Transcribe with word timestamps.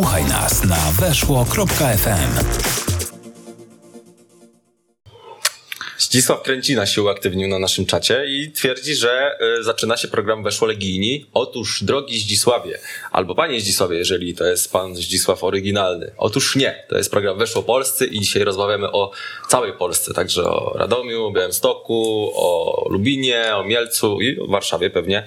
Słuchaj 0.00 0.24
nas 0.24 0.64
na 0.64 0.92
weszło.fm. 1.00 2.30
Zdzisław 5.98 6.42
Kręcina 6.42 6.86
się 6.86 7.02
uaktywnił 7.02 7.48
na 7.48 7.58
naszym 7.58 7.86
czacie 7.86 8.24
i 8.26 8.52
twierdzi, 8.52 8.94
że 8.94 9.38
y, 9.60 9.64
zaczyna 9.64 9.96
się 9.96 10.08
program 10.08 10.42
Weszło 10.42 10.68
Legijni. 10.68 11.26
Otóż, 11.32 11.84
drogi 11.84 12.20
Zdzisławie, 12.20 12.78
albo 13.10 13.34
panie 13.34 13.60
Zdzisławie, 13.60 13.96
jeżeli 13.96 14.34
to 14.34 14.44
jest 14.44 14.72
pan 14.72 14.96
Zdzisław 14.96 15.44
oryginalny. 15.44 16.12
Otóż 16.16 16.56
nie, 16.56 16.84
to 16.88 16.96
jest 16.96 17.10
program 17.10 17.38
Weszło 17.38 17.62
Polscy 17.62 18.06
i 18.06 18.20
dzisiaj 18.20 18.44
rozmawiamy 18.44 18.92
o 18.92 19.10
całej 19.48 19.72
Polsce, 19.72 20.14
także 20.14 20.44
o 20.44 20.78
Radomiu, 20.78 21.32
Białymstoku, 21.32 22.32
o 22.34 22.86
Lubinie, 22.90 23.56
o 23.56 23.64
Mielcu 23.64 24.20
i 24.20 24.40
o 24.40 24.46
Warszawie 24.46 24.90
pewnie. 24.90 25.26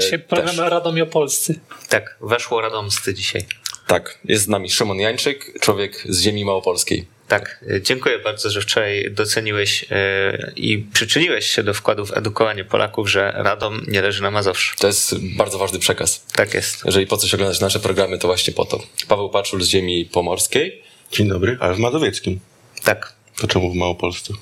Dzisiaj 0.00 0.18
program 0.18 0.56
też. 0.56 0.70
Radomiopolscy. 0.70 1.60
Tak, 1.88 2.18
weszło 2.20 2.60
radomscy 2.60 3.14
dzisiaj. 3.14 3.46
Tak, 3.92 4.18
jest 4.24 4.44
z 4.44 4.48
nami 4.48 4.70
Szymon 4.70 4.98
Jańczyk, 4.98 5.60
człowiek 5.60 6.04
z 6.08 6.20
ziemi 6.20 6.44
małopolskiej. 6.44 7.06
Tak, 7.28 7.64
e, 7.70 7.82
dziękuję 7.82 8.18
bardzo, 8.18 8.50
że 8.50 8.60
wczoraj 8.60 9.10
doceniłeś 9.10 9.84
e, 9.90 10.52
i 10.56 10.78
przyczyniłeś 10.78 11.46
się 11.46 11.62
do 11.62 11.74
wkładu 11.74 12.06
w 12.06 12.16
edukowanie 12.16 12.64
Polaków, 12.64 13.10
że 13.10 13.32
Radom 13.36 13.82
nie 13.88 14.02
leży 14.02 14.22
na 14.22 14.30
Mazowszu. 14.30 14.76
To 14.78 14.86
jest 14.86 15.18
bardzo 15.36 15.58
ważny 15.58 15.78
przekaz. 15.78 16.24
Tak 16.32 16.54
jest. 16.54 16.82
Jeżeli 16.84 17.06
po 17.06 17.16
coś 17.16 17.34
oglądać 17.34 17.60
nasze 17.60 17.80
programy, 17.80 18.18
to 18.18 18.28
właśnie 18.28 18.52
po 18.52 18.64
to. 18.64 18.82
Paweł 19.08 19.30
Paczul 19.30 19.62
z 19.62 19.68
ziemi 19.68 20.04
pomorskiej. 20.04 20.82
Dzień 21.12 21.28
dobry, 21.28 21.56
ale 21.60 21.74
w 21.74 21.78
Mazowieckim. 21.78 22.40
Tak, 22.84 23.12
To 23.40 23.46
czemu 23.46 23.72
w 23.72 23.74
Małopolsce? 23.74 24.34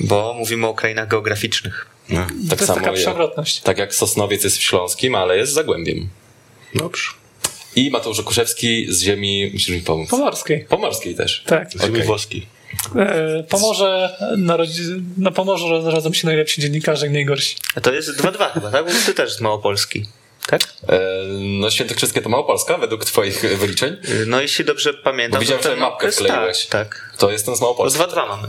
bo 0.00 0.34
mówimy 0.38 0.66
o 0.66 0.74
krainach 0.74 1.08
geograficznych. 1.08 1.86
No, 2.08 2.26
Tak 2.50 2.58
to 2.58 2.64
jest 2.64 2.74
taka 2.74 2.86
jak- 2.86 2.94
przewrotność. 3.00 3.60
Tak 3.60 3.78
jak 3.78 3.94
Sosnowiec 3.94 4.44
jest 4.44 4.58
w 4.58 4.62
Śląskim, 4.62 5.14
ale 5.14 5.36
jest 5.36 5.52
Zagłębiem. 5.52 6.08
dobrze. 6.74 7.19
I 7.76 7.90
Mateusz 7.90 8.18
Okuszewski 8.18 8.86
z 8.88 9.02
ziemi, 9.02 9.50
musisz 9.52 9.68
mi 9.68 9.80
pomóc. 9.80 10.10
Pomorskiej. 10.10 10.64
Pomorskiej 10.64 11.14
też. 11.14 11.42
Tak. 11.46 11.70
Z 11.72 11.82
ziemi 11.82 11.94
Okej. 11.94 12.06
włoskiej. 12.06 12.46
E, 12.96 13.42
Pomorze, 13.48 14.16
narodzi... 14.36 14.82
na 15.18 15.30
Pomorzu 15.30 15.90
rodzą 15.90 16.12
się 16.12 16.26
najlepsi 16.26 16.60
dziennikarze 16.60 17.06
i 17.06 17.10
najgorsi. 17.10 17.56
A 17.74 17.80
to 17.80 17.92
jest 17.92 18.10
2-2 18.10 18.52
chyba, 18.52 18.70
tak? 18.70 18.84
Bo 18.84 18.90
ty 19.06 19.14
też 19.14 19.32
z 19.32 19.40
Małopolski. 19.40 20.06
Tak? 20.46 20.60
E, 20.88 21.00
no 21.60 21.70
Świętokrzyskie 21.70 22.22
to 22.22 22.28
Małopolska 22.28 22.78
według 22.78 23.04
twoich 23.04 23.58
wyliczeń? 23.58 23.96
No 24.26 24.40
jeśli 24.40 24.64
dobrze 24.64 24.94
pamiętam... 24.94 25.38
Bo 25.38 25.40
widziałem, 25.40 25.62
to 25.62 25.70
że 25.70 25.76
mapkę 25.76 26.12
wkleiłeś. 26.12 26.66
Tak, 26.66 26.88
tak. 26.88 27.18
To 27.18 27.30
jestem 27.30 27.56
z 27.56 27.60
Małopolski. 27.60 28.00
2-2 28.00 28.28
mamy. 28.28 28.48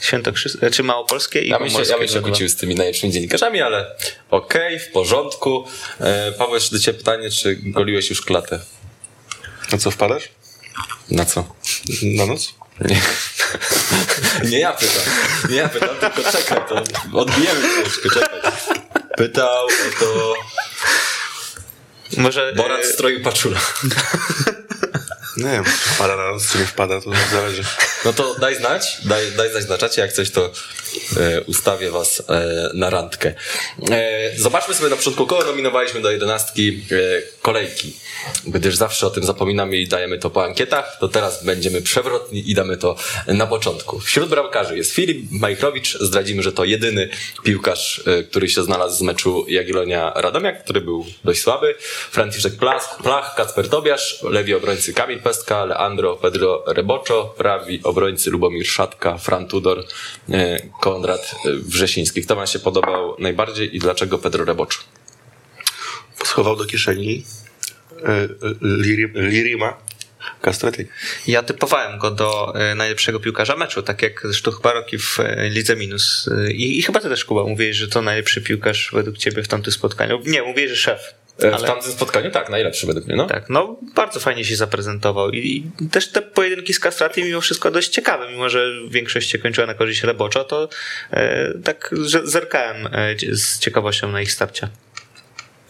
Świętokrzyskie, 0.00 0.70
czy 0.70 0.82
Małopolskie 0.82 1.40
i 1.40 1.48
Ja 1.48 1.58
bym, 1.58 1.68
się, 1.68 1.72
Pomorskie. 1.72 1.92
ja 1.94 1.98
bym 1.98 2.08
się 2.08 2.20
2-2. 2.20 2.22
kłócił 2.22 2.48
z 2.48 2.56
tymi 2.56 2.74
najlepszymi 2.74 3.12
dziennikarzami, 3.12 3.60
ale 3.62 3.96
okej, 4.30 4.78
w 4.78 4.90
porządku. 4.92 5.64
E, 6.00 6.32
Paweł, 6.32 6.54
jeszcze 6.54 6.76
do 6.76 6.82
ciebie 6.82 6.98
pytanie, 6.98 7.30
czy 7.30 7.56
goliłeś 7.62 8.10
już 8.10 8.22
klatę? 8.22 8.60
Na 9.72 9.78
co 9.78 9.90
wpadasz? 9.90 10.28
Na 11.10 11.24
co? 11.24 11.54
Na 12.02 12.26
noc? 12.26 12.54
Nie. 12.80 13.00
Nie 14.50 14.58
ja 14.58 14.72
pytam. 14.72 15.02
Nie 15.50 15.56
ja 15.56 15.68
pytam, 15.68 15.88
tylko 16.00 16.32
czekaj, 16.32 16.58
to 16.68 16.82
odbijemy 17.18 17.60
troszkę, 17.82 18.08
czekaj. 18.20 18.40
Pytał 19.16 19.66
o 19.66 20.00
to 20.00 20.34
Może... 22.16 22.52
Borat 22.56 22.80
e, 22.80 22.82
w 22.82 22.86
stroju 22.86 23.20
paczula. 23.20 23.60
Nie 25.40 25.50
wiem, 25.50 25.64
wpada 25.64 26.16
na 26.16 26.22
czy 26.52 26.58
nie 26.58 26.66
wpada, 26.66 27.00
to 27.00 27.10
zależy. 27.32 27.64
No 28.04 28.12
to 28.12 28.34
daj 28.34 28.56
znać, 28.56 28.98
daj, 29.04 29.32
daj 29.32 29.50
znać 29.50 29.68
na 29.68 29.78
czacie, 29.78 30.02
jak 30.02 30.12
coś 30.12 30.30
to 30.30 30.52
ustawię 31.46 31.90
was 31.90 32.22
e, 32.28 32.70
na 32.74 32.90
randkę. 32.90 33.34
E, 33.90 34.36
zobaczmy 34.36 34.74
sobie 34.74 34.90
na 34.90 34.96
początku, 34.96 35.26
kogo 35.26 35.44
nominowaliśmy 35.44 36.00
do 36.00 36.10
jedenastki 36.10 36.68
e, 36.68 37.22
kolejki. 37.42 37.92
Gdyż 38.46 38.76
zawsze 38.76 39.06
o 39.06 39.10
tym 39.10 39.24
zapominamy 39.24 39.76
i 39.76 39.88
dajemy 39.88 40.18
to 40.18 40.30
po 40.30 40.44
ankietach, 40.44 40.96
to 41.00 41.08
teraz 41.08 41.44
będziemy 41.44 41.82
przewrotni 41.82 42.50
i 42.50 42.54
damy 42.54 42.76
to 42.76 42.96
na 43.26 43.46
początku. 43.46 44.00
Wśród 44.00 44.28
bramkarzy 44.28 44.76
jest 44.76 44.92
Filip 44.92 45.30
Majchrowicz, 45.30 45.98
zdradzimy, 45.98 46.42
że 46.42 46.52
to 46.52 46.64
jedyny 46.64 47.08
piłkarz, 47.44 48.02
e, 48.06 48.22
który 48.22 48.48
się 48.48 48.62
znalazł 48.62 48.96
z 48.98 49.02
meczu 49.02 49.46
Jagiellonia 49.48 50.12
Radomiak, 50.16 50.64
który 50.64 50.80
był 50.80 51.06
dość 51.24 51.40
słaby. 51.40 51.74
Franciszek 52.10 52.56
Plach, 52.56 52.98
Plach 53.02 53.34
Kacper 53.34 53.68
Tobiasz, 53.68 54.22
lewi 54.22 54.54
obrońcy 54.54 54.94
Kamil 54.94 55.22
Pestka, 55.22 55.64
Leandro 55.64 56.16
Pedro 56.16 56.64
Reboczo, 56.66 57.34
prawi 57.36 57.80
obrońcy 57.84 58.30
Lubomir 58.30 58.66
Szatka, 58.66 59.18
Fran 59.18 59.48
Tudor, 59.48 59.84
e, 60.30 60.60
Konrad 60.80 61.34
e, 61.46 61.52
Wrzesiński. 61.56 62.22
Kto 62.22 62.36
wam 62.36 62.46
się 62.46 62.58
podobał 62.58 63.16
najbardziej 63.18 63.76
i 63.76 63.78
dlaczego 63.78 64.18
Pedro 64.18 64.44
Reboczo? 64.44 64.78
Schował 66.24 66.56
do 66.56 66.64
kieszeni 66.64 67.24
e, 68.02 68.28
Liri- 68.62 69.14
Lirima 69.14 69.76
Castrati. 70.42 70.86
Ja 71.26 71.42
typowałem 71.42 71.98
go 71.98 72.10
do 72.10 72.54
najlepszego 72.76 73.20
piłkarza 73.20 73.56
meczu, 73.56 73.82
tak 73.82 74.02
jak 74.02 74.20
zresztą 74.24 74.50
chyba 74.50 74.72
Roki 74.72 74.98
w 74.98 75.18
Lidze 75.50 75.76
Minus. 75.76 76.30
I, 76.52 76.78
I 76.78 76.82
chyba 76.82 77.00
ty 77.00 77.08
też, 77.08 77.24
Kuba, 77.24 77.44
mówiłeś, 77.44 77.76
że 77.76 77.88
to 77.88 78.02
najlepszy 78.02 78.40
piłkarz 78.40 78.90
według 78.92 79.18
ciebie 79.18 79.42
w 79.42 79.48
tamtym 79.48 79.72
spotkaniu. 79.72 80.20
Nie, 80.26 80.42
mówiłeś, 80.42 80.70
że 80.70 80.76
szef. 80.76 81.14
E, 81.42 81.50
W 81.50 81.54
Ale, 81.54 81.66
tamtym 81.66 81.92
spotkaniu 81.92 82.30
tak, 82.30 82.50
najlepszy 82.50 82.86
według 82.86 83.06
mnie. 83.06 83.16
No. 83.16 83.26
tak, 83.26 83.50
no 83.50 83.76
bardzo 83.94 84.20
fajnie 84.20 84.44
się 84.44 84.56
zaprezentował 84.56 85.30
I, 85.30 85.38
i 85.82 85.88
też 85.88 86.08
te 86.08 86.22
pojedynki 86.22 86.74
z 86.74 86.80
Castrati 86.80 87.24
mimo 87.24 87.40
wszystko 87.40 87.70
dość 87.70 87.88
ciekawe, 87.88 88.30
mimo 88.30 88.48
że 88.48 88.66
większość 88.88 89.30
się 89.30 89.38
kończyła 89.38 89.66
na 89.66 89.74
korzyść 89.74 90.02
Rebocza, 90.02 90.44
to 90.44 90.68
e, 91.10 91.52
tak 91.64 91.90
zerkałem 92.24 92.86
e, 92.86 93.14
z 93.32 93.58
ciekawością 93.58 94.12
na 94.12 94.22
ich 94.22 94.32
starcia. 94.32 94.68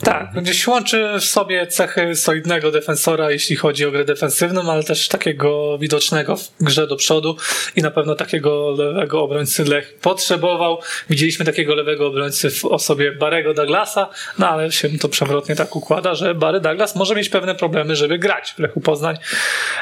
Tak, 0.04 0.32
gdzieś 0.42 0.66
łączy 0.66 1.08
w 1.20 1.24
sobie 1.24 1.66
cechy 1.66 2.14
solidnego 2.16 2.70
defensora, 2.70 3.30
jeśli 3.30 3.56
chodzi 3.56 3.86
o 3.86 3.90
grę 3.90 4.04
defensywną, 4.04 4.72
ale 4.72 4.84
też 4.84 5.08
takiego 5.08 5.78
widocznego 5.78 6.36
w 6.36 6.50
grze 6.60 6.86
do 6.86 6.96
przodu 6.96 7.36
i 7.76 7.82
na 7.82 7.90
pewno 7.90 8.14
takiego 8.14 8.70
lewego 8.70 9.22
obrońcy 9.22 9.64
Lech 9.64 9.94
potrzebował. 9.94 10.80
Widzieliśmy 11.10 11.44
takiego 11.44 11.74
lewego 11.74 12.06
obrońcy 12.06 12.50
w 12.50 12.64
osobie 12.64 13.12
Barego 13.12 13.54
Douglasa, 13.54 14.08
no 14.38 14.48
ale 14.48 14.72
się 14.72 14.98
to 14.98 15.08
przewrotnie 15.08 15.56
tak 15.56 15.76
układa, 15.76 16.14
że 16.14 16.34
Barry 16.34 16.60
Douglas 16.60 16.96
może 16.96 17.14
mieć 17.14 17.28
pewne 17.28 17.54
problemy, 17.54 17.96
żeby 17.96 18.18
grać 18.18 18.52
w 18.52 18.58
Lechu 18.58 18.80
Poznań. 18.80 19.16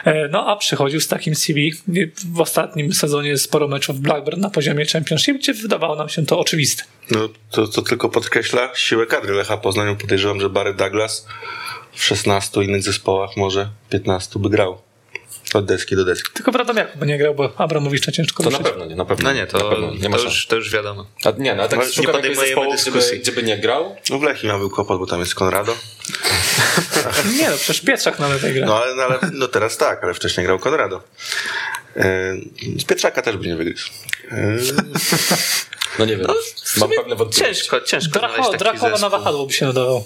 E, 0.05 0.29
No 0.29 0.47
a 0.47 0.56
przychodził 0.56 1.00
z 1.00 1.09
takim 1.09 1.35
CV. 1.35 1.73
W 2.35 2.41
ostatnim 2.41 2.93
sezonie 2.93 3.39
sporo 3.39 3.69
meczów 3.69 4.00
Blackburn 4.00 4.41
na 4.41 4.50
poziomie 4.50 4.87
Championship, 4.87 5.39
gdzie 5.39 5.55
wydawało 5.55 5.97
nam 5.97 6.09
się 6.09 6.27
to 6.27 6.39
oczywiste. 6.39 6.97
No 7.10 7.28
to, 7.50 7.69
to 7.69 7.82
tylko 7.82 8.08
podkreśla 8.08 8.70
siłę 8.74 9.06
kadry 9.06 9.34
Lecha 9.34 9.56
Poznań. 9.56 9.96
Podejrzewam, 9.96 10.41
że 10.41 10.48
Barry 10.50 10.74
Douglas 10.74 11.26
w 11.92 12.04
16 12.04 12.62
innych 12.62 12.82
zespołach, 12.82 13.30
może 13.36 13.70
15 13.91 14.38
by 14.38 14.50
grał. 14.50 14.80
Od 15.54 15.64
deski 15.64 15.96
do 15.96 16.04
deski. 16.04 16.30
To 18.44 18.50
na 18.50 18.58
ruszyć. 18.58 18.72
pewno 18.72 18.86
nie, 18.86 18.96
na 18.96 19.04
pewno. 19.04 19.28
No 19.28 19.34
nie, 19.34 19.41
na 19.41 19.46
to, 19.46 19.70
pewno, 19.70 19.94
nie 19.94 20.08
ma 20.08 20.16
to, 20.16 20.22
już, 20.24 20.46
to 20.46 20.56
już 20.56 20.72
wiadomo. 20.72 21.06
A, 21.24 21.30
nie, 21.30 21.54
no, 21.54 21.62
a 21.62 21.69
tak 21.69 21.78
No, 21.78 21.84
nie 21.84 21.92
szukam 21.92 22.14
jakiegoś 22.14 22.36
podejmujemy 22.36 22.46
zespołu, 22.46 22.74
gdzie 22.74 22.91
by, 22.91 22.98
dyskusji. 22.98 23.20
gdzie 23.20 23.32
by 23.32 23.42
nie 23.42 23.58
grał. 23.58 23.96
No 24.10 24.19
w 24.19 24.22
Lechii 24.22 24.48
miałby 24.48 24.70
kłopot, 24.70 24.98
bo 24.98 25.06
tam 25.06 25.20
jest 25.20 25.34
Konrado. 25.34 25.76
Nie 27.38 27.50
no, 27.50 27.56
przecież 27.56 27.80
Pietrzak 27.80 28.19
na 28.19 28.28
lewej 28.28 28.54
gra. 28.54 28.66
No 28.66 28.76
ale, 28.82 28.94
no, 28.94 29.02
ale 29.02 29.19
no 29.32 29.48
teraz 29.48 29.76
tak, 29.76 30.04
ale 30.04 30.14
wcześniej 30.14 30.46
grał 30.46 30.58
Konrado. 30.58 31.02
E, 31.96 32.34
z 32.78 32.84
Pietrzaka 32.84 33.22
też 33.22 33.36
by 33.36 33.46
nie 33.46 33.56
wygryzł. 33.56 33.90
No 35.98 36.04
nie 36.04 36.16
wiem, 36.16 36.26
mam 36.81 36.91
pewne 36.91 37.16
wątpliwości. 37.16 37.44
Ciężko, 37.44 37.81
ciężko 37.81 38.20
Dracho, 38.59 38.98
na 38.98 39.09
wahadło 39.09 39.47
by 39.47 39.53
się 39.53 39.66
nadawał. 39.66 40.04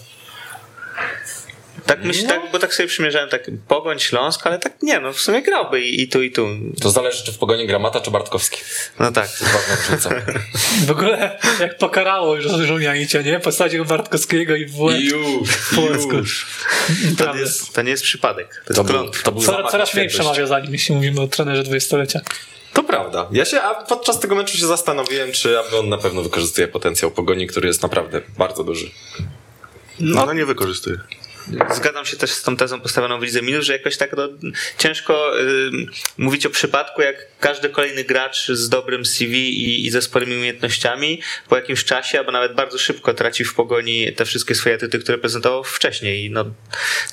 Tak 1.86 1.98
No. 2.00 2.06
myślę, 2.06 2.28
tak, 2.28 2.41
bo 2.53 2.58
tak 2.58 2.75
sobie 2.75 2.88
przymierzałem, 2.88 3.28
tak 3.28 3.50
Pogoń, 3.69 3.98
Śląsk, 3.98 4.47
ale 4.47 4.58
tak 4.58 4.82
nie, 4.82 5.00
no 5.00 5.12
w 5.12 5.20
sumie 5.20 5.42
grałby 5.42 5.81
i, 5.81 6.02
i 6.02 6.08
tu, 6.08 6.22
i 6.22 6.31
tu. 6.31 6.48
To 6.82 6.91
zależy, 6.91 7.25
czy 7.25 7.32
w 7.32 7.38
pogoni 7.38 7.66
Gramata, 7.66 8.00
czy 8.00 8.10
Bartkowski. 8.10 8.58
No 8.98 9.12
tak. 9.12 9.28
To 9.28 9.44
jest 9.44 9.52
ważna 9.54 9.76
różnica. 9.76 10.10
W 10.86 10.91
ogóle 10.91 11.38
jak 11.60 11.78
pokarało 11.78 12.36
już 12.36 12.66
Żumianicia, 12.66 13.22
nie? 13.22 13.41
Posadził 13.41 13.84
Bartkowskiego 13.84 14.56
i 14.56 14.66
w 14.66 14.81
łeb. 14.81 15.00
I 15.00 15.04
już, 15.04 15.48
w 15.48 15.75
Płocku. 15.75 16.16
To 17.19 17.34
nie, 17.34 17.41
jest, 17.41 17.75
to 17.75 17.82
nie 17.82 17.90
jest 17.90 18.02
przypadek. 18.02 18.49
To 18.49 18.72
jest 18.75 18.76
To 18.76 18.84
był, 18.84 19.11
to 19.11 19.32
był 19.32 19.43
Coraz, 19.43 19.72
coraz 19.72 19.94
mniej 19.94 20.08
przemawia 20.08 20.46
za 20.46 20.61
nim, 20.61 20.72
jeśli 20.72 20.94
mówimy 20.94 21.20
o 21.20 21.26
trenerze 21.26 21.62
dwudziestolecia. 21.62 22.20
To 22.72 22.82
prawda. 22.82 23.28
Ja 23.32 23.44
się, 23.44 23.60
a 23.60 23.74
podczas 23.84 24.20
tego 24.20 24.34
meczu 24.34 24.58
się 24.58 24.66
zastanowiłem, 24.66 25.32
czy 25.32 25.58
aby 25.58 25.78
on 25.78 25.88
na 25.88 25.98
pewno 25.98 26.22
wykorzystuje 26.22 26.69
potencjał 26.69 27.10
pogoni, 27.10 27.46
który 27.46 27.69
jest 27.69 27.82
naprawdę 27.82 28.20
bardzo 28.38 28.64
duży. 28.64 28.90
no, 30.00 30.26
no 30.26 30.32
nie 30.32 30.46
wykorzystuje. 30.46 30.98
Zgadzam 31.74 32.06
się 32.06 32.16
też 32.16 32.30
z 32.30 32.42
tą 32.42 32.56
tezą 32.56 32.80
postawioną 32.80 33.19
w 33.19 33.22
Lidze 33.22 33.42
Minus, 33.42 33.64
że 33.64 33.72
jakoś 33.72 33.96
tak 33.96 34.16
no, 34.16 34.28
ciężko 34.78 35.40
y, 35.40 35.70
mówić 36.19 36.46
o 36.46 36.50
przypadku, 36.50 37.02
jak 37.02 37.26
każdy 37.43 37.69
kolejny 37.69 38.05
gracz 38.05 38.49
z 38.49 38.69
dobrym 38.69 39.05
CV 39.05 39.35
i, 39.35 39.87
i 39.87 39.91
ze 39.91 40.03
sporymi 40.03 40.37
umiejętnościami 40.37 41.21
po 41.49 41.56
jakimś 41.56 41.85
czasie, 41.85 42.19
albo 42.19 42.33
nawet 42.33 42.55
bardzo 42.55 42.79
szybko 42.79 43.15
traci 43.15 43.44
w 43.44 43.55
pogoni 43.55 44.12
te 44.12 44.25
wszystkie 44.25 44.55
swoje 44.55 44.75
atyty, 44.75 44.99
które 44.99 45.19
prezentował 45.19 45.65
wcześniej. 45.65 46.31
No, 46.31 46.44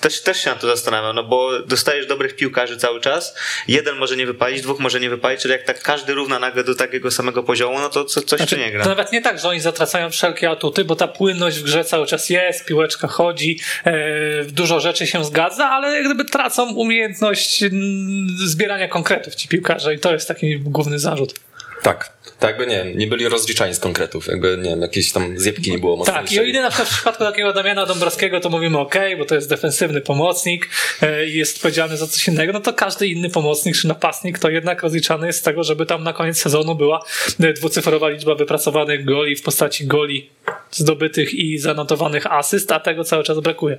też, 0.02 0.22
też 0.22 0.44
się 0.44 0.50
na 0.50 0.56
to 0.56 0.68
zastanawiam, 0.68 1.16
no 1.16 1.24
bo 1.24 1.60
dostajesz 1.60 2.08
dobrych 2.08 2.36
piłkarzy 2.36 2.78
cały 2.78 3.02
czas, 3.02 3.36
jeden 3.68 3.98
może 3.98 4.18
nie 4.18 4.26
wypalić, 4.26 4.62
dwóch 4.62 4.80
może 4.80 5.00
nie 5.00 5.10
wypalić, 5.10 5.42
czyli 5.42 5.52
jak 5.52 5.64
tak 5.64 5.82
każdy 5.82 6.14
równa 6.14 6.40
nagle 6.40 6.64
do 6.64 6.76
takiego 6.76 7.12
samego 7.12 7.44
poziomu, 7.44 7.80
no 7.80 7.90
to 7.90 8.06
co, 8.06 8.22
coś 8.22 8.40
Znaczy, 8.40 8.56
tu 8.56 8.62
nie 8.62 8.72
gra. 8.72 8.84
to 8.84 8.90
nawet 8.90 9.12
nie 9.12 9.22
tak, 9.22 9.40
że 9.40 9.50
oni 9.50 9.60
zatracają 9.60 10.10
wszelkie 10.10 10.50
atuty, 10.50 10.86
bo 10.86 10.96
ta 10.96 11.08
płynność 11.08 11.60
w 11.60 11.64
grze 11.64 11.84
cały 11.84 12.08
czas 12.08 12.30
jest, 12.30 12.66
piłeczka 12.66 13.08
chodzi, 13.08 13.60
e, 13.86 14.46
dużo 14.46 14.80
rzeczy 14.80 15.08
się 15.08 15.26
zgadza, 15.26 15.70
ale 15.70 15.96
jak 15.96 16.06
gdyby 16.06 16.26
tracą 16.26 16.74
umiejętność 16.74 17.64
mm, 17.64 18.28
zbierania 18.46 18.88
konkretów 18.88 19.36
ci 19.36 19.48
piłkarze 19.48 19.94
i 19.94 20.00
to 20.00 20.14
jest 20.14 20.19
taki 20.26 20.60
główny 20.60 21.00
zarzut. 21.00 21.34
Tak. 21.82 22.20
Tak 22.40 22.50
jakby, 22.50 22.68
nie 22.68 22.96
nie 22.96 23.08
byli 23.08 23.28
rozliczani 23.28 23.74
z 23.74 23.80
konkretów. 23.80 24.28
Jakby, 24.28 24.58
nie 24.58 24.70
wiem, 24.70 24.82
jakieś 24.82 25.12
tam 25.12 25.40
zjebki 25.40 25.72
nie 25.72 25.80
było. 25.80 26.06
Tak, 26.06 26.32
i 26.32 26.40
o 26.40 26.44
ile 26.44 26.62
na 26.62 26.70
przykład 26.70 26.90
w 26.90 26.94
przypadku 26.94 27.24
takiego 27.24 27.54
Damiana 27.54 27.86
Dąbrowskiego 27.86 28.40
to 28.40 28.50
mówimy 28.50 28.80
ok, 28.80 28.96
bo 29.18 29.26
to 29.26 29.36
jest 29.36 29.50
defensywny 29.50 30.02
pomocnik 30.02 30.70
e, 31.02 31.28
i 31.28 31.38
jest 31.38 31.56
odpowiedzialny 31.56 31.98
za 31.98 32.08
coś 32.08 32.28
innego, 32.28 32.54
no 32.54 32.60
to 32.60 32.74
każdy 32.74 33.08
inny 33.08 33.30
pomocnik 33.30 33.76
czy 33.76 33.88
napastnik 33.88 34.40
to 34.40 34.50
jednak 34.50 34.84
rozliczany 34.84 35.28
jest 35.28 35.40
z 35.40 35.42
tego, 35.42 35.64
żeby 35.64 35.86
tam 35.86 36.04
na 36.04 36.14
koniec 36.14 36.38
sezonu 36.38 36.76
była 36.76 37.06
e, 37.40 37.54
dwucyfrowa 37.54 38.10
liczba 38.10 38.36
wypracowanych 38.36 39.06
goli 39.06 39.36
w 39.36 39.42
postaci 39.42 39.88
goli 39.88 40.30
zdobytych 40.72 41.34
i 41.34 41.58
zanotowanych 41.58 42.32
asyst, 42.32 42.72
a 42.72 42.80
tego 42.80 43.04
cały 43.04 43.24
czas 43.24 43.40
brakuje. 43.40 43.78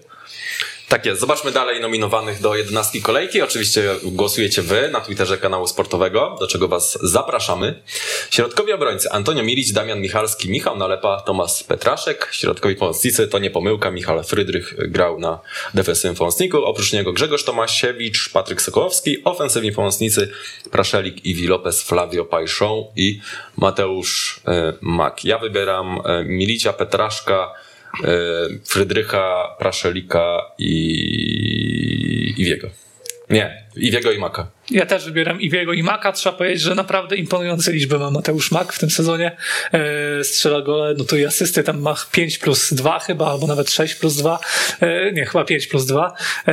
Tak 0.90 1.06
jest. 1.06 1.20
Zobaczmy 1.20 1.52
dalej 1.52 1.80
nominowanych 1.80 2.40
do 2.40 2.56
11 2.56 3.00
kolejki. 3.00 3.42
Oczywiście 3.42 3.94
głosujecie 4.02 4.62
wy 4.62 4.88
na 4.92 5.00
Twitterze 5.00 5.38
kanału 5.38 5.66
sportowego, 5.66 6.36
do 6.40 6.46
czego 6.46 6.68
was 6.68 6.98
zapraszamy. 7.02 7.82
Środkowi 8.30 8.72
obrońcy 8.72 9.10
Antonio 9.10 9.42
Milić, 9.42 9.72
Damian 9.72 10.00
Michalski, 10.00 10.50
Michał 10.50 10.76
Nalepa, 10.76 11.20
Tomasz 11.20 11.62
Petraszek. 11.62 12.28
Środkowi 12.32 12.76
pomocnicy 12.76 13.28
to 13.28 13.38
nie 13.38 13.50
pomyłka. 13.50 13.90
Michał 13.90 14.22
Frydrych 14.22 14.74
grał 14.90 15.18
na 15.18 15.40
defensywnym 15.74 16.16
pomocniku. 16.16 16.64
Oprócz 16.64 16.92
niego 16.92 17.12
Grzegorz 17.12 17.44
Tomasiewicz, 17.44 18.28
Patryk 18.32 18.62
Sokołowski. 18.62 19.24
Ofensywni 19.24 19.72
pomocnicy 19.72 20.30
Praszelik, 20.70 21.24
Iwi 21.24 21.46
Lopez, 21.46 21.82
Flavio 21.82 22.24
Pajszą 22.24 22.86
i 22.96 23.20
Mateusz 23.56 24.40
e, 24.48 24.72
Mak. 24.80 25.24
Ja 25.24 25.38
wybieram 25.38 26.00
e, 26.04 26.24
Milicia, 26.24 26.72
Petraszka, 26.72 27.54
Frydrycha, 28.64 29.56
Praszelika 29.58 30.52
i 30.58 32.34
Iwiego. 32.36 32.70
Nie, 33.30 33.64
Iwiego 33.76 34.12
i 34.12 34.18
Maka. 34.18 34.50
Ja 34.70 34.86
też 34.86 35.04
wybieram 35.04 35.40
Iwiego 35.40 35.72
i 35.72 35.82
Maka. 35.82 36.12
Trzeba 36.12 36.36
powiedzieć, 36.36 36.60
że 36.60 36.74
naprawdę 36.74 37.16
imponujące 37.16 37.72
liczby 37.72 37.98
ma 37.98 38.10
Mateusz 38.10 38.50
Mak 38.50 38.72
w 38.72 38.78
tym 38.78 38.90
sezonie. 38.90 39.36
E, 39.72 40.24
strzela 40.24 40.60
gole, 40.60 40.94
no 40.98 41.04
to 41.04 41.16
i 41.16 41.24
asysty 41.24 41.62
tam 41.62 41.80
ma 41.80 41.94
5 42.12 42.38
plus 42.38 42.74
2 42.74 42.98
chyba, 42.98 43.26
albo 43.26 43.46
nawet 43.46 43.70
6 43.70 43.94
plus 43.94 44.16
2. 44.16 44.38
E, 44.80 45.12
nie, 45.12 45.26
chyba 45.26 45.44
5 45.44 45.66
plus 45.66 45.86
2. 45.86 46.14
E, 46.48 46.52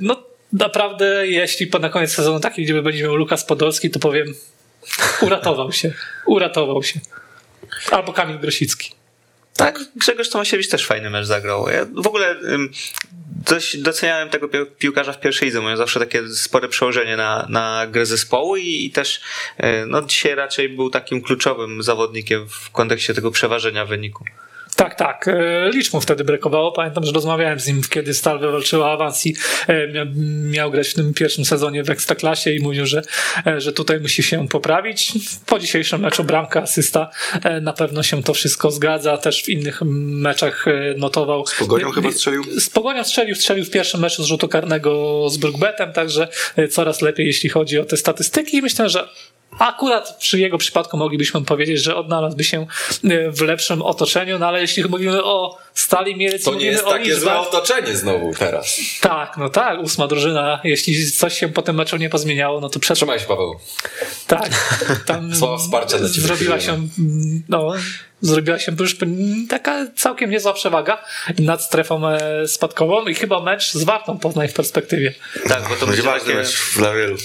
no 0.00 0.22
naprawdę, 0.52 1.28
jeśli 1.28 1.70
na 1.80 1.88
koniec 1.88 2.12
sezonu 2.12 2.40
takiej 2.40 2.64
liczby 2.64 2.82
będzie 2.82 3.02
miał 3.02 3.16
Lukas 3.16 3.44
Podolski, 3.44 3.90
to 3.90 3.98
powiem 3.98 4.34
uratował 5.22 5.72
się. 5.72 5.92
Uratował 6.26 6.82
się. 6.82 7.00
Albo 7.90 8.12
Kamil 8.12 8.38
Grosicki. 8.38 8.99
Tak, 9.60 9.80
Grzegorz 9.96 10.28
Tomasiewicz 10.28 10.68
też 10.68 10.86
fajny 10.86 11.10
mecz 11.10 11.26
zagrał. 11.26 11.68
Ja 11.68 11.86
w 12.02 12.06
ogóle 12.06 12.36
dość 13.46 13.76
doceniałem 13.76 14.28
tego 14.28 14.48
pi- 14.48 14.66
piłkarza 14.78 15.12
w 15.12 15.20
pierwszej 15.20 15.48
lidze. 15.48 15.60
Miał 15.62 15.76
zawsze 15.76 16.00
takie 16.00 16.28
spore 16.28 16.68
przełożenie 16.68 17.16
na, 17.16 17.46
na 17.48 17.86
grę 17.86 18.06
zespołu 18.06 18.56
i, 18.56 18.84
i 18.84 18.90
też 18.90 19.20
y, 19.60 19.86
no, 19.86 20.02
dzisiaj 20.02 20.34
raczej 20.34 20.68
był 20.68 20.90
takim 20.90 21.22
kluczowym 21.22 21.82
zawodnikiem 21.82 22.48
w 22.48 22.70
kontekście 22.70 23.14
tego 23.14 23.30
przeważenia 23.30 23.86
wyniku. 23.86 24.24
Tak, 24.76 24.94
tak. 24.94 25.28
E, 25.28 25.70
Licz 25.74 25.92
mu 25.92 26.00
wtedy 26.00 26.24
brakowało. 26.24 26.72
Pamiętam, 26.72 27.04
że 27.04 27.12
rozmawiałem 27.12 27.60
z 27.60 27.66
nim, 27.66 27.82
kiedy 27.90 28.14
Stal 28.14 28.38
wywalczyła 28.38 28.92
awans 28.92 29.26
i 29.26 29.36
e, 29.66 29.88
mia- 29.88 30.14
miał 30.50 30.70
grać 30.70 30.88
w 30.88 30.94
tym 30.94 31.14
pierwszym 31.14 31.44
sezonie 31.44 31.84
w 31.84 31.90
Ekstraklasie 31.90 32.52
i 32.52 32.60
mówił, 32.60 32.86
że, 32.86 33.02
e, 33.46 33.60
że 33.60 33.72
tutaj 33.72 34.00
musi 34.00 34.22
się 34.22 34.48
poprawić. 34.48 35.12
Po 35.46 35.58
dzisiejszym 35.58 36.00
meczu 36.00 36.24
bramka, 36.24 36.62
asysta, 36.62 37.10
na 37.62 37.72
pewno 37.72 38.02
się 38.02 38.22
to 38.22 38.34
wszystko 38.34 38.70
zgadza. 38.70 39.16
Też 39.16 39.42
w 39.42 39.48
innych 39.48 39.82
meczach 39.82 40.64
notował. 40.96 41.46
Z 41.46 41.54
Pogonią 41.54 41.90
chyba 41.90 42.12
strzelił? 42.12 42.44
Z 42.60 42.70
Pogonią 42.70 43.04
strzelił, 43.04 43.34
strzelił 43.34 43.64
w 43.64 43.70
pierwszym 43.70 44.00
meczu 44.00 44.22
z 44.22 44.26
rzutu 44.26 44.48
karnego 44.48 45.26
z 45.30 45.36
Brookbetem, 45.36 45.92
także 45.92 46.28
coraz 46.70 47.02
lepiej, 47.02 47.26
jeśli 47.26 47.48
chodzi 47.48 47.78
o 47.78 47.84
te 47.84 47.96
statystyki 47.96 48.56
i 48.56 48.62
myślę, 48.62 48.88
że 48.88 49.08
Akurat 49.60 50.16
przy 50.18 50.38
jego 50.40 50.58
przypadku 50.58 50.96
moglibyśmy 50.96 51.42
powiedzieć, 51.42 51.82
że 51.82 51.96
odnalazłby 51.96 52.44
się 52.44 52.66
e, 53.04 53.30
w 53.30 53.40
lepszym 53.40 53.82
otoczeniu, 53.82 54.38
no 54.38 54.46
ale 54.46 54.60
jeśli 54.60 54.84
mówimy 54.84 55.24
o 55.24 55.58
Stali 55.74 56.16
Mielec, 56.16 56.44
To 56.44 56.54
nie 56.54 56.66
jest 56.66 56.84
takie 56.84 57.16
złe 57.16 57.38
otoczenie 57.38 57.96
znowu 57.96 58.34
teraz. 58.34 58.80
tak, 59.00 59.36
no 59.36 59.50
tak, 59.50 59.80
ósma 59.80 60.06
drużyna, 60.06 60.60
jeśli 60.64 61.12
coś 61.12 61.38
się 61.38 61.48
po 61.48 61.62
tym 61.62 61.76
meczu 61.76 61.96
nie 61.96 62.10
pozmieniało, 62.10 62.60
no 62.60 62.68
to 62.68 62.80
przed... 62.80 62.96
Trzymaj 62.96 63.20
się, 63.20 63.26
Paweł. 63.26 63.54
Tak, 64.26 64.50
tam 65.06 65.34
Słowa 65.36 65.58
wsparcia 65.58 65.98
dla 65.98 66.08
ciebie 66.08 66.26
zrobiła 66.26 66.60
się, 66.60 66.72
mm, 66.72 67.42
no, 67.48 67.72
zrobiła 68.20 68.58
się 68.58 68.72
już 68.80 68.96
taka 69.48 69.86
całkiem 69.96 70.30
niezła 70.30 70.52
przewaga 70.52 71.04
nad 71.38 71.62
strefą 71.62 72.08
e, 72.08 72.48
spadkową 72.48 73.06
i 73.06 73.14
chyba 73.14 73.40
mecz 73.42 73.72
z 73.72 73.84
Wartą 73.84 74.18
Poznań 74.18 74.48
w 74.48 74.52
perspektywie. 74.52 75.14
Tak, 75.48 75.62
bo 75.68 75.76
to 75.76 75.86
Będzie 75.86 75.86
będzie 75.86 76.02
ważny 76.02 76.26
takie... 76.26 76.38
mecz 76.38 76.74
dla 76.76 76.94
wielu. 76.94 77.16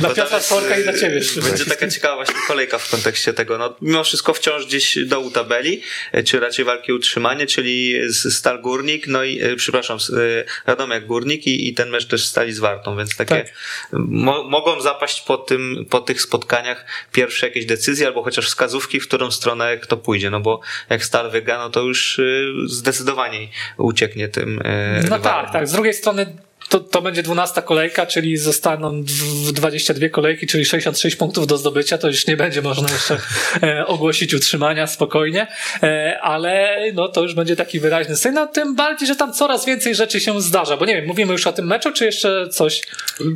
Dla 0.00 0.08
Bo 0.08 0.14
Piotra 0.14 0.36
jest, 0.36 0.46
Sworka 0.48 0.78
i 0.78 0.82
dla 0.82 0.92
ciebie. 0.98 1.20
Będzie 1.42 1.64
taka 1.66 1.88
ciekawa 1.88 2.14
właśnie 2.16 2.34
kolejka 2.48 2.78
w 2.78 2.90
kontekście 2.90 3.32
tego. 3.32 3.58
No, 3.58 3.76
mimo 3.82 4.04
wszystko 4.04 4.34
wciąż 4.34 4.66
gdzieś 4.66 4.98
dołu 5.06 5.30
tabeli, 5.30 5.82
e, 6.12 6.22
czy 6.22 6.40
raczej 6.40 6.64
walki 6.64 6.92
utrzymanie, 6.92 7.46
czyli 7.46 7.94
z- 8.06 8.34
Stal 8.34 8.60
Górnik, 8.60 9.06
no 9.06 9.24
i 9.24 9.40
e, 9.42 9.56
przepraszam, 9.56 9.98
e, 9.98 10.44
Radomiak 10.66 11.06
Górnik 11.06 11.46
i, 11.46 11.68
i 11.68 11.74
ten 11.74 11.90
mecz 11.90 12.06
też 12.06 12.26
stali 12.26 12.52
z 12.52 12.58
Wartą, 12.58 12.96
więc 12.96 13.16
takie 13.16 13.34
Tak. 13.34 13.52
mo, 13.92 14.42
mogą 14.42 14.80
zapaść 14.80 15.20
po, 15.20 15.36
tym, 15.38 15.86
po 15.90 16.00
tych 16.00 16.22
spotkaniach 16.22 16.84
pierwsze 17.12 17.46
jakieś 17.46 17.66
decyzje 17.66 18.06
albo 18.06 18.22
chociaż 18.22 18.46
wskazówki, 18.46 19.00
w 19.04 19.08
którą 19.08 19.30
stronę 19.30 19.76
kto 19.78 19.96
pójdzie, 19.96 20.30
no 20.30 20.40
bo 20.40 20.60
jak 20.90 21.04
Stal 21.04 21.30
wygra, 21.30 21.58
no 21.58 21.70
to 21.70 21.80
już 21.82 22.18
y, 22.18 22.52
zdecydowanie 22.66 23.48
ucieknie 23.76 24.28
tym 24.28 24.60
e, 24.64 24.94
No 24.94 25.02
rywalom. 25.02 25.22
tak, 25.22 25.52
tak. 25.52 25.68
Z 25.68 25.72
drugiej 25.72 25.94
strony 25.94 26.36
to, 26.74 26.80
to 26.80 27.02
będzie 27.02 27.22
12 27.22 27.62
kolejka, 27.62 28.06
czyli 28.06 28.36
zostaną 28.36 29.02
w 29.46 29.52
22 29.52 30.08
kolejki, 30.08 30.46
czyli 30.46 30.64
66 30.64 31.16
punktów 31.16 31.46
do 31.46 31.58
zdobycia. 31.58 31.98
To 31.98 32.06
już 32.08 32.26
nie 32.26 32.36
będzie 32.36 32.62
można 32.62 32.88
jeszcze 32.92 33.18
e, 33.62 33.86
ogłosić 33.86 34.34
utrzymania 34.34 34.86
spokojnie, 34.86 35.46
e, 35.82 36.18
ale 36.22 36.78
no 36.94 37.08
to 37.08 37.22
już 37.22 37.34
będzie 37.34 37.56
taki 37.56 37.80
wyraźny 37.80 38.16
sygnał. 38.16 38.48
Tym 38.48 38.76
bardziej, 38.76 39.08
że 39.08 39.16
tam 39.16 39.32
coraz 39.32 39.66
więcej 39.66 39.94
rzeczy 39.94 40.20
się 40.20 40.40
zdarza. 40.40 40.76
Bo 40.76 40.84
nie 40.84 40.94
wiem, 40.94 41.06
mówimy 41.06 41.32
już 41.32 41.46
o 41.46 41.52
tym 41.52 41.66
meczu, 41.66 41.92
czy 41.92 42.04
jeszcze 42.04 42.48
coś? 42.48 42.82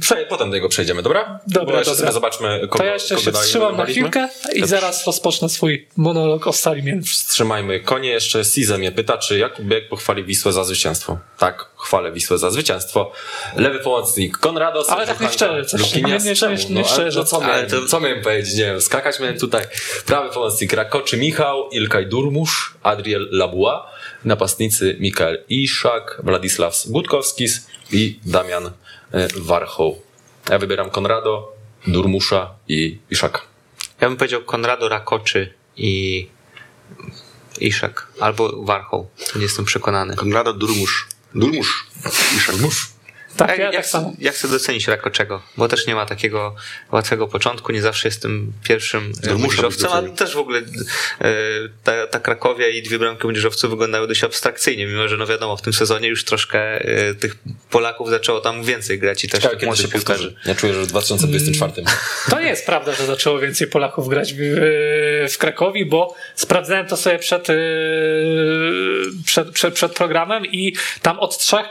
Prze- 0.01 0.27
potem 0.29 0.51
do 0.51 0.57
niego 0.57 0.69
przejdziemy, 0.69 1.03
dobra? 1.03 1.41
Dobra, 1.47 1.79
Bo 1.79 1.85
dobra. 1.85 2.13
zobaczmy, 2.13 2.61
kogo, 2.61 2.79
To 2.79 2.85
ja 2.85 2.93
jeszcze 2.93 3.19
się 3.19 3.33
dalej 3.33 3.45
wstrzymam 3.45 3.77
na 3.77 3.87
chwilkę 3.87 4.29
i 4.55 4.67
zaraz 4.67 5.07
rozpocznę 5.07 5.49
swój 5.49 5.87
monolog 5.97 6.47
o 6.47 6.53
Stali 6.53 6.83
Mielec. 6.83 7.09
Wstrzymajmy 7.09 7.81
konie. 7.81 8.11
Jeszcze 8.11 8.45
Size 8.45 8.79
mnie 8.79 8.93
pyta, 8.93 9.19
czy 9.19 9.39
Jakub 9.39 9.65
Bieg 9.65 9.89
pochwali 9.89 10.25
Wisłę 10.25 10.53
za 10.53 10.65
zwycięstwo. 10.65 11.19
Tak, 11.39 11.67
chwalę 11.79 12.13
Wisłę 12.13 12.39
za 12.39 12.51
zwycięstwo. 12.51 13.13
Lewy 13.57 13.79
pomocnik 13.79 14.39
Konrados. 14.39 14.91
Ale 14.91 15.07
tak 15.07 15.21
nie 15.21 15.29
szczerze, 15.29 15.65
coś. 15.65 15.95
Nie, 15.95 16.03
nie, 16.03 16.19
nie, 16.19 16.35
Czemu? 16.37 16.55
nie 16.57 16.65
No, 16.71 16.81
ale 16.81 16.89
szczerze. 16.89 17.21
to 17.21 17.25
co, 17.27 17.41
miałem, 17.41 17.71
to- 17.71 17.87
co 17.87 18.01
miałem 18.01 18.23
powiedzieć? 18.23 18.55
Nie 18.55 18.65
wiem, 18.65 18.81
skakać 18.81 19.21
miałem 19.21 19.39
tutaj. 19.39 19.65
Prawy 20.07 20.29
pomocnik 20.35 20.73
Rakoczy 20.73 21.17
Michał, 21.17 21.69
Ilkay 21.71 22.07
Durmusz, 22.07 22.75
Adriel 22.83 23.29
Labua. 23.31 23.91
Napastnicy 24.25 24.97
Mikael 25.01 25.45
Iszak, 25.49 26.21
Władysław 26.25 26.75
Gutkowskis 26.87 27.67
i 27.93 28.21
Damian 28.27 28.67
e, 29.13 29.29
Warchoł. 29.37 30.03
Ja 30.51 30.59
wybieram 30.59 30.91
Konrado, 30.91 31.53
Durmusza 31.87 32.55
i 32.69 32.99
Iszaka. 33.11 33.41
Ja 34.01 34.09
bym 34.09 34.17
powiedział 34.17 34.43
Konrado 34.43 34.89
Rakoczy 34.89 35.55
i 35.77 36.29
Iszak. 37.61 38.07
Albo 38.21 38.65
Warchoł. 38.65 39.09
Nie 39.37 39.43
jestem 39.43 39.65
przekonany. 39.65 40.17
Konrado 40.17 40.53
Durmusz. 40.53 41.07
Durmusz. 41.35 41.69
Iszak. 42.37 42.98
Tak, 43.37 43.49
Jak, 43.49 43.59
ja 43.59 43.65
jak, 43.65 43.75
tak 43.75 43.87
samo. 43.87 44.13
jak 44.19 44.35
chcę 44.35 44.49
docenić 44.49 44.89
Rakoczego, 44.89 45.43
bo 45.57 45.69
też 45.69 45.87
nie 45.87 45.95
ma 45.95 46.07
takiego 46.07 46.55
łatwego 46.93 47.29
początku, 47.29 47.73
nie 47.73 47.83
zawsze 47.83 48.09
jestem 48.09 48.53
pierwszym 48.65 49.13
e, 49.23 49.27
Durmusza 49.27 49.63
młodzieżowcem, 49.63 49.91
a 49.93 50.17
też 50.17 50.35
w 50.35 50.39
ogóle 50.39 50.59
e, 50.59 50.65
ta, 51.85 52.07
ta 52.07 52.21
Krakowia 52.21 52.69
i 52.69 52.83
dwie 52.83 52.99
bramki 52.99 53.27
młodzieżowców 53.27 53.71
wyglądały 53.71 54.09
dość 54.09 54.25
abstrakcyjnie, 54.25 54.87
mimo 54.87 55.09
że 55.09 55.17
no 55.17 55.27
wiadomo, 55.27 55.57
w 55.57 55.63
tym 55.63 55.73
sezonie 55.73 56.09
już 56.09 56.25
troszkę 56.25 56.85
e, 56.85 57.15
tych 57.15 57.37
Polaków 57.71 58.11
zaczęło 58.11 58.41
tam 58.41 58.65
więcej 58.65 58.99
grać 58.99 59.25
i 59.25 59.29
też 59.29 59.49
kiedy 59.61 59.77
się 59.77 59.89
piłkarzy. 59.89 60.35
Ja 60.47 60.55
czuję, 60.55 60.75
że 60.75 60.83
w 60.83 60.87
2024. 60.87 61.73
To 62.31 62.41
nie 62.41 62.49
jest 62.49 62.67
prawda, 62.67 62.93
że 62.95 63.07
zaczęło 63.07 63.39
więcej 63.39 63.67
Polaków 63.67 64.09
grać 64.09 64.35
w, 64.35 64.39
w 65.33 65.39
Krakowi, 65.39 65.87
bo 65.87 66.15
sprawdzałem 66.35 66.87
to 66.87 66.97
sobie 66.97 67.19
przed, 67.19 67.49
yy, 67.49 67.57
przed, 69.27 69.51
przed, 69.51 69.75
przed 69.75 69.95
programem 69.95 70.47
i 70.47 70.75
tam 71.03 71.19
od 71.19 71.39
trzech 71.39 71.67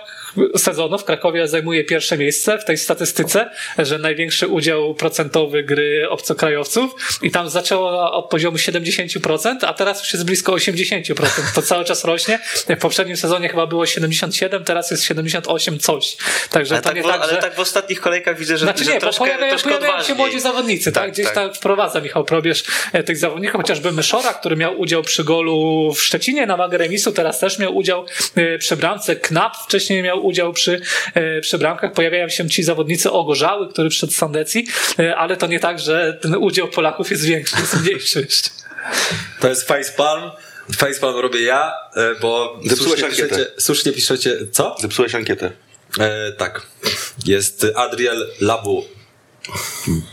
sezonów 0.58 1.04
Krakowia 1.04 1.48
zajmuje 1.48 1.84
pierwsze 1.84 2.18
miejsce 2.18 2.58
w 2.58 2.66
tej 2.66 2.78
statystyce, 2.78 3.50
że 3.78 3.98
największy 3.98 4.48
udział 4.48 4.96
procentowy 4.96 5.64
gry 5.64 6.10
obcokrajowców 6.10 6.96
i 7.22 7.32
tam 7.32 7.50
zaczęło 7.50 8.12
od 8.12 8.30
poziomu 8.30 8.58
70%, 8.58 9.56
a 9.62 9.74
teraz 9.74 10.00
już 10.00 10.14
jest 10.14 10.26
blisko 10.26 10.54
80%. 10.54 11.26
To 11.56 11.62
cały 11.62 11.86
czas 11.86 12.06
rośnie. 12.06 12.40
W 12.70 12.80
poprzednim 12.80 13.18
sezonie 13.18 13.50
chyba 13.50 13.68
było 13.68 13.86
77, 13.86 14.64
teraz 14.64 14.92
jest 14.92 15.04
78 15.04 15.80
coś. 15.80 16.18
Także 16.50 16.76
Ale 16.76 16.82
to 16.82 16.90
tak, 16.90 16.96
nie 16.96 17.04
w, 17.04 17.06
tak, 17.06 17.22
ale 17.22 17.34
że... 17.34 17.42
tak 17.42 17.56
w 17.56 17.60
ostatnich 17.60 18.02
kolejkach 18.02 18.40
widzę, 18.40 18.58
że, 18.58 18.66
Znaczy 18.66 18.84
że 18.84 18.92
nie, 18.92 18.96
bo 18.96 19.02
troszkę, 19.02 19.26
pojawiają, 19.26 20.04
się 20.04 20.16
młodzi 20.16 20.40
zawodnicy, 20.40 20.92
tak? 20.92 21.04
Tak, 21.04 21.12
Gdzieś 21.12 21.26
tak. 21.26 21.36
tam 21.36 21.54
wprowadza 21.54 22.02
Michał 22.02 22.26
Probierz 22.26 22.64
e, 22.94 23.04
tych 23.04 23.18
zawodników, 23.18 23.62
chociażby 23.62 23.92
Myszora, 23.92 24.34
który 24.34 24.56
miał 24.56 24.80
udział 24.80 25.04
przy 25.04 25.24
golu 25.24 25.94
w 25.94 26.02
Szczecinie 26.02 26.46
na 26.46 26.58
wagę 26.58 26.78
remisu, 26.78 27.12
teraz 27.12 27.40
też 27.40 27.60
miał 27.60 27.76
udział 27.76 28.06
e, 28.36 28.58
przy 28.58 28.78
bramce. 28.78 29.16
Knap 29.16 29.58
wcześniej 29.58 30.04
miał 30.04 30.27
udział 30.28 30.54
przy, 30.54 30.82
e, 31.14 31.42
przy 31.42 31.58
bramkach. 31.58 31.94
Pojawiają 31.94 32.30
się 32.30 32.50
ci 32.50 32.64
zawodnicy 32.64 33.12
ogorzały, 33.12 33.70
który 33.70 33.90
przyszedł 33.90 34.14
z 34.14 34.16
Sandecji, 34.16 34.68
e, 35.00 35.16
ale 35.16 35.38
to 35.38 35.48
nie 35.48 35.60
tak, 35.60 35.80
że 35.80 36.18
ten 36.22 36.36
udział 36.36 36.68
Polaków 36.68 37.12
jest 37.12 37.26
większy, 37.26 37.56
jest 37.60 37.82
mniejszy 37.82 38.20
jeszcze. 38.22 38.50
To 39.40 39.50
jest 39.50 39.68
facepalm. 39.68 40.32
Facepalm 40.78 41.20
robię 41.20 41.42
ja, 41.42 41.74
e, 41.96 42.16
bo 42.22 42.60
Zepsułeś 42.66 42.90
słusznie 42.90 43.06
ankietę. 43.06 43.30
piszecie, 43.30 43.52
słusznie 43.58 43.92
piszecie, 43.92 44.38
co? 44.52 44.76
Zepsułeś 44.80 45.16
ankietę. 45.16 45.52
E, 46.00 46.32
tak. 46.32 46.62
Jest 47.26 47.66
Adriel 47.76 48.28
Labu. 48.42 48.86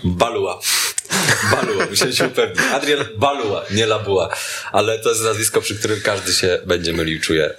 Balua. 0.04 0.61
Balua, 1.52 1.87
musiałem 1.90 2.14
się 2.14 2.26
upewnić. 2.26 2.59
Adriel 2.73 3.06
Balua, 3.16 3.64
nie 3.71 3.87
Labua. 3.87 4.28
Ale 4.73 4.99
to 4.99 5.09
jest 5.09 5.23
nazwisko, 5.23 5.61
przy 5.61 5.78
którym 5.78 6.00
każdy 6.00 6.33
się 6.33 6.59
będzie 6.66 6.92
mylił, 6.92 7.21
czuję. 7.21 7.54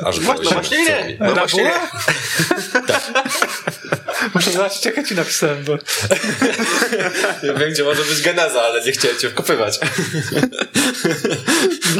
E, 0.00 0.06
aż 0.06 0.20
Właśnie- 0.20 0.48
się 0.48 0.54
właśnie 0.54 0.84
nie. 0.84 1.16
No 1.20 1.34
właśnie 1.34 1.62
nie. 1.62 1.72
Muszę 4.34 4.50
zobaczyć, 4.52 4.84
jak 4.84 4.96
ja 4.96 5.04
ci 5.04 5.14
napisałem, 5.14 5.64
bo 5.64 5.72
Ja 7.42 7.54
wiem, 7.54 7.70
gdzie 7.72 7.84
może 7.84 8.04
być 8.04 8.22
geneza, 8.22 8.62
ale 8.62 8.84
nie 8.84 8.92
chciałem 8.92 9.18
cię 9.18 9.30
wkopywać. 9.30 9.78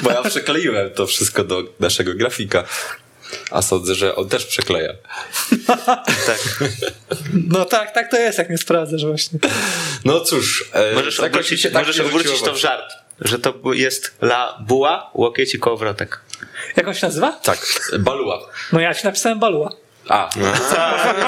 Bo 0.02 0.10
ja 0.10 0.22
przekleiłem 0.22 0.90
to 0.90 1.06
wszystko 1.06 1.44
do 1.44 1.62
naszego 1.80 2.14
grafika. 2.14 2.64
A 3.50 3.62
sądzę, 3.62 3.94
że 3.94 4.16
on 4.16 4.28
też 4.28 4.46
przekleja. 4.46 4.92
Tak. 6.26 6.38
no 7.48 7.64
tak, 7.64 7.94
tak 7.94 8.10
to 8.10 8.16
jest, 8.16 8.38
jak 8.38 8.50
nie 8.50 8.58
sprawdzasz 8.58 9.04
właśnie. 9.06 9.38
No 10.04 10.20
cóż. 10.20 10.70
e, 10.72 10.94
Możesz 10.94 11.18
mi 11.18 11.26
obrócić, 11.26 11.62
tak 11.62 11.72
możesz 11.74 12.00
obrócić 12.00 12.42
to 12.42 12.52
w 12.52 12.56
żart, 12.56 12.92
że 13.20 13.38
to 13.38 13.54
jest 13.72 14.16
la 14.22 14.58
buła, 14.60 15.10
łokieć 15.14 15.54
i 15.54 15.58
kołowrotek. 15.58 16.20
Jak 16.76 16.88
on 16.88 16.94
się 16.94 17.06
nazywa? 17.06 17.32
Tak, 17.32 17.66
Balua. 17.98 18.40
No 18.72 18.80
ja 18.80 18.94
ci 18.94 19.04
napisałem 19.04 19.38
Balua. 19.38 19.72
A, 20.10 20.28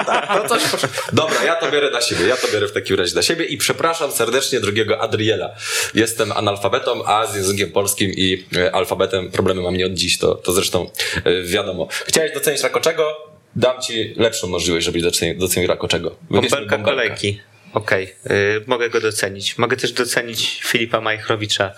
tak, 0.07 0.29
no 0.43 0.49
coś 0.49 0.63
posz... 0.63 0.81
Dobra, 1.13 1.45
ja 1.45 1.57
to 1.57 1.71
biorę 1.71 1.91
na 1.91 2.01
siebie, 2.01 2.27
ja 2.27 2.37
to 2.37 2.49
biorę 2.53 2.69
w 2.69 2.73
takim 2.73 2.97
razie 2.97 3.15
na 3.15 3.23
siebie 3.23 3.45
i 3.45 3.57
przepraszam 3.57 4.13
serdecznie 4.13 4.61
drugiego 4.61 5.01
Adriela. 5.01 5.51
Jestem 5.95 6.33
analfabetą, 6.33 7.05
a 7.07 7.27
z 7.27 7.37
językiem 7.37 7.73
polskim 7.73 8.11
i 8.11 8.45
e, 8.57 8.75
alfabetem 8.75 9.31
problemy 9.31 9.63
mam 9.63 9.77
nie 9.77 9.87
od 9.87 9.93
dziś, 9.93 10.19
to, 10.19 10.35
to 10.35 10.53
zresztą 10.53 10.91
e, 11.25 11.43
wiadomo. 11.43 11.89
Chciałeś 12.07 12.35
docenić 12.35 12.63
Rakoczego? 12.63 13.33
Dam 13.57 13.83
ci 13.83 14.15
lepszą 14.17 14.47
możliwość, 14.47 14.87
żebyś 14.87 15.03
docenił, 15.03 15.39
docenił 15.39 15.69
Rakoczego. 15.69 16.17
Bąbelka 16.31 16.79
kolejki. 16.79 17.41
Okej, 17.75 18.15
y, 18.27 18.65
mogę 18.67 18.91
go 18.91 19.01
docenić. 19.01 19.59
Mogę 19.59 19.77
też 19.77 19.93
docenić 19.93 20.61
Filipa 20.65 21.01
Majchrowicza, 21.01 21.73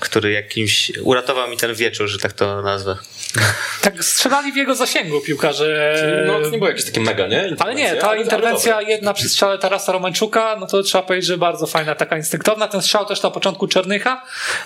który 0.00 0.32
jakimś 0.32 0.92
uratował 1.02 1.50
mi 1.50 1.56
ten 1.56 1.74
wieczór, 1.74 2.08
że 2.08 2.18
tak 2.18 2.32
to 2.32 2.62
nazwę. 2.62 2.96
Tak 3.82 4.04
strzelali 4.04 4.52
w 4.52 4.56
jego 4.56 4.74
zasięgu 4.74 5.20
piłkarze. 5.20 5.94
No, 6.26 6.40
to 6.40 6.50
nie 6.50 6.58
było 6.58 6.70
jakieś 6.70 6.84
takie 6.84 7.00
mega, 7.00 7.26
nie? 7.26 7.56
Ale 7.58 7.74
nie, 7.74 7.96
ta 7.96 8.08
ale- 8.08 8.20
interwencja 8.20 8.76
ale 8.76 8.88
jedna 8.88 9.14
przy 9.14 9.28
strzale 9.28 9.58
Tarasa 9.58 9.92
Romańczuka, 9.92 10.56
no 10.60 10.66
to 10.66 10.82
trzeba 10.82 11.04
powiedzieć, 11.04 11.26
że 11.26 11.38
bardzo 11.38 11.66
fajna, 11.66 11.94
taka 11.94 12.16
instynktowna. 12.16 12.68
Ten 12.68 12.82
strzał 12.82 13.06
też 13.06 13.22
na 13.22 13.30
początku 13.30 13.68
Czernycha. 13.68 14.24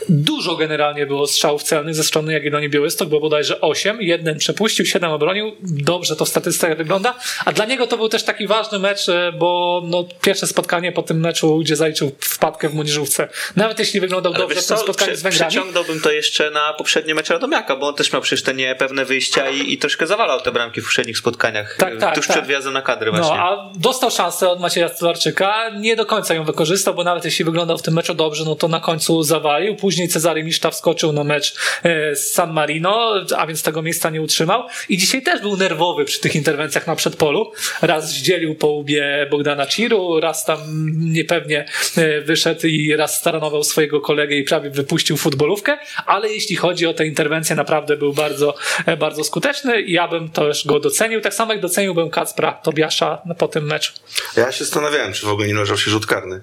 Dużo 0.09 0.57
generalnie 0.57 1.07
było 1.07 1.27
strzałów 1.27 1.63
celnych 1.63 1.95
ze 1.95 2.05
strony 2.05 2.33
Jagiellonii 2.33 2.69
Białystok, 2.69 3.09
bo 3.09 3.21
bodajże 3.21 3.61
8. 3.61 4.03
Jeden 4.03 4.39
przepuścił, 4.39 4.87
7 4.87 5.11
obronił. 5.11 5.57
Dobrze 5.63 6.17
to 6.17 6.25
w 6.25 6.29
statystykach 6.29 6.77
wygląda. 6.79 7.15
A 7.45 7.53
dla 7.53 7.65
niego 7.65 7.87
to 7.87 7.97
był 7.97 8.09
też 8.09 8.23
taki 8.23 8.47
ważny 8.47 8.79
mecz, 8.79 9.09
e, 9.09 9.33
bo 9.33 9.83
no, 9.85 10.05
pierwsze 10.23 10.47
spotkanie 10.47 10.93
po 10.93 11.03
tym 11.03 11.21
meczu, 11.21 11.59
gdzie 11.59 11.77
zaliczył 11.77 12.13
wpadkę 12.21 12.69
w 12.69 12.75
młodzieżówce. 12.75 13.29
Nawet 13.57 13.79
jeśli 13.79 14.01
wyglądał 14.01 14.33
Ale 14.33 14.43
dobrze 14.43 14.63
w 14.63 14.67
tym 14.67 14.79
spotkaniu 14.79 15.17
z 15.17 15.23
Węgrami. 15.23 15.51
przeciągnąłbym 15.51 16.01
to 16.01 16.11
jeszcze 16.11 16.51
na 16.51 16.73
poprzednie 16.73 17.15
mecze 17.15 17.35
Radomiaka, 17.35 17.77
bo 17.77 17.89
on 17.89 17.95
też 17.95 18.13
miał 18.13 18.23
przecież 18.23 18.43
te 18.53 18.57
niepewne 18.57 19.05
wyjścia 19.05 19.51
i, 19.51 19.73
i 19.73 19.79
troszkę 19.79 20.07
zawalał 20.07 20.41
te 20.41 20.53
bramki 20.53 20.81
w 20.81 20.85
poprzednich 20.85 21.19
spotkaniach, 21.19 21.77
Tak, 21.77 21.95
y, 21.95 21.99
tak, 21.99 22.15
tuż 22.15 22.27
tak. 22.27 22.37
przed 22.37 22.47
wjazdem 22.47 22.73
na 22.73 22.83
kadry 22.83 23.11
właśnie. 23.11 23.37
No, 23.37 23.43
a 23.43 23.71
dostał 23.77 24.11
szansę 24.11 24.51
od 24.51 24.61
Macieja 24.61 24.89
Stolarczyka, 24.89 25.71
nie 25.79 25.97
do 25.97 26.07
końca 26.07 26.35
ją 26.35 26.45
wykorzystał, 26.45 26.95
bo 26.95 27.05
nawet 27.05 27.25
jeśli 27.25 27.45
wyglądał 27.45 27.79
w 27.79 27.83
tym 27.83 27.95
meczu 27.95 28.15
dobrze, 28.15 28.45
no 28.45 28.55
to 28.55 28.69
na 28.69 28.81
końcu 28.81 29.23
zawalił. 29.23 29.77
Później 29.77 30.09
Cezary 30.09 30.45
Miszta 30.45 30.71
wskoczył 30.71 31.13
na 31.13 31.25
mecz 31.25 31.55
e, 31.83 32.17
z 32.17 32.33
San 32.33 32.53
Marino, 32.53 33.15
a 33.37 33.47
więc 33.47 33.63
tego 33.63 33.83
miejsca 33.83 34.11
nie 34.11 34.23
utrzymał. 34.23 34.67
I 34.89 34.99
dzisiaj 34.99 35.23
też 35.23 35.41
był 35.41 35.57
nerwowy 35.57 36.05
przy 36.05 36.21
tych 36.21 36.35
interwencjach 36.35 36.87
na 36.87 36.97
przedpolu. 36.97 37.53
Raz 37.83 38.09
zdzielił 38.09 38.55
po 38.55 38.69
łbie 38.69 39.27
Bogdana 39.31 39.67
Ciru, 39.67 40.21
raz 40.21 40.45
tam 40.45 40.59
niepewnie 40.99 41.67
e, 41.97 42.21
wyszedł 42.21 42.67
i 42.67 42.97
raz 42.97 43.19
staranował 43.19 43.65
swojego 43.65 44.01
kolegę 44.01 44.37
i 44.37 44.45
prawie 44.45 44.71
wypuścił 44.71 45.17
futbolówkę, 45.17 45.79
ale 46.07 46.29
jeśli 46.29 46.57
chodzi 46.57 46.87
o 46.87 46.95
te 46.95 47.07
interwencje, 47.07 47.57
naprawdę 47.57 47.97
był 47.97 48.13
bardzo, 48.13 48.42
e, 48.87 48.97
bardzo 48.97 49.25
skuteczny 49.25 49.81
i 49.81 49.93
ja 49.93 50.09
bym 50.09 50.31
też 50.31 50.67
go 50.67 50.81
docenił. 50.81 51.21
Tak 51.21 51.35
samo 51.35 51.53
jak 51.53 51.63
doceniłbym 51.63 52.11
Kacpra 52.11 52.53
Tobiasza 52.53 53.23
po 53.39 53.49
tym 53.49 53.65
meczu. 53.65 53.93
Ja 54.37 54.53
się 54.53 54.65
zastanawiałem, 54.65 55.13
czy 55.13 55.27
w 55.27 55.29
ogóle 55.29 55.49
nie 55.49 55.55
należał 55.55 55.79
się 55.79 55.91
rzut 55.91 56.07
karny 56.07 56.43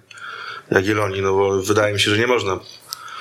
Jagiellonii, 0.71 1.21
no 1.21 1.33
bo 1.33 1.61
wydaje 1.61 1.93
mi 1.93 1.99
się, 1.99 2.11
że 2.11 2.17
nie 2.17 2.27
można. 2.27 2.59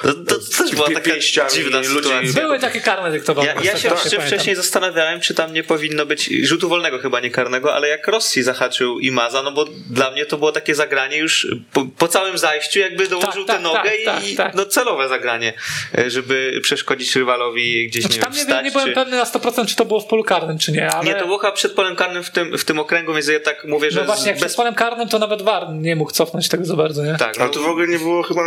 To, 0.03 0.15
to 0.15 0.35
też 0.59 0.75
była 0.75 0.89
taka 0.89 1.11
dziwna 1.55 1.79
ludzi- 1.79 1.95
sytuacja. 1.95 2.43
Były 2.43 2.59
takie 2.59 2.81
karne 2.81 3.11
dyktowane. 3.11 3.49
Ja, 3.49 3.55
ja 3.55 3.63
się 3.63 3.71
tak, 3.71 3.75
jeszcze 3.75 3.93
pamiętam. 3.95 4.27
wcześniej 4.27 4.57
zastanawiałem, 4.57 5.21
czy 5.21 5.35
tam 5.35 5.53
nie 5.53 5.65
powinno 5.65 6.07
być 6.07 6.31
rzutu 6.43 6.69
wolnego, 6.69 6.99
chyba 6.99 7.21
nie 7.21 7.31
karnego, 7.31 7.75
ale 7.75 7.89
jak 7.89 8.09
Rossi 8.09 8.43
zahaczył 8.43 8.99
i 8.99 9.11
Maza, 9.11 9.43
no 9.43 9.53
bo 9.53 9.65
dla 9.91 10.11
mnie 10.11 10.27
to 10.27 10.39
było 10.39 10.53
takie 10.53 10.75
zagranie 10.75 11.19
już 11.19 11.47
po, 11.73 11.87
po 11.99 12.09
całym 12.09 12.39
zajściu, 12.39 12.79
jakby 12.79 13.09
dołożył 13.09 13.45
tak, 13.45 13.57
tę 13.57 13.63
nogę 13.63 13.91
tak, 14.05 14.29
i 14.29 14.37
tak, 14.37 14.47
tak. 14.47 14.55
no 14.55 14.67
celowe 14.67 15.09
zagranie, 15.09 15.53
e, 15.99 16.11
żeby 16.11 16.61
przeszkodzić 16.63 17.17
rywalowi 17.17 17.89
gdzieś 17.89 18.03
Znaczy, 18.03 18.17
nie 18.17 18.23
tam 18.23 18.33
wiem, 18.33 18.39
nie, 18.39 18.45
wstać, 18.45 18.57
wiem, 18.57 18.65
nie 18.65 18.71
byłem 18.71 18.89
czy... 18.89 18.95
pewny 18.95 19.17
na 19.17 19.25
100% 19.25 19.67
czy 19.67 19.77
to 19.77 19.85
było 19.85 20.01
w 20.01 20.07
polu 20.07 20.25
karnym, 20.25 20.59
czy 20.59 20.73
nie, 20.73 20.91
ale... 20.91 21.05
Nie, 21.07 21.15
to 21.15 21.27
było 21.27 21.39
chyba 21.39 21.53
przed 21.53 21.73
polem 21.73 21.97
karnym 21.97 22.23
w 22.25 22.31
tym, 22.31 22.59
w 22.59 22.65
tym 22.65 22.79
okręgu, 22.79 23.15
więc 23.15 23.29
ja 23.29 23.41
tak 23.41 23.65
mówię, 23.65 23.91
że 23.91 24.01
No 24.01 24.07
właśnie, 24.07 24.27
jak 24.27 24.35
bez... 24.37 24.43
bez... 24.43 24.57
polem 24.57 24.75
karnym, 24.75 25.09
to 25.09 25.19
nawet 25.19 25.43
VAR 25.43 25.73
nie 25.75 25.97
mógł 25.97 26.11
cofnąć 26.11 26.49
tego 26.49 26.65
za 26.65 26.77
bardzo, 26.77 27.05
nie? 27.05 27.17
Tak, 27.19 27.37
Ale 27.37 27.47
no, 27.47 27.53
to 27.53 27.61
w 27.61 27.67
ogóle 27.67 27.89
nie 27.89 27.99
było 27.99 28.23
chyba 28.23 28.43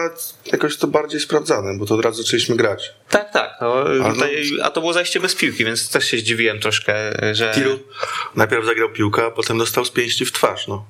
jakoś 0.51 0.77
to 0.77 0.87
bardziej 0.87 1.19
sprawdzane, 1.41 1.77
bo 1.77 1.85
to 1.85 1.95
od 1.95 2.05
razu 2.05 2.23
zaczęliśmy 2.23 2.55
grać. 2.55 2.93
tak, 3.09 3.31
tak. 3.33 3.51
No, 3.61 3.83
no- 3.99 4.13
tutaj, 4.13 4.51
a 4.63 4.69
to 4.69 4.81
było 4.81 4.93
zajście 4.93 5.19
bez 5.19 5.35
piłki, 5.35 5.65
więc 5.65 5.89
też 5.91 6.05
się 6.05 6.17
zdziwiłem 6.17 6.59
troszkę, 6.59 6.93
że... 7.31 7.51
Tiru 7.55 7.79
najpierw 8.35 8.65
zagrał 8.65 8.89
piłkę, 8.89 9.25
a 9.25 9.31
potem 9.31 9.57
dostał 9.57 9.85
z 9.85 9.91
pięści 9.91 10.25
w 10.25 10.31
twarz, 10.31 10.67
no. 10.67 10.85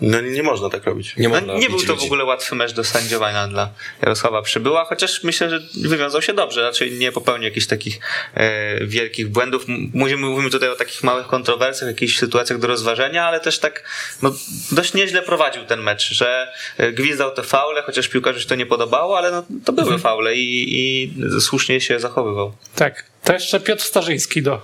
No 0.00 0.20
nie 0.20 0.42
można 0.42 0.70
tak 0.70 0.84
robić. 0.84 1.16
Nie, 1.16 1.28
No, 1.28 1.34
można 1.34 1.54
nie 1.54 1.70
był 1.70 1.82
to 1.82 1.96
w 1.96 2.02
ogóle 2.02 2.24
łatwy 2.24 2.54
mecz 2.54 2.72
do 2.72 2.84
sędziowania 2.84 3.48
dla 3.48 3.70
Jarosława 4.02 4.42
Przybyła, 4.42 4.84
chociaż 4.84 5.22
myślę, 5.24 5.50
że 5.50 5.60
wywiązał 5.88 6.22
się 6.22 6.32
dobrze, 6.32 6.62
raczej 6.62 6.92
nie 6.92 7.12
popełnił 7.12 7.44
jakichś 7.44 7.66
takich 7.66 8.00
e, 8.34 8.84
wielkich 8.86 9.28
błędów. 9.28 9.64
Mówimy, 9.94 10.26
mówimy 10.26 10.50
tutaj 10.50 10.68
o 10.68 10.76
takich 10.76 11.02
małych 11.02 11.26
kontrowersjach, 11.26 11.90
jakichś 11.90 12.18
sytuacjach 12.18 12.58
do 12.58 12.66
rozważenia, 12.68 13.24
ale 13.24 13.40
też 13.40 13.58
tak 13.58 13.84
no, 14.22 14.34
dość 14.72 14.94
nieźle 14.94 15.22
prowadził 15.22 15.64
ten 15.64 15.80
mecz, 15.82 16.14
że 16.14 16.52
e, 16.76 16.92
gwizdał 16.92 17.34
te 17.34 17.42
faule, 17.42 17.82
chociaż 17.82 18.08
piłkarzowi 18.08 18.42
się 18.42 18.48
to 18.48 18.54
nie 18.54 18.66
podobało, 18.66 19.18
ale 19.18 19.30
no, 19.30 19.42
to 19.64 19.72
były 19.72 19.84
Mhm. 19.84 20.00
faule 20.00 20.34
i, 20.34 20.66
i 20.78 21.14
słusznie 21.40 21.80
się 21.80 22.00
zachowywał. 22.00 22.52
Tak. 22.74 23.04
To 23.24 23.32
jeszcze 23.32 23.60
Piotr 23.60 23.82
Starzyński 23.82 24.42
do 24.42 24.62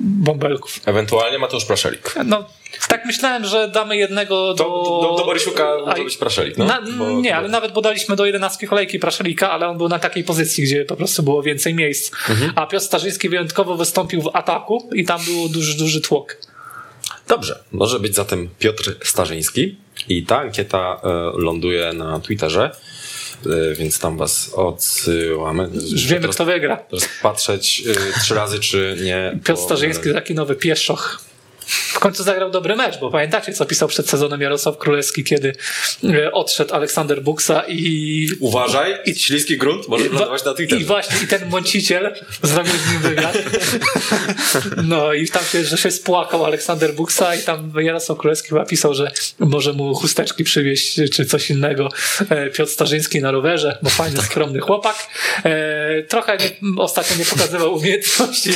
bąbelków. 0.00 0.80
Ewentualnie 0.86 1.38
Mateusz 1.38 1.64
Praszelik. 1.64 2.14
No, 2.24 2.48
tak 2.88 3.04
myślałem, 3.04 3.44
że 3.44 3.68
damy 3.68 3.96
jednego 3.96 4.54
do... 4.54 4.64
Do, 4.64 5.08
do, 5.10 5.16
do 5.18 5.24
Borysiuka 5.24 5.76
A- 5.86 5.94
być 5.94 6.16
Praszelik. 6.16 6.56
No, 6.58 6.64
na, 6.64 6.82
bo- 6.98 7.10
nie, 7.10 7.30
bo- 7.30 7.36
ale 7.36 7.48
nawet 7.48 7.72
podaliśmy 7.72 8.16
do 8.16 8.26
11 8.26 8.66
kolejki 8.66 8.98
Praszelika, 8.98 9.50
ale 9.50 9.68
on 9.68 9.78
był 9.78 9.88
na 9.88 9.98
takiej 9.98 10.24
pozycji, 10.24 10.64
gdzie 10.64 10.84
po 10.84 10.96
prostu 10.96 11.22
było 11.22 11.42
więcej 11.42 11.74
miejsc. 11.74 12.12
Mhm. 12.30 12.52
A 12.56 12.66
Piotr 12.66 12.84
Starzyński 12.84 13.28
wyjątkowo 13.28 13.76
wystąpił 13.76 14.22
w 14.22 14.30
ataku 14.32 14.90
i 14.94 15.04
tam 15.04 15.20
był 15.24 15.48
duży, 15.48 15.76
duży 15.78 16.00
tłok. 16.00 16.36
Dobrze, 17.28 17.64
może 17.72 18.00
być 18.00 18.14
zatem 18.14 18.48
Piotr 18.58 18.96
Starzyński 19.02 19.76
i 20.08 20.26
ta 20.26 20.38
ankieta 20.38 21.00
e, 21.04 21.08
ląduje 21.34 21.92
na 21.92 22.20
Twitterze, 22.20 22.70
e, 23.46 23.74
więc 23.74 23.98
tam 23.98 24.16
was 24.18 24.50
odsyłamy. 24.54 25.68
Już 25.92 26.06
wiemy, 26.06 26.20
teraz, 26.20 26.34
kto 26.36 26.44
wygra. 26.44 26.76
teraz 26.76 27.08
patrzeć 27.22 27.82
e, 28.16 28.20
trzy 28.20 28.34
razy, 28.34 28.60
czy 28.60 28.96
nie. 29.04 29.38
Piotr 29.44 29.60
bo- 29.60 29.66
Starzyński, 29.66 30.12
taki 30.12 30.34
nowy 30.34 30.54
pieszoch 30.56 31.20
końcu 32.04 32.22
zagrał 32.24 32.50
dobry 32.50 32.76
mecz, 32.76 32.98
bo 32.98 33.10
pamiętacie, 33.10 33.52
co 33.52 33.66
pisał 33.66 33.88
przed 33.88 34.08
sezonem 34.10 34.40
Jarosław 34.40 34.78
Królewski, 34.78 35.24
kiedy 35.24 35.52
e, 36.04 36.32
odszedł 36.32 36.74
Aleksander 36.74 37.22
Buksa 37.22 37.62
i 37.68 38.28
Uważaj, 38.40 38.98
I- 39.06 39.14
śliski 39.14 39.58
grunt 39.58 39.88
może 39.88 40.04
lądować 40.08 40.44
na 40.44 40.54
Twitterze. 40.54 40.82
I 40.82 40.84
właśnie, 40.84 41.16
i 41.24 41.26
ten 41.26 41.48
mąciciel 41.48 42.14
zrobił 42.42 42.72
z 42.72 42.92
nim 42.92 43.00
wywiad. 43.00 43.38
No 44.82 45.12
i 45.12 45.28
tam 45.28 45.44
się, 45.44 45.64
że 45.64 45.76
się 45.76 45.90
spłakał 45.90 46.44
Aleksander 46.44 46.94
Buksa 46.94 47.34
i 47.34 47.42
tam 47.42 47.72
Jarosław 47.78 48.18
Królewski 48.18 48.48
chyba 48.48 48.64
pisał, 48.66 48.94
że 48.94 49.10
może 49.38 49.72
mu 49.72 49.94
chusteczki 49.94 50.44
przywieźć, 50.44 51.00
czy 51.12 51.24
coś 51.24 51.50
innego. 51.50 51.88
E, 52.30 52.50
Piotr 52.50 52.72
Starzyński 52.72 53.20
na 53.20 53.30
rowerze, 53.30 53.78
bo 53.82 53.90
fajny, 53.90 54.22
skromny 54.22 54.60
chłopak. 54.60 54.96
E, 55.44 56.02
Trochę 56.02 56.36
nie, 56.36 56.50
ostatnio 56.82 57.16
nie 57.16 57.24
pokazywał 57.24 57.74
umiejętności, 57.74 58.50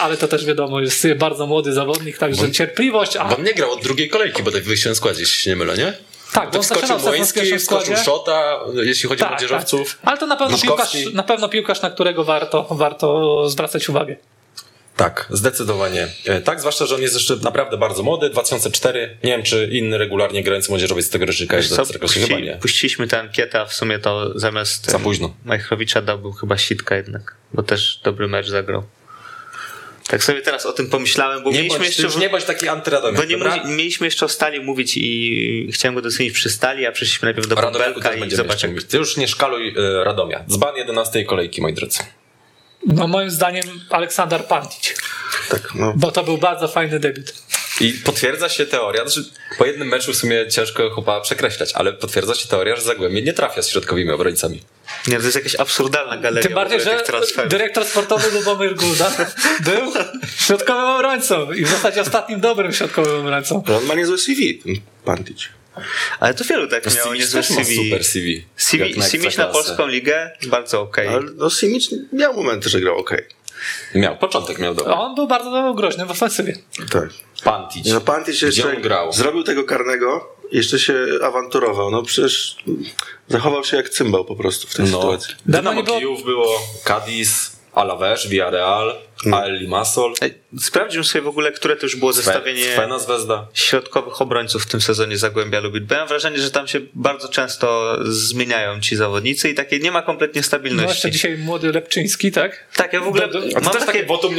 ale 0.00 0.16
to 0.16 0.28
też 0.28 0.44
wiadomo, 0.44 0.80
jest 0.80 1.06
bardzo 1.16 1.46
młody 1.46 1.72
zawodnik, 1.72 2.18
także 2.26 2.50
cierpliwość, 2.52 3.16
a 3.16 3.24
Bo 3.24 3.42
nie 3.42 3.54
grał 3.54 3.72
od 3.72 3.82
drugiej 3.82 4.08
kolejki, 4.08 4.42
bo 4.42 4.50
tak 4.50 4.62
w 4.62 4.66
wyjściowym 4.66 4.96
składzie, 4.96 5.20
jeśli 5.20 5.40
się 5.40 5.50
nie 5.50 5.56
mylę, 5.56 5.76
nie? 5.76 5.92
tak, 6.32 6.44
bo 6.44 6.50
Tak 6.50 6.54
on 6.56 6.62
wskoczył 6.62 6.98
Młoński, 6.98 7.58
wskoczył. 7.58 7.96
Szota, 8.04 8.60
jeśli 8.74 9.08
chodzi 9.08 9.24
o 9.24 9.28
młodzieżowców. 9.28 9.98
Ale 10.02 10.18
to 10.18 10.26
na 10.26 10.36
pewno 10.36 10.58
piłkarz, 10.58 10.92
na 11.12 11.22
pewno 11.22 11.48
piłkarz, 11.48 11.82
na 11.82 11.90
którego 11.90 12.24
warto, 12.24 12.66
warto 12.70 13.48
zwracać 13.48 13.88
uwagę. 13.88 14.16
Tak, 14.96 15.26
zdecydowanie. 15.30 16.08
E, 16.26 16.40
Tak, 16.40 16.60
zwłaszcza, 16.60 16.86
że 16.86 16.94
on 16.94 17.02
jest 17.02 17.14
jeszcze 17.14 17.36
naprawdę 17.36 17.76
bardzo 17.76 18.02
młody, 18.02 18.30
2004. 18.30 19.16
Nie 19.24 19.30
wiem, 19.30 19.42
czy 19.42 19.68
inny 19.72 19.98
regularnie 19.98 20.42
grający 20.42 20.70
młodzieżowiec 20.70 21.06
z 21.06 21.10
tego 21.10 21.26
rocznika 21.26 21.56
jest 21.56 21.68
Co, 21.76 21.76
do 21.86 21.92
tego 21.92 22.08
chyba 22.08 22.26
puści, 22.26 22.42
nie. 22.42 22.56
puściliśmy 22.56 23.06
tę 23.06 23.20
ankietę, 23.20 23.60
a 23.60 23.64
w 23.66 23.74
sumie 23.74 23.98
to 23.98 24.38
zamiast 24.38 24.90
Za 24.90 24.98
późno. 24.98 25.34
Majchrowicza 25.44 26.02
dałbym 26.02 26.32
chyba 26.32 26.58
Sitka 26.58 26.96
jednak, 26.96 27.34
bo 27.52 27.62
też 27.62 28.00
dobry 28.04 28.28
mecz 28.28 28.48
zagrał. 28.48 28.82
Tak 30.12 30.24
sobie 30.24 30.40
teraz 30.42 30.66
o 30.66 30.72
tym 30.72 30.90
pomyślałem, 30.90 31.42
bo 31.42 31.50
Nie 31.50 31.56
mieliśmy 31.56 31.78
bądź, 31.78 31.88
jeszcze... 31.88 32.02
już 32.02 32.16
nie 32.16 32.30
bądź 32.30 32.44
taki 32.44 32.68
antyradomiak, 32.68 33.16
Bo 33.16 33.24
nie 33.24 33.36
dobra? 33.36 33.56
mówi- 33.56 33.74
mieliśmy 33.74 34.06
jeszcze 34.06 34.26
o 34.26 34.28
Stali 34.28 34.60
mówić 34.60 34.92
i 34.96 35.70
chciałem 35.72 35.94
go 35.94 36.02
docenić 36.02 36.32
przy 36.34 36.50
Stali, 36.50 36.86
a 36.86 36.92
przeszliśmy 36.92 37.26
najpierw 37.26 37.46
do 37.48 37.56
Bąbelka 37.56 38.14
i 38.14 38.20
będziemy 38.20 38.36
zobacz 38.42 38.52
jeszcze 38.62 38.68
jak. 38.68 38.82
Ty 38.82 38.96
już 38.96 39.16
nie 39.16 39.28
szkaluj 39.28 39.68
e, 39.68 40.04
Radomia. 40.04 40.44
Dzban 40.48 40.76
11 40.76 41.24
kolejki, 41.24 41.62
moi 41.62 41.72
drodzy. 41.74 41.98
No 42.86 43.06
moim 43.08 43.30
zdaniem 43.30 43.64
Aleksander 43.90 44.44
Pantic, 44.44 44.94
Tak, 45.50 45.74
no. 45.74 45.92
bo 45.96 46.10
to 46.12 46.24
był 46.24 46.38
bardzo 46.38 46.68
fajny 46.68 47.00
debiut. 47.00 47.34
I 47.80 47.92
potwierdza 47.92 48.48
się 48.48 48.66
teoria, 48.66 49.08
znaczy 49.08 49.30
po 49.58 49.64
jednym 49.66 49.88
meczu 49.88 50.12
w 50.12 50.16
sumie 50.16 50.48
ciężko 50.48 50.90
chyba 50.94 51.20
przekreślać, 51.20 51.72
ale 51.74 51.92
potwierdza 51.92 52.34
się 52.34 52.48
teoria, 52.48 52.76
że 52.76 52.82
Zagłębie 52.82 53.22
nie 53.22 53.32
trafia 53.32 53.62
z 53.62 53.68
środkowymi 53.70 54.10
obrońcami. 54.10 54.60
Nie, 55.08 55.16
to 55.18 55.22
jest 55.22 55.36
jakaś 55.36 55.54
absurdalna 55.54 56.16
galeria 56.16 56.42
Tym 56.42 56.54
bardziej, 56.54 56.80
że 56.80 57.04
dyrektor 57.48 57.84
sportowy 57.84 58.30
Lubomir 58.30 58.74
Gulda 58.74 59.10
był 59.70 59.92
środkowym 60.36 60.84
obrońcą 60.84 61.52
i 61.52 61.64
w 61.64 61.68
zasadzie 61.68 62.00
ostatnim 62.00 62.40
dobrym 62.40 62.72
środkowym 62.72 63.20
obrońcą. 63.20 63.62
On 63.76 63.84
ma 63.84 63.94
niezłe 63.94 64.18
CV, 64.18 64.58
ten 64.58 64.74
Pantic. 65.04 65.48
Ale 66.20 66.34
to 66.34 66.44
wielu 66.44 66.68
tak 66.68 66.86
miało 66.86 67.06
Simic 67.06 67.20
niezłe 67.20 67.42
CV. 67.42 67.76
super 67.76 68.04
CV. 68.04 68.44
CV 68.56 68.98
na 68.98 69.08
Simic 69.08 69.36
na 69.36 69.46
polską 69.46 69.86
ligę 69.86 70.30
bardzo 70.46 70.80
okej. 70.80 71.08
Ale 71.08 71.20
no 71.36 71.50
Simic 71.50 71.88
miał 72.12 72.34
momenty, 72.34 72.68
że 72.68 72.80
grał 72.80 72.98
okej. 72.98 73.22
Miał, 73.94 74.16
początek 74.16 74.58
miał 74.58 74.74
dobry. 74.74 74.92
On 74.92 75.14
był 75.14 75.26
bardzo 75.26 75.74
groźny 75.74 76.06
w 76.06 76.10
ofensywie. 76.10 76.56
Tak. 76.90 77.08
Pantic. 77.44 77.86
No 77.86 78.00
Pantic 78.00 78.42
jeszcze 78.42 78.76
grał? 78.76 79.12
zrobił 79.12 79.42
tego 79.42 79.64
karnego, 79.64 80.36
jeszcze 80.52 80.78
się 80.78 80.94
awanturował. 81.22 81.90
No 81.90 82.02
przecież 82.02 82.56
zachował 83.28 83.64
się 83.64 83.76
jak 83.76 83.88
cymbał 83.88 84.24
po 84.24 84.36
prostu 84.36 84.68
w 84.68 84.74
tej 84.74 84.84
No. 84.86 84.96
sytuacji. 85.00 85.34
Dynamo 85.46 85.82
Kijów 85.82 86.24
było, 86.24 86.60
Cadiz, 86.84 87.56
Alaves, 87.72 88.26
Villarreal, 88.26 88.94
AL 89.32 89.58
Limassol, 89.58 90.14
Ej, 90.20 90.34
Sprawdźmy 90.60 91.04
sobie 91.04 91.22
w 91.22 91.28
ogóle, 91.28 91.52
które 91.52 91.76
to 91.76 91.86
już 91.86 91.96
było 91.96 92.12
zestawienie 92.12 92.64
środkowych 93.54 94.20
obrońców 94.22 94.62
w 94.62 94.66
tym 94.66 94.80
sezonie 94.80 95.18
Zagłębia 95.18 95.60
Lubin. 95.60 95.86
Bo 95.86 95.94
ja 95.94 96.00
mam 96.00 96.08
wrażenie, 96.08 96.38
że 96.38 96.50
tam 96.50 96.68
się 96.68 96.80
bardzo 96.94 97.28
często 97.28 97.98
zmieniają 98.04 98.80
ci 98.80 98.96
zawodnicy 98.96 99.50
i 99.50 99.54
takie 99.54 99.78
nie 99.78 99.90
ma 99.90 100.02
kompletnie 100.02 100.40
No 100.40 100.46
stabilności. 100.46 100.88
jeszcze 100.90 101.10
dzisiaj 101.10 101.38
młody 101.38 101.72
Lepczyński, 101.72 102.32
tak? 102.32 102.66
Tak, 102.76 102.92
ja 102.92 103.00
w 103.00 103.08
ogóle 103.08 103.28
Do- 103.28 103.40
do- 103.40 103.46
A 103.56 103.60
mam 103.60 103.72
też 103.72 103.72
takie... 103.72 103.86
takie 103.86 104.06
wotum 104.06 104.34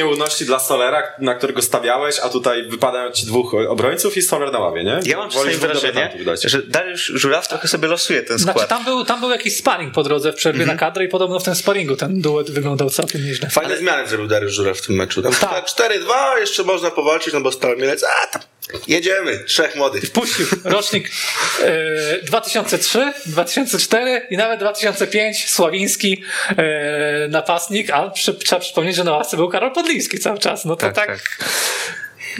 dla 0.46 0.60
Solera, 0.60 1.04
na 1.20 1.36
którego 1.36 1.62
stawiałeś, 1.62 2.20
a 2.20 2.30
tutaj 2.30 2.70
wypadają 2.70 3.12
ci 3.12 3.26
dwóch 3.26 3.54
obrońców 3.70 4.18
i 4.18 4.22
Soler 4.22 4.52
na 4.52 4.60
ławie, 4.60 4.84
nie? 4.84 5.00
Ja 5.06 5.18
mam 5.18 5.30
czasami 5.30 5.56
wrażenie, 5.56 6.14
że 6.44 6.62
Dariusz 6.64 7.06
Żuraw 7.16 7.48
trochę 7.48 7.68
sobie 7.68 7.88
losuje 7.88 8.22
ten 8.22 8.40
skład. 8.40 8.56
Znaczy 8.56 8.70
tam 8.70 8.86
był, 8.86 9.06
tam 9.06 9.20
był 9.20 9.30
jakiś 9.32 9.56
sparring 9.58 9.94
po 9.94 10.04
drodze 10.04 10.32
w 10.32 10.36
przerwie 10.36 10.62
Mhm. 10.62 10.78
na 10.78 10.80
kadrę 10.80 11.06
i 11.06 11.08
podobno 11.08 11.40
w 11.40 11.44
tym 11.44 11.56
sparingu 11.56 11.96
ten 11.96 12.22
duet 12.22 12.52
wyglądał 12.52 12.90
całkiem 12.90 13.26
nieźle. 13.26 13.50
Fajne 13.50 13.78
zmiany 13.78 14.08
zrobił 14.08 14.28
Dariusz 14.28 14.54
Żura 14.54 14.74
w 14.74 14.82
tym 14.82 14.96
meczu. 14.96 15.22
Tam 15.22 15.34
Tak. 15.34 15.66
4-2, 16.04 16.40
jeszcze 16.40 16.64
można 16.64 16.92
powalczyć, 16.92 17.34
no 17.34 17.42
bo 17.42 17.52
Stal 17.52 17.78
Mielec, 17.78 18.04
a 18.04 18.28
tam 18.28 18.42
jedziemy, 18.88 19.44
trzech 19.48 19.76
młodych. 19.76 20.12
Puścił 20.12 20.46
rocznik 20.64 21.12
e, 21.64 22.22
2003, 22.24 23.14
2004 23.26 24.28
i 24.30 24.38
nawet 24.38 24.60
2005 24.60 25.50
Sławiński 25.50 26.24
e, 26.58 27.28
napastnik, 27.30 27.90
a 27.90 28.10
przy, 28.10 28.34
trzeba 28.34 28.60
przypomnieć, 28.60 28.96
że 28.96 29.04
na 29.04 29.12
ławce 29.12 29.38
był 29.38 29.50
Karol 29.50 29.72
Podliński 29.72 30.20
cały 30.20 30.40
czas. 30.40 30.66
No 30.66 30.76
to 30.76 30.82
tak, 30.82 30.96
Tak, 30.96 31.08
tak. 31.08 31.40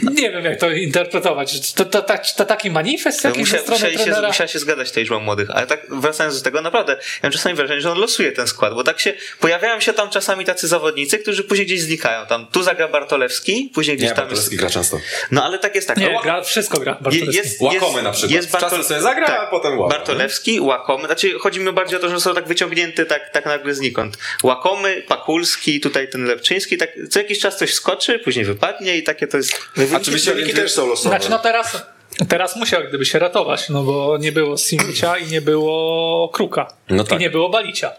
Nie 0.02 0.30
wiem 0.30 0.44
jak 0.44 0.60
to 0.60 0.70
interpretować. 0.70 1.72
To, 1.72 1.84
to, 1.84 2.02
to, 2.02 2.14
to 2.36 2.44
taki 2.44 2.70
manifest 2.70 3.24
Ja 3.24 3.30
jakiś 3.30 3.40
musia, 3.40 3.56
ze 3.56 3.62
strony 3.62 3.80
musieli 3.80 3.98
się, 3.98 4.04
trenera? 4.04 4.28
musiała 4.28 4.48
się 4.48 4.58
zgadać 4.58 4.90
tej 4.90 5.02
liczbą 5.02 5.20
młodych, 5.20 5.50
ale 5.50 5.66
tak 5.66 5.86
wracając 5.90 6.38
do 6.38 6.44
tego, 6.44 6.60
naprawdę, 6.60 6.92
ja 6.92 7.00
mam 7.22 7.32
czasami 7.32 7.54
wrażenie, 7.54 7.80
że 7.80 7.92
on 7.92 7.98
losuje 7.98 8.32
ten 8.32 8.46
skład, 8.46 8.74
bo 8.74 8.84
tak 8.84 9.00
się, 9.00 9.12
pojawiają 9.40 9.80
się 9.80 9.92
tam 9.92 10.10
czasami 10.10 10.44
tacy 10.44 10.68
zawodnicy, 10.68 11.18
którzy 11.18 11.44
później 11.44 11.66
gdzieś 11.66 11.80
znikają. 11.80 12.26
Tam 12.26 12.46
tu 12.46 12.62
zagra 12.62 12.88
Bartolewski, 12.88 13.70
później 13.74 13.96
gdzieś 13.96 14.08
Nie, 14.08 14.14
tam 14.14 14.24
Bartolewski 14.24 14.54
jest... 14.54 14.64
gra 14.64 14.70
często. 14.70 15.00
No 15.30 15.44
ale 15.44 15.58
tak 15.58 15.74
jest 15.74 15.88
tak. 15.88 15.96
Nie, 15.96 16.12
no, 16.12 16.20
gra, 16.22 16.42
wszystko 16.42 16.80
gra. 16.80 16.98
Bartolewski. 17.00 17.36
jest, 17.36 17.60
Łakomy 17.60 18.02
na 18.02 18.10
przykład. 18.10 18.32
Jest 18.32 18.50
Czasem 18.58 18.84
sobie 18.84 19.00
zagra, 19.00 19.26
a 19.26 19.46
potem 19.46 19.78
łapie, 19.78 19.96
Bartolewski, 19.96 20.60
Łakomy. 20.60 21.06
Znaczy, 21.06 21.38
chodzi 21.38 21.60
mi 21.60 21.72
bardziej 21.72 21.98
o 21.98 22.00
to, 22.02 22.08
że 22.08 22.20
są 22.20 22.34
tak 22.34 22.48
wyciągnięty 22.48 23.06
tak, 23.06 23.30
tak 23.30 23.46
nagle 23.46 23.74
znikąd. 23.74 24.18
Łakomy, 24.42 25.02
Pakulski, 25.08 25.80
tutaj 25.80 26.08
ten 26.08 26.24
Lepczyński, 26.24 26.76
tak 26.78 26.90
co 27.10 27.18
jakiś 27.18 27.38
czas 27.38 27.58
coś 27.58 27.74
skoczy, 27.74 28.18
później 28.18 28.44
wypadnie 28.44 28.96
i 28.96 29.02
takie 29.02 29.26
to 29.26 29.36
jest... 29.36 29.52
Oczywiście 29.92 30.30
wyniki 30.30 30.48
między- 30.48 30.62
też 30.62 30.72
są 30.72 30.86
losowe. 30.88 31.08
Znaczy 31.10 31.30
no 31.30 31.38
teraz, 31.38 31.82
teraz 32.28 32.56
musiał 32.56 32.82
gdyby 32.88 33.06
się 33.06 33.18
ratować, 33.18 33.68
no 33.68 33.82
bo 33.82 34.18
nie 34.20 34.32
było 34.32 34.56
Simicia 34.56 35.18
i 35.18 35.26
nie 35.26 35.40
było 35.40 36.28
Kruka. 36.28 36.72
No 36.90 37.04
tak. 37.04 37.18
I 37.18 37.22
nie 37.22 37.30
było 37.30 37.48
Balicia. 37.48 37.92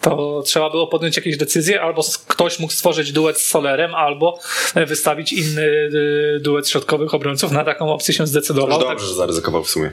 To 0.00 0.42
trzeba 0.46 0.70
było 0.70 0.86
podjąć 0.86 1.16
jakieś 1.16 1.36
decyzje, 1.36 1.82
albo 1.82 2.02
ktoś 2.28 2.58
mógł 2.58 2.72
stworzyć 2.72 3.12
duet 3.12 3.38
z 3.40 3.46
Solerem, 3.46 3.94
albo 3.94 4.38
e, 4.74 4.86
wystawić 4.86 5.32
inny 5.32 5.62
y, 5.62 6.40
duet 6.40 6.68
środkowych 6.68 7.14
obrońców. 7.14 7.52
Na 7.52 7.64
taką 7.64 7.92
opcję 7.92 8.14
się 8.14 8.26
zdecydował. 8.26 8.68
No 8.68 8.78
dobrze, 8.78 9.06
że 9.06 9.14
zaryzykował 9.14 9.64
w 9.64 9.70
sumie. 9.70 9.92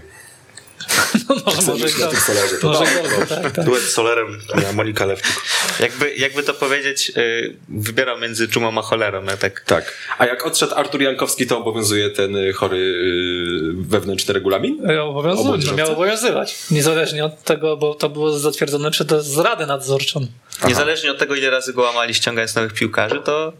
Tak, 1.31 1.45
może 1.45 1.71
może, 1.71 1.83
myśleć 1.83 2.03
o 2.03 2.07
tym 2.07 2.19
Solerze, 2.19 2.57
to 2.57 2.67
może 2.67 2.85
go, 2.85 3.25
tak, 3.25 3.51
tak. 3.51 3.65
Duet 3.65 3.81
z 3.81 3.93
Solerem 3.93 4.41
Monika 4.73 5.05
Lewczuk. 5.05 5.43
Jakby, 5.79 6.15
jakby 6.15 6.43
to 6.43 6.53
powiedzieć, 6.53 7.09
yy, 7.15 7.55
wybierał 7.69 8.19
między 8.19 8.47
dżumą 8.47 8.79
a 8.79 8.81
cholerą. 8.81 9.23
Ja 9.23 9.37
tak 9.37 9.61
Tak. 9.65 9.97
A 10.17 10.25
jak 10.25 10.45
odszedł 10.45 10.75
Artur 10.75 11.01
Jankowski, 11.01 11.47
to 11.47 11.57
obowiązuje 11.57 12.09
ten 12.09 12.35
y, 12.35 12.53
chory 12.53 12.77
y, 12.77 13.73
wewnętrzny 13.73 14.33
regulamin? 14.33 14.91
Obowiązuje, 15.01 15.63
no, 15.67 15.73
miał 15.73 15.91
obowiązywać. 15.91 16.55
Niezależnie 16.71 17.25
od 17.25 17.43
tego, 17.43 17.77
bo 17.77 17.93
to 17.93 18.09
było 18.09 18.39
zatwierdzone 18.39 18.91
przez 18.91 19.37
Radę 19.37 19.65
Nadzorczą. 19.65 20.27
Niezależnie 20.67 21.11
od 21.11 21.17
tego, 21.17 21.35
ile 21.35 21.49
razy 21.49 21.73
go 21.73 21.81
łamali 21.81 22.13
ściągając 22.13 22.55
nowych 22.55 22.73
piłkarzy, 22.73 23.21
to 23.25 23.53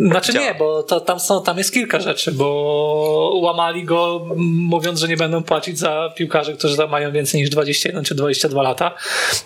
Znaczy 0.00 0.32
nie, 0.32 0.54
bo 0.54 0.82
to, 0.82 1.00
tam, 1.00 1.20
są, 1.20 1.42
tam 1.42 1.58
jest 1.58 1.72
kilka 1.72 2.00
rzeczy, 2.00 2.32
bo 2.32 3.32
łamali 3.42 3.84
go 3.84 4.26
mówiąc, 4.36 5.00
że 5.00 5.08
nie 5.08 5.16
będą 5.16 5.42
płacić 5.42 5.78
za 5.78 6.12
piłkarzy, 6.16 6.56
którzy 6.56 6.76
tam 6.76 6.90
mają 6.90 7.12
więcej 7.12 7.40
niż 7.40 7.50
21 7.50 8.04
czy 8.04 8.14
22 8.14 8.62
lata. 8.62 8.94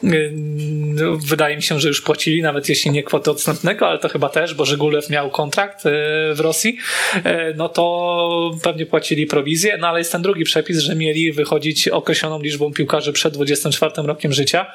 Ym, 0.05 0.91
Wydaje 1.27 1.57
mi 1.57 1.63
się, 1.63 1.81
że 1.81 1.89
już 1.89 2.01
płacili, 2.01 2.43
nawet 2.43 2.69
jeśli 2.69 2.91
nie 2.91 3.03
kwotę 3.03 3.31
odstępnego, 3.31 3.89
ale 3.89 3.99
to 3.99 4.09
chyba 4.09 4.29
też, 4.29 4.55
bo 4.55 4.65
Żegulew 4.65 5.11
miał 5.11 5.31
kontrakt 5.31 5.87
y, 5.87 5.91
w 6.35 6.41
Rosji, 6.41 6.77
y, 7.17 7.21
no 7.57 7.69
to 7.69 8.51
pewnie 8.63 8.87
płacili 8.87 9.27
prowizję, 9.27 9.79
no 9.81 9.89
ale 9.89 9.99
jest 9.99 10.13
ten 10.13 10.23
drugi 10.23 10.45
przepis, 10.45 10.79
że 10.79 10.95
mieli 10.95 11.33
wychodzić 11.33 11.89
określoną 11.89 12.43
liczbą 12.43 12.73
piłkarzy 12.73 13.13
przed 13.13 13.35
24 13.35 13.93
rokiem 13.97 14.33
życia 14.33 14.67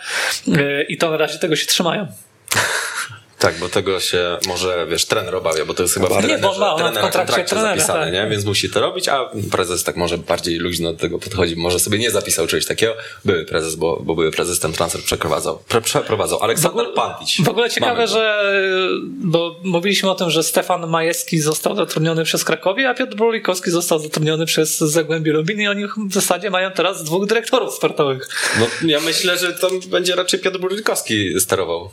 i 0.88 0.98
to 0.98 1.10
na 1.10 1.18
razie 1.18 1.40
tego 1.40 1.56
się 1.56 1.66
trzymają. 1.66 2.08
Tak, 3.46 3.60
bo 3.60 3.70
tego 3.70 4.00
się 4.00 4.38
może, 4.48 4.88
wiesz, 4.90 5.06
trener 5.06 5.36
obawia, 5.36 5.66
bo 5.66 5.74
to 5.74 5.84
jest 5.84 5.94
chyba 5.94 6.08
w 6.08 6.12
Nie, 6.12 6.18
trenerze, 6.18 6.42
bo 6.42 6.76
on 6.76 6.84
ma- 6.84 6.92
ma 6.92 7.00
w 7.00 7.02
kontrakcie 7.02 7.44
trenera, 7.44 7.70
zapisane, 7.70 8.04
tak. 8.04 8.14
nie? 8.14 8.28
Więc 8.30 8.46
musi 8.46 8.70
to 8.70 8.80
robić, 8.82 9.08
a 9.10 9.30
prezes 9.52 9.84
tak 9.84 9.96
może 9.96 10.18
bardziej 10.18 10.58
luźno 10.58 10.94
do 10.94 11.00
tego 11.00 11.20
podchodzi. 11.20 11.56
Może 11.56 11.80
sobie 11.80 11.98
nie 11.98 12.12
zapisał 12.12 12.48
czegoś 12.48 12.66
takiego. 12.66 12.94
Były 13.26 13.46
prezes, 13.46 13.76
bo, 13.76 14.00
bo 14.04 14.16
były 14.16 14.32
prezes 14.32 14.60
ten 14.60 14.74
transfer 14.74 15.02
przeprowadzał. 15.02 15.60
Pre, 15.68 15.82
przeprowadzał. 15.82 16.44
Aleksander 16.44 16.86
Pantić. 16.96 17.42
W 17.42 17.50
ogóle 17.50 17.70
ciekawe, 17.70 17.94
Mamy 17.94 18.08
że 18.08 18.54
bo 19.08 19.60
mówiliśmy 19.64 20.10
o 20.10 20.16
tym, 20.16 20.30
że 20.30 20.44
Stefan 20.44 20.88
Majewski 20.88 21.40
został 21.40 21.76
zatrudniony 21.76 22.24
przez 22.24 22.44
Krakowie, 22.44 22.90
a 22.90 22.94
Piotr 22.94 23.16
Brulikowski 23.16 23.72
został 23.72 24.00
zatrudniony 24.00 24.46
przez 24.46 24.78
Zagłębie 24.78 25.34
Lubin 25.34 25.62
i 25.62 25.68
oni 25.68 25.86
w 26.10 26.14
zasadzie 26.14 26.50
mają 26.50 26.72
teraz 26.72 27.04
dwóch 27.04 27.26
dyrektorów 27.26 27.74
sportowych. 27.74 28.30
No, 28.60 28.90
ja 28.90 29.00
myślę, 29.00 29.38
że 29.38 29.54
to 29.54 29.70
będzie 29.88 30.16
raczej 30.16 30.40
Piotr 30.40 30.60
Burykowski 30.60 31.40
sterował. 31.40 31.90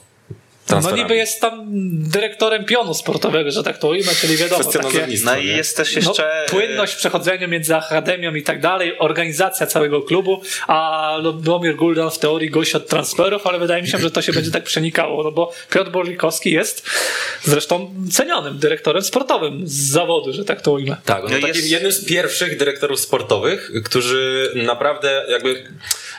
No 0.70 0.96
niby 0.96 1.16
jest 1.16 1.40
tam 1.40 1.66
dyrektorem 2.10 2.64
pionu 2.64 2.94
sportowego, 2.94 3.50
że 3.50 3.62
tak 3.62 3.78
to 3.78 3.88
ujmę, 3.88 4.12
czyli 4.20 4.36
wiadomo, 4.36 4.64
takie, 4.64 5.06
No 5.24 5.36
i 5.38 5.46
jest 5.46 5.76
też 5.76 5.96
no, 5.96 6.00
jeszcze... 6.00 6.46
płynność 6.50 6.92
w 6.92 6.96
przechodzeniu 6.96 7.48
między 7.48 7.76
akademią 7.76 8.34
i 8.34 8.42
tak 8.42 8.60
dalej, 8.60 8.98
organizacja 8.98 9.66
całego 9.66 10.02
klubu, 10.02 10.42
a 10.66 11.16
Lubomir 11.22 11.76
Guldan 11.76 12.10
w 12.10 12.18
teorii 12.18 12.50
gość 12.50 12.74
od 12.74 12.86
transferów, 12.88 13.46
ale 13.46 13.58
wydaje 13.58 13.82
mi 13.82 13.88
się, 13.88 13.98
że 13.98 14.10
to 14.10 14.22
się 14.22 14.32
będzie 14.32 14.50
tak 14.50 14.64
przenikało, 14.64 15.22
no 15.22 15.32
bo 15.32 15.52
Piotr 15.70 15.90
Borlikowski 15.90 16.50
jest 16.50 16.86
zresztą 17.44 17.94
cenionym 18.12 18.58
dyrektorem 18.58 19.02
sportowym 19.02 19.66
z 19.68 19.72
zawodu, 19.90 20.32
że 20.32 20.44
tak 20.44 20.60
to 20.60 20.72
ujmę. 20.72 20.96
Tak, 21.04 21.24
on 21.24 21.30
No 21.30 21.36
takim 21.36 21.48
jest- 21.48 21.70
jednym 21.70 21.92
z 21.92 22.04
pierwszych 22.04 22.56
dyrektorów 22.58 23.00
sportowych, 23.00 23.70
którzy 23.84 24.50
naprawdę 24.54 25.26
jakby, 25.28 25.64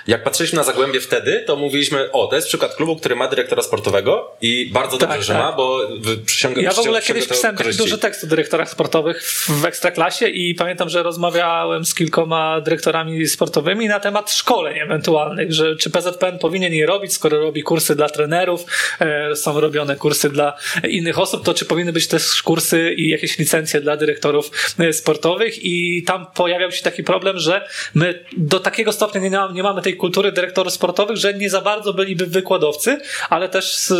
jak 0.07 0.23
patrzyliśmy 0.23 0.57
na 0.57 0.63
Zagłębie 0.63 1.01
wtedy, 1.01 1.43
to 1.47 1.55
mówiliśmy, 1.55 2.11
o, 2.11 2.27
to 2.27 2.35
jest 2.35 2.47
przykład 2.47 2.75
klubu, 2.75 2.95
który 2.95 3.15
ma 3.15 3.27
dyrektora 3.27 3.63
sportowego 3.63 4.31
i 4.41 4.69
bardzo 4.73 4.97
Tak, 4.97 5.09
dobrze, 5.09 5.23
że 5.23 5.33
tak. 5.33 5.41
ma, 5.41 5.51
bo 5.51 5.79
przysiąga 6.25 6.61
Ja 6.61 6.73
w 6.73 6.79
ogóle 6.79 7.01
kiedyś 7.01 7.27
pisałem 7.27 7.57
taki 7.57 7.77
duży 7.77 7.97
tekst 7.97 8.23
o 8.23 8.27
dyrektorach 8.27 8.69
sportowych 8.69 9.23
w, 9.23 9.65
Ekstraklasie 9.65 10.27
i 10.27 10.55
pamiętam, 10.55 10.89
że 10.89 11.03
rozmawiałem 11.03 11.85
z 11.85 11.95
kilkoma 11.95 12.61
dyrektorami 12.61 13.27
sportowymi 13.27 13.87
na 13.87 13.99
temat 13.99 14.31
szkoleń 14.31 14.79
ewentualnych, 14.79 15.53
że 15.53 15.75
czy 15.75 15.89
PZPN 15.89 16.39
powinien 16.39 16.73
je 16.73 16.85
robić, 16.85 17.13
skoro 17.13 17.39
robi 17.39 17.63
kursy 17.63 17.95
dla 17.95 18.09
trenerów, 18.09 18.65
e, 18.99 19.35
są 19.35 19.59
robione 19.59 19.95
kursy 19.95 20.29
dla 20.29 20.57
innych 20.89 21.19
osób, 21.19 21.45
to 21.45 21.53
czy 21.53 21.65
powinny 21.65 21.93
być 21.93 22.07
też 22.07 22.43
kursy 22.43 22.93
i 22.97 23.09
jakieś 23.09 23.37
licencje 23.37 23.81
dla 23.81 23.97
dyrektorów 23.97 24.51
e, 24.79 24.93
sportowych 24.93 25.65
i 25.65 26.03
tam 26.03 26.25
pojawiał 26.35 26.71
się 26.71 26.83
taki 26.83 27.03
problem, 27.03 27.39
że 27.39 27.67
my 27.93 28.25
do 28.37 28.59
takiego 28.59 28.91
stopnia 28.91 29.21
nie, 29.21 29.31
nie 29.53 29.63
mamy 29.63 29.81
tej 29.81 29.92
kultury 29.95 30.31
dyrektorów 30.31 30.73
sportowych, 30.73 31.17
że 31.17 31.33
nie 31.33 31.49
za 31.49 31.61
bardzo 31.61 31.93
byliby 31.93 32.25
wykładowcy, 32.25 32.97
ale 33.29 33.49
też 33.49 33.75
z, 33.77 33.93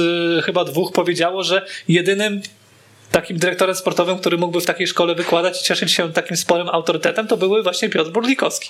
chyba 0.45 0.65
dwóch 0.65 0.91
powiedziało, 0.91 1.43
że 1.43 1.65
jedynym 1.88 2.41
takim 3.13 3.38
dyrektorem 3.38 3.76
sportowym, 3.76 4.17
który 4.19 4.38
mógłby 4.38 4.62
w 4.62 4.65
takiej 4.65 4.88
szkole 4.88 5.15
wykładać 5.15 5.62
i 5.62 5.63
cieszyć 5.63 5.91
się 5.91 6.13
takim 6.13 6.38
sporym 6.38 6.69
autorytetem, 6.69 7.28
to 7.28 7.38
były 7.38 7.63
właśnie 7.63 7.89
Piotr 7.89 8.12
Burlikowski, 8.12 8.69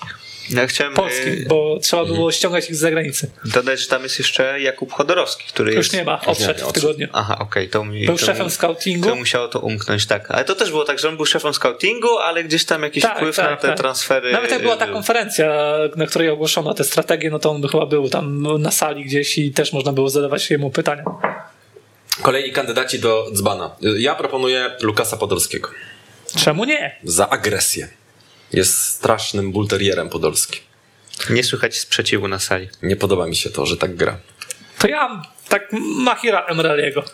Ja 0.50 0.66
chciałem 0.66 0.94
polski, 0.94 1.28
e, 1.28 1.46
bo 1.48 1.78
trzeba 1.82 2.04
było 2.04 2.32
ściągać 2.32 2.68
ich 2.70 2.76
z 2.76 2.78
zagranicy. 2.78 3.30
dodać, 3.44 3.80
że 3.80 3.86
tam 3.86 4.02
jest 4.02 4.18
jeszcze 4.18 4.60
Jakub 4.60 4.92
Chodorowski, 4.92 5.44
który 5.48 5.74
Już 5.74 5.86
jest... 5.86 5.92
nie 5.92 6.04
ma, 6.04 6.20
odszedł 6.26 6.68
w 6.68 6.72
tygodniu. 6.72 7.08
Aha, 7.12 7.36
okej, 7.40 7.68
to 7.68 7.84
mi... 7.84 8.06
Był 8.06 8.18
to 8.18 8.26
szefem 8.26 8.46
mi- 8.46 8.50
scoutingu. 8.52 9.08
To 9.08 9.14
musiało 9.16 9.48
to 9.48 9.60
umknąć, 9.60 10.06
tak. 10.06 10.30
Ale 10.30 10.44
to 10.44 10.54
też 10.54 10.70
było 10.70 10.84
tak, 10.84 10.98
że 10.98 11.08
on 11.08 11.16
był 11.16 11.26
szefem 11.26 11.54
scoutingu, 11.54 12.18
ale 12.18 12.44
gdzieś 12.44 12.64
tam 12.64 12.82
jakiś 12.82 13.02
Tak, 13.02 13.16
wpływ 13.16 13.36
tak, 13.36 13.50
na 13.50 13.56
te 13.56 13.68
tak. 13.68 13.76
transfery. 13.78 14.32
Nawet 14.32 14.50
jak 14.50 14.62
była 14.62 14.76
ta 14.76 14.84
był. 14.86 14.94
konferencja, 14.94 15.74
na 15.96 16.06
której 16.06 16.28
ogłoszono 16.30 16.74
te 16.74 16.84
strategie, 16.84 17.30
no 17.30 17.38
to 17.38 17.50
on 17.50 17.60
by 17.60 17.68
chyba 17.68 17.86
był 17.86 18.08
tam 18.08 18.42
na 18.62 18.70
sali 18.70 19.04
gdzieś 19.04 19.38
i 19.38 19.52
też 19.52 19.72
można 19.72 19.92
było 19.92 20.10
zadawać 20.10 20.50
jemu 20.50 20.70
pytania. 20.70 21.04
Kolejni 22.22 22.52
kandydaci 22.52 22.98
do 22.98 23.30
dzbana. 23.32 23.76
Ja 23.98 24.14
proponuję 24.14 24.70
Lukasa 24.80 25.16
Podolskiego. 25.16 25.70
Czemu 26.36 26.64
nie? 26.64 26.96
Za 27.04 27.28
agresję. 27.28 27.88
Jest 28.52 28.78
strasznym 28.78 29.52
bulterierem 29.52 30.08
podolskim. 30.08 30.60
Nie 31.30 31.44
słychać 31.44 31.78
sprzeciwu 31.78 32.28
na 32.28 32.38
sali. 32.38 32.68
Nie 32.82 32.96
podoba 32.96 33.26
mi 33.26 33.36
się 33.36 33.50
to, 33.50 33.66
że 33.66 33.76
tak 33.76 33.96
gra. 33.96 34.18
To 34.78 34.88
ja 34.88 35.22
tak 35.48 35.68
Mahira 35.96 36.40
Emraliego. 36.46 37.04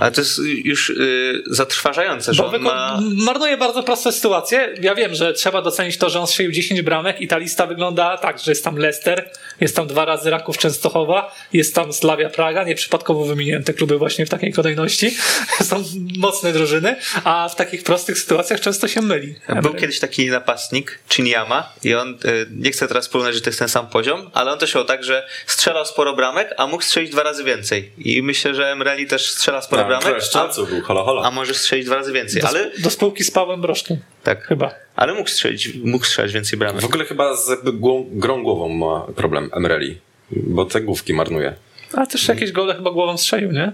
Ale 0.00 0.12
to 0.12 0.20
jest 0.20 0.38
już 0.44 0.90
y, 0.90 1.42
zatrważające, 1.46 2.34
że 2.34 2.42
Bo 2.42 2.48
on 2.48 2.62
ma... 2.62 3.00
marnuje 3.24 3.56
bardzo 3.56 3.82
proste 3.82 4.12
sytuacje. 4.12 4.74
Ja 4.80 4.94
wiem, 4.94 5.14
że 5.14 5.32
trzeba 5.32 5.62
docenić 5.62 5.98
to, 5.98 6.10
że 6.10 6.20
on 6.20 6.26
strzelił 6.26 6.52
10 6.52 6.82
bramek 6.82 7.20
i 7.20 7.28
ta 7.28 7.38
lista 7.38 7.66
wygląda 7.66 8.18
tak, 8.18 8.38
że 8.38 8.50
jest 8.50 8.64
tam 8.64 8.76
Leicester, 8.76 9.30
jest 9.60 9.76
tam 9.76 9.86
dwa 9.86 10.04
razy 10.04 10.30
Raków 10.30 10.58
Częstochowa, 10.58 11.34
jest 11.52 11.74
tam 11.74 11.92
Slavia 11.92 12.30
Praga, 12.30 12.64
nieprzypadkowo 12.64 13.24
wymieniłem 13.24 13.64
te 13.64 13.74
kluby 13.74 13.98
właśnie 13.98 14.26
w 14.26 14.28
takiej 14.28 14.52
kolejności. 14.52 15.10
Są 15.70 15.84
mocne 16.18 16.52
drużyny, 16.52 16.96
a 17.24 17.48
w 17.48 17.56
takich 17.56 17.82
prostych 17.82 18.18
sytuacjach 18.18 18.60
często 18.60 18.88
się 18.88 19.02
myli. 19.02 19.34
Był 19.62 19.74
kiedyś 19.74 19.98
taki 20.00 20.30
napastnik, 20.30 20.98
Chinyama, 21.08 21.72
i 21.84 21.94
on, 21.94 22.18
y, 22.24 22.46
nie 22.50 22.70
chcę 22.70 22.88
teraz 22.88 23.08
porównać, 23.08 23.34
że 23.34 23.40
to 23.40 23.50
jest 23.50 23.58
ten 23.58 23.68
sam 23.68 23.86
poziom, 23.86 24.30
ale 24.32 24.52
on 24.52 24.58
też 24.58 24.74
miał 24.74 24.84
tak, 24.84 25.04
że 25.04 25.26
strzelał 25.46 25.86
sporo 25.86 26.14
bramek, 26.14 26.54
a 26.56 26.66
mógł 26.66 26.82
strzelić 26.82 27.10
dwa 27.10 27.22
razy 27.22 27.44
więcej. 27.44 27.92
I 27.98 28.22
myślę, 28.22 28.54
że 28.54 28.72
Emreli 28.72 29.06
też 29.06 29.30
strzela 29.30 29.62
sporo 29.62 29.84
bramek, 29.84 30.16
a, 30.34 30.48
był, 30.48 30.82
hola 30.82 31.02
hola. 31.02 31.22
a 31.22 31.30
może 31.30 31.54
strzelić 31.54 31.86
dwa 31.86 31.96
razy 31.96 32.12
więcej. 32.12 32.42
do, 32.42 32.48
Ale, 32.48 32.70
do 32.78 32.90
spółki 32.90 33.24
z 33.24 33.30
Pawłem 33.30 33.60
Broszkiem. 33.60 33.96
tak, 34.22 34.46
Chyba. 34.46 34.85
Ale 34.96 35.14
mógł 35.14 35.28
strzelić, 35.28 35.74
mógł 35.84 36.04
strzelać 36.04 36.32
więcej 36.32 36.58
bramek. 36.58 36.82
W 36.82 36.84
ogóle 36.84 37.04
chyba 37.04 37.36
z 37.36 37.50
grą 38.10 38.42
głową 38.42 38.68
ma 38.68 39.06
problem 39.16 39.50
Emreli, 39.52 39.98
bo 40.30 40.64
te 40.64 40.80
główki 40.80 41.14
marnuje. 41.14 41.54
A 41.94 42.06
też 42.06 42.28
jakieś 42.28 42.52
gole 42.52 42.74
chyba 42.74 42.90
głową 42.90 43.16
strzelił, 43.16 43.52
nie? 43.52 43.72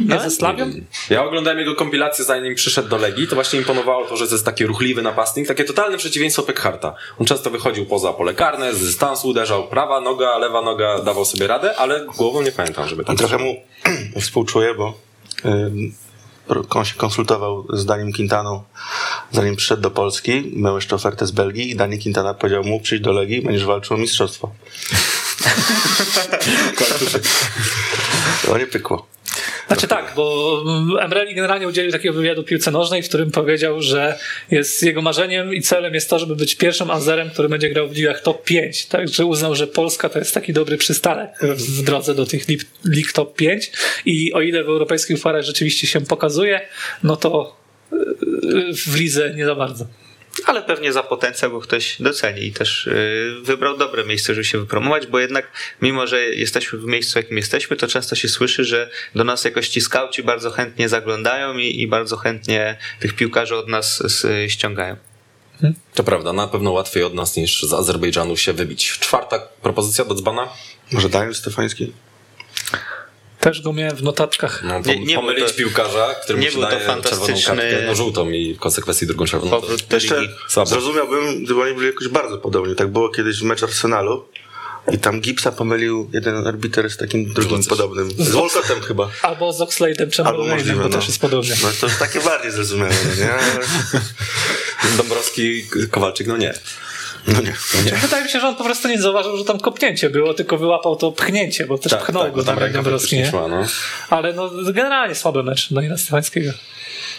Nie 0.00 0.20
ze 0.20 0.30
Slawią? 0.30 0.70
Ja 1.10 1.24
oglądałem 1.24 1.58
jego 1.58 1.74
kompilację 1.74 2.24
zanim 2.24 2.54
przyszedł 2.54 2.88
do 2.88 2.96
Legii, 2.96 3.28
to 3.28 3.34
właśnie 3.34 3.58
imponowało 3.58 4.04
to, 4.06 4.16
że 4.16 4.26
to 4.26 4.34
jest 4.34 4.44
taki 4.44 4.66
ruchliwy 4.66 5.02
napastnik, 5.02 5.48
takie 5.48 5.64
totalne 5.64 5.98
przeciwieństwo 5.98 6.42
Pekharta. 6.42 6.94
On 7.18 7.26
często 7.26 7.50
wychodził 7.50 7.86
poza 7.86 8.12
pole 8.12 8.34
karne, 8.34 8.74
z 8.74 8.80
dystansu 8.80 9.28
uderzał, 9.28 9.68
prawa 9.68 10.00
noga, 10.00 10.38
lewa 10.38 10.62
noga 10.62 11.02
dawał 11.02 11.24
sobie 11.24 11.46
radę, 11.46 11.76
ale 11.76 12.06
głową 12.16 12.42
nie 12.42 12.52
pamiętam, 12.52 12.88
żeby 12.88 13.04
tam... 13.04 13.16
Trochę 13.16 13.38
mu 13.38 13.56
współczuję, 14.20 14.74
bo 14.74 14.98
y, 15.44 15.50
on 16.70 16.84
się 16.84 16.94
konsultował 16.94 17.66
z 17.72 17.86
Danim 17.86 18.12
Quintaną, 18.12 18.62
zanim 19.32 19.56
przyszedł 19.56 19.82
do 19.82 19.90
Polski. 19.90 20.52
Miał 20.56 20.74
jeszcze 20.74 20.96
ofertę 20.96 21.26
z 21.26 21.30
Belgii 21.30 21.70
i 21.70 21.76
Dani 21.76 21.98
Quintana 21.98 22.34
powiedział 22.34 22.64
mu, 22.64 22.80
przyjdź 22.80 23.02
do 23.02 23.12
Legii, 23.12 23.42
będziesz 23.42 23.64
walczył 23.64 23.96
o 23.96 23.98
mistrzostwo. 23.98 24.52
to 28.46 28.58
nie 28.58 28.66
pykło. 28.66 29.06
Znaczy 29.66 29.88
tak, 29.88 30.12
bo 30.16 30.64
Emreli 31.00 31.34
generalnie 31.34 31.68
udzielił 31.68 31.92
takiego 31.92 32.14
wywiadu 32.14 32.44
piłce 32.44 32.70
nożnej, 32.70 33.02
w 33.02 33.08
którym 33.08 33.30
powiedział, 33.30 33.82
że 33.82 34.18
jest 34.50 34.82
jego 34.82 35.02
marzeniem 35.02 35.54
i 35.54 35.62
celem 35.62 35.94
jest 35.94 36.10
to, 36.10 36.18
żeby 36.18 36.36
być 36.36 36.56
pierwszym 36.56 36.90
Azerem, 36.90 37.30
który 37.30 37.48
będzie 37.48 37.68
grał 37.68 37.88
w 37.88 37.96
ligach 37.96 38.22
top 38.22 38.44
5. 38.44 38.86
Także 38.86 39.24
uznał, 39.24 39.54
że 39.54 39.66
Polska 39.66 40.08
to 40.08 40.18
jest 40.18 40.34
taki 40.34 40.52
dobry 40.52 40.76
przystanek 40.76 41.30
w 41.42 41.82
drodze 41.82 42.14
do 42.14 42.26
tych 42.26 42.48
lig, 42.84 43.12
top 43.12 43.36
5 43.36 43.72
i 44.04 44.32
o 44.32 44.40
ile 44.40 44.64
w 44.64 44.68
europejskich 44.68 45.22
parach 45.22 45.42
rzeczywiście 45.42 45.86
się 45.86 46.00
pokazuje, 46.00 46.60
no 47.02 47.16
to 47.16 47.59
w 48.86 48.96
lidze 48.96 49.34
nie 49.34 49.46
za 49.46 49.54
bardzo. 49.54 49.86
Ale 50.46 50.62
pewnie 50.62 50.92
za 50.92 51.02
potencjał 51.02 51.50
go 51.50 51.60
ktoś 51.60 52.02
doceni 52.02 52.46
i 52.46 52.52
też 52.52 52.86
y, 52.86 53.34
wybrał 53.42 53.76
dobre 53.76 54.04
miejsce, 54.04 54.34
żeby 54.34 54.44
się 54.44 54.58
wypromować, 54.58 55.06
bo 55.06 55.18
jednak 55.18 55.52
mimo, 55.82 56.06
że 56.06 56.24
jesteśmy 56.24 56.78
w 56.78 56.84
miejscu, 56.84 57.18
jakim 57.18 57.36
jesteśmy, 57.36 57.76
to 57.76 57.88
często 57.88 58.16
się 58.16 58.28
słyszy, 58.28 58.64
że 58.64 58.90
do 59.14 59.24
nas 59.24 59.44
jakoś 59.44 59.68
ci 59.68 59.80
skauci 59.80 60.22
bardzo 60.22 60.50
chętnie 60.50 60.88
zaglądają 60.88 61.58
i, 61.58 61.80
i 61.80 61.86
bardzo 61.86 62.16
chętnie 62.16 62.76
tych 63.00 63.14
piłkarzy 63.14 63.56
od 63.56 63.68
nas 63.68 64.02
z, 64.12 64.50
ściągają. 64.52 64.96
To 65.94 66.04
prawda, 66.04 66.32
na 66.32 66.46
pewno 66.46 66.72
łatwiej 66.72 67.02
od 67.02 67.14
nas 67.14 67.36
niż 67.36 67.62
z 67.62 67.72
Azerbejdżanu 67.72 68.36
się 68.36 68.52
wybić. 68.52 68.98
Czwarta 69.00 69.38
propozycja 69.62 70.04
do 70.04 70.14
dzbana? 70.14 70.48
Może 70.92 71.08
Daniel 71.08 71.34
Stefański? 71.34 71.92
Też 73.40 73.62
go 73.62 73.72
miałem 73.72 73.96
w 73.96 74.02
notatkach. 74.02 74.62
No, 74.64 74.80
Nie- 74.80 75.04
nie 75.04 75.14
pomylić 75.14 75.48
to- 75.48 75.54
piłkarza, 75.58 76.14
któremu 76.22 76.44
nie 76.44 76.52
był 76.52 76.62
to 76.62 76.80
fantastyczny- 76.80 77.46
kartkę, 77.46 77.82
no 77.86 77.94
żółtą 77.94 78.30
i 78.30 78.54
w 78.54 78.58
konsekwencji 78.58 79.06
drugą 79.06 79.26
czerwoną. 79.26 79.50
Powrót 79.60 79.92
Jeszcze 79.92 80.20
zrozumiałbym, 80.64 81.44
gdyby 81.44 81.62
oni 81.62 81.74
byli 81.74 81.86
jakoś 81.86 82.08
bardzo 82.08 82.38
podobni. 82.38 82.74
Tak 82.76 82.88
było 82.88 83.08
kiedyś 83.08 83.38
w 83.40 83.42
meczu 83.42 83.64
Arsenalu 83.64 84.24
i 84.92 84.98
tam 84.98 85.20
Gipsa 85.20 85.52
pomylił 85.52 86.10
jeden 86.12 86.46
arbiter 86.46 86.90
z 86.90 86.96
takim 86.96 87.32
drugim 87.32 87.64
podobnym. 87.64 88.10
Z 88.10 88.30
Walcottem 88.30 88.80
chyba. 88.80 89.08
Albo 89.22 89.52
z 89.52 89.60
Oxlade'em 89.60 90.02
Albo 90.02 90.16
Chamberlainem, 90.16 90.56
możliwe, 90.58 90.82
bo 90.82 90.88
no. 90.88 90.96
też 90.96 91.06
jest 91.08 91.20
podobnie. 91.20 91.54
No 91.62 91.68
to 91.80 91.86
jest 91.86 91.98
takie 91.98 92.20
bardziej 92.20 92.50
zrozumiałe, 92.52 92.94
no 93.08 93.24
nie? 93.24 93.30
Dąbrowski, 94.96 95.64
Kowalczyk, 95.90 96.26
no 96.26 96.36
nie. 96.36 96.54
No 97.26 97.40
nie. 97.40 97.54
Wydaje 98.02 98.24
mi 98.24 98.30
się, 98.30 98.40
że 98.40 98.48
on 98.48 98.56
po 98.56 98.64
prostu 98.64 98.88
nie 98.88 99.00
zauważył, 99.00 99.36
że 99.36 99.44
tam 99.44 99.60
kopnięcie 99.60 100.10
było, 100.10 100.34
tylko 100.34 100.58
wyłapał 100.58 100.96
to 100.96 101.12
pchnięcie, 101.12 101.66
bo 101.66 101.78
też 101.78 101.94
pchnął 101.94 102.32
go 102.32 102.36
bo 102.36 102.44
tam 102.44 102.60
jak 102.60 103.12
nie? 103.12 103.30
szła, 103.30 103.48
no. 103.48 103.66
Ale 104.10 104.32
no 104.32 104.50
generalnie 104.72 105.14
słaby 105.14 105.42
mecz 105.42 105.72
Danila 105.72 105.96
Stefańskiego. 105.96 106.52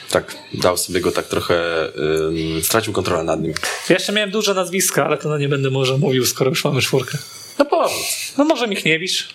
Tak, 0.09 0.37
dał 0.53 0.77
sobie 0.77 1.01
go 1.01 1.11
tak 1.11 1.27
trochę, 1.27 1.87
ym, 2.27 2.63
stracił 2.63 2.93
kontrolę 2.93 3.23
nad 3.23 3.41
nim. 3.41 3.53
Ja 3.89 3.95
jeszcze 3.95 4.13
miałem 4.13 4.31
duże 4.31 4.53
nazwiska, 4.53 5.05
ale 5.05 5.17
to 5.17 5.29
no 5.29 5.37
nie 5.37 5.49
będę 5.49 5.69
może 5.69 5.97
mówił, 5.97 6.25
skoro 6.25 6.49
już 6.49 6.63
mamy 6.63 6.81
czwórkę. 6.81 7.17
No 7.59 7.65
powiedz. 7.65 8.33
No 8.37 8.45
może 8.45 8.67
Michniewicz, 8.67 9.27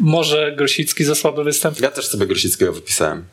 może 0.00 0.52
Grosicki 0.56 1.04
za 1.04 1.14
słaby 1.14 1.44
występ. 1.44 1.80
Ja 1.80 1.90
też 1.90 2.06
sobie 2.06 2.26
Grosickiego 2.26 2.72
wypisałem. 2.72 3.24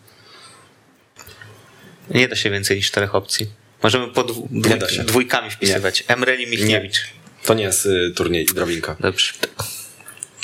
Nie 2.09 2.27
da 2.27 2.35
się 2.35 2.49
więcej 2.49 2.77
niż 2.77 2.87
czterech 2.87 3.15
opcji. 3.15 3.47
Możemy 3.83 4.07
po 4.07 4.23
dwu, 4.23 4.47
Nie 4.51 4.77
da 4.77 4.87
dwój, 4.87 5.05
dwójkami 5.05 5.51
wpisywać. 5.51 6.03
Emreli 6.07 6.47
Michniewicz. 6.47 7.01
To 7.45 7.53
nie 7.53 7.63
jest 7.63 7.85
y, 7.85 8.13
turniej 8.15 8.45
drabinka. 8.45 8.95
Dobrze. 8.99 9.33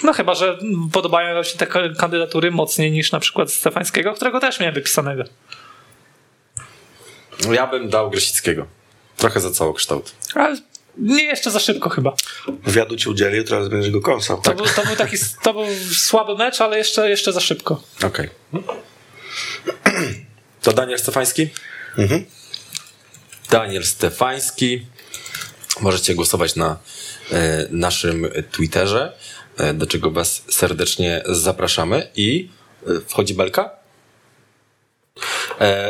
No 0.04 0.14
chyba, 0.14 0.36
że 0.36 0.60
podobają 0.92 1.40
mi 1.40 1.46
się 1.46 1.58
te 1.58 1.68
kandydatury 1.98 2.52
mocniej 2.52 2.92
niż 2.92 3.12
na 3.12 3.20
przykład 3.20 3.52
Stefańskiego, 3.52 4.14
którego 4.14 4.40
też 4.40 4.60
miałem 4.60 4.76
wypisanego. 4.76 5.24
Ja 7.52 7.68
bym 7.68 7.90
dał 7.90 8.10
Grosickiego. 8.10 8.68
Trochę 9.18 9.40
za 9.40 9.52
całokształt. 9.52 10.16
Ale 10.36 10.58
Nie, 10.98 11.24
jeszcze 11.24 11.52
za 11.52 11.60
szybko 11.60 11.90
chyba. 11.90 12.16
Wywiadu 12.64 12.96
ci 12.96 13.10
udzielił, 13.10 13.44
teraz 13.44 13.70
będziesz 13.70 13.92
go 13.92 14.02
kąsał. 14.02 14.42
To, 14.42 14.54
był, 14.54 14.66
to 14.76 14.86
był 14.86 14.96
taki 14.96 15.18
to 15.44 15.54
był 15.54 15.66
słaby 15.94 16.36
mecz, 16.36 16.62
ale 16.62 16.78
jeszcze, 16.78 17.10
jeszcze 17.10 17.34
za 17.34 17.40
szybko. 17.40 17.84
Okej. 18.04 18.30
To 20.62 20.74
Daniel 20.74 21.00
Stefański? 21.00 21.50
Mhm. 21.98 22.26
Daniel 23.50 23.84
Stefański. 23.84 24.86
Możecie 25.82 26.16
głosować 26.16 26.56
na 26.56 26.78
e, 27.32 27.68
naszym 27.72 28.28
Twitterze, 28.52 29.18
e, 29.58 29.74
do 29.74 29.88
czego 29.88 30.12
Was 30.12 30.44
serdecznie 30.50 31.24
zapraszamy. 31.26 32.12
I 32.16 32.50
e, 32.88 33.02
wchodzi 33.08 33.34
belka. 33.34 33.70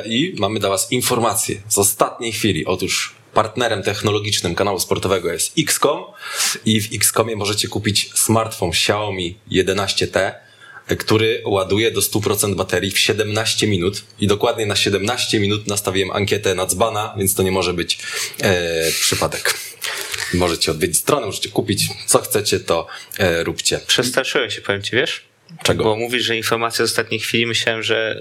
I 0.06 0.36
mamy 0.40 0.60
dla 0.60 0.70
Was 0.70 0.92
informacje 0.92 1.62
z 1.68 1.78
ostatniej 1.78 2.32
chwili. 2.32 2.66
Otóż 2.66 3.16
partnerem 3.36 3.84
technologicznym 3.84 4.56
kanału 4.56 4.80
sportowego 4.80 5.32
jest 5.32 5.54
XCOM 5.60 6.04
i 6.66 6.82
w 6.82 6.94
XCOMie 6.94 7.36
możecie 7.36 7.68
kupić 7.68 8.10
smartfon 8.16 8.70
Xiaomi 8.70 9.38
11T, 9.52 10.20
e, 10.20 10.45
który 11.00 11.42
ładuje 11.46 11.92
do 11.92 12.02
100% 12.02 12.56
baterii 12.56 12.92
w 12.92 13.00
17 13.00 13.68
minut 13.68 14.04
i 14.20 14.28
dokładnie 14.28 14.66
na 14.66 14.76
17 14.76 15.40
minut 15.40 15.68
nastawiłem 15.68 16.12
ankietę 16.12 16.56
na 16.56 16.66
dzbana, 16.66 17.16
więc 17.18 17.36
to 17.36 17.44
nie 17.44 17.52
może 17.52 17.74
być 17.74 18.00
e, 18.42 18.92
przypadek. 18.92 19.60
Możecie 20.34 20.72
odwiedzić 20.72 20.98
stronę, 20.98 21.26
możecie 21.26 21.50
kupić 21.50 21.90
co 22.06 22.20
chcecie, 22.20 22.60
to 22.60 22.88
e, 23.18 23.44
róbcie. 23.44 23.80
Przestraszyłem 23.88 24.52
się, 24.52 24.62
powiem 24.62 24.82
ci, 24.82 24.96
wiesz? 24.96 25.35
Czego? 25.64 25.84
Bo 25.84 25.96
mówisz, 25.96 26.24
że 26.24 26.38
informacja 26.38 26.86
z 26.86 26.90
ostatniej 26.90 27.20
chwili, 27.20 27.46
myślałem, 27.48 27.84
że 27.84 28.20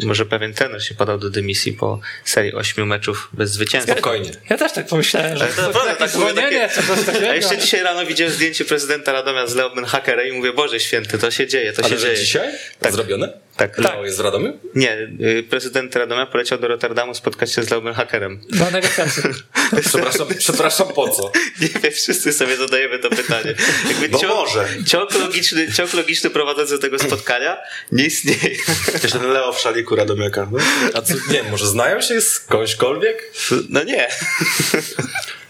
y, 0.00 0.06
może 0.06 0.26
pewien 0.26 0.54
trener 0.54 0.84
się 0.84 0.94
podał 0.94 1.18
do 1.18 1.30
dymisji 1.30 1.72
po 1.72 2.00
serii 2.24 2.54
ośmiu 2.54 2.86
meczów 2.86 3.28
bez 3.32 3.50
zwycięstwa. 3.50 3.92
Spokojnie. 3.92 4.30
Ja 4.50 4.56
też 4.58 4.72
tak 4.72 4.86
pomyślałem, 4.86 5.38
że 5.38 5.46
to 5.46 5.72
to 5.72 5.80
tak 5.98 6.10
zwolnienie, 6.10 6.68
takie- 6.68 7.04
takiego. 7.06 7.30
A 7.30 7.34
jeszcze 7.34 7.58
dzisiaj 7.58 7.82
rano 7.82 8.06
widziałem 8.06 8.32
zdjęcie 8.32 8.64
prezydenta 8.64 9.12
Radomia 9.12 9.46
z 9.46 9.54
Leoben 9.54 9.84
Hackerem 9.84 10.28
i 10.28 10.32
mówię, 10.32 10.52
Boże 10.52 10.80
święty, 10.80 11.18
to 11.18 11.30
się 11.30 11.46
dzieje, 11.46 11.72
to 11.72 11.82
się 11.82 11.88
Ale 11.88 11.98
że 11.98 12.06
dzieje. 12.06 12.18
dzisiaj? 12.18 12.52
Tak. 12.80 12.92
Zrobione? 12.92 13.43
Tak. 13.56 13.78
Leo 13.78 14.04
jest 14.04 14.18
w 14.18 14.20
Radomiu? 14.20 14.58
Nie, 14.74 15.08
y, 15.20 15.44
prezydent 15.50 15.96
Radomia 15.96 16.26
poleciał 16.26 16.58
do 16.58 16.68
Rotterdamu 16.68 17.14
spotkać 17.14 17.52
się 17.52 17.62
z 17.62 17.70
Leoben 17.70 17.94
Hackerem. 17.94 18.40
Na 18.60 18.70
negocjacje. 18.70 19.22
Przepraszam, 19.88 20.26
przepraszam 20.38 20.88
po 20.88 21.08
co? 21.08 21.32
Nie 21.60 21.68
wiem, 21.68 21.92
wszyscy 21.92 22.32
sobie 22.32 22.56
zadajemy 22.56 22.98
to 22.98 23.10
pytanie. 23.10 23.54
Jakby 23.88 24.08
Bo 24.08 24.18
może. 24.28 24.68
Ciąg 24.86 25.14
logiczny, 25.14 25.72
ciąg 25.72 25.94
logiczny 25.94 26.30
prowadzący 26.30 26.72
do 26.72 26.78
tego 26.78 26.98
spotkania 26.98 27.56
nie 27.92 28.04
istnieje. 28.04 28.56
Jeszcze 29.02 29.18
ten 29.18 29.30
Leo 29.30 29.52
w 29.52 29.60
szaliku 29.60 29.96
Radomiaka. 29.96 30.48
No? 30.52 30.58
A 30.94 31.02
co, 31.02 31.14
nie 31.14 31.32
wiem, 31.32 31.50
może 31.50 31.66
znają 31.66 32.00
się 32.00 32.20
z 32.20 32.40
kogośkolwiek? 32.40 33.32
No 33.68 33.84
nie. 33.84 34.08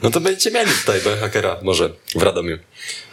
No 0.02 0.10
to 0.10 0.20
będziecie 0.20 0.50
mieli 0.50 0.70
tutaj 0.70 1.00
hakera 1.20 1.56
może 1.62 1.90
w 2.14 2.22
Radomiu. 2.22 2.58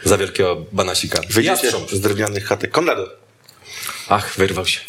Za 0.03 0.17
wielkiego 0.17 0.65
banasika. 0.71 1.21
Wyjdziecie 1.29 1.71
z 1.91 1.99
drewnianych 1.99 2.45
chatek. 2.45 2.71
Konrado. 2.71 3.21
Ach, 4.11 4.33
wyrwał 4.37 4.65
się. 4.65 4.79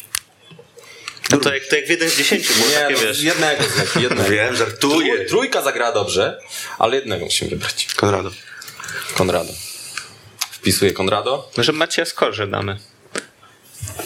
No 1.31 1.37
to 1.37 1.53
jak, 1.53 1.65
to 1.65 1.75
jak 1.75 1.85
w 1.85 1.89
jeden 1.89 2.09
z 2.09 2.17
dziesięciu 2.17 2.53
było 2.53 2.67
Nie, 2.67 2.75
takie, 2.75 2.93
no, 2.93 2.99
wiesz. 2.99 3.21
jednego 3.21 3.63
jednego. 3.99 4.29
Wiem, 4.29 4.55
żartuję. 4.55 5.15
Trój, 5.15 5.27
trójka 5.27 5.61
zagrała 5.61 5.91
dobrze, 5.91 6.39
ale 6.79 6.95
jednego 6.95 7.25
musimy 7.25 7.49
wybrać. 7.49 7.87
Konrado. 7.95 8.31
Konrado. 9.15 9.53
Wpisuję 10.51 10.91
Konrado. 10.91 11.51
Może 11.57 11.71
Macieja 11.71 12.05
Skorze 12.05 12.47
damy. 12.47 12.79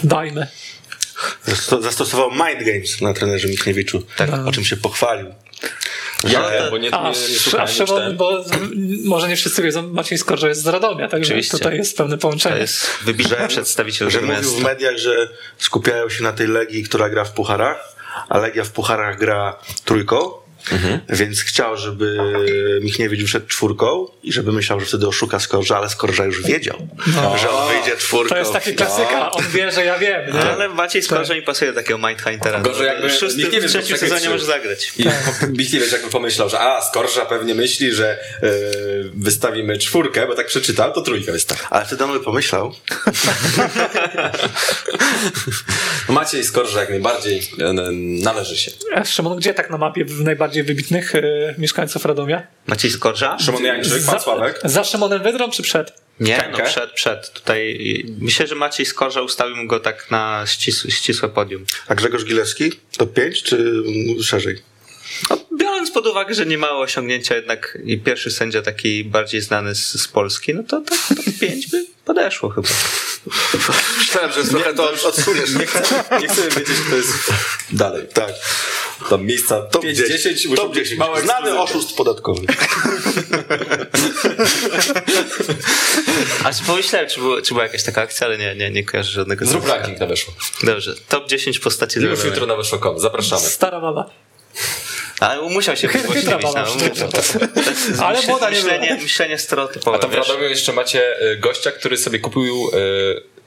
Dajmy. 0.03 0.47
Zasto- 1.47 1.81
Zastosował 1.81 2.31
Mind 2.31 2.63
Games 2.65 3.01
na 3.01 3.13
trenerze 3.13 3.47
Michniewiczu, 3.47 4.03
Tak. 4.17 4.29
o 4.47 4.51
czym 4.51 4.65
się 4.65 4.77
pochwalił. 4.77 5.33
Ja, 6.23 6.69
bo 6.71 6.77
nie, 6.77 6.93
A, 6.93 7.09
nie, 7.09 7.59
a 7.59 7.67
Szymon, 7.67 8.17
bo 8.17 8.43
może 9.05 9.27
nie 9.27 9.35
wszyscy 9.35 9.61
wiedzą, 9.61 9.87
Maciej 9.87 10.17
Skorża 10.17 10.47
jest 10.47 10.61
z 10.61 10.67
Radomia, 10.67 11.07
także 11.07 11.27
Oczywiście. 11.27 11.57
tutaj 11.57 11.77
jest 11.77 11.97
pewne 11.97 12.17
połączenie. 12.17 12.55
To 12.55 12.61
jest 12.61 12.87
wybitny 13.03 13.47
przedstawiciel 13.47 14.09
Że 14.09 14.21
mówił 14.21 14.51
w 14.51 14.63
mediach, 14.63 14.97
że 14.97 15.29
skupiają 15.57 16.09
się 16.09 16.23
na 16.23 16.33
tej 16.33 16.47
Legii, 16.47 16.83
która 16.83 17.09
gra 17.09 17.25
w 17.25 17.31
pucharach, 17.31 17.95
a 18.29 18.37
Legia 18.37 18.63
w 18.63 18.71
pucharach 18.71 19.17
gra 19.17 19.59
trójką, 19.85 20.31
więc 21.09 21.41
chciał, 21.41 21.77
żeby 21.77 22.17
Michniewicz 22.81 23.21
wyszedł 23.21 23.47
czwórką 23.47 24.07
i 24.23 24.33
żeby 24.33 24.51
myślał, 24.51 24.79
że 24.79 24.85
wtedy 24.85 25.07
oszuka 25.07 25.39
Skorża, 25.39 25.77
ale 25.77 25.89
Skorża 25.89 26.25
już 26.25 26.43
wiedział, 26.43 26.87
że 27.41 27.49
on 27.49 27.69
wyjdzie 27.73 27.97
czwórką. 27.97 28.29
To 28.29 28.37
jest 28.37 28.53
taki 28.53 28.73
klasyka, 28.75 29.31
on 29.31 29.43
wie, 29.53 29.71
że 29.71 29.85
ja 29.85 29.99
wiem, 29.99 30.33
nie? 30.33 30.41
Ale 30.41 30.69
Maciej 30.69 31.01
Skorze 31.01 31.35
mi 31.35 31.41
pasuje 31.41 31.73
takiego 31.73 31.97
Mindhuntera. 32.07 32.59
Gorzej 32.59 32.87
jakby 32.87 33.09
w 33.09 33.13
szóstym, 33.13 33.39
nikt 33.39 33.53
nie 33.53 33.61
w 33.61 33.65
trzecim 33.65 33.97
sezonie 33.97 34.29
może 34.29 34.45
zagrać. 34.45 34.93
I 34.97 35.05
Michniewicz 35.57 35.91
jakby 35.91 36.09
pomyślał, 36.09 36.49
że 36.49 36.59
a, 36.59 36.81
Skorża 36.81 37.25
pewnie 37.25 37.55
myśli, 37.55 37.93
że 37.93 38.11
e, 38.11 38.49
wystawimy 39.13 39.77
czwórkę, 39.77 40.27
bo 40.27 40.35
tak 40.35 40.47
przeczytał, 40.47 40.93
to 40.93 41.01
trójka 41.01 41.31
wystawi. 41.31 41.61
Ale 41.69 41.85
wtedy 41.85 42.03
on 42.03 42.13
by 42.13 42.19
pomyślał, 42.19 42.73
No 46.07 46.13
Maciej 46.19 46.43
Skorża 46.43 46.79
jak 46.79 46.89
najbardziej 46.89 47.41
e, 47.59 47.73
należy 48.23 48.57
się. 48.57 48.71
A 48.95 49.05
Szymon, 49.05 49.37
gdzie 49.37 49.53
tak 49.53 49.69
na 49.69 49.77
mapie 49.77 50.05
w 50.05 50.23
najbardziej 50.57 50.75
wybitnych 50.75 51.15
e, 51.15 51.55
mieszkańców 51.57 52.05
Radomia? 52.05 52.47
Maciej 52.67 52.91
Skorża? 52.91 53.39
Szymon 53.39 53.63
Jańczyk, 53.63 54.03
pan 54.05 54.19
Sławek. 54.19 54.59
za 54.63 54.83
Szymonem 54.83 55.23
Wydrą 55.23 55.49
czy 55.51 55.63
przed? 55.63 55.93
Nie, 56.19 56.49
no 56.51 56.65
przed, 56.65 56.91
przed. 56.91 57.33
Tutaj 57.33 57.79
myślę, 58.19 58.47
że 58.47 58.55
Maciej 58.55 58.85
Skorża 58.85 59.21
ustawił 59.21 59.67
go 59.67 59.79
tak 59.79 60.11
na 60.11 60.43
ścisłe, 60.47 60.91
ścisłe 60.91 61.29
podium. 61.29 61.65
a 61.87 61.95
Grzegorz 61.95 62.25
Gilewski 62.25 62.71
to 62.97 63.07
pięć 63.07 63.43
czy 63.43 63.83
szerzej? 64.23 64.61
No, 65.29 65.37
biorąc 65.57 65.91
pod 65.91 66.07
uwagę, 66.07 66.33
że 66.35 66.45
nie 66.45 66.57
mało 66.57 66.79
osiągnięcia 66.81 67.35
jednak 67.35 67.77
i 67.83 67.97
pierwszy 67.97 68.31
sędzia 68.31 68.61
taki 68.61 69.03
bardziej 69.03 69.41
znany 69.41 69.75
z, 69.75 70.01
z 70.01 70.07
Polski, 70.07 70.53
no 70.53 70.63
to 70.63 70.81
tak 70.81 70.99
to 71.17 71.31
pięć 71.39 71.67
by 71.67 71.85
podeszło 72.05 72.49
chyba. 72.49 72.67
Myślałem, 73.97 74.31
że 74.31 74.43
trochę 74.43 74.73
to 74.73 74.91
odsuniesz. 75.07 75.53
Nie 75.53 75.65
chcę, 75.65 76.03
nie 76.21 76.27
chcę 76.27 76.41
wiedzieć, 76.41 76.77
kto 76.87 76.95
jest 76.95 77.33
dalej. 77.71 78.07
Tak. 78.13 78.33
Tam 79.09 79.25
miejsca 79.25 79.61
Top 79.61 79.83
5-10 79.83 80.07
10. 80.07 80.45
muszą 80.45 80.61
Top 80.61 80.73
być 80.73 80.83
10. 80.83 80.99
małe 80.99 81.21
Znany 81.21 81.59
oszust 81.59 81.97
podatkowy. 81.97 82.41
A 86.43 86.53
czy 86.53 86.63
pomyślałem, 86.63 87.09
czy, 87.09 87.19
było, 87.19 87.41
czy 87.41 87.53
była 87.53 87.63
jakaś 87.63 87.83
taka 87.83 88.01
akcja, 88.01 88.27
ale 88.27 88.37
nie, 88.37 88.55
nie, 88.55 88.71
nie 88.71 88.83
kojarzę 88.83 89.11
żadnego. 89.11 89.45
Zrób 89.45 89.67
ranking 89.67 89.99
na 89.99 90.05
weszło. 90.05 90.33
Dobrze, 90.63 90.95
top 91.09 91.29
10 91.29 91.59
postaci 91.59 91.99
Już 91.99 92.23
jutro 92.23 92.45
na 92.45 92.55
weszło.com. 92.55 92.99
Zapraszamy. 92.99 93.41
Stara 93.41 93.81
baba. 93.81 94.09
Ale 95.19 95.41
musiał 95.41 95.75
się 95.75 95.87
baba 96.41 96.51
No, 96.53 98.05
ale 98.05 98.17
Ale 98.17 98.27
młoda 98.27 98.49
nie 98.49 98.55
myślenie, 98.55 98.95
myślenie 99.01 99.37
stereotypowe. 99.37 99.97
A 99.97 99.99
tam 99.99 100.11
w. 100.11 100.13
Radomiu 100.13 100.43
jeszcze 100.43 100.73
macie 100.73 101.19
e, 101.19 101.37
gościa, 101.37 101.71
który 101.71 101.97
sobie 101.97 102.19
kupił, 102.19 102.69
e, 102.73 102.77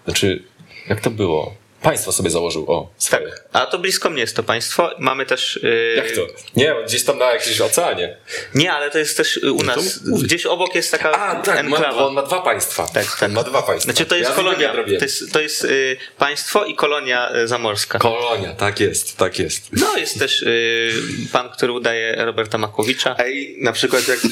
znaczy, 0.04 0.42
jak 0.88 1.00
to 1.00 1.10
było? 1.10 1.54
Państwo 1.82 2.12
sobie 2.12 2.30
założył, 2.30 2.72
o, 2.72 2.90
swoje. 2.98 3.26
Tak. 3.30 3.44
A 3.52 3.66
to 3.66 3.78
blisko 3.78 4.10
mnie 4.10 4.20
jest 4.20 4.36
to 4.36 4.42
państwo. 4.42 4.90
Mamy 4.98 5.26
też. 5.26 5.60
Yy, 5.62 5.94
Jak 5.96 6.10
to? 6.10 6.26
Nie, 6.56 6.74
gdzieś 6.86 7.04
tam 7.04 7.18
na 7.18 7.32
jakimś 7.32 7.60
oceanie. 7.60 8.16
Nie, 8.54 8.72
ale 8.72 8.90
to 8.90 8.98
jest 8.98 9.16
też 9.16 9.36
u 9.36 9.62
nas. 9.62 9.98
Gdzieś 9.98 10.46
obok 10.46 10.74
jest 10.74 10.90
taka 10.90 11.12
A, 11.12 11.36
tak, 11.36 11.54
ma, 11.54 11.60
enklawa. 11.60 11.98
bo 11.98 12.06
on 12.06 12.14
ma 12.14 12.22
dwa 12.22 12.42
państwa. 12.42 12.88
Tak, 12.94 13.16
tak. 13.20 13.32
Ma 13.32 13.42
dwa 13.42 13.62
państwa. 13.62 13.92
Znaczy 13.92 14.06
to 14.06 14.16
jest 14.16 14.30
ja 14.30 14.36
kolonia. 14.36 14.72
To 14.72 15.04
jest, 15.04 15.32
to 15.32 15.40
jest 15.40 15.64
y, 15.64 15.96
państwo 16.18 16.64
i 16.64 16.74
kolonia 16.74 17.36
y, 17.36 17.48
zamorska. 17.48 17.98
Kolonia, 17.98 18.54
tak 18.54 18.80
jest, 18.80 19.16
tak 19.16 19.38
jest. 19.38 19.68
No 19.72 19.96
jest 19.96 20.18
też 20.18 20.42
y, 20.42 20.92
pan, 21.32 21.50
który 21.50 21.72
udaje 21.72 22.24
Roberta 22.24 22.58
Makowicza. 22.58 23.16
Ej, 23.18 23.56
na 23.60 23.72
przykład 23.72 24.08
jak... 24.08 24.18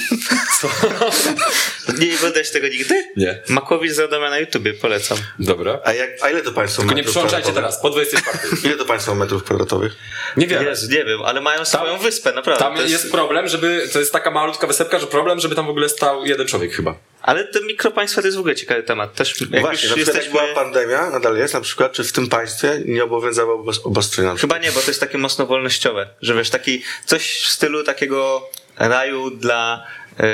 Nie 1.99 2.17
wydać 2.17 2.51
tego 2.51 2.69
nigdy? 2.69 3.05
Nie. 3.17 3.43
Makowicz 3.49 3.93
z 3.93 4.11
na 4.11 4.39
YouTubie, 4.39 4.75
polecam. 4.75 5.19
Dobra. 5.39 5.81
A, 5.85 5.93
jak, 5.93 6.11
a 6.23 6.31
ile 6.31 6.43
to 6.43 6.53
państwo 6.53 6.83
Tylko 6.83 6.95
nie 6.95 7.05
kwadratowych? 7.43 7.81
teraz, 7.81 7.83
po 7.83 7.91
24. 7.91 8.39
Ile 8.65 8.77
to 8.77 8.85
państwo 8.85 9.15
metrów 9.15 9.45
kwadratowych? 9.45 9.97
Nie 10.37 10.47
wiem. 10.47 10.65
Jezu, 10.65 10.91
nie 10.91 11.05
wiem, 11.05 11.23
ale 11.23 11.41
mają 11.41 11.65
swoją 11.65 11.99
wyspę, 11.99 12.33
naprawdę. 12.33 12.65
Tam 12.65 12.77
to 12.77 12.83
jest... 12.83 13.11
problem, 13.11 13.49
żeby, 13.49 13.89
to 13.93 13.99
jest 13.99 14.13
taka 14.13 14.31
malutka 14.31 14.67
wysepka, 14.67 14.99
że 14.99 15.07
problem, 15.07 15.41
żeby 15.41 15.55
tam 15.55 15.67
w 15.67 15.71
ogóle 15.71 15.89
stał 15.89 16.27
jeden 16.27 16.47
człowiek 16.47 16.73
chyba. 16.73 16.95
Ale 17.23 17.45
te 17.45 17.61
mikropaństwa 17.61 18.21
to 18.21 18.27
jest 18.27 18.37
w 18.37 18.41
ogóle 18.41 18.55
ciekawy 18.55 18.83
temat. 18.83 19.15
Też 19.15 19.41
jak 19.41 19.61
Właśnie, 19.61 19.61
na 19.61 19.71
już 19.73 19.81
przykład 19.81 20.07
jak 20.07 20.17
jesteśmy... 20.17 20.41
była 20.41 20.55
pandemia, 20.55 21.11
nadal 21.11 21.37
jest, 21.37 21.55
na 21.55 21.61
przykład, 21.61 21.93
czy 21.93 22.05
w 22.05 22.13
tym 22.13 22.29
państwie 22.29 22.83
nie 22.85 23.05
obowiązywało 23.05 23.65
obos- 23.65 23.81
obostrzenia? 23.85 24.35
Chyba 24.35 24.59
nie, 24.59 24.73
bo 24.73 24.81
to 24.81 24.87
jest 24.91 25.01
takie 25.01 25.19
mocno 25.19 25.47
wolnościowe, 25.47 26.09
że 26.23 26.35
wiesz, 26.35 26.51
taki 26.51 26.83
coś 27.05 27.41
w 27.41 27.49
stylu 27.49 27.85
takiego 27.85 28.51
raju 28.77 29.31
dla 29.31 29.87
yy, 30.19 30.27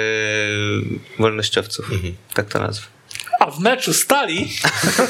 wolnościowców. 1.18 1.92
Mhm. 1.92 2.14
Tak 2.34 2.48
to 2.48 2.58
nazwę. 2.58 2.93
A 3.44 3.50
w 3.50 3.60
meczu 3.60 3.94
stali, 3.94 4.48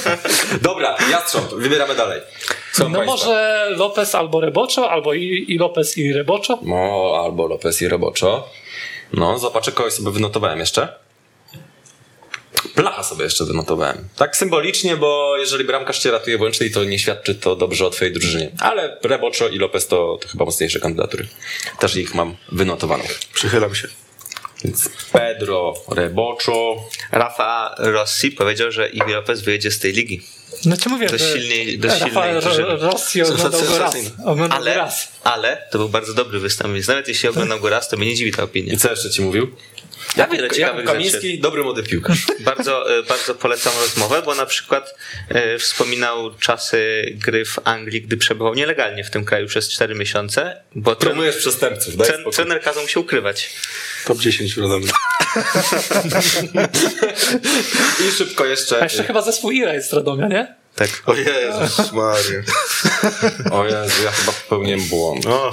Dobra, 0.62 0.96
Jastrząb, 1.10 1.54
wybieramy 1.54 1.94
dalej. 1.94 2.20
Są 2.72 2.88
no 2.88 2.98
państwa. 2.98 3.16
może 3.16 3.66
Lopez 3.76 4.14
albo 4.14 4.40
Reboczo, 4.40 4.90
albo 4.90 5.14
i, 5.14 5.44
i 5.48 5.58
Lopez 5.58 5.98
i 5.98 6.12
Reboczo. 6.12 6.58
No, 6.62 7.12
albo 7.24 7.46
Lopez 7.46 7.82
i 7.82 7.88
Roboczo. 7.88 8.48
No, 9.12 9.38
zobaczę, 9.38 9.72
kogoś 9.72 9.92
sobie 9.92 10.10
wynotowałem 10.10 10.58
jeszcze. 10.58 10.88
Placha 12.74 13.02
sobie 13.02 13.24
jeszcze 13.24 13.44
wynotowałem. 13.44 14.08
Tak 14.16 14.36
symbolicznie, 14.36 14.96
bo 14.96 15.36
jeżeli 15.38 15.64
bramkarz 15.64 15.98
cię 15.98 16.10
ratuje 16.10 16.38
włącznie, 16.38 16.70
to 16.70 16.84
nie 16.84 16.98
świadczy 16.98 17.34
to 17.34 17.56
dobrze 17.56 17.86
o 17.86 17.90
twojej 17.90 18.14
drużynie. 18.14 18.50
Ale 18.60 18.98
Reboczo 19.02 19.48
i 19.48 19.58
Lopez 19.58 19.86
to, 19.86 20.18
to 20.22 20.28
chyba 20.28 20.44
mocniejsze 20.44 20.80
kandydatury. 20.80 21.26
Też 21.78 21.96
ich 21.96 22.14
mam 22.14 22.36
wynotowanych. 22.52 23.18
Przychylam 23.34 23.74
się. 23.74 24.03
Więc 24.64 24.88
Pedro 25.12 25.74
Reboczo. 25.96 26.76
Rafa 27.12 27.74
Rossi 27.78 28.30
powiedział, 28.32 28.72
że 28.72 28.88
Iwi 28.88 29.12
Lopez 29.12 29.40
wyjedzie 29.42 29.70
z 29.70 29.78
tej 29.78 29.92
ligi. 29.92 30.22
No 30.64 30.76
ci 30.76 30.88
mówię, 30.88 31.06
Dość 31.08 31.24
że 31.24 31.32
silniej- 31.32 31.78
dość 31.78 32.00
Rafael 32.00 32.42
silnej. 32.42 32.58
Ro- 32.58 32.76
Rossi 32.76 33.22
oglądał 33.32 33.62
go 33.62 33.78
raz. 33.78 33.94
Oglądał 34.24 34.48
go 34.48 34.54
Ale, 34.54 34.74
raz. 34.74 35.08
ale 35.24 35.62
to 35.70 35.78
był 35.78 35.88
bardzo 35.88 36.14
dobry 36.14 36.38
występ, 36.40 36.74
więc 36.74 36.88
nawet 36.88 37.08
jeśli 37.08 37.28
oglądam 37.28 37.60
go 37.60 37.68
raz, 37.68 37.88
to 37.88 37.96
mnie 37.96 38.06
nie 38.06 38.14
dziwi 38.14 38.32
ta 38.32 38.42
opinia. 38.42 38.72
I 38.72 38.76
co 38.76 38.90
jeszcze 38.90 39.10
ci 39.10 39.22
mówił? 39.22 39.50
Ja 40.16 40.26
wiele 40.26 40.50
ciekawych 40.50 40.86
rzeczy. 40.86 40.92
Kamiński, 40.96 41.38
dobry 41.40 41.62
młody 41.64 41.82
piłkarz. 41.82 42.18
Bardzo, 42.40 42.98
e, 42.98 43.02
bardzo 43.02 43.34
polecam 43.34 43.72
rozmowę, 43.80 44.22
bo 44.24 44.34
na 44.34 44.46
przykład 44.46 44.94
e, 45.28 45.58
wspominał 45.58 46.34
czasy 46.34 47.04
gry 47.14 47.44
w 47.44 47.58
Anglii, 47.64 48.02
gdy 48.02 48.16
przebywał 48.16 48.54
nielegalnie 48.54 49.04
w 49.04 49.10
tym 49.10 49.24
kraju 49.24 49.46
przez 49.46 49.68
4 49.70 49.94
miesiące, 49.94 50.62
bo 50.74 50.96
ten, 50.96 51.08
Promujesz 51.08 51.36
przestępców, 51.36 51.96
daj 51.96 52.08
ten, 52.08 52.24
trener 52.32 52.62
kazał 52.62 52.82
mu 52.82 52.88
się 52.88 53.00
ukrywać. 53.00 53.50
Top 54.06 54.18
10 54.18 54.56
wiadomo. 54.56 54.86
I 58.08 58.10
szybko 58.12 58.44
jeszcze... 58.44 58.80
A 58.80 58.82
jeszcze 58.82 59.04
chyba 59.04 59.22
zespół 59.22 59.50
Ira 59.50 59.74
jest 59.74 59.90
z 59.90 59.92
Radomia, 59.92 60.28
nie? 60.28 60.54
Tak. 60.74 60.88
O 61.06 61.14
Jezus 61.14 61.92
Maria. 61.92 62.42
O 63.50 63.64
Jezu, 63.64 64.02
ja 64.04 64.10
chyba 64.10 64.32
popełniłem 64.32 64.80
błąd. 64.80 65.26
O, 65.26 65.52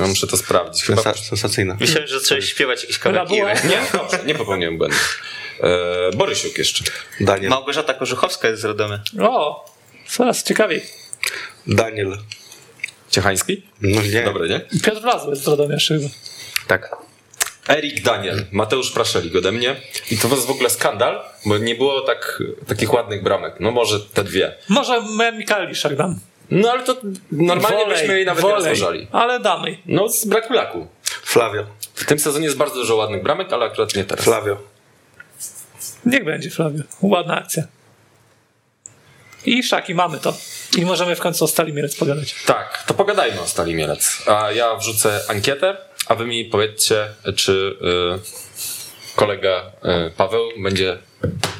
Ja 0.00 0.06
muszę 0.06 0.26
to 0.26 0.36
sprawdzić. 0.36 0.82
Chyba... 0.84 1.02
sensa- 1.02 1.28
sensacyjna. 1.28 1.76
Myślałem, 1.80 2.08
że 2.08 2.20
zacząłeś 2.20 2.44
śpiewać 2.50 2.82
jakiś 2.82 2.98
kawałek. 2.98 3.30
Iry. 3.30 3.68
Nie, 3.68 3.82
dobrze, 3.92 4.18
nie 4.26 4.34
popełniłem 4.34 4.78
błędu. 4.78 4.96
E, 5.60 6.16
Borysiuk 6.16 6.58
jeszcze. 6.58 6.84
Daniel. 7.20 7.50
Małgorzata 7.50 7.94
Korzuchowska 7.94 8.48
jest 8.48 8.62
z 8.62 8.64
Radomia. 8.64 9.00
O, 9.20 9.64
coraz 10.08 10.42
ciekawiej. 10.42 10.82
Daniel. 11.66 12.18
Ciechański? 13.10 13.62
No 13.80 14.02
nie. 14.02 14.22
Dobre, 14.24 14.48
nie? 14.48 14.60
Piotr 14.82 15.00
Wlazły 15.00 15.30
jest 15.30 15.44
z 15.44 15.48
Radomia 15.48 15.76
chyba. 15.88 16.08
Tak. 16.66 16.96
Erik 17.68 18.02
Daniel, 18.02 18.44
Mateusz 18.52 18.90
Praszelik 18.90 19.36
ode 19.36 19.52
mnie. 19.52 19.76
I 20.10 20.18
to 20.18 20.28
jest 20.28 20.46
w 20.46 20.50
ogóle 20.50 20.70
skandal, 20.70 21.24
bo 21.46 21.58
nie 21.58 21.74
było 21.74 22.00
tak, 22.00 22.42
takich 22.66 22.92
ładnych 22.92 23.22
bramek. 23.22 23.54
No 23.60 23.70
może 23.70 24.00
te 24.00 24.24
dwie. 24.24 24.54
Może 24.68 25.02
Mikaliszak 25.32 25.96
dam. 25.96 26.18
No 26.50 26.70
ale 26.70 26.82
to 26.84 26.96
normalnie 27.32 27.86
byśmy 27.86 28.14
jej 28.16 28.26
nawet 28.26 28.44
nie 28.44 28.50
rozważali. 28.50 29.08
ale 29.12 29.40
damy. 29.40 29.78
No 29.86 30.08
z 30.08 30.24
braku 30.24 30.52
laku. 30.52 30.86
Flavio. 31.02 31.66
W 31.94 32.04
tym 32.04 32.18
sezonie 32.18 32.44
jest 32.44 32.56
bardzo 32.56 32.74
dużo 32.74 32.96
ładnych 32.96 33.22
bramek, 33.22 33.52
ale 33.52 33.66
akurat 33.66 33.94
nie 33.94 34.04
teraz. 34.04 34.24
Flavio. 34.24 34.56
Niech 36.06 36.24
będzie, 36.24 36.50
Flavio. 36.50 36.82
Ładna 37.02 37.38
akcja. 37.38 37.62
I 39.46 39.62
szaki, 39.62 39.94
mamy 39.94 40.18
to. 40.18 40.34
I 40.78 40.84
możemy 40.84 41.16
w 41.16 41.20
końcu 41.20 41.44
o 41.44 41.48
Stali 41.48 41.72
Mielec 41.72 41.96
pogadać. 41.96 42.34
Tak, 42.46 42.84
to 42.86 42.94
pogadajmy 42.94 43.40
o 43.40 43.46
Stali 43.46 43.74
Mielec. 43.74 44.22
A 44.26 44.52
ja 44.52 44.76
wrzucę 44.76 45.20
ankietę, 45.28 45.76
a 46.06 46.14
wy 46.14 46.26
mi 46.26 46.44
powiedzcie, 46.44 47.08
czy 47.36 47.52
y, 47.52 47.76
kolega 49.16 49.72
y, 50.06 50.10
Paweł 50.16 50.48
będzie 50.62 50.98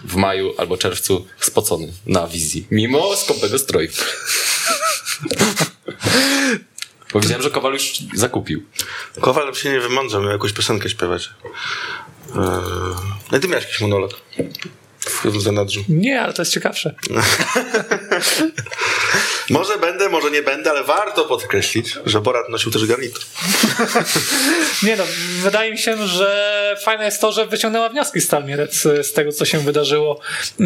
w 0.05 0.17
maju 0.17 0.55
albo 0.59 0.77
czerwcu 0.77 1.27
spocony 1.41 1.93
na 2.07 2.29
wizji, 2.29 2.67
mimo 2.71 3.17
skąpego 3.17 3.59
stroju. 3.59 3.89
Powiedziałem, 7.13 7.43
że 7.43 7.51
Kowal 7.51 7.73
już 7.73 7.93
zakupił. 8.15 8.63
Kowal 9.21 9.55
się 9.55 9.73
nie 9.73 9.81
wymądrzał, 9.81 10.23
miał 10.23 10.31
jakąś 10.31 10.53
piosenkę 10.53 10.91
śpiewać. 10.91 11.31
Eee, 12.29 12.35
no 13.33 13.39
i 13.39 13.41
ty 13.41 13.49
miałeś 13.49 13.65
jakiś 13.65 13.81
monolog. 13.81 14.21
W 15.25 15.41
zanadrzu. 15.41 15.85
Nie, 15.89 16.23
ale 16.23 16.33
to 16.33 16.43
jest 16.43 16.53
ciekawsze. 16.53 16.95
Może 19.51 19.79
będę, 19.79 20.09
może 20.09 20.31
nie 20.31 20.43
będę, 20.43 20.71
ale 20.71 20.85
warto 20.85 21.25
podkreślić, 21.25 21.99
że 22.07 22.21
Borat 22.21 22.49
nosił 22.49 22.73
też 22.73 22.87
garnitur. 22.87 23.23
Nie 24.83 24.97
no, 24.97 25.05
wydaje 25.43 25.71
mi 25.73 25.79
się, 25.79 26.07
że 26.07 26.77
fajne 26.85 27.05
jest 27.05 27.21
to, 27.21 27.33
że 27.33 27.47
wyciągnęła 27.47 27.89
wnioski 27.89 28.21
Stal 28.21 28.45
Mielec 28.45 28.75
z 29.03 29.13
tego, 29.13 29.33
co 29.33 29.45
się 29.45 29.59
wydarzyło 29.59 30.21
e, 30.61 30.65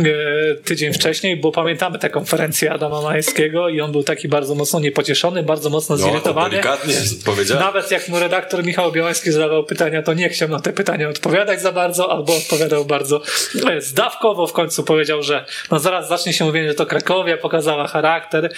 tydzień 0.65 0.93
wcześniej, 0.93 1.37
bo 1.37 1.53
pamiętamy 1.53 1.99
tę 1.99 2.11
konferencję 2.11 2.73
Adama 2.73 3.03
Majewskiego 3.03 3.69
i 3.69 3.81
on 3.81 3.93
był 3.93 4.03
taki 4.03 4.29
bardzo 4.29 4.55
mocno 4.55 4.81
niepocieszony, 4.81 5.43
bardzo 5.43 5.71
mocno 5.71 5.97
No, 5.97 6.03
to 6.05 6.09
zirytowany. 6.11 6.51
delikatnie 6.51 6.95
powiedziałem. 7.25 7.65
Nawet 7.65 7.91
jak 7.91 8.09
mu 8.09 8.19
redaktor 8.19 8.65
Michał 8.65 8.93
Białański 8.93 9.33
zadawał 9.33 9.65
pytania, 9.65 10.03
to 10.03 10.15
nie 10.15 10.29
chciał 10.29 10.49
na 10.49 10.61
te 10.61 10.73
pytania 10.73 11.09
odpowiadać 11.09 11.63
za 11.63 11.73
bardzo, 11.73 12.13
albo 12.13 12.37
odpowiadał 12.37 12.85
bardzo 12.85 13.23
e, 13.71 13.81
zdawkowo. 13.81 14.47
W 14.47 14.53
końcu 14.53 14.85
powiedział, 14.85 15.23
że 15.23 15.45
no 15.71 15.79
zaraz 15.79 16.09
zacznie 16.09 16.33
się 16.33 16.45
mówienie, 16.45 16.69
że 16.69 16.75
to 16.75 16.87
Krakowia 16.87 17.37
pokazała 17.37 17.89
charakter 17.89 18.53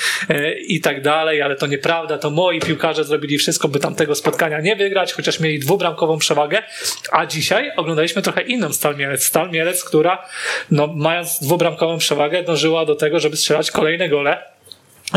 i 0.67 0.81
tak 0.81 1.03
dalej, 1.03 1.43
ale 1.43 1.57
to 1.57 1.67
nieprawda, 1.67 2.19
to 2.19 2.31
moi 2.31 2.61
piłkarze 2.61 3.05
zrobili 3.05 3.39
wszystko, 3.39 3.69
by 3.69 3.79
tamtego 3.79 4.15
spotkania 4.15 4.61
nie 4.61 4.77
wygrać, 4.77 5.13
chociaż 5.13 5.41
mieli 5.41 5.59
dwubramkową 5.59 6.19
przewagę. 6.19 6.63
A 7.13 7.27
dzisiaj 7.27 7.73
oglądaliśmy 7.77 8.23
trochę 8.23 8.43
inną 8.43 8.73
Stal 8.73 8.97
Mielec. 8.97 9.25
Stal 9.25 9.51
Mielec, 9.51 9.85
która 9.85 10.27
no, 10.71 10.87
mając 10.87 11.41
dwubramkową 11.41 11.99
przewagę 11.99 12.43
dążyła 12.43 12.85
do 12.87 12.95
tego, 12.95 13.21
żeby 13.21 13.37
strzelać 13.37 13.71
kolejne 13.71 14.09
gole. 14.09 14.53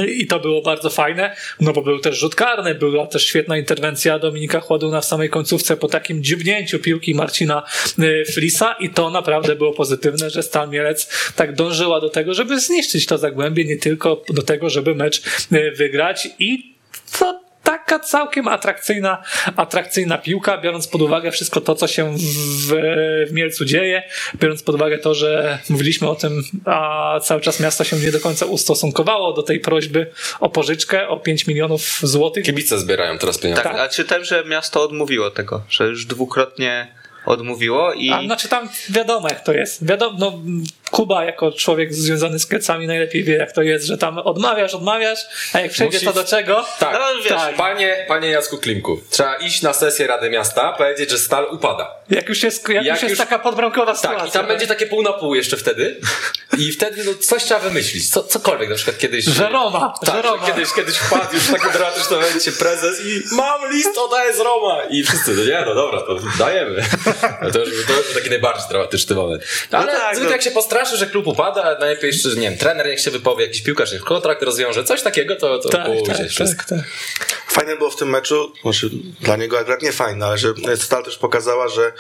I 0.08 0.28
to 0.28 0.40
było 0.40 0.62
bardzo 0.62 0.90
fajne, 0.90 1.36
no 1.60 1.74
bo 1.74 1.82
był 1.82 2.00
też 2.00 2.20
rzut 2.20 2.36
karny, 2.36 2.76
była 2.76 3.08
też 3.08 3.26
świetna 3.26 3.58
interwencja 3.58 4.20
Dominika 4.20 4.60
Chładuna 4.60 5.02
w 5.02 5.06
samej 5.06 5.30
końcówce 5.30 5.78
po 5.78 5.88
takim 5.88 6.24
dziubnięciu 6.24 6.80
piłki 6.80 7.16
Marcina 7.16 7.64
y, 8.00 8.24
Flisa 8.32 8.76
i 8.80 8.90
to 8.90 9.10
naprawdę 9.10 9.56
było 9.56 9.74
pozytywne, 9.74 10.30
że 10.30 10.44
Stal 10.44 10.70
Mielec 10.70 11.34
tak 11.36 11.56
dążyła 11.56 12.02
do 12.02 12.10
tego, 12.10 12.34
żeby 12.34 12.60
zniszczyć 12.60 13.06
to 13.06 13.18
Zagłębie, 13.18 13.66
nie 13.66 13.78
tylko 13.78 14.22
do 14.30 14.42
tego, 14.42 14.70
żeby 14.70 14.96
mecz 14.96 15.22
y, 15.54 15.72
wygrać 15.72 16.28
i 16.40 16.76
to 17.20 17.45
taka 17.78 18.00
całkiem 18.00 18.48
atrakcyjna, 18.48 19.24
atrakcyjna 19.56 20.18
piłka, 20.18 20.58
biorąc 20.58 20.88
pod 20.88 21.02
uwagę 21.02 21.32
wszystko 21.32 21.62
to, 21.62 21.76
co 21.76 21.88
się 21.88 22.16
w, 22.18 22.74
w 23.30 23.34
Mielcu 23.34 23.66
dzieje, 23.66 24.04
biorąc 24.36 24.64
pod 24.64 24.76
uwagę 24.76 24.98
to, 24.98 25.14
że 25.14 25.60
mówiliśmy 25.70 26.10
o 26.10 26.16
tym, 26.16 26.44
a 26.66 27.20
cały 27.24 27.42
czas 27.42 27.60
miasto 27.60 27.84
się 27.84 27.96
nie 27.96 28.12
do 28.12 28.20
końca 28.20 28.46
ustosunkowało 28.46 29.34
do 29.34 29.44
tej 29.44 29.60
prośby 29.60 30.12
o 30.40 30.50
pożyczkę, 30.50 31.08
o 31.08 31.20
5 31.20 31.48
milionów 31.48 32.00
złotych. 32.04 32.46
Kibice 32.46 32.80
zbierają 32.80 33.18
teraz 33.18 33.38
pieniądze. 33.38 33.64
Tak, 33.64 33.80
a 33.80 33.90
czytałem, 33.90 34.24
że 34.24 34.44
miasto 34.46 34.84
odmówiło 34.84 35.32
tego, 35.32 35.62
że 35.70 35.88
już 35.88 36.06
dwukrotnie 36.06 36.88
odmówiło 37.26 37.94
i 37.94 38.12
A 38.12 38.22
znaczy 38.24 38.48
tam 38.48 38.70
wiadomo 38.90 39.28
jak 39.30 39.44
to 39.44 39.54
jest. 39.54 39.86
Wiadomo, 39.86 40.18
no, 40.20 40.40
Kuba 40.92 41.26
jako 41.26 41.52
człowiek 41.52 41.94
związany 41.94 42.40
z 42.40 42.48
Kielcami 42.48 42.88
najlepiej 42.88 43.24
wie 43.24 43.36
jak 43.36 43.52
to 43.52 43.62
jest, 43.62 43.86
że 43.86 43.98
tam 43.98 44.18
odmawiasz, 44.18 44.74
odmawiasz, 44.74 45.20
a 45.54 45.60
jak 45.60 45.72
przejdzie 45.72 45.98
Musi- 45.98 46.06
to 46.06 46.14
do 46.14 46.24
czego, 46.24 46.66
Tak, 46.80 46.94
No, 46.94 47.24
wiesz, 47.24 47.28
tak. 47.28 47.56
Panie, 47.56 48.06
panie 48.08 48.30
Jacku 48.30 48.58
Klimku, 48.58 49.00
trzeba 49.10 49.36
iść 49.36 49.62
na 49.62 49.74
sesję 49.74 50.08
Rady 50.08 50.30
Miasta, 50.30 50.74
powiedzieć, 50.74 51.10
że 51.10 51.18
stal 51.18 51.48
upada. 51.52 51.96
Jak 52.10 52.30
już 52.30 52.44
jest, 52.44 52.70
jak 52.70 52.86
Jak 52.86 52.96
już 52.96 53.04
jest 53.04 53.10
już- 53.10 53.20
taka 53.20 53.40
podbramkowa 53.40 53.96
sytuacja. 53.96 54.20
Tak, 54.20 54.30
i 54.30 54.32
tam 54.32 54.42
tak? 54.42 54.50
będzie 54.50 54.68
takie 54.68 54.88
pół 54.88 55.02
na 55.02 55.14
pół 55.14 55.36
jeszcze 55.36 55.58
wtedy. 55.58 56.00
I 56.58 56.72
wtedy 56.72 57.04
no, 57.04 57.14
coś 57.14 57.44
trzeba 57.44 57.60
wymyślić. 57.60 58.10
Co, 58.10 58.24
cokolwiek, 58.24 58.70
na 58.70 58.76
przykład 58.76 58.98
kiedyś. 58.98 59.26
Że 59.26 59.50
Roma, 59.50 59.94
tak, 60.06 60.16
że 60.16 60.22
Roma. 60.22 60.46
Że 60.46 60.54
kiedyś, 60.54 60.74
kiedyś 60.74 60.96
wpadł 60.96 61.34
już 61.34 61.44
w 61.44 61.52
taką 61.52 61.72
dramatyczną 61.72 62.22
momencie 62.22 62.52
prezes 62.52 63.02
i 63.06 63.36
mam 63.36 63.72
list 63.72 63.98
oddaję 63.98 64.34
z 64.34 64.40
Roma. 64.40 64.84
I 64.90 65.04
wszyscy, 65.04 65.34
no 65.34 65.44
nie, 65.44 65.64
no 65.66 65.76
dobra, 65.76 66.02
to 66.02 66.20
dajemy. 66.40 66.86
No 67.42 67.52
to, 67.52 67.60
już, 67.60 67.86
to 67.86 67.94
już 67.94 68.14
taki 68.14 68.30
najbardziej 68.30 68.70
dramatyczny 68.70 69.16
moment. 69.16 69.44
Ale 69.72 69.88
tak, 69.94 70.16
zwykle 70.16 70.30
no. 70.30 70.32
jak 70.32 70.42
się 70.42 70.52
postraszy, 70.52 70.98
że 70.98 71.08
klub 71.08 71.28
upada, 71.28 71.78
najlepiej 71.80 72.08
jeszcze, 72.08 72.30
że 72.30 72.36
nie 72.36 72.50
wiem, 72.50 72.58
trener 72.58 72.88
niech 72.88 73.00
się 73.00 73.12
wypowie, 73.12 73.46
jakiś 73.46 73.62
piłkarz 73.62 73.92
niech 73.92 74.04
kontrakt 74.04 74.44
rozwiąże, 74.44 74.84
coś 74.84 75.02
takiego, 75.02 75.36
to, 75.36 75.60
to 75.60 75.70
tak, 75.70 75.86
pójdzie 75.86 76.14
tak, 76.14 76.28
wszystko. 76.28 76.64
tak, 76.70 76.80
tak. 76.80 76.88
Fajne 77.56 77.78
było 77.78 77.90
w 77.90 77.96
tym 77.96 78.10
meczu, 78.10 78.52
znaczy 78.62 78.90
dla 79.22 79.36
niego 79.36 79.60
akurat 79.60 79.82
nie 79.82 79.92
fajne, 79.92 80.26
ale 80.26 80.38
że 80.38 80.54
Stal 80.76 81.04
też 81.04 81.18
pokazała, 81.18 81.68
że 81.68 81.94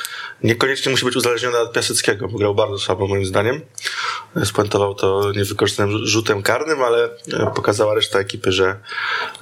niekoniecznie 0.43 0.91
musi 0.91 1.05
być 1.05 1.15
uzależniona 1.15 1.59
od 1.59 1.73
Piaseckiego, 1.73 2.27
bo 2.27 2.37
grał 2.37 2.55
bardzo 2.55 2.77
słabo 2.79 3.07
moim 3.07 3.25
zdaniem. 3.25 3.61
Spuentował 4.45 4.95
to 4.95 5.31
niewykorzystanym 5.35 6.05
rzutem 6.07 6.41
karnym, 6.41 6.83
ale 6.83 7.03
e, 7.33 7.51
pokazała 7.55 7.95
reszta 7.95 8.19
ekipy, 8.19 8.51
że, 8.51 8.75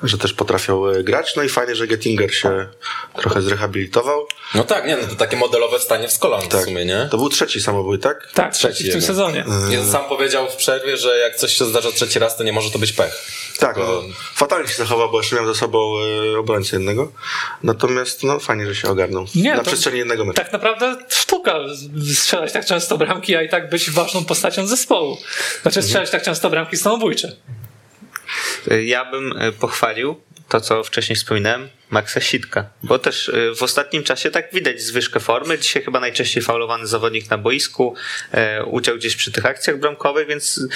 że 0.04 0.18
też 0.18 0.34
potrafią 0.34 0.88
e, 0.88 1.04
grać. 1.04 1.36
No 1.36 1.44
i 1.44 1.50
fajnie, 1.50 1.76
że 1.76 1.88
Gettinger 1.88 2.36
się 2.36 2.68
trochę 3.16 3.42
zrehabilitował. 3.42 4.28
No 4.56 4.64
tak, 4.64 4.88
nie, 4.88 4.98
no 4.98 5.08
to 5.08 5.16
takie 5.16 5.38
modelowe 5.38 5.80
stanie 5.80 6.08
w 6.08 6.12
skolan 6.12 6.42
Tak. 6.42 6.62
w 6.62 6.64
sumie, 6.64 6.86
nie? 6.86 7.08
To 7.12 7.18
był 7.18 7.30
trzeci 7.30 7.62
samobój, 7.62 8.00
tak? 8.00 8.30
Tak, 8.34 8.54
Trzeci 8.54 8.74
trzeci 8.74 8.84
w 8.84 8.92
tym 8.94 9.02
jego. 9.02 9.08
sezonie. 9.08 9.46
Ja 9.70 9.86
sam 9.86 10.06
powiedział 10.10 10.50
w 10.50 10.56
przerwie, 10.56 10.98
że 10.98 11.18
jak 11.18 11.36
coś 11.36 11.54
się 11.58 11.66
zdarza 11.66 11.92
trzeci 11.92 12.20
raz, 12.20 12.38
to 12.38 12.44
nie 12.44 12.54
może 12.54 12.72
to 12.72 12.80
być 12.80 12.94
pech. 12.94 13.14
Tak, 13.60 13.76
Tylko- 13.76 14.04
no, 14.08 14.14
fatalnie 14.36 14.68
się 14.68 14.76
zachował, 14.76 15.12
bo 15.12 15.18
jeszcze 15.18 15.36
miał 15.36 15.46
ze 15.46 15.56
sobą 15.56 16.03
e, 16.34 16.40
obrońcę 16.40 16.76
jednego. 16.76 17.12
Natomiast 17.64 18.24
no 18.24 18.40
fajnie, 18.40 18.68
że 18.68 18.76
się 18.76 18.90
ogarnął. 18.90 19.26
Nie, 19.36 19.56
Na 19.56 19.64
przestrzeni 19.64 19.98
jednego 19.98 20.26
meczu. 20.26 20.38
Tak 20.38 20.54
naprawdę 20.54 20.96
sztuka 21.10 21.56
strzelać 22.14 22.52
tak 22.52 22.66
często 22.66 22.98
bramki, 22.98 23.36
a 23.36 23.42
i 23.42 23.50
tak 23.50 23.70
być 23.70 23.92
ważną 23.92 24.26
postacią 24.26 24.68
zespołu. 24.68 25.18
Znaczy 25.62 25.82
strzelać 25.82 26.10
tak 26.10 26.24
często 26.24 26.50
bramki 26.50 26.78
samobójcze. 26.78 27.36
Ja 28.86 29.12
bym 29.12 29.38
e, 29.38 29.52
pochwalił 29.52 30.16
to, 30.50 30.62
co 30.62 30.84
wcześniej 30.84 31.16
wspominałem, 31.16 31.70
Maxa 31.94 32.22
Sitka, 32.22 32.70
bo 32.84 33.00
też 33.00 33.30
y, 33.30 33.56
w 33.56 33.64
ostatnim 33.64 34.04
czasie 34.04 34.32
tak 34.32 34.54
widać 34.54 34.82
zwyżkę 34.82 35.20
formy. 35.20 35.60
Dzisiaj 35.60 35.84
chyba 35.84 36.00
najczęściej 36.00 36.44
faulowany 36.44 36.88
zawodnik 36.88 37.30
na 37.30 37.38
boisku, 37.38 37.96
e, 38.32 38.66
udział 38.66 38.96
gdzieś 38.96 39.16
przy 39.16 39.32
tych 39.32 39.46
akcjach 39.46 39.80
bramkowych, 39.80 40.28
więc 40.28 40.68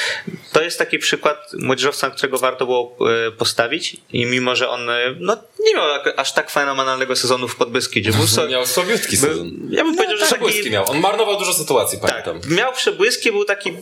to 0.51 0.61
jest 0.61 0.79
taki 0.79 0.99
przykład 0.99 1.37
młodzieżowca, 1.59 2.09
którego 2.09 2.37
warto 2.37 2.65
było 2.65 2.97
e, 3.27 3.31
postawić 3.31 3.97
i 4.09 4.25
mimo, 4.25 4.55
że 4.55 4.69
on 4.69 4.89
e, 4.89 5.15
no, 5.19 5.43
nie 5.67 5.75
miał 5.75 5.85
aż 6.17 6.33
tak 6.33 6.51
fenomenalnego 6.51 7.15
sezonu 7.15 7.47
w 7.47 7.55
Podbeskidzie. 7.55 8.11
Był 8.11 8.27
so, 8.27 8.47
Miał 8.47 8.65
słabiutki 8.65 9.17
sezon. 9.17 9.51
ja 9.69 9.83
bym 9.83 9.95
powiedział, 9.95 10.17
że 10.17 10.25
Przebłyski 10.25 10.59
taki, 10.59 10.71
miał. 10.71 10.91
On 10.91 10.99
marnował 10.99 11.37
dużo 11.39 11.53
sytuacji, 11.53 11.99
tak, 11.99 12.23
pamiętam. 12.23 12.55
miał 12.55 12.73
przebłyski, 12.73 13.31
był 13.31 13.45
taki 13.45 13.73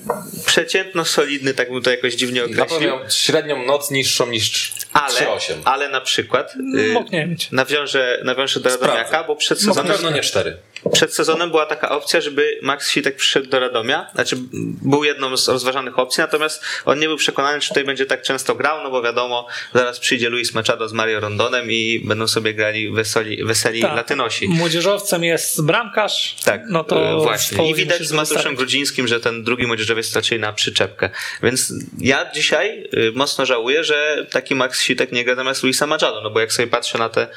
przeciętno 0.45 1.05
solidny, 1.05 1.53
tak 1.53 1.71
bym 1.71 1.81
to 1.81 1.91
jakoś 1.91 2.13
dziwnie 2.13 2.41
Na 2.47 2.63
określił. 2.63 2.89
miał 2.89 2.99
średnią 3.09 3.65
noc 3.65 3.91
niższą 3.91 4.27
niż 4.27 4.73
Ale, 4.93 5.13
3,8. 5.15 5.53
ale 5.65 5.89
na 5.89 6.01
przykład 6.01 6.53
y, 6.55 6.93
Mógł 6.93 7.11
nie 7.11 7.25
mieć. 7.25 7.51
nawiążę, 7.51 8.21
nawiążę 8.23 8.59
do. 8.59 8.69
Radomiaka, 8.69 9.23
bo 9.23 9.35
przed 9.35 9.61
Na 9.61 9.65
sezonem, 9.73 9.91
pewno 9.93 10.09
nie 10.09 10.21
4. 10.21 10.57
przed 10.93 11.13
sezonem 11.13 11.49
była 11.49 11.65
taka 11.65 11.89
opcja, 11.89 12.21
żeby 12.21 12.59
Max 12.61 12.89
Sitek 12.89 13.15
przyszedł 13.15 13.49
do 13.49 13.59
Radomia. 13.59 14.07
Znaczy, 14.15 14.35
był 14.81 15.03
jedną 15.03 15.37
z 15.37 15.47
rozważanych 15.47 15.99
opcji, 15.99 16.21
natomiast 16.21 16.63
on 16.85 16.99
nie 16.99 17.07
był 17.07 17.17
przekonany, 17.17 17.59
czy 17.59 17.67
tutaj 17.67 17.83
będzie 17.83 18.05
tak 18.05 18.21
często 18.21 18.55
grał, 18.55 18.83
no 18.83 18.91
bo 18.91 19.01
wiadomo, 19.01 19.47
zaraz 19.73 19.99
przyjdzie 19.99 20.29
Luis 20.29 20.53
Machado 20.53 20.89
z 20.89 20.93
Mario 20.93 21.19
Rondonem 21.19 21.71
i 21.71 22.01
będą 22.05 22.27
sobie 22.27 22.53
grali 22.53 22.91
weseli, 22.91 23.43
weseli 23.43 23.81
Tak. 23.81 23.95
Latynosi. 23.95 24.47
Młodzieżowcem 24.47 25.23
jest 25.23 25.65
bramkarz. 25.65 26.35
Tak, 26.45 26.61
no 26.69 26.83
to 26.83 27.09
e, 27.09 27.23
właśnie. 27.23 27.69
I 27.69 27.75
widać 27.75 28.07
z 28.07 28.11
Mateuszem. 28.11 28.55
Grudzińskim, 28.55 29.07
że 29.07 29.19
ten 29.19 29.43
drugi 29.43 29.67
młodzieżowiec 29.67 30.15
raczej 30.15 30.39
na 30.39 30.53
przyczepkę. 30.53 31.09
Więc 31.43 31.73
ja 31.99 32.31
dzisiaj 32.31 32.89
y, 32.93 33.11
mocno 33.15 33.45
żałuję, 33.45 33.83
że 33.83 34.25
taki 34.31 34.55
Max 34.55 34.81
Sitek 34.81 35.11
nie 35.11 35.23
gra 35.23 35.35
zamiast 35.35 35.63
Luisa 35.63 35.87
Machado, 35.87 36.21
no 36.21 36.29
bo 36.29 36.39
jak 36.39 36.53
sobie 36.53 36.67
patrzę 36.67 36.97
na 36.97 37.09
te 37.09 37.27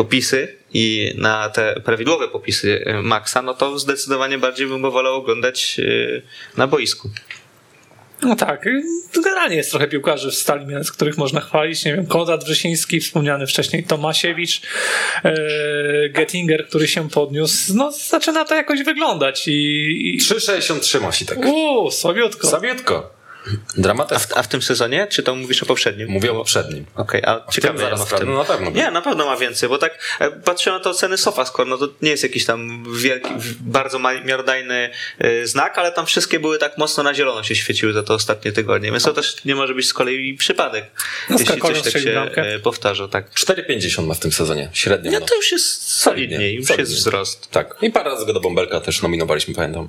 popisy 0.00 0.56
i 0.72 1.14
na 1.18 1.48
te 1.48 1.80
prawidłowe 1.84 2.28
popisy 2.28 2.84
y, 2.86 3.02
Maxa, 3.02 3.42
no 3.42 3.54
to 3.54 3.78
zdecydowanie 3.78 4.38
bardziej 4.38 4.66
bym 4.66 4.82
go 4.82 4.90
wolał 4.90 5.14
oglądać 5.14 5.76
y, 5.78 6.22
na 6.56 6.66
boisku. 6.66 7.10
No 8.22 8.36
tak, 8.36 8.64
generalnie 9.14 9.56
jest 9.56 9.70
trochę 9.70 9.88
piłkarzy 9.88 10.30
w 10.30 10.34
Stali 10.34 10.66
Mielec, 10.66 10.92
których 10.92 11.18
można 11.18 11.40
chwalić. 11.40 11.84
Nie 11.84 11.96
wiem, 11.96 12.06
Konrad 12.06 12.44
Wrzesiński, 12.44 13.00
wspomniany 13.00 13.46
wcześniej 13.46 13.84
Tomasiewicz, 13.84 14.62
e, 15.24 15.32
Gettinger, 16.08 16.66
który 16.68 16.88
się 16.88 17.08
podniósł. 17.08 17.74
No 17.74 17.92
zaczyna 17.92 18.44
to 18.44 18.54
jakoś 18.54 18.82
wyglądać 18.82 19.48
i... 19.48 20.14
i 20.14 20.20
3,63 20.20 21.00
ma 21.02 21.12
Sitek. 21.12 21.38
Uuu, 21.38 21.90
słabiutko. 21.90 22.48
Sabiutko. 24.10 24.16
A 24.16 24.18
w, 24.18 24.38
a 24.38 24.42
w 24.42 24.48
tym 24.48 24.62
sezonie, 24.62 25.06
czy 25.10 25.22
to 25.22 25.34
mówisz 25.34 25.62
o 25.62 25.66
poprzednim? 25.66 26.08
Mówię 26.08 26.32
o 26.32 26.34
poprzednim. 26.34 26.86
Okej, 26.96 27.22
a 27.24 27.46
ciekawe 27.50 27.78
zaraz 27.78 28.00
ma 28.00 28.06
w 28.06 28.18
tym. 28.18 28.28
No 28.28 28.38
na 28.38 28.44
pewno. 28.44 28.70
Nie, 28.70 28.90
na 28.90 29.02
pewno 29.02 29.26
ma 29.26 29.36
więcej, 29.36 29.68
bo 29.68 29.78
tak 29.78 29.98
e, 30.20 30.30
patrzyłem 30.30 30.78
na 30.78 30.84
to 30.84 30.90
oceny 30.90 31.18
SofaScore, 31.18 31.68
no 31.68 31.78
to 31.78 31.88
nie 32.02 32.10
jest 32.10 32.22
jakiś 32.22 32.44
tam 32.44 32.84
wielki, 32.98 33.30
bardzo 33.60 33.98
miarodajny 33.98 34.90
e, 35.18 35.46
znak, 35.46 35.78
ale 35.78 35.92
tam 35.92 36.06
wszystkie 36.06 36.40
były 36.40 36.58
tak 36.58 36.78
mocno 36.78 37.02
na 37.02 37.14
zielono 37.14 37.42
się 37.42 37.54
świeciły 37.54 37.92
za 37.92 38.02
te 38.02 38.14
ostatnie 38.14 38.52
tygodnie, 38.52 38.90
więc 38.90 39.04
to 39.04 39.12
też 39.12 39.44
nie 39.44 39.54
może 39.54 39.74
być 39.74 39.88
z 39.88 39.94
kolei 39.94 40.34
przypadek, 40.34 40.84
No, 41.30 41.36
jeśli 41.38 41.60
coś 41.60 41.82
tak 41.82 41.92
się 41.92 42.10
bramkę. 42.10 42.54
e, 42.54 42.58
powtarza, 42.58 43.08
tak. 43.08 43.30
4,50 43.30 44.06
ma 44.06 44.14
w 44.14 44.20
tym 44.20 44.32
sezonie. 44.32 44.70
Średnio. 44.72 45.12
No 45.12 45.20
no. 45.20 45.26
to 45.26 45.36
już 45.36 45.52
jest 45.52 45.92
solidniej, 45.92 46.54
już 46.54 46.66
solidnie. 46.66 46.82
jest 46.82 46.94
wzrost. 46.94 47.50
Tak. 47.50 47.76
I 47.82 47.90
parę 47.90 48.10
razy 48.10 48.26
go 48.26 48.32
do 48.32 48.40
Bąbelka 48.40 48.80
też 48.80 49.02
nominowaliśmy, 49.02 49.54
pamiętam. 49.54 49.88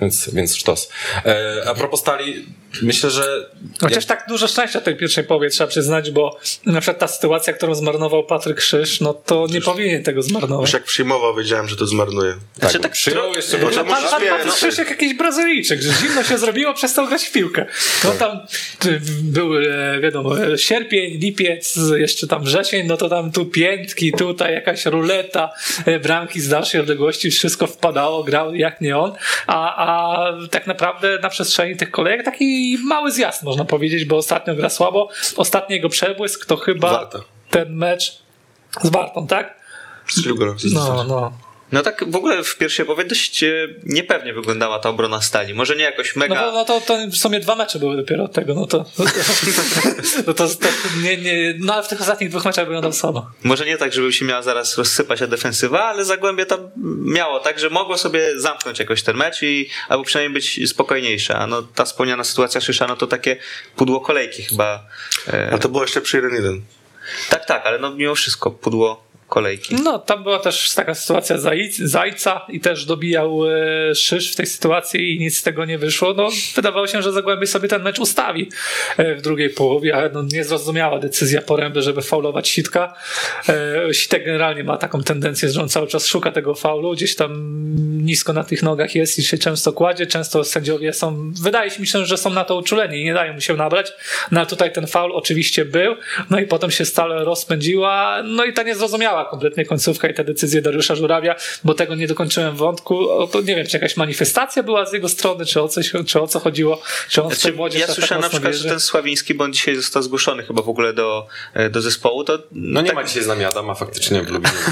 Więc, 0.00 0.30
więc 0.34 0.56
sztos. 0.56 0.88
E, 1.26 1.62
a 1.66 1.74
propos 1.74 2.00
stali, 2.00 2.46
myślę, 2.82 3.10
że. 3.10 3.50
Chociaż 3.80 4.06
tak 4.06 4.24
dużo 4.28 4.48
szczęścia 4.48 4.80
tej 4.80 4.96
pierwszej 4.96 5.24
połowie 5.24 5.50
trzeba 5.50 5.68
przyznać, 5.68 6.10
bo 6.10 6.38
na 6.66 6.80
przykład 6.80 6.98
ta 6.98 7.08
sytuacja, 7.08 7.52
którą 7.52 7.74
zmarnował 7.74 8.24
Patryk 8.24 8.56
Krzyż, 8.56 9.00
no 9.00 9.14
to 9.14 9.46
nie 9.50 9.60
powinien 9.60 10.02
tego 10.02 10.22
zmarnować. 10.22 10.68
Już 10.68 10.74
jak 10.74 10.84
przyjmował, 10.84 11.36
wiedziałem, 11.36 11.68
że 11.68 11.76
to 11.76 11.86
zmarnuje. 11.86 12.32
Tak, 12.32 12.60
Znaczy, 12.60 12.72
tak 12.72 12.82
tak 12.82 12.92
przyjął 12.92 13.34
jeszcze 13.34 13.58
Bo 13.58 13.70
to 13.70 13.84
Pan, 13.84 14.04
pan. 14.10 14.22
Patryk 14.28 14.54
Krzyż 14.54 14.78
jak 14.78 14.90
jakiś 14.90 15.14
Brazylijczyk, 15.14 15.82
że 15.82 15.92
zimno 15.92 16.22
się 16.22 16.38
zrobiło, 16.38 16.74
przestał 16.74 17.06
grać 17.06 17.24
w 17.24 17.32
piłkę. 17.32 17.66
No 18.04 18.10
tam 18.10 18.40
był, 19.22 19.58
e, 19.58 20.00
wiadomo, 20.00 20.44
e, 20.44 20.58
sierpień, 20.58 21.18
lipiec, 21.18 21.78
jeszcze 21.96 22.26
tam 22.26 22.44
wrzesień, 22.44 22.86
no 22.86 22.96
to 22.96 23.08
tam 23.08 23.32
tu 23.32 23.46
piętki, 23.46 24.12
tutaj 24.12 24.54
jakaś 24.54 24.86
ruleta, 24.86 25.52
e, 25.86 26.00
bramki 26.00 26.40
z 26.40 26.48
dalszej 26.48 26.80
odległości, 26.80 27.30
wszystko 27.30 27.66
wpadało, 27.66 28.24
grał 28.24 28.54
jak 28.54 28.80
nie 28.80 28.98
on, 28.98 29.12
a, 29.46 29.79
a 29.80 30.18
tak 30.50 30.66
naprawdę 30.66 31.18
na 31.22 31.28
przestrzeni 31.28 31.76
tych 31.76 31.90
kolejek 31.90 32.24
taki 32.24 32.78
mały 32.84 33.12
zjazd 33.12 33.42
można 33.42 33.64
powiedzieć, 33.64 34.04
bo 34.04 34.16
ostatnio 34.16 34.54
gra 34.54 34.68
słabo, 34.68 35.08
ostatni 35.36 35.76
jego 35.76 35.88
przebłysk 35.88 36.46
to 36.46 36.56
chyba 36.56 36.90
Warta. 36.90 37.18
ten 37.50 37.76
mecz 37.76 38.22
z 38.82 38.90
Wartą, 38.90 39.26
tak? 39.26 39.60
Strzelił 40.06 40.36
go 40.36 40.54
No, 40.74 41.04
no. 41.04 41.32
No 41.72 41.82
tak 41.82 42.10
w 42.10 42.16
ogóle 42.16 42.44
w 42.44 42.56
pierwszej 42.56 42.86
połowie 42.86 43.04
dość 43.04 43.42
e, 43.42 43.68
niepewnie 43.84 44.32
wyglądała 44.32 44.78
ta 44.78 44.88
obrona 44.88 45.20
stali. 45.20 45.54
Może 45.54 45.76
nie 45.76 45.82
jakoś 45.84 46.16
No, 46.16 46.20
mega... 46.20 46.34
bo, 46.44 46.52
no 46.52 46.64
to, 46.64 46.80
to 46.80 46.98
w 47.12 47.16
sumie 47.16 47.40
dwa 47.40 47.54
mecze 47.56 47.78
były 47.78 47.96
dopiero 47.96 48.24
od 48.24 48.32
tego, 48.32 48.54
no 48.54 48.66
to, 48.66 48.84
no 50.26 50.34
to, 50.34 50.48
to 50.48 50.68
nie, 51.02 51.16
nie, 51.16 51.54
no 51.58 51.74
ale 51.74 51.82
w 51.82 51.88
tych 51.88 52.00
ostatnich 52.00 52.30
dwóch 52.30 52.44
meczach 52.44 52.64
wyglądał 52.66 52.92
słabo. 52.92 53.30
Może 53.44 53.66
nie 53.66 53.76
tak, 53.76 53.92
żeby 53.92 54.12
się 54.12 54.24
miała 54.24 54.42
zaraz 54.42 54.78
rozsypać 54.78 55.18
ta 55.18 55.26
defensywa, 55.26 55.84
ale 55.84 56.04
Zagłębie 56.04 56.46
tam 56.46 56.70
miało 57.04 57.40
tak, 57.40 57.58
że 57.58 57.70
mogło 57.70 57.98
sobie 57.98 58.40
zamknąć 58.40 58.78
jakoś 58.78 59.02
ten 59.02 59.16
mecz 59.16 59.42
i 59.42 59.68
albo 59.88 60.04
przynajmniej 60.04 60.34
być 60.34 60.70
spokojniejsze. 60.70 61.36
A 61.36 61.46
no 61.46 61.62
ta 61.62 61.84
wspomniana 61.84 62.24
sytuacja 62.24 62.60
Szysza, 62.60 62.86
no 62.86 62.96
to 62.96 63.06
takie 63.06 63.36
pudło 63.76 64.00
kolejki 64.00 64.42
chyba. 64.42 64.86
E, 65.32 65.50
A 65.52 65.58
to 65.58 65.68
było 65.68 65.82
jeszcze 65.82 66.00
przy 66.00 66.22
1-1. 66.22 66.60
tak, 67.30 67.44
tak, 67.46 67.66
ale 67.66 67.78
no 67.78 67.90
mimo 67.90 68.14
wszystko 68.14 68.50
pudło 68.50 69.09
kolejki. 69.30 69.74
No, 69.74 69.98
tam 69.98 70.22
była 70.22 70.38
też 70.38 70.74
taka 70.74 70.94
sytuacja 70.94 71.36
Zaj- 71.36 71.86
Zajca 71.86 72.46
i 72.48 72.60
też 72.60 72.84
dobijał 72.84 73.40
e, 73.46 73.94
Szysz 73.94 74.32
w 74.32 74.36
tej 74.36 74.46
sytuacji 74.46 75.16
i 75.16 75.20
nic 75.20 75.36
z 75.36 75.42
tego 75.42 75.64
nie 75.64 75.78
wyszło. 75.78 76.14
No, 76.14 76.28
wydawało 76.56 76.86
się, 76.86 77.02
że 77.02 77.12
Zagłębie 77.12 77.46
sobie 77.46 77.68
ten 77.68 77.82
mecz 77.82 77.98
ustawi 77.98 78.48
e, 78.96 79.14
w 79.14 79.22
drugiej 79.22 79.50
połowie, 79.50 79.96
ale 79.96 80.10
no, 80.10 80.22
niezrozumiała 80.22 80.98
decyzja 80.98 81.42
Poręby, 81.42 81.82
żeby 81.82 82.02
faulować 82.02 82.48
Sitka. 82.48 82.94
E, 83.48 83.94
Sitek 83.94 84.24
generalnie 84.24 84.64
ma 84.64 84.76
taką 84.76 85.02
tendencję, 85.02 85.48
że 85.48 85.62
on 85.62 85.68
cały 85.68 85.86
czas 85.86 86.06
szuka 86.06 86.32
tego 86.32 86.54
faulu, 86.54 86.92
gdzieś 86.92 87.16
tam 87.16 87.60
nisko 88.02 88.32
na 88.32 88.44
tych 88.44 88.62
nogach 88.62 88.94
jest 88.94 89.18
i 89.18 89.22
się 89.22 89.38
często 89.38 89.72
kładzie, 89.72 90.06
często 90.06 90.44
sędziowie 90.44 90.92
są, 90.92 91.32
wydaje 91.42 91.70
mi 91.78 91.86
się, 91.86 92.06
że 92.06 92.16
są 92.16 92.30
na 92.30 92.44
to 92.44 92.56
uczuleni 92.56 93.00
i 93.00 93.04
nie 93.04 93.14
dają 93.14 93.32
mu 93.32 93.40
się 93.40 93.54
nabrać, 93.54 93.92
no 94.30 94.40
ale 94.40 94.46
tutaj 94.46 94.72
ten 94.72 94.86
faul 94.86 95.12
oczywiście 95.12 95.64
był, 95.64 95.96
no 96.30 96.40
i 96.40 96.46
potem 96.46 96.70
się 96.70 96.84
stale 96.84 97.24
rozpędziła, 97.24 98.22
no 98.24 98.44
i 98.44 98.52
ta 98.52 98.62
niezrozumiała 98.62 99.19
kompletnie 99.24 99.64
końcówka 99.64 100.08
i 100.08 100.14
te 100.14 100.24
decyzje 100.24 100.62
Dariusza 100.62 100.94
Żurawia, 100.94 101.34
bo 101.64 101.74
tego 101.74 101.94
nie 101.94 102.06
dokończyłem 102.06 102.56
wątku, 102.56 103.10
o, 103.10 103.26
to 103.26 103.40
nie 103.40 103.56
wiem, 103.56 103.66
czy 103.66 103.76
jakaś 103.76 103.96
manifestacja 103.96 104.62
była 104.62 104.86
z 104.86 104.92
jego 104.92 105.08
strony, 105.08 105.46
czy 105.46 105.62
o, 105.62 105.68
coś, 105.68 105.92
czy 106.06 106.20
o 106.20 106.26
co 106.28 106.40
chodziło, 106.40 106.82
czy 107.08 107.22
on 107.22 107.30
w 107.30 107.34
Znaczy, 107.34 107.56
młodzież 107.56 107.80
ja 107.80 107.86
tak 107.86 107.96
słyszałem 107.96 108.20
na 108.22 108.26
mocno 108.26 108.38
przykład, 108.38 108.52
wierzy. 108.52 108.62
że 108.62 108.68
ten 108.70 108.80
Sławiński, 108.80 109.34
bo 109.34 109.44
on 109.44 109.52
dzisiaj 109.52 109.76
został 109.76 110.02
zgłoszony 110.02 110.42
chyba 110.42 110.62
w 110.62 110.68
ogóle 110.68 110.92
do, 110.92 111.26
e, 111.54 111.70
do 111.70 111.80
zespołu, 111.82 112.24
to 112.24 112.38
No 112.52 112.80
nie 112.80 112.86
tak, 112.86 112.96
ma 112.96 113.04
dzisiaj 113.04 113.22
z 113.22 113.26
nami 113.26 113.44
Adama, 113.44 113.74
faktycznie 113.74 114.22
w 114.22 114.28
Lublinie. 114.30 114.56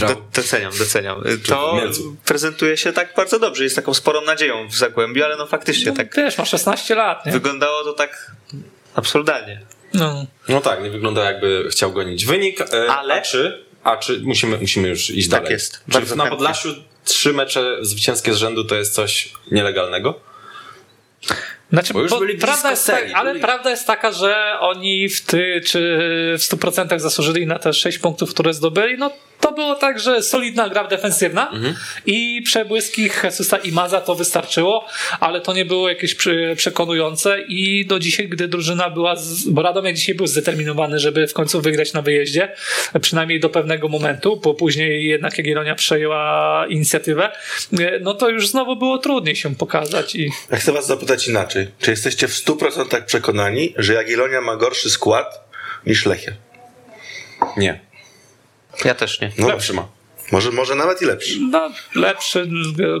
Do, 0.00 0.16
doceniam, 0.34 0.72
doceniam. 0.78 1.22
To 1.48 1.72
w 1.72 1.76
Mielcu. 1.76 2.16
prezentuje 2.24 2.76
się 2.76 2.92
tak 2.92 3.14
bardzo 3.16 3.38
dobrze, 3.38 3.64
jest 3.64 3.76
taką 3.76 3.94
sporą 3.94 4.20
nadzieją 4.20 4.68
w 4.68 4.74
Zagłębiu, 4.74 5.24
ale 5.24 5.36
no 5.36 5.46
faktycznie 5.46 5.90
No, 5.90 5.96
tak 5.96 6.16
Wiesz, 6.16 6.38
ma 6.38 6.44
16 6.44 6.94
lat, 6.94 7.26
nie? 7.26 7.32
wyglądało 7.32 7.84
to 7.84 7.92
tak 7.92 8.30
absurdalnie. 8.94 9.60
No. 9.94 10.26
No 10.48 10.60
tak, 10.60 10.82
nie 10.82 10.90
wygląda 10.90 11.24
jakby 11.24 11.68
chciał 11.70 11.92
gonić 11.92 12.26
wynik. 12.26 12.60
E, 12.60 12.92
Ale- 12.92 13.14
A 13.14 13.20
czy, 13.20 13.64
a 13.84 13.96
czy 13.96 14.20
musimy, 14.22 14.58
musimy 14.58 14.88
już 14.88 15.10
iść 15.10 15.28
Tak 15.30 15.40
dalej. 15.42 15.52
jest. 15.52 15.72
Czy 15.72 15.92
Bardzo 15.92 16.16
na 16.16 16.24
chętnie. 16.24 16.36
Podlasiu 16.38 16.68
trzy 17.04 17.32
mecze 17.32 17.76
zwycięskie 17.80 18.34
z 18.34 18.36
rzędu 18.36 18.64
to 18.64 18.74
jest 18.74 18.94
coś 18.94 19.32
nielegalnego? 19.50 20.20
Znaczy, 21.72 21.92
Bo 21.92 22.00
już 22.00 22.10
bo 22.10 22.20
prawda 22.40 22.70
jest 22.70 22.82
serii, 22.84 23.10
tak, 23.12 23.20
ale 23.20 23.30
byli- 23.30 23.42
prawda 23.44 23.70
jest 23.70 23.86
taka, 23.86 24.12
że 24.12 24.36
oni 24.60 25.08
w 25.08 25.20
ty, 25.20 25.60
czy 25.66 25.78
w 26.38 26.42
100% 26.42 27.00
zasłużyli 27.00 27.46
na 27.46 27.58
te 27.58 27.72
6 27.72 27.98
punktów, 27.98 28.30
które 28.30 28.54
zdobyli. 28.54 28.98
No 28.98 29.10
to 29.52 29.56
było 29.56 29.74
tak, 29.74 30.00
że 30.00 30.22
solidna 30.22 30.68
gra 30.68 30.84
defensywna 30.88 31.50
Mhm. 31.50 31.74
i 32.06 32.42
przebłyski 32.44 33.10
Jesusa 33.24 33.56
i 33.56 33.72
Maza 33.72 34.00
to 34.00 34.14
wystarczyło, 34.14 34.86
ale 35.20 35.40
to 35.40 35.52
nie 35.52 35.64
było 35.64 35.88
jakieś 35.88 36.16
przekonujące 36.56 37.40
i 37.48 37.86
do 37.86 37.98
dzisiaj, 37.98 38.28
gdy 38.28 38.48
drużyna 38.48 38.90
była, 38.90 39.16
z, 39.16 39.44
bo 39.48 39.62
Radomiak 39.62 39.94
dzisiaj 39.94 40.14
był 40.14 40.26
zdeterminowany, 40.26 40.98
żeby 40.98 41.26
w 41.26 41.32
końcu 41.32 41.60
wygrać 41.60 41.92
na 41.92 42.02
wyjeździe, 42.02 42.52
przynajmniej 43.00 43.40
do 43.40 43.48
pewnego 43.48 43.88
momentu, 43.88 44.36
bo 44.44 44.54
później 44.54 45.06
jednak 45.06 45.38
Jagiellonia 45.38 45.74
przejęła 45.74 46.66
inicjatywę, 46.68 47.30
no 48.00 48.14
to 48.14 48.28
już 48.28 48.48
znowu 48.48 48.76
było 48.76 48.98
trudniej 48.98 49.36
się 49.36 49.54
pokazać 49.56 50.14
i 50.14 50.30
Ja 50.50 50.56
chcę 50.56 50.72
was 50.72 50.86
zapytać 50.86 51.28
inaczej. 51.28 51.68
Czy 51.80 51.90
jesteście 51.90 52.28
w 52.28 52.32
100% 52.32 53.04
przekonani, 53.04 53.74
że 53.76 53.94
Jagiellonia 53.94 54.40
ma 54.40 54.56
gorszy 54.56 54.90
skład 54.90 55.40
niż 55.86 56.06
Lechia? 56.06 56.32
Nie. 57.56 57.91
Ja 58.84 58.94
też 58.94 59.20
nie. 59.20 59.32
No 59.38 59.48
Lepszy 59.48 59.72
ma. 59.72 59.88
Może, 60.32 60.50
może 60.50 60.74
nawet 60.74 61.02
i 61.02 61.04
lepszy. 61.04 61.38
No, 61.50 61.70
lepszy, 61.94 62.48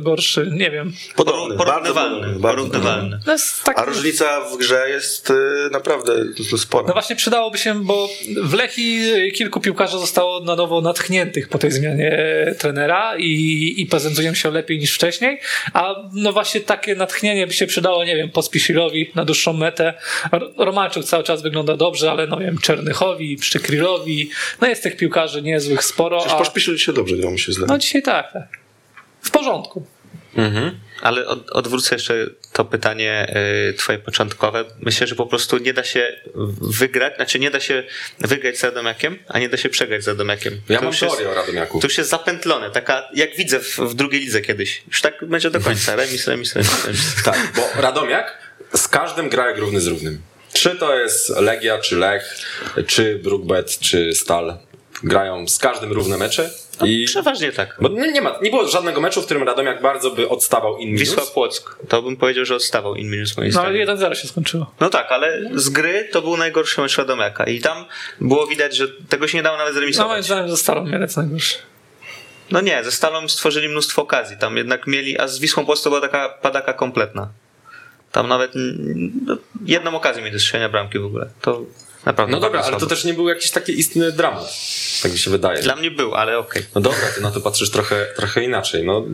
gorszy, 0.00 0.50
nie 0.52 0.70
wiem. 0.70 0.92
Podobny, 1.16 1.56
Porównywalny. 1.56 2.26
bardzo 2.26 2.40
Porównywalny. 2.40 3.18
No, 3.26 3.34
tak, 3.64 3.78
A 3.78 3.84
różnica 3.84 4.40
w 4.40 4.56
grze 4.58 4.90
jest 4.90 5.30
y, 5.30 5.34
naprawdę 5.70 6.12
spora. 6.58 6.84
no 6.86 6.92
właśnie 6.92 7.16
przydałoby 7.16 7.58
się, 7.58 7.84
bo 7.84 8.08
w 8.42 8.54
Lechi 8.54 9.00
kilku 9.34 9.60
piłkarzy 9.60 9.98
zostało 9.98 10.40
na 10.40 10.56
nowo 10.56 10.80
natchniętych 10.80 11.48
po 11.48 11.58
tej 11.58 11.70
zmianie 11.72 12.18
trenera 12.58 13.16
i, 13.18 13.74
i 13.78 13.86
prezentują 13.86 14.34
się 14.34 14.50
lepiej 14.50 14.78
niż 14.78 14.94
wcześniej, 14.94 15.40
a 15.72 15.94
no 16.12 16.32
właśnie 16.32 16.60
takie 16.60 16.94
natchnienie 16.94 17.46
by 17.46 17.52
się 17.52 17.66
przydało, 17.66 18.04
nie 18.04 18.16
wiem, 18.16 18.30
Pospisilowi 18.30 19.10
na 19.14 19.24
dłuższą 19.24 19.52
metę. 19.52 19.94
R- 20.32 20.50
Romanczuk 20.58 21.04
cały 21.04 21.24
czas 21.24 21.42
wygląda 21.42 21.76
dobrze, 21.76 22.10
ale 22.10 22.26
no 22.26 22.36
wiem, 22.36 22.58
Czernychowi, 22.58 23.36
Przykrylowi, 23.36 24.30
no 24.60 24.68
jest 24.68 24.82
tych 24.82 24.96
piłkarzy 24.96 25.42
niezłych 25.42 25.84
sporo, 25.84 26.18
Przecież 26.18 26.34
a 26.34 26.38
poszpiszuli 26.38 26.78
się 26.78 26.92
dobrze, 26.92 27.16
mi 27.30 27.38
się 27.38 27.52
zdaje. 27.52 27.66
no 27.66 27.78
dzisiaj 27.78 28.02
tak, 28.02 28.32
tak. 28.32 28.48
W 29.22 29.30
porządku. 29.30 29.86
Ale 31.00 31.26
od, 31.26 31.50
odwrócę 31.50 31.94
jeszcze 31.94 32.26
to 32.52 32.64
pytanie 32.64 33.34
y, 33.70 33.74
twoje 33.74 33.98
początkowe. 33.98 34.64
Myślę, 34.80 35.06
że 35.06 35.14
po 35.14 35.26
prostu 35.26 35.58
nie 35.58 35.74
da 35.74 35.84
się 35.84 36.16
wygrać, 36.60 37.16
znaczy 37.16 37.38
nie 37.38 37.50
da 37.50 37.60
się 37.60 37.82
wygrać 38.18 38.58
z 38.58 38.64
Radomiakiem, 38.64 39.18
a 39.28 39.38
nie 39.38 39.48
da 39.48 39.56
się 39.56 39.68
przegrać 39.68 40.04
z 40.04 40.08
Radomiakiem. 40.08 40.60
Ja 40.68 40.78
to 40.78 40.84
mam 40.84 40.94
teorię 40.94 41.24
jest, 41.24 41.32
o 41.32 41.34
Radomiaku. 41.34 41.80
To 41.80 41.86
już 41.86 41.98
jest 41.98 42.10
zapętlone, 42.10 42.70
taka 42.70 43.08
jak 43.14 43.36
widzę 43.36 43.60
w, 43.60 43.78
w 43.78 43.94
drugiej 43.94 44.20
lidze 44.20 44.40
kiedyś. 44.40 44.82
Już 44.88 45.00
tak 45.00 45.24
będzie 45.24 45.50
do 45.50 45.60
końca. 45.60 45.96
Remis, 46.02 46.26
remis, 46.28 46.54
remis. 46.54 46.84
remis. 46.84 47.22
Tak, 47.24 47.52
bo 47.56 47.82
Radomiak 47.82 48.38
z 48.74 48.88
każdym 48.88 49.28
gra 49.28 49.46
jak 49.48 49.58
równy 49.58 49.80
z 49.80 49.86
równym. 49.86 50.22
Czy 50.52 50.76
to 50.76 50.98
jest 50.98 51.28
Legia, 51.28 51.78
czy 51.78 51.96
Lech, 51.96 52.36
czy 52.86 53.18
Brookbet, 53.18 53.78
czy 53.78 54.14
Stal. 54.14 54.58
Grają 55.04 55.48
z 55.48 55.58
każdym 55.58 55.92
równe 55.92 56.16
mecze. 56.16 56.50
I... 56.84 57.04
Przeważnie 57.06 57.52
tak. 57.52 57.76
Bo 57.80 57.88
nie, 57.88 58.20
ma, 58.20 58.38
nie 58.42 58.50
było 58.50 58.68
żadnego 58.68 59.00
meczu, 59.00 59.22
w 59.22 59.24
którym 59.24 59.42
Radomiak 59.42 59.82
bardzo 59.82 60.10
by 60.10 60.28
odstawał 60.28 60.78
in 60.78 60.86
minus. 60.88 61.00
Wisła 61.00 61.22
Płock. 61.34 61.76
To 61.88 62.02
bym 62.02 62.16
powiedział, 62.16 62.44
że 62.44 62.56
odstawał 62.56 62.94
in 62.94 63.10
minus 63.10 63.36
moim 63.36 63.52
No 63.54 63.62
ale 63.62 63.86
1-0 63.86 64.14
się 64.14 64.28
skończyło. 64.28 64.74
No 64.80 64.90
tak, 64.90 65.12
ale 65.12 65.50
z 65.54 65.68
gry 65.68 66.08
to 66.12 66.22
był 66.22 66.36
najgorszy 66.36 66.80
mecz 66.80 66.98
Radomiaka 66.98 67.44
i 67.44 67.60
tam 67.60 67.84
było 68.20 68.46
widać, 68.46 68.76
że 68.76 68.88
tego 69.08 69.28
się 69.28 69.38
nie 69.38 69.42
dało 69.42 69.58
nawet 69.58 69.74
No 69.74 69.80
moim 69.80 69.92
zremisować. 69.92 70.24
zdaniem 70.24 70.48
zostało 70.48 70.84
Mielec 70.84 71.16
najgorszy. 71.16 71.58
No 72.50 72.60
nie, 72.60 72.84
ze 72.84 72.92
Stalą 72.92 73.28
stworzyli 73.28 73.68
mnóstwo 73.68 74.02
okazji, 74.02 74.36
tam 74.36 74.56
jednak 74.56 74.86
mieli, 74.86 75.18
a 75.18 75.28
z 75.28 75.38
Wisłą 75.38 75.66
Płock 75.66 75.84
to 75.84 75.90
była 75.90 76.00
taka 76.00 76.28
padaka 76.28 76.72
kompletna. 76.72 77.28
Tam 78.12 78.28
nawet 78.28 78.52
no, 79.26 79.36
jedną 79.66 79.96
okazję 79.96 80.22
mieli 80.22 80.32
do 80.34 80.40
strzelenia 80.40 80.68
bramki 80.68 80.98
w 80.98 81.04
ogóle. 81.04 81.28
To 81.40 81.60
naprawdę 82.06 82.32
No 82.32 82.40
dobra, 82.40 82.58
bardzo 82.60 82.72
ale 82.72 82.80
to 82.80 82.86
też 82.86 83.04
nie 83.04 83.14
był 83.14 83.28
jakiś 83.28 83.50
taki 83.50 83.78
istny 83.78 84.12
dramat. 84.12 84.54
Tak 85.02 85.12
mi 85.12 85.18
się 85.18 85.30
wydaje. 85.30 85.62
Dla 85.62 85.76
mnie 85.76 85.90
był, 85.90 86.14
ale 86.14 86.38
okej. 86.38 86.62
No 86.74 86.80
dobra, 86.80 87.00
ty 87.14 87.20
na 87.20 87.30
to 87.30 87.40
patrzysz 87.40 87.70
trochę, 87.70 88.06
trochę 88.16 88.44
inaczej. 88.44 88.84
No, 88.84 89.04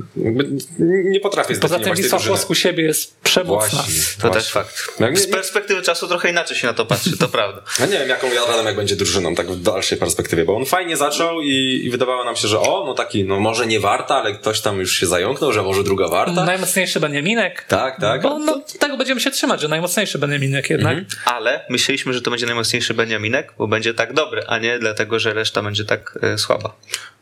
nie 1.05 1.21
potrafię 1.21 1.55
Poza 1.55 1.79
tym 1.79 1.95
Wisła 1.95 2.19
drużyny. 2.19 2.37
Płock 2.37 2.51
u 2.51 2.55
siebie 2.55 2.85
jest 2.85 3.21
przemocna. 3.21 3.79
Właśnie, 3.83 3.95
To 4.21 4.29
właśnie. 4.29 4.41
też 4.41 4.53
fakt. 4.53 5.01
No, 5.01 5.11
nie, 5.11 5.17
Z 5.17 5.27
nie, 5.27 5.33
perspektywy 5.33 5.83
czasu 5.83 6.09
trochę 6.09 6.31
inaczej 6.31 6.57
się 6.57 6.67
na 6.67 6.75
to 6.75 6.87
patrzy, 6.87 7.19
to 7.19 7.29
prawda. 7.29 7.63
ja 7.81 7.87
nie 7.93 7.99
wiem, 7.99 8.09
jaką 8.09 8.29
Radomiak 8.49 8.77
będzie 8.77 8.97
drużyną, 8.97 9.35
tak 9.35 9.51
w 9.51 9.63
dalszej 9.63 9.99
perspektywie, 9.99 10.45
bo 10.45 10.57
on 10.57 10.67
fajnie 10.67 10.97
zaczął 10.97 11.41
i, 11.41 11.83
i 11.85 11.91
wydawało 11.91 12.25
nam 12.25 12.37
się, 12.37 12.49
że 12.49 12.61
o, 12.61 12.85
no 12.87 12.95
taki, 12.95 13.25
no 13.25 13.41
może 13.41 13.67
nie 13.67 13.81
warta, 13.81 14.15
ale 14.15 14.35
ktoś 14.35 14.61
tam 14.61 14.81
już 14.81 14.93
się 14.97 15.07
zająknął, 15.07 15.53
że 15.53 15.63
może 15.63 15.85
druga 15.85 16.09
warta. 16.09 16.45
Najmocniejszy 16.45 17.01
Beniaminek. 17.01 17.65
Tak, 17.69 18.01
tak. 18.01 18.23
Bo 18.23 18.39
no, 18.39 18.61
tego 18.79 18.97
będziemy 18.97 19.21
się 19.21 19.31
trzymać, 19.31 19.61
że 19.61 19.69
najmocniejszy 19.69 20.19
Beniaminek 20.19 20.71
jednak. 20.71 20.99
Ale 21.25 21.65
myśleliśmy, 21.71 22.13
że 22.13 22.23
to 22.23 22.31
będzie 22.31 22.47
najmocniejszy 22.47 22.78
Beniaminek, 22.95 23.53
bo 23.59 23.67
będzie 23.69 23.95
tak 23.95 24.13
dobry, 24.13 24.43
a 24.47 24.59
nie 24.59 24.79
dlatego, 24.79 25.19
że 25.19 25.35
reszta 25.35 25.63
będzie 25.63 25.85
tak 25.85 26.19
e, 26.23 26.39
słaba. 26.39 26.77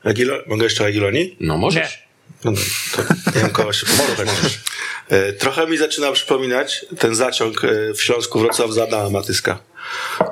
Agilo, 0.04 0.34
mogę 0.46 0.64
jeszcze 0.64 0.84
o 0.84 0.86
Agilonii? 0.86 1.36
No 1.40 1.58
możesz. 1.58 1.98
Nie. 1.98 2.06
No, 2.44 2.52
to 2.92 3.02
nie 3.34 3.40
wiem 3.40 3.50
kogo 3.50 3.72
się. 3.72 3.86
E, 5.08 5.32
Trochę 5.32 5.66
mi 5.66 5.76
zaczyna 5.76 6.12
przypominać 6.12 6.86
ten 6.98 7.14
zaciąg 7.14 7.64
e, 7.64 7.94
w 7.94 8.02
Śląsku 8.02 8.40
Wrocław 8.40 8.72
za 8.72 8.82
Adama 8.82 9.10
Matyska. 9.10 9.58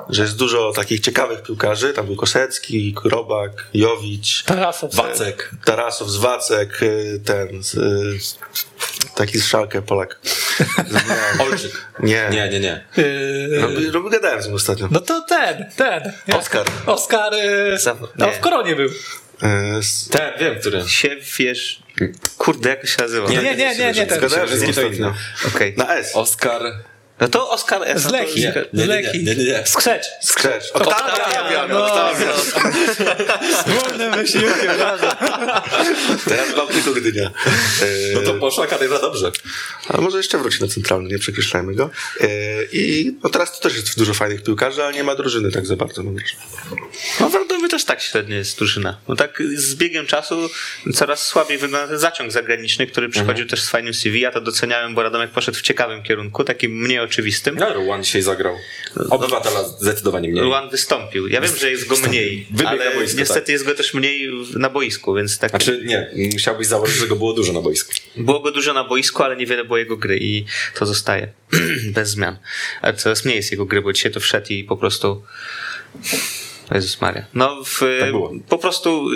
Że 0.09 0.21
jest 0.21 0.35
dużo 0.35 0.71
takich 0.71 0.99
ciekawych 0.99 1.43
piłkarzy. 1.43 1.93
Tam 1.93 2.05
był 2.05 2.15
Kosecki, 2.15 2.95
Robak, 3.03 3.51
Jowicz, 3.73 4.43
Tarasow. 4.43 4.95
Wacek. 4.95 5.51
Tarasow, 5.65 6.09
Zwacek, 6.09 6.79
e, 6.83 7.19
ten 7.19 7.63
z, 7.63 7.75
e, 7.77 7.81
taki 9.15 9.39
z 9.39 9.45
Szalkę 9.45 9.81
Polak. 9.81 10.19
Olczyk. 11.39 11.71
Nie, 11.99 12.27
Nie, 12.31 12.49
nie, 12.49 12.59
nie. 12.59 12.85
Yy, 12.97 13.61
Robi, 13.61 13.91
robi, 13.91 14.09
gadałem 14.09 14.41
z 14.41 14.45
nim 14.45 14.55
ostatnio. 14.55 14.87
no 14.91 14.99
to 14.99 15.21
ten, 15.21 15.65
ten. 15.75 16.13
Nie. 16.27 16.37
Oskar. 16.37 16.65
Oskar 16.85 17.31
no, 18.17 18.25
nie. 18.25 18.31
w 18.31 18.39
Koronie 18.39 18.75
był. 18.75 18.89
Z- 19.81 20.09
Ten, 20.09 20.39
wiem, 20.39 20.59
który. 20.59 20.83
Siewierz... 20.87 21.83
Kurde, 22.37 22.69
jak 22.69 22.81
to 22.81 22.87
się 22.87 23.01
nazywa? 23.01 23.29
Nie, 23.29 23.37
nie, 23.37 23.55
nie, 23.55 23.75
nie, 23.75 23.91
nie 23.91 24.05
ten. 24.05 24.21
Gadałem 24.21 24.47
z 24.49 24.61
nim 24.61 24.71
Wszystkie 24.73 24.81
to 24.81 24.87
ostatnio. 25.05 25.13
Okej. 25.55 25.73
Na 25.77 25.95
S. 25.95 26.15
Oskar. 26.15 26.61
No 26.63 26.69
to 26.69 26.71
Oskar 26.71 26.71
S. 26.71 26.83
Z 26.83 26.94
no 27.19 27.27
to- 27.27 27.55
Leki. 28.11 28.41
Nie, 28.41 28.51
Z 28.51 28.55
nie, 28.73 28.81
nie, 28.81 28.85
Leki. 28.85 29.23
nie, 29.23 29.35
nie, 29.35 29.43
nie. 29.43 29.63
Skrzecz. 29.65 30.05
Skrzecz. 30.21 30.63
Oktawia, 30.73 31.67
no. 31.69 31.85
Oktawia. 31.85 32.33
Wolnym 33.81 34.13
wysiłkiem. 34.13 34.51
Teraz 36.29 36.55
mam 36.57 36.67
tylko 36.67 36.91
Gdynia. 36.93 37.25
E, 37.81 38.13
No 38.13 38.21
to 38.21 38.33
poszła 38.33 38.67
kadra 38.67 38.99
dobrze. 38.99 39.31
Ale 39.89 40.01
może 40.01 40.17
jeszcze 40.17 40.37
wróci 40.37 40.61
na 40.61 40.67
centralny, 40.67 41.09
nie 41.09 41.19
przekreślajmy 41.19 41.75
go. 41.75 41.89
E, 42.21 42.27
I 42.71 43.15
no 43.23 43.29
teraz 43.29 43.51
to 43.59 43.69
też 43.69 43.75
jest 43.75 43.97
dużo 43.97 44.13
fajnych 44.13 44.43
piłkarzy, 44.43 44.83
ale 44.83 44.93
nie 44.93 45.03
ma 45.03 45.15
drużyny 45.15 45.51
tak 45.51 45.65
za 45.65 45.75
bardzo, 45.75 46.03
mam 46.03 46.15
wrażenie. 46.15 46.41
No 47.19 47.29
w 47.29 47.35
Radomiu 47.35 47.67
też 47.67 47.85
tak 47.85 48.01
średnio 48.01 48.35
jest 48.35 48.57
drużyna. 48.57 48.97
No 49.07 49.15
tak 49.15 49.43
z 49.55 49.75
biegiem 49.75 50.05
czasu 50.05 50.49
coraz 50.93 51.21
słabiej 51.27 51.57
wygląda 51.57 51.87
ten 51.87 51.99
zaciąg 51.99 52.31
zagraniczny, 52.31 52.87
który 52.87 53.09
przychodził 53.09 53.45
też 53.47 53.61
z 53.61 53.69
fajnym 53.69 53.93
CV. 53.93 54.19
Ja 54.21 54.31
to 54.31 54.41
doceniałem, 54.41 54.95
bo 54.95 55.03
Radomek 55.03 55.31
poszedł 55.31 55.57
w 55.57 55.61
ciekawym 55.61 56.03
kierunku, 56.03 56.43
takim 56.43 56.71
mniej 56.71 56.99
oczywistym. 57.05 57.55
No, 57.55 57.73
Ruan 57.73 58.03
dzisiaj 58.03 58.21
zagrał. 58.21 58.55
Obywatela 59.09 59.63
zdecydowanie 59.63 60.29
mniej. 60.29 60.43
Luan 60.43 60.69
wystąpił. 60.69 61.27
Ja 61.27 61.41
wiem, 61.41 61.55
że 61.55 61.71
jest 61.71 61.87
go 61.87 61.95
mniej, 62.07 62.47
ale 62.65 62.95
boisko, 62.95 63.19
niestety 63.19 63.39
tak. 63.41 63.49
jest 63.49 63.65
go 63.65 63.75
też 63.75 63.93
mniej 63.93 64.29
na 64.55 64.69
boisku, 64.69 65.13
więc 65.13 65.39
tak 65.39 65.49
Znaczy, 65.49 65.81
nie, 65.85 66.09
musiałbyś 66.33 66.67
założyć, 66.67 66.95
że 66.95 67.07
go 67.07 67.15
było 67.15 67.33
dużo 67.33 67.53
na 67.53 67.61
boisku. 67.61 67.93
było 68.17 68.39
go 68.39 68.51
dużo 68.51 68.73
na 68.73 68.83
boisku, 68.83 69.23
ale 69.23 69.35
niewiele 69.35 69.63
było 69.65 69.77
jego 69.77 69.97
gry 69.97 70.17
i 70.21 70.45
to 70.75 70.85
zostaje 70.85 71.27
bez 71.95 72.09
zmian. 72.09 72.37
Ale 72.81 72.93
coraz 72.93 73.25
mniej 73.25 73.35
jest 73.37 73.51
jego 73.51 73.65
gry, 73.65 73.81
bo 73.81 73.93
dzisiaj 73.93 74.11
to 74.11 74.19
wszedł 74.19 74.47
i 74.49 74.63
po 74.63 74.77
prostu 74.77 75.23
Jezus 76.71 77.01
Maria. 77.01 77.25
No 77.33 77.63
w, 77.65 77.79
Tak 77.99 78.11
było. 78.11 78.33
po 78.49 78.57
prostu 78.57 79.07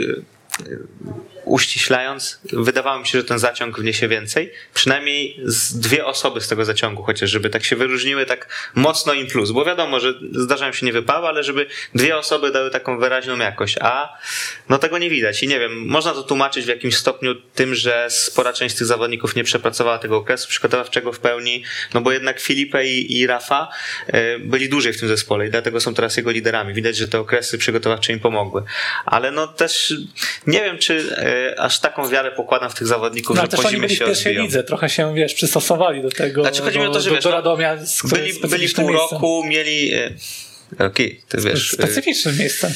uściślając, 1.50 2.40
wydawało 2.54 3.00
mi 3.00 3.08
się, 3.08 3.20
że 3.20 3.24
ten 3.24 3.40
zaciąg 3.40 3.80
wniesie 3.80 4.08
więcej. 4.08 4.54
Przynajmniej 4.74 5.40
z 5.44 5.80
dwie 5.80 6.06
osoby 6.06 6.42
z 6.42 6.48
tego 6.48 6.66
zaciągu, 6.66 7.04
chociaż 7.04 7.30
żeby 7.30 7.50
tak 7.50 7.64
się 7.64 7.76
wyróżniły 7.76 8.26
tak 8.26 8.72
mocno 8.76 9.14
im 9.14 9.28
plus. 9.28 9.52
Bo 9.52 9.66
wiadomo, 9.66 10.00
że 10.00 10.14
zdarzają 10.32 10.74
się 10.74 10.86
niewypały, 10.86 11.28
ale 11.28 11.44
żeby 11.44 11.66
dwie 11.96 12.18
osoby 12.18 12.52
dały 12.52 12.72
taką 12.72 13.00
wyraźną 13.00 13.38
jakość. 13.38 13.78
A 13.82 14.18
no 14.70 14.78
tego 14.78 14.98
nie 14.98 15.10
widać. 15.10 15.44
I 15.44 15.48
nie 15.48 15.60
wiem, 15.60 15.88
można 15.88 16.14
to 16.14 16.24
tłumaczyć 16.24 16.66
w 16.66 16.70
jakimś 16.70 16.96
stopniu 16.96 17.36
tym, 17.36 17.76
że 17.76 18.08
spora 18.10 18.54
część 18.54 18.76
tych 18.76 18.88
zawodników 18.88 19.36
nie 19.36 19.44
przepracowała 19.44 19.98
tego 19.98 20.18
okresu 20.18 20.48
przygotowawczego 20.48 21.14
w 21.14 21.20
pełni, 21.20 21.64
no 21.94 22.02
bo 22.02 22.12
jednak 22.12 22.40
Filipe 22.40 22.86
i, 22.86 23.20
i 23.20 23.28
Rafa 23.28 23.70
e, 24.08 24.40
byli 24.40 24.70
dłużej 24.70 24.94
w 24.94 25.00
tym 25.00 25.10
zespole 25.10 25.48
i 25.48 25.50
dlatego 25.50 25.80
są 25.80 25.94
teraz 25.94 26.18
jego 26.18 26.32
liderami. 26.32 26.74
Widać, 26.74 26.98
że 26.98 27.08
te 27.08 27.20
okresy 27.20 27.58
przygotowawcze 27.58 28.14
im 28.14 28.20
pomogły. 28.20 28.64
Ale 29.06 29.32
no 29.32 29.48
też 29.48 29.94
nie 30.48 30.60
wiem, 30.60 30.78
czy 30.78 31.16
e, 31.18 31.39
aż 31.58 31.80
taką 31.80 32.10
wiarę 32.10 32.32
pokładam 32.32 32.70
w 32.70 32.76
tych 32.76 32.88
zawodników, 32.88 33.36
No, 33.36 33.42
że 33.42 33.48
też 33.48 33.60
oni 33.66 33.88
w 33.88 33.92
się 33.92 34.06
pierwszej 34.06 34.32
odbiją. 34.32 34.44
lidze, 34.44 34.64
trochę 34.64 34.90
się, 34.90 35.16
wiesz, 35.16 35.34
przystosowali 35.34 36.02
do 36.02 36.10
tego, 36.10 36.42
Znaczy, 36.42 36.62
chodzi 36.62 36.80
mi 36.80 36.86
o 36.86 36.92
to, 36.92 37.00
że 37.02 37.10
do, 37.10 37.16
wiesz, 37.16 37.24
do 37.24 37.30
no, 37.30 37.36
Radomia, 37.36 37.78
Byli, 38.04 38.34
byli 38.50 38.70
pół 38.70 38.88
miejsce. 38.90 39.08
roku, 39.16 39.44
mieli... 39.48 39.94
e, 39.94 40.12
Okej, 40.80 41.22
ty 41.30 41.38
wiesz... 41.42 41.74
e, 41.74 41.76
Specyficznym 41.76 42.38
miejscem. 42.38 42.74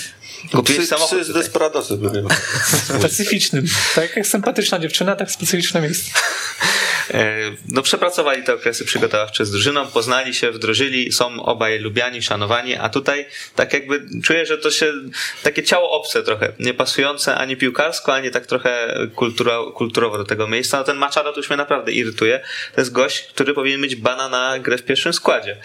Kupiłeś 0.51 0.79
Psy, 0.81 0.87
samochód 0.87 1.17
psy 1.17 1.23
z 1.23 1.27
tutaj. 1.27 1.41
Desperadosy 1.41 1.97
by 1.97 2.11
miał. 2.11 2.27
Specyficznym. 2.99 3.65
Tak 3.95 4.15
jak 4.15 4.27
sympatyczna 4.27 4.79
dziewczyna, 4.79 5.15
tak 5.15 5.31
specyficzne 5.31 5.81
miejsce. 5.81 6.11
E, 7.13 7.51
No, 7.69 7.81
przepracowali 7.81 8.43
te 8.43 8.53
okresy 8.53 8.85
przygotowawcze 8.85 9.45
z 9.45 9.51
drużyną, 9.51 9.87
poznali 9.87 10.33
się, 10.33 10.51
wdrożyli, 10.51 11.11
są 11.11 11.43
obaj 11.43 11.79
lubiani, 11.79 12.21
szanowani, 12.21 12.75
a 12.75 12.89
tutaj 12.89 13.25
tak 13.55 13.73
jakby 13.73 14.05
czuję, 14.23 14.45
że 14.45 14.57
to 14.57 14.71
się 14.71 14.93
takie 15.43 15.63
ciało 15.63 15.91
obce 15.91 16.23
trochę, 16.23 16.53
nie 16.59 16.73
pasujące 16.73 17.35
ani 17.35 17.57
piłkarsko, 17.57 18.13
ani 18.13 18.31
tak 18.31 18.45
trochę 18.45 18.95
kultura, 19.15 19.57
kulturowo 19.75 20.17
do 20.17 20.23
tego 20.23 20.47
miejsca. 20.47 20.77
No 20.77 20.83
ten 20.83 20.97
Machado 20.97 21.31
to 21.31 21.37
już 21.39 21.49
mnie 21.49 21.57
naprawdę 21.57 21.91
irytuje. 21.91 22.41
To 22.75 22.81
jest 22.81 22.91
gość, 22.91 23.21
który 23.21 23.53
powinien 23.53 23.81
mieć 23.81 23.95
bana 23.95 24.29
na 24.29 24.59
grę 24.59 24.77
w 24.77 24.83
pierwszym 24.83 25.13
składzie, 25.13 25.57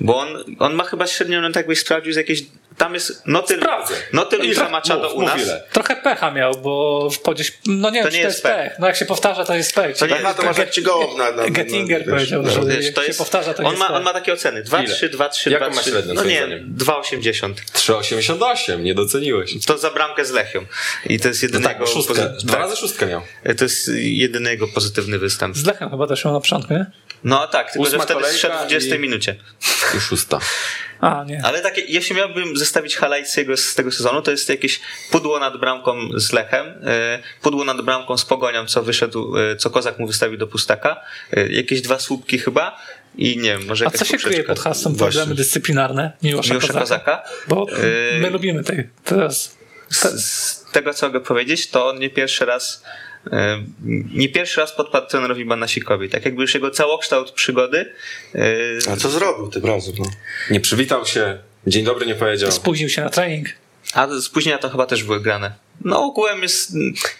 bo 0.00 0.18
on, 0.18 0.28
on 0.58 0.74
ma 0.74 0.84
chyba 0.84 1.06
średnią, 1.06 1.40
no 1.40 1.48
tak 1.48 1.56
jakbyś 1.56 1.78
sprawdził 1.78 2.12
z 2.12 2.16
jakiejś 2.16 2.42
tam 2.78 2.94
jest 2.94 3.22
no 3.26 3.42
tyle, 3.42 3.60
Sprawdzę. 3.62 3.94
no 4.12 4.24
tyle 4.24 4.44
Ile? 4.44 4.54
ile 4.54 4.68
Machado 4.70 5.10
u 5.14 5.22
nas. 5.22 5.42
ile. 5.42 5.62
Trochę 5.72 5.96
pecha 5.96 6.30
miał, 6.30 6.54
bo 6.54 7.08
gdzieś, 7.34 7.52
no 7.66 7.90
nie 7.90 8.02
To 8.02 8.10
wiem, 8.10 8.14
nie 8.14 8.18
czy 8.18 8.22
to 8.22 8.28
jest 8.28 8.36
jest 8.36 8.42
pech. 8.42 8.72
No 8.78 8.86
jak 8.86 8.96
się 8.96 9.04
powtarza, 9.04 9.44
to 9.44 9.54
jest 9.54 9.74
pech. 9.74 9.96
To 9.96 10.06
nie 10.06 10.14
Aha, 10.18 10.34
to 10.34 10.42
masz 10.42 10.58
jak 10.58 10.70
ci 10.70 10.82
gołąb 10.82 11.18
na, 11.18 11.32
na, 11.32 11.50
Gettinger 11.50 12.06
na, 12.06 12.12
powiedział, 12.12 12.46
że 12.50 12.60
no. 12.60 12.66
Wiesz, 12.66 12.84
jak 12.84 12.94
to 12.94 13.00
się 13.00 13.06
jest, 13.06 13.18
powtarza, 13.18 13.54
to 13.54 13.62
on, 13.62 13.66
jest 13.70 13.78
ma, 13.80 13.86
pech. 13.86 13.96
on 13.96 14.02
ma 14.02 14.12
takie 14.12 14.32
oceny. 14.32 14.62
2, 14.62 14.82
Ile? 14.82 14.94
3, 14.94 15.08
2, 15.08 15.28
3, 15.28 15.50
Jaką 15.50 15.64
2, 15.64 15.74
ma 15.74 15.80
3. 15.80 15.90
średnią, 15.90 16.14
No 16.14 16.24
nie, 16.24 16.36
zdaniem? 16.36 16.74
2,80. 16.78 17.54
3,88, 17.74 18.80
nie 18.82 18.94
doceniłeś. 18.94 19.66
To 19.66 19.78
za 19.78 19.90
bramkę 19.90 20.24
z 20.24 20.30
Lechią. 20.30 20.66
I 21.06 21.20
to 21.20 21.28
jest 21.28 21.42
No 21.42 21.46
jedynego, 21.46 21.84
tak, 21.84 21.88
szóstkę, 21.88 22.14
pozy- 22.14 22.44
dwa 22.46 22.58
razy 22.58 22.76
szóstkę 22.76 23.06
miał. 23.06 23.22
to 23.58 23.64
jest 23.64 23.90
jedyny 23.94 24.50
jego 24.50 24.68
pozytywny 24.68 25.18
występ. 25.18 25.56
Z 25.56 25.66
Lechem 25.66 25.90
chyba 25.90 26.06
też 26.06 26.24
miał 26.24 26.34
na 26.34 26.40
początku, 26.40 26.74
nie? 26.74 26.86
No 27.26 27.46
tak, 27.46 27.72
tylko 27.72 27.84
że 27.84 27.90
Ósma 27.90 28.04
wtedy 28.04 28.20
kolejka 28.20 28.38
zszedł 28.38 28.54
w 28.54 28.58
20 28.58 28.94
i- 28.94 28.98
minucie. 28.98 29.36
I 29.96 30.00
szósta. 30.00 30.38
A, 31.00 31.24
nie. 31.24 31.40
Ale 31.44 31.60
takie, 31.60 31.80
jeśli 31.80 32.16
miałbym 32.16 32.56
zestawić 32.56 32.96
highlights 32.96 33.36
jego 33.36 33.56
z 33.56 33.74
tego 33.74 33.92
sezonu, 33.92 34.22
to 34.22 34.30
jest 34.30 34.48
jakieś 34.48 34.80
pudło 35.10 35.38
nad 35.38 35.56
bramką 35.60 36.08
z 36.14 36.32
Lechem, 36.32 36.66
e, 36.66 37.18
pudło 37.42 37.64
nad 37.64 37.80
bramką 37.82 38.16
z 38.18 38.24
Pogonią, 38.24 38.66
co 38.66 38.82
wyszedł, 38.82 39.36
e, 39.38 39.56
co 39.56 39.70
Kozak 39.70 39.98
mu 39.98 40.06
wystawił 40.06 40.38
do 40.38 40.46
pustaka, 40.46 41.00
e, 41.32 41.48
jakieś 41.48 41.80
dwa 41.80 41.98
słupki 41.98 42.38
chyba 42.38 42.78
i 43.16 43.36
nie 43.38 43.42
wiem, 43.58 43.66
może 43.66 43.84
A 43.84 43.86
jakaś 43.86 43.98
co 43.98 44.04
się 44.04 44.18
kryje 44.18 44.44
pod 44.44 44.58
hasłem 44.58 44.94
Właśnie. 44.94 45.12
problemy 45.18 45.34
dyscyplinarne 45.34 46.12
Miłosza, 46.22 46.50
Miłosza 46.54 46.72
Kozaka? 46.72 46.80
Kozaka? 46.80 47.22
Bo 47.48 47.66
Yy, 48.12 48.18
my 48.20 48.30
lubimy 48.30 48.64
tej, 48.64 48.88
teraz. 49.04 49.56
Z, 49.88 50.24
z 50.24 50.64
tego, 50.72 50.94
co 50.94 51.06
mogę 51.06 51.20
powiedzieć, 51.20 51.70
to 51.70 51.88
on 51.88 51.98
nie 51.98 52.10
pierwszy 52.10 52.44
raz 52.44 52.82
nie 54.14 54.28
pierwszy 54.28 54.60
raz 54.60 54.72
podpadł 54.72 55.06
trenerowi 55.08 55.44
Banasikowi. 55.44 56.08
Tak 56.08 56.24
jakby 56.24 56.42
już 56.42 56.54
jego 56.54 56.70
całokształt 56.70 57.30
przygody 57.30 57.92
e, 58.34 58.92
A 58.92 58.96
co 58.96 59.10
zrobił 59.10 59.48
tym 59.48 59.64
razem? 59.64 59.94
No? 59.98 60.04
Nie 60.50 60.60
przywitał 60.60 61.06
się, 61.06 61.38
dzień 61.66 61.84
dobry 61.84 62.06
nie 62.06 62.14
powiedział. 62.14 62.52
Spóźnił 62.52 62.88
się 62.88 63.02
na 63.02 63.10
trening. 63.10 63.48
A 63.94 64.08
spóźnienia 64.20 64.58
to 64.58 64.70
chyba 64.70 64.86
też 64.86 65.04
były 65.04 65.20
grane. 65.20 65.65
No 65.84 66.04
ogółem 66.04 66.42
jest, 66.42 66.72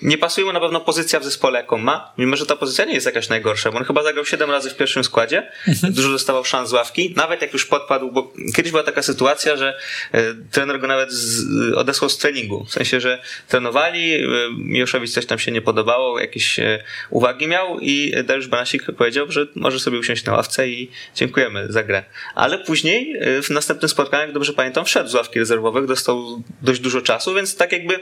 nie 0.03 0.19
pasuje 0.19 0.47
mu 0.47 0.53
na 0.53 0.61
pewno 0.61 0.81
pozycja 0.81 1.21
w 1.21 1.25
zespole, 1.25 1.59
jaką 1.59 1.79
ma, 1.79 2.13
mimo 2.19 2.37
że 2.37 2.47
ta 2.47 2.57
pozycja 2.57 2.85
nie 2.85 2.95
jest 2.95 3.07
jakaś 3.07 3.29
najgorsza, 3.29 3.73
bo 3.73 3.79
on 3.79 3.85
chyba 3.85 4.03
zagrał 4.03 4.25
7 4.25 4.51
razy 4.51 4.71
w 4.71 4.77
pierwszym 4.77 5.05
składzie, 5.05 5.51
dużo 5.91 6.09
dostawał 6.09 6.45
szans 6.45 6.69
z 6.69 6.73
ławki, 6.73 7.15
nawet 7.17 7.43
jak 7.43 7.53
już 7.53 7.67
podpadł, 7.67 8.13
bo 8.13 8.33
kiedyś 8.55 8.73
była 8.73 8.83
taka 8.83 9.03
sytuacja, 9.03 9.57
że 9.57 9.79
e, 10.13 10.35
trener 10.51 10.81
go 10.81 10.87
nawet 10.87 11.13
z, 11.13 11.45
odesłał 11.75 12.09
z 12.09 12.19
treningu, 12.19 12.65
w 12.65 12.73
sensie, 12.73 13.01
że 13.01 13.23
trenowali, 13.49 14.15
e, 14.15 14.27
Miłoszowi 14.59 15.09
coś 15.09 15.27
tam 15.27 15.39
się 15.39 15.53
nie 15.53 15.63
podobało, 15.63 16.21
jakieś 16.21 16.59
e, 16.59 16.85
uwagi 17.11 17.49
miał 17.49 17.81
i 17.81 18.15
Dariusz 18.25 18.49
Banasik 18.49 18.85
powiedział, 18.99 19.33
że 19.33 19.47
może 19.55 19.81
sobie 19.81 19.99
usiąść 19.99 20.25
na 20.25 20.33
ławce 20.33 20.69
i 20.69 20.91
dziękujemy 21.15 21.67
za 21.73 21.83
grę. 21.83 22.05
Ale 22.35 22.59
później 22.59 23.17
e, 23.21 23.43
w 23.43 23.51
następnym 23.51 23.89
spotkaniu, 23.89 24.23
jak 24.23 24.33
dobrze 24.33 24.53
pamiętam, 24.53 24.85
wszedł 24.85 25.09
z 25.09 25.15
ławki 25.15 25.39
rezerwowych, 25.39 25.87
dostał 25.87 26.43
dość 26.63 26.81
dużo 26.81 27.01
czasu, 27.01 27.35
więc 27.35 27.57
tak 27.57 27.73
jakby 27.73 28.01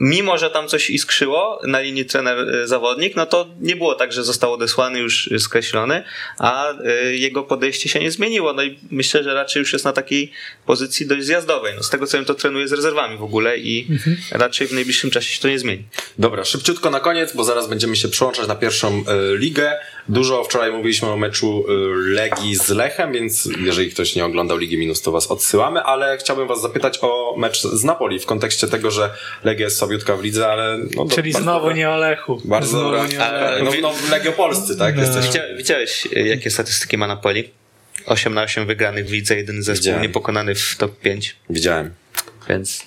mimo, 0.00 0.38
że 0.38 0.50
tam 0.50 0.68
coś 0.68 0.90
iskrzyło 0.90 1.60
na 1.66 1.80
linii 1.80 2.04
trener-zawodnik, 2.04 3.16
no 3.16 3.26
to 3.26 3.46
nie 3.60 3.76
było 3.76 3.94
tak, 3.94 4.12
że 4.12 4.24
został 4.24 4.52
odesłany, 4.52 4.98
już 4.98 5.30
skreślony, 5.38 6.02
a 6.38 6.72
y, 6.72 7.16
jego 7.16 7.42
podejście 7.42 7.88
się 7.88 8.00
nie 8.00 8.10
zmieniło. 8.10 8.52
No 8.52 8.62
i 8.62 8.78
myślę, 8.90 9.24
że 9.24 9.34
raczej 9.34 9.60
już 9.60 9.72
jest 9.72 9.84
na 9.84 9.92
takiej 9.92 10.32
pozycji 10.66 11.06
dość 11.06 11.24
zjazdowej. 11.24 11.74
No 11.76 11.82
z 11.82 11.90
tego 11.90 12.06
co 12.06 12.16
wiem, 12.16 12.24
to 12.24 12.34
trenuje 12.34 12.68
z 12.68 12.72
rezerwami 12.72 13.18
w 13.18 13.22
ogóle 13.22 13.58
i 13.58 13.88
raczej 14.30 14.66
w 14.66 14.72
najbliższym 14.72 15.10
czasie 15.10 15.34
się 15.34 15.40
to 15.40 15.48
nie 15.48 15.58
zmieni. 15.58 15.82
Dobra, 16.18 16.44
szybciutko 16.44 16.90
na 16.90 17.00
koniec, 17.00 17.36
bo 17.36 17.44
zaraz 17.44 17.68
będziemy 17.68 17.96
się 17.96 18.08
przyłączać 18.08 18.48
na 18.48 18.54
pierwszą 18.54 18.88
e, 18.88 19.36
ligę. 19.36 19.72
Dużo 20.08 20.44
wczoraj 20.44 20.72
mówiliśmy 20.72 21.08
o 21.08 21.16
meczu 21.16 21.64
e, 21.68 21.72
Legii 21.96 22.56
z 22.56 22.68
Lechem, 22.68 23.12
więc 23.12 23.48
jeżeli 23.60 23.90
ktoś 23.90 24.16
nie 24.16 24.24
oglądał 24.24 24.58
Ligi 24.58 24.78
Minus, 24.78 25.02
to 25.02 25.12
was 25.12 25.26
odsyłamy, 25.26 25.82
ale 25.82 26.18
chciałbym 26.18 26.48
was 26.48 26.62
zapytać 26.62 26.98
o 27.02 27.34
mecz 27.38 27.62
z 27.62 27.84
Napoli 27.84 28.20
w 28.20 28.26
kontekście 28.26 28.68
tego, 28.68 28.90
że 28.90 29.10
Legia 29.44 29.64
jest 29.64 29.76
słabiutka 29.78 30.16
w 30.16 30.22
lidze, 30.22 30.48
ale... 30.48 30.78
No, 30.96 31.04
to 31.04 31.14
Czyli 31.14 31.32
bardzo 31.32 31.44
znowu 31.44 31.70
nie 31.70 31.90
o 31.90 31.96
Lechu. 31.96 32.40
Bardzo 32.44 32.68
znowu 32.68 32.84
dobra. 32.90 33.06
nie. 33.58 33.64
No, 33.64 33.70
no 33.82 33.92
Legiopolscy, 34.10 34.76
tak? 34.76 34.98
Jesteś... 34.98 35.26
Widzia, 35.26 35.42
widziałeś, 35.56 36.06
y, 36.16 36.20
jakie 36.20 36.50
statystyki 36.50 36.98
ma 36.98 37.06
Napoli? 37.06 37.50
8 38.06 38.34
na 38.34 38.42
8 38.42 38.66
wygranych 38.66 39.06
w 39.06 39.12
lidze, 39.12 39.36
jeden 39.36 39.62
zespół 39.62 39.82
Widziałem. 39.82 40.02
niepokonany 40.02 40.54
w 40.54 40.76
top 40.76 40.98
5, 41.00 41.36
Widziałem. 41.50 41.90
więc 42.48 42.82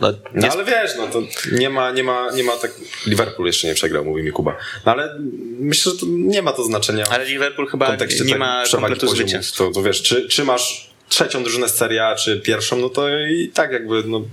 no, 0.00 0.12
No 0.34 0.42
nie 0.42 0.52
ale 0.52 0.64
wiesz, 0.64 0.90
no 0.96 1.06
to 1.06 1.22
nie 1.52 1.70
ma, 1.70 1.90
nie 1.90 2.02
ma, 2.02 2.30
nie 2.30 2.44
ma 2.44 2.56
tak... 2.56 2.70
Liverpool 3.06 3.46
jeszcze 3.46 3.68
nie 3.68 3.74
przegrał, 3.74 4.04
mówi 4.04 4.22
mi 4.22 4.32
Kuba. 4.32 4.56
No 4.86 4.92
ale 4.92 5.16
myślę, 5.60 5.92
że 5.92 5.98
to 5.98 6.06
nie 6.08 6.42
ma 6.42 6.52
to 6.52 6.64
znaczenia. 6.64 7.04
ale 7.10 7.24
Liverpool 7.24 7.68
chyba 7.68 7.92
nie 7.92 7.96
tak 7.98 8.10
ma 8.38 8.64
kompletu 8.70 9.08
zwycięstw. 9.08 9.58
To, 9.58 9.70
to 9.70 9.82
wiesz, 9.82 10.02
czy, 10.02 10.28
czy 10.28 10.44
masz 10.44 10.89
trzecią 11.10 11.42
drużynę 11.42 11.68
z 11.68 11.74
Serie 11.74 12.06
A, 12.06 12.14
czy 12.14 12.40
pierwszą, 12.40 12.76
no 12.76 12.88
to 12.88 13.08
i 13.18 13.50
tak 13.54 13.72
jakby 13.72 14.02
no, 14.06 14.24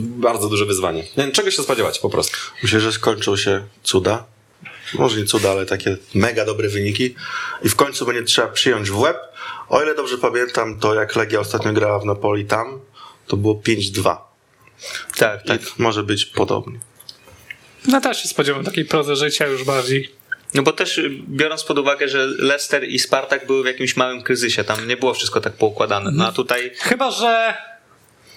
bardzo 0.00 0.48
duże 0.48 0.66
wyzwanie. 0.66 1.04
Czego 1.32 1.50
się 1.50 1.62
spodziewać 1.62 1.98
po 1.98 2.10
prostu. 2.10 2.36
Myślę, 2.62 2.80
że 2.80 2.92
skończą 2.92 3.36
się 3.36 3.64
cuda. 3.82 4.24
Może 4.94 5.16
nie 5.16 5.24
cuda, 5.24 5.50
ale 5.50 5.66
takie 5.66 5.96
mega 6.14 6.44
dobre 6.44 6.68
wyniki. 6.68 7.14
I 7.62 7.68
w 7.68 7.76
końcu 7.76 8.06
będzie 8.06 8.22
trzeba 8.22 8.48
przyjąć 8.48 8.90
w 8.90 8.98
łeb. 8.98 9.16
O 9.68 9.82
ile 9.82 9.94
dobrze 9.94 10.18
pamiętam, 10.18 10.80
to 10.80 10.94
jak 10.94 11.16
Legia 11.16 11.40
ostatnio 11.40 11.72
grała 11.72 11.98
w 11.98 12.04
Napoli 12.04 12.44
tam, 12.44 12.80
to 13.26 13.36
było 13.36 13.54
5-2. 13.54 14.16
Tak, 15.16 15.42
tak. 15.46 15.62
I 15.62 15.82
może 15.82 16.02
być 16.02 16.26
podobnie. 16.26 16.78
No 17.86 18.00
też 18.00 18.22
się 18.22 18.28
spodziewam 18.28 18.64
takiej 18.64 18.84
prozy 18.84 19.16
życia 19.16 19.46
już 19.46 19.64
bardziej. 19.64 20.17
No 20.54 20.62
bo 20.62 20.72
też 20.72 20.98
y, 20.98 21.10
biorąc 21.28 21.64
pod 21.64 21.78
uwagę, 21.78 22.08
że 22.08 22.26
Leicester 22.26 22.88
i 22.88 22.98
Spartak 22.98 23.46
były 23.46 23.62
w 23.62 23.66
jakimś 23.66 23.96
małym 23.96 24.22
kryzysie, 24.22 24.64
tam 24.64 24.88
nie 24.88 24.96
było 24.96 25.14
wszystko 25.14 25.40
tak 25.40 25.52
poukładane. 25.52 26.10
No 26.14 26.26
a 26.26 26.32
tutaj 26.32 26.70
Chyba, 26.76 27.10
że 27.10 27.54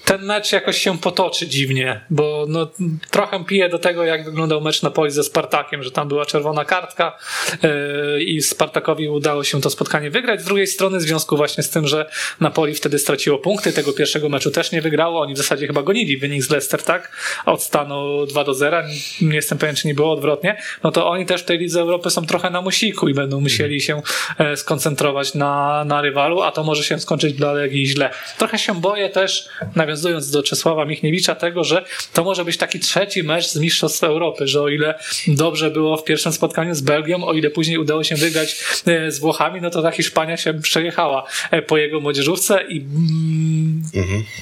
ten 0.06 0.26
mecz 0.26 0.52
jakoś 0.52 0.78
się 0.78 0.98
potoczy 0.98 1.48
dziwnie, 1.48 2.02
bo 2.10 2.46
no, 2.50 2.72
trochę 3.12 3.46
pije 3.46 3.70
do 3.70 3.80
tego, 3.80 4.04
jak 4.04 4.26
wyglądał 4.26 4.62
mecz 4.62 4.82
Napoli 4.82 5.12
ze 5.12 5.24
Spartakiem, 5.24 5.84
że 5.84 5.92
tam 5.92 6.08
była 6.08 6.26
czerwona 6.26 6.66
kartka 6.66 7.18
yy, 7.64 8.24
i 8.24 8.42
Spartakowi 8.42 9.10
udało 9.10 9.44
się 9.44 9.62
to 9.62 9.70
spotkanie 9.70 10.10
wygrać. 10.10 10.42
Z 10.42 10.46
drugiej 10.46 10.68
strony 10.68 10.98
w 10.98 11.02
związku 11.02 11.38
właśnie 11.38 11.64
z 11.64 11.70
tym, 11.70 11.88
że 11.88 12.10
Napoli 12.40 12.76
wtedy 12.76 13.00
straciło 13.00 13.38
punkty, 13.38 13.74
tego 13.74 13.94
pierwszego 13.94 14.30
meczu 14.30 14.52
też 14.52 14.72
nie 14.72 14.82
wygrało, 14.82 15.22
oni 15.22 15.34
w 15.34 15.38
zasadzie 15.38 15.68
chyba 15.68 15.84
gonili 15.84 16.18
wynik 16.18 16.44
z 16.44 16.50
Leicester, 16.50 16.84
tak? 16.84 17.18
Od 17.46 17.64
stanu 17.64 18.26
2 18.26 18.44
do 18.44 18.54
0, 18.54 18.84
nie 19.22 19.36
jestem 19.36 19.58
pewien, 19.58 19.76
czy 19.76 19.88
nie 19.88 19.96
było 19.96 20.14
odwrotnie, 20.14 20.58
no 20.84 20.92
to 20.92 21.10
oni 21.10 21.26
też 21.26 21.42
w 21.42 21.46
tej 21.46 21.58
Lidze 21.58 21.82
Europy 21.82 22.10
są 22.10 22.26
trochę 22.26 22.50
na 22.50 22.62
musiku 22.62 23.10
i 23.10 23.14
będą 23.14 23.42
musieli 23.42 23.82
się 23.82 24.02
e, 24.38 24.58
skoncentrować 24.58 25.34
na, 25.34 25.84
na 25.86 26.02
rywalu, 26.02 26.42
a 26.42 26.52
to 26.52 26.64
może 26.64 26.84
się 26.84 27.00
skończyć 27.00 27.34
dla 27.34 27.54
Legii 27.54 27.86
źle. 27.88 28.10
Trochę 28.38 28.60
się 28.60 28.82
boję 28.82 29.10
też, 29.10 29.50
nawiązując 29.92 30.32
do 30.32 30.44
Czesława 30.44 30.86
Michniewicza, 30.86 31.36
tego, 31.36 31.64
że 31.64 31.86
to 32.14 32.24
może 32.24 32.46
być 32.46 32.58
taki 32.58 32.80
trzeci 32.80 33.24
mecz 33.24 33.48
z 33.48 33.56
Mistrzostw 33.56 34.04
Europy, 34.04 34.48
że 34.48 34.62
o 34.62 34.70
ile 34.70 35.00
dobrze 35.28 35.72
było 35.72 35.98
w 35.98 36.04
pierwszym 36.04 36.34
spotkaniu 36.34 36.76
z 36.76 36.82
Belgią, 36.82 37.24
o 37.24 37.34
ile 37.34 37.50
później 37.50 37.78
udało 37.78 38.04
się 38.04 38.16
wygrać 38.16 38.64
e, 38.86 39.12
z 39.12 39.20
Włochami, 39.20 39.62
no 39.62 39.70
to 39.70 39.82
ta 39.82 39.92
Hiszpania 39.92 40.38
się 40.38 40.54
przejechała 40.54 41.28
e, 41.52 41.62
po 41.62 41.78
jego 41.78 42.00
młodzieżówce 42.00 42.64
i 42.70 42.82
mm, 42.82 43.84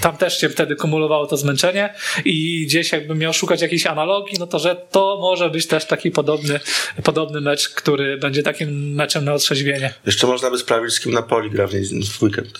tam 0.01 0.17
też 0.17 0.39
się 0.39 0.49
wtedy 0.49 0.75
kumulowało 0.75 1.27
to 1.27 1.37
zmęczenie 1.37 1.93
i 2.25 2.65
gdzieś 2.65 2.91
jakbym 2.91 3.17
miał 3.17 3.33
szukać 3.33 3.61
jakiejś 3.61 3.85
analogii, 3.85 4.39
no 4.39 4.47
to 4.47 4.59
że 4.59 4.75
to 4.91 5.17
może 5.21 5.49
być 5.49 5.67
też 5.67 5.85
taki 5.85 6.11
podobny, 6.11 6.59
podobny 7.03 7.41
mecz, 7.41 7.69
który 7.69 8.17
będzie 8.17 8.43
takim 8.43 8.95
meczem 8.95 9.25
na 9.25 9.33
otrzeźwienie. 9.33 9.93
Jeszcze 10.05 10.27
można 10.27 10.51
by 10.51 10.57
sprawdzić, 10.57 10.95
z 10.95 10.99
kim 10.99 11.11
Napoli 11.11 11.49
gra 11.49 11.67
w, 11.67 11.71
w 11.71 12.23
weekend. 12.23 12.59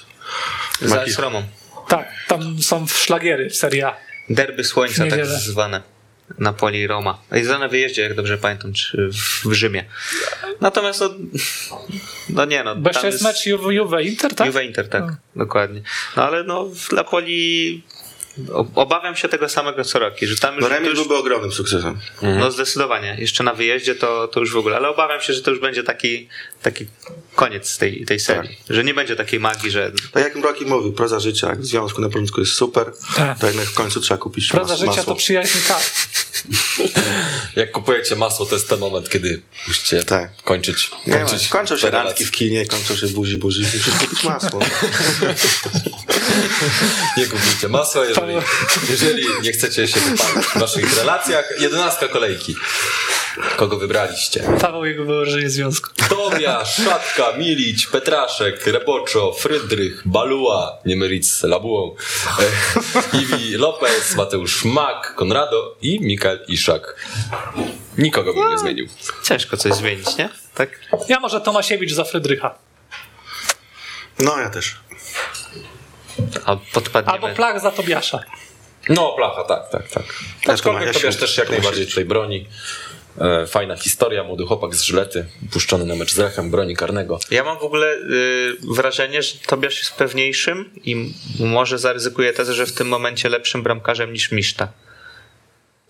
z 1.08 1.20
Romą. 1.20 1.59
Tak, 1.90 2.08
tam 2.28 2.62
są 2.62 2.88
szlagiery 2.88 3.50
w 3.50 3.56
Serie 3.56 3.88
A. 3.88 3.96
Derby 4.30 4.64
Słońca, 4.64 5.08
tak 5.08 5.26
zwane. 5.26 5.82
Napoli 6.38 6.80
i 6.80 6.88
Roma. 6.88 7.22
I 7.42 7.44
na 7.44 7.68
wyjeździe, 7.68 8.02
jak 8.02 8.14
dobrze 8.14 8.38
pamiętam, 8.38 8.74
czy 8.74 9.10
w 9.46 9.54
Rzymie. 9.54 9.86
Natomiast 10.62 11.02
no, 11.02 11.10
no 12.30 12.46
nie 12.46 12.64
no. 12.64 12.76
Bo 12.76 12.90
jeszcze 12.90 13.08
jest 13.08 13.24
mecz 13.24 13.46
Juve, 13.46 13.74
Juve 13.74 14.02
Inter, 14.02 14.36
tak? 14.36 14.48
Juve 14.48 14.64
Inter, 14.64 14.90
tak, 14.90 15.04
dokładnie. 15.36 15.82
No 16.18 16.28
ale 16.28 16.44
no 16.44 16.66
w 16.66 16.92
Napoli 16.92 17.84
obawiam 18.76 19.16
się 19.16 19.30
tego 19.30 19.50
samego 19.50 19.84
co 19.84 20.00
Roki, 20.00 20.28
że 20.28 20.38
tam 20.38 20.56
już, 20.56 20.64
No 20.64 20.70
to 20.70 20.74
remis 20.76 20.90
już 20.90 21.00
byłby 21.00 21.16
ogromnym 21.16 21.52
sukcesem. 21.52 22.00
no 22.22 22.52
zdecydowanie, 22.52 23.16
jeszcze 23.20 23.44
na 23.44 23.54
wyjeździe 23.54 23.96
to, 23.96 24.28
to 24.28 24.40
już 24.40 24.54
w 24.54 24.58
ogóle, 24.58 24.76
ale 24.76 24.90
obawiam 24.90 25.22
się, 25.22 25.34
że 25.34 25.42
to 25.42 25.52
już 25.52 25.60
będzie 25.60 25.84
taki, 25.84 26.30
taki 26.62 26.88
koniec 27.36 27.78
tej, 27.78 28.06
tej 28.06 28.20
serii, 28.20 28.58
że 28.70 28.84
nie 28.84 28.94
będzie 28.94 29.16
takiej 29.16 29.40
magii, 29.40 29.72
że 29.72 29.92
Tak 30.12 30.24
jak 30.24 30.36
Rocky 30.36 30.66
mówił, 30.66 30.94
proza 30.94 31.20
życia 31.20 31.50
jak 31.50 31.62
w 31.62 31.66
związku 31.66 32.02
na 32.02 32.08
początku 32.08 32.40
jest 32.40 32.54
super, 32.54 32.92
Tak. 33.16 33.40
to 33.40 33.48
jednak 33.48 33.66
w 33.68 33.74
końcu 33.74 34.02
trzeba 34.02 34.18
kupić 34.18 34.48
Proza 34.48 34.74
mas- 34.74 34.80
życia 34.80 34.92
masło. 34.92 35.06
to 35.14 35.16
przyjaźń 35.16 35.58
tak. 35.68 35.82
Jak 37.56 37.72
kupujecie 37.72 38.16
masło, 38.16 38.46
to 38.46 38.56
jest 38.56 38.70
ten 38.70 38.80
moment, 38.80 39.10
kiedy 39.10 39.42
musicie 39.68 40.04
Tak. 40.04 40.44
kończyć, 40.44 40.92
Nie 41.08 41.14
ma, 41.14 41.20
kończyć 41.20 41.48
kończą 41.48 41.78
się 41.78 41.90
randki 41.92 42.26
w 42.26 42.32
kinie, 42.32 42.66
kończą 42.66 42.96
się 42.96 43.08
buzi, 43.08 43.38
buzi. 43.38 43.62
Musisz 43.62 43.90
kupić 44.00 44.24
masło. 44.24 44.60
Nie 47.18 47.26
kupujcie 47.26 47.68
masła, 47.68 48.06
jeżeli, 48.06 48.34
jeżeli 48.90 49.24
nie 49.42 49.52
chcecie 49.52 49.88
się 49.88 50.00
wypalić 50.00 50.46
w 50.48 50.60
waszych 50.60 50.98
relacjach. 50.98 51.46
Jedenastka 51.60 52.08
kolejki. 52.08 52.56
Kogo 53.58 53.78
wybraliście? 53.78 54.44
Paweł 54.62 54.86
jego 54.86 55.06
wyłożenie 55.06 55.50
związku. 55.50 55.90
Tobiasz, 56.10 56.76
Szatka, 56.76 57.38
Milić, 57.38 57.88
Petraszek, 57.88 58.68
Reboczo, 58.68 59.34
Frydrych, 59.34 60.02
Balua, 60.06 60.78
nie 60.86 60.96
mylić 60.96 61.32
z 61.32 61.44
Labułą, 61.44 61.96
e, 63.14 63.18
Iwi 63.18 63.52
Lopez, 63.58 64.16
Mateusz 64.16 64.66
Mak, 64.66 65.16
Konrado 65.16 65.76
i 65.82 66.00
Mikael 66.02 66.40
Iszak. 66.48 66.96
Nikogo 67.98 68.34
bym 68.34 68.50
nie 68.50 68.58
zmienił. 68.58 68.88
Ciężko 69.24 69.58
coś 69.58 69.74
zmienić, 69.74 70.18
nie? 70.18 70.30
Tak. 70.56 70.80
Ja 71.08 71.20
może 71.20 71.42
Tomasiewicz 71.42 71.94
za 71.94 72.04
Frydrycha. 72.04 72.56
No, 74.20 74.40
ja 74.40 74.50
też. 74.50 74.76
A 76.46 76.56
podpadniemy. 76.74 77.14
Albo 77.14 77.36
Plach 77.36 77.62
za 77.62 77.72
Tobiasza. 77.72 78.20
No, 78.90 79.14
Placha, 79.18 79.44
tak, 79.44 79.70
tak, 79.70 79.90
tak. 79.90 80.04
Aczkolwiek 80.48 80.94
Tobiasz 80.94 81.16
też 81.16 81.38
jak 81.38 81.50
najbardziej 81.50 81.88
tutaj 81.88 82.06
broni. 82.06 82.48
E, 83.18 83.48
fajna 83.48 83.76
historia, 83.76 84.24
młody 84.24 84.46
chłopak 84.46 84.76
z 84.76 84.82
Żylety, 84.82 85.26
puszczony 85.52 85.86
na 85.86 85.96
mecz 85.96 86.14
z 86.14 86.18
Lechem, 86.18 86.52
broni 86.52 86.76
karnego. 86.76 87.20
Ja 87.32 87.44
mam 87.44 87.60
w 87.60 87.64
ogóle 87.64 87.96
y, 87.96 88.58
wrażenie, 88.76 89.22
że 89.24 89.34
Tobiasz 89.48 89.80
jest 89.80 89.94
pewniejszym 89.94 90.70
i 90.84 91.14
może 91.40 91.80
zaryzykuje 91.80 92.34
tezę, 92.34 92.54
że 92.54 92.66
w 92.66 92.72
tym 92.72 92.88
momencie 92.88 93.30
lepszym 93.30 93.64
bramkarzem 93.64 94.14
niż 94.14 94.32
Miszta. 94.32 94.72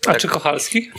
A 0.06 0.14
czy 0.14 0.28
Kochalski? 0.28 0.90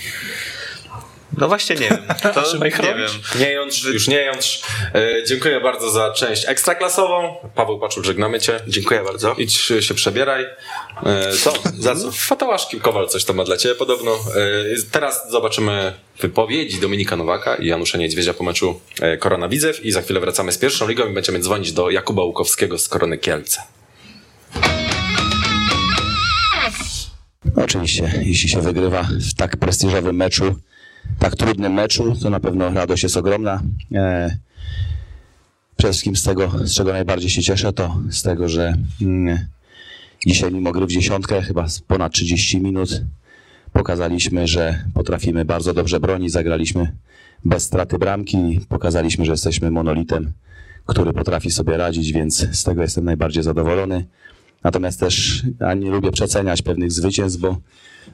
No 1.38 1.48
właśnie 1.48 1.76
nie 1.76 1.90
wiem. 1.90 2.04
To 2.34 2.58
nie 2.84 2.96
wiem. 2.96 3.10
Nie 3.40 3.52
jątrz, 3.52 3.84
już 3.84 4.08
nie 4.08 4.22
jątrz. 4.22 4.62
E, 4.96 5.24
dziękuję 5.28 5.62
bardzo 5.62 5.92
za 5.92 6.12
część 6.12 6.46
ekstraklasową. 6.48 7.36
Paweł 7.56 7.80
Paczul, 7.80 8.04
żegnamy 8.04 8.40
cię. 8.40 8.60
Dziękuję 8.68 9.04
bardzo. 9.04 9.36
Idź 9.38 9.54
się 9.58 9.94
przebrieraj. 9.94 10.46
E, 11.06 11.34
co? 11.34 11.54
Za 11.80 11.96
co? 11.96 12.12
Fatałaszki 12.32 12.80
Kowal 12.80 13.08
coś 13.08 13.26
to 13.26 13.34
ma 13.34 13.44
dla 13.44 13.58
ciebie 13.58 13.76
podobno. 13.76 14.12
E, 14.12 14.18
teraz 14.92 15.32
zobaczymy 15.32 15.94
wypowiedzi 16.20 16.80
Dominika 16.80 17.16
Nowaka 17.16 17.56
i 17.56 17.68
Janusza 17.68 17.98
Niedźwiedzia 17.98 18.34
po 18.34 18.44
meczu 18.44 18.80
e, 19.02 19.18
Korona 19.18 19.50
Widzew 19.50 19.86
i 19.86 19.92
za 19.92 20.02
chwilę 20.02 20.20
wracamy 20.20 20.52
z 20.52 20.58
pierwszą 20.58 20.88
ligą 20.88 21.10
i 21.10 21.14
będziemy 21.14 21.40
dzwonić 21.40 21.72
do 21.72 21.90
Jakuba 21.90 22.24
Łukowskiego 22.24 22.78
z 22.78 22.88
Korony 22.88 23.18
Kielce. 23.18 23.62
Oczywiście, 27.56 28.22
jeśli 28.22 28.50
się 28.50 28.62
wygrywa 28.62 29.04
w 29.04 29.34
tak 29.34 29.58
prestiżowym 29.58 30.16
meczu, 30.16 30.56
tak 31.20 31.36
trudnym 31.36 31.74
meczu, 31.74 32.16
to 32.22 32.30
na 32.30 32.40
pewno 32.40 32.70
radość 32.70 33.04
jest 33.04 33.18
ogromna. 33.18 33.62
E, 33.94 34.38
przede 35.78 35.94
wszystkim 35.94 36.16
z 36.16 36.24
tego, 36.24 36.52
z 36.64 36.74
czego 36.74 36.92
najbardziej 36.94 37.30
się 37.30 37.42
cieszę, 37.42 37.74
to 37.74 37.98
z 38.10 38.22
tego, 38.22 38.50
że 38.50 38.74
mm, 39.02 39.40
dzisiaj 40.28 40.52
mimo 40.52 40.72
gry 40.72 40.86
w 40.86 40.90
dziesiątkę, 40.90 41.42
chyba 41.42 41.68
ponad 41.88 42.14
30 42.14 42.62
minut, 42.62 43.02
pokazaliśmy, 43.74 44.48
że 44.48 44.84
potrafimy 44.94 45.46
bardzo 45.46 45.74
dobrze 45.74 46.00
bronić, 46.00 46.32
zagraliśmy 46.32 46.92
bez 47.46 47.64
straty 47.64 47.98
bramki, 47.98 48.60
pokazaliśmy, 48.70 49.26
że 49.26 49.32
jesteśmy 49.32 49.72
monolitem, 49.72 50.32
który 50.86 51.14
potrafi 51.14 51.52
sobie 51.52 51.78
radzić, 51.78 52.12
więc 52.12 52.48
z 52.52 52.64
tego 52.64 52.82
jestem 52.82 53.06
najbardziej 53.06 53.44
zadowolony. 53.44 54.06
Natomiast 54.64 55.00
też 55.00 55.44
ja 55.60 55.74
nie 55.74 55.90
lubię 55.90 56.12
przeceniać 56.12 56.62
pewnych 56.62 56.92
zwycięstw, 56.92 57.40
bo 57.40 57.58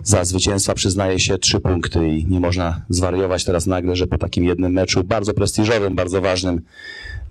za 0.03 0.25
zwycięstwa 0.25 0.73
przyznaje 0.73 1.19
się 1.19 1.37
trzy 1.37 1.59
punkty 1.59 2.09
i 2.09 2.25
nie 2.25 2.39
można 2.39 2.81
zwariować 2.89 3.43
teraz 3.43 3.65
nagle, 3.67 3.95
że 3.95 4.07
po 4.07 4.17
takim 4.17 4.43
jednym 4.43 4.73
meczu 4.73 5.03
bardzo 5.03 5.33
prestiżowym, 5.33 5.95
bardzo 5.95 6.21
ważnym 6.21 6.61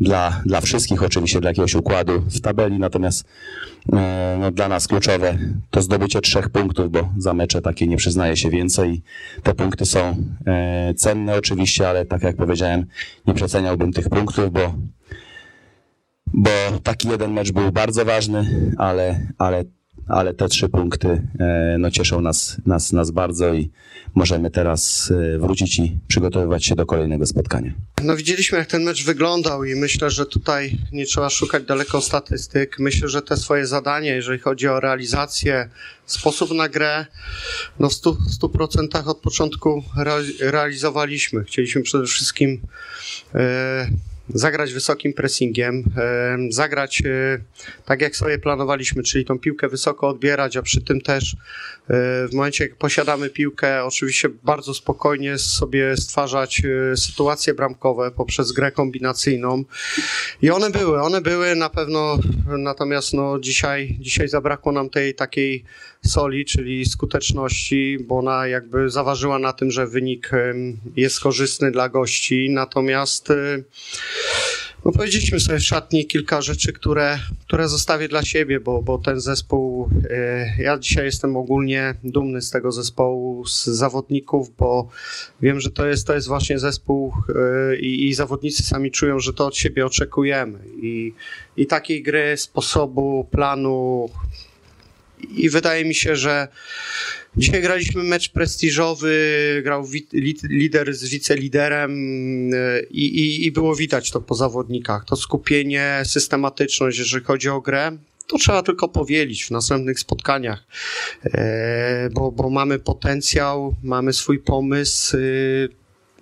dla, 0.00 0.42
dla 0.46 0.61
wszystkich, 0.61 1.02
oczywiście 1.02 1.40
dla 1.40 1.50
jakiegoś 1.50 1.74
układu 1.74 2.20
w 2.20 2.40
tabeli, 2.40 2.78
natomiast 2.78 3.24
e, 3.92 4.36
no, 4.40 4.50
dla 4.50 4.68
nas 4.68 4.88
kluczowe 4.88 5.38
to 5.70 5.82
zdobycie 5.82 6.20
trzech 6.20 6.48
punktów, 6.48 6.90
bo 6.90 7.09
za 7.18 7.34
mecze 7.34 7.62
takie 7.62 7.86
nie 7.86 7.96
przyznaje 7.96 8.36
się 8.36 8.50
więcej. 8.50 9.02
Te 9.42 9.54
punkty 9.54 9.86
są 9.86 10.16
e, 10.46 10.94
cenne 10.94 11.34
oczywiście, 11.34 11.88
ale 11.88 12.04
tak 12.04 12.22
jak 12.22 12.36
powiedziałem, 12.36 12.86
nie 13.26 13.34
przeceniałbym 13.34 13.92
tych 13.92 14.09
punktów, 14.09 14.52
bo 14.52 14.74
bo 16.34 16.50
taki 16.82 17.09
jeden 17.09 17.32
mecz 17.32 17.52
był 17.52 17.72
bardzo 17.72 18.04
ważny, 18.04 18.72
ale, 18.78 19.20
ale, 19.38 19.64
ale 20.09 20.34
te 20.34 20.48
trzy 20.48 20.68
punkty 20.68 21.22
e, 21.38 21.76
no, 21.78 21.90
cieszą 21.90 22.20
nas, 22.20 22.57
nas, 22.66 22.92
nas 22.92 23.11
bardzo 23.11 23.54
i 23.54 23.70
możemy 24.14 24.50
teraz 24.50 25.12
e, 25.34 25.38
wrócić 25.38 25.78
i 25.78 25.98
przygotowywać 26.09 26.64
się 26.64 26.74
do 26.74 26.86
kolejnego 26.86 27.26
spotkania. 27.26 27.72
No 28.02 28.16
widzieliśmy, 28.16 28.59
jak 28.59 28.68
ten 28.68 28.82
mecz 28.82 29.04
wyglądał 29.04 29.64
i 29.64 29.74
myślę, 29.74 30.11
że 30.11 30.26
tutaj 30.26 30.78
nie 30.92 31.07
trzeba 31.07 31.30
szukać 31.30 31.64
daleko 31.64 32.00
statystyk. 32.00 32.78
Myślę, 32.78 33.09
że 33.09 33.22
te 33.22 33.36
swoje 33.36 33.66
zadanie, 33.66 34.11
jeżeli 34.11 34.38
chodzi 34.38 34.68
o 34.68 34.80
realizację, 34.80 35.68
sposób 36.07 36.50
na 36.50 36.68
grę, 36.68 37.07
no 37.78 37.88
w 37.88 37.92
stu, 37.92 38.14
w 38.14 38.34
stu 38.34 38.48
procentach 38.48 39.09
od 39.09 39.18
początku 39.18 39.82
reali- 39.98 40.34
realizowaliśmy. 40.40 41.44
Chcieliśmy 41.44 41.82
przede 41.82 42.07
wszystkim 42.07 42.61
e, 43.34 43.90
zagrać 44.35 44.72
wysokim 44.72 45.12
pressingiem, 45.12 45.85
zagrać 46.51 47.03
e, 47.07 47.39
tak 47.85 48.01
jak 48.01 48.16
sobie 48.16 48.39
planowaliśmy, 48.39 49.03
czyli 49.03 49.24
tą 49.24 49.39
piłkę 49.39 49.68
wysoko 49.68 50.09
odbierać, 50.09 50.57
a 50.57 50.62
przy 50.62 50.81
tym 50.81 51.01
też 51.01 51.33
e, 51.33 51.37
w 52.29 52.31
momencie 52.33 52.64
jak 52.64 52.77
posiadamy 52.77 53.31
piłkę, 53.31 53.85
oczywiście 53.85 54.29
bardzo 54.43 54.74
spokojnie 54.74 55.39
sobie 55.39 55.97
stwarzać 55.97 56.62
e, 56.93 56.97
sytuacje 56.97 57.55
bramkowe 57.55 58.11
poprzez 58.11 58.53
grę 58.53 58.72
kombinacyjną. 58.72 59.64
I 60.43 60.51
one 60.51 60.70
były, 60.70 61.03
one 61.03 61.20
były 61.20 61.57
na 61.57 61.70
pewno, 61.70 62.18
natomiast 62.59 63.12
no 63.12 63.39
dzisiaj, 63.41 63.97
dzisiaj 64.01 64.29
zabrakło 64.29 64.72
nam 64.72 64.91
tej 64.91 65.14
takiej 65.14 65.64
soli, 66.07 66.44
czyli 66.44 66.86
skuteczności, 66.86 67.98
bo 68.00 68.18
ona 68.18 68.46
jakby 68.46 68.90
zaważyła 68.90 69.38
na 69.38 69.52
tym, 69.52 69.70
że 69.70 69.86
wynik 69.86 70.30
jest 70.96 71.20
korzystny 71.20 71.70
dla 71.70 71.88
gości, 71.88 72.50
natomiast 72.50 73.30
e, 73.30 73.62
no 74.86 74.92
powiedzieliśmy 74.92 75.40
sobie 75.40 75.59
w 75.59 75.62
szatni 75.62 76.07
kilka 76.07 76.42
rzeczy, 76.42 76.72
które, 76.72 77.18
które 77.46 77.68
zostawię 77.68 78.09
dla 78.09 78.22
siebie, 78.22 78.61
bo, 78.61 78.82
bo 78.82 78.98
ten 78.98 79.20
zespół, 79.20 79.90
e, 80.11 80.62
ja 80.62 80.78
dzisiaj 80.78 81.04
jestem 81.04 81.36
ogólnie 81.36 81.94
dumny 82.04 82.42
z 82.42 82.50
tego 82.50 82.72
zespołu, 82.72 83.46
z 83.46 83.64
zawodników, 83.64 84.57
bo 84.57 84.88
wiem, 85.40 85.61
że 85.61 85.70
to 85.70 85.86
jest, 85.86 86.07
to 86.07 86.14
jest 86.14 86.28
właśnie 86.28 86.59
zespół 86.59 87.12
e, 87.28 87.76
i, 87.76 88.09
i 88.09 88.14
zawodnicy 88.14 88.62
sami 88.62 88.90
czują, 88.90 89.20
że 89.20 89.32
to 89.32 89.46
od 89.46 89.57
siebie 89.57 89.86
oczekujemy. 89.86 90.59
I, 90.82 91.12
i 91.57 91.66
takiej 91.66 92.02
gry, 92.02 92.36
sposobu, 92.36 93.28
planu 93.30 94.09
i 95.37 95.51
wydaje 95.51 95.85
mi 95.85 95.95
się, 95.95 96.17
że 96.17 96.49
Dzisiaj 97.37 97.62
graliśmy 97.62 98.03
mecz 98.03 98.29
prestiżowy, 98.29 99.12
grał 99.64 99.87
lider 100.43 100.95
z 100.95 101.09
wiceliderem 101.09 101.91
yy, 102.51 102.87
i, 102.91 103.05
i, 103.05 103.47
i 103.47 103.53
było 103.53 103.77
widać 103.77 104.11
to 104.11 104.21
po 104.21 104.35
zawodnikach. 104.35 105.05
To 105.05 105.17
skupienie, 105.17 106.03
systematyczność, 106.05 106.99
jeżeli 106.99 107.25
chodzi 107.25 107.49
o 107.49 107.61
grę. 107.61 107.99
To 108.27 108.39
trzeba 108.39 108.62
tylko 108.62 108.89
powielić 108.89 109.45
w 109.45 109.51
następnych 109.51 110.01
spotkaniach, 110.01 110.64
e, 111.25 112.09
bo, 112.12 112.33
bo 112.33 112.51
mamy 112.51 112.79
potencjał, 112.79 113.77
mamy 113.83 114.12
swój 114.12 114.39
pomysł. 114.39 115.17
y, 115.17 115.69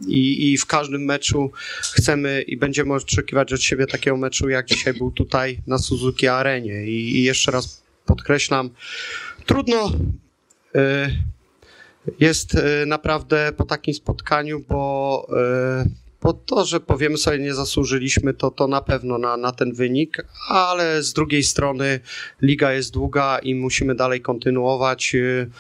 I, 0.07 0.53
I 0.53 0.59
w 0.59 0.67
każdym 0.67 1.05
meczu 1.05 1.51
chcemy 1.93 2.43
i 2.43 2.57
będziemy 2.57 2.95
oczekiwać 2.95 3.53
od 3.53 3.63
siebie 3.63 3.87
takiego 3.87 4.17
meczu, 4.17 4.49
jak 4.49 4.67
dzisiaj 4.67 4.95
był 4.95 5.11
tutaj 5.11 5.59
na 5.67 5.79
Suzuki 5.79 6.29
Arenie. 6.29 6.87
I, 6.87 7.17
i 7.17 7.23
jeszcze 7.23 7.51
raz 7.51 7.84
podkreślam, 8.07 8.71
trudno 9.47 9.93
y, 10.77 10.81
jest 12.21 12.55
y, 12.55 12.87
naprawdę 12.87 13.53
po 13.57 13.65
takim 13.65 13.95
spotkaniu, 13.95 14.61
bo, 14.69 15.27
y, 15.87 16.04
bo 16.25 16.33
to, 16.33 16.65
że 16.65 16.81
powiemy 16.81 17.17
sobie 17.17 17.39
nie 17.39 17.55
zasłużyliśmy, 17.55 18.35
to, 18.35 18.51
to 18.51 18.67
na 18.67 18.81
pewno 18.81 19.19
na, 19.19 19.37
na 19.37 19.53
ten 19.53 19.73
wynik, 19.73 20.27
ale 20.49 21.03
z 21.03 21.13
drugiej 21.13 21.43
strony 21.43 22.01
liga 22.43 22.73
jest 22.73 22.93
długa 22.93 23.39
i 23.39 23.55
musimy 23.55 23.95
dalej 23.95 24.21
kontynuować 24.21 25.15
y, 25.15 25.51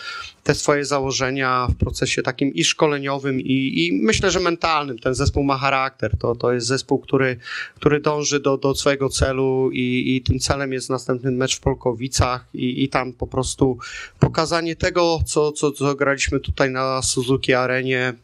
te 0.43 0.55
swoje 0.55 0.85
założenia 0.85 1.67
w 1.71 1.75
procesie 1.75 2.23
takim 2.23 2.55
i 2.55 2.65
szkoleniowym 2.65 3.41
i, 3.41 3.87
i 3.87 3.93
myślę, 3.93 4.31
że 4.31 4.41
mentalnym. 4.41 4.99
Ten 4.99 5.15
zespół 5.15 5.45
ma 5.45 5.59
charakter, 5.59 6.19
to, 6.19 6.35
to 6.35 6.53
jest 6.53 6.67
zespół, 6.67 6.99
który, 6.99 7.37
który 7.75 8.01
dąży 8.01 8.41
do, 8.41 8.59
do 8.59 8.75
swojego 8.75 9.09
celu 9.09 9.71
i, 9.73 10.17
i 10.17 10.23
tym 10.23 10.39
celem 10.39 10.73
jest 10.73 10.91
następny 10.91 11.31
mecz 11.31 11.57
w 11.57 11.61
Polkowicach 11.61 12.47
i, 12.55 12.85
i 12.85 12.89
tam 12.89 13.13
po 13.13 13.27
prostu 13.27 13.79
pokazanie 14.21 14.77
tego, 14.77 15.19
co, 15.27 15.53
co, 15.53 15.73
co 15.73 15.95
graliśmy 15.95 16.41
tutaj 16.41 16.71
na 16.71 17.03
Suzuki 17.03 17.55
Arenie. 17.55 18.15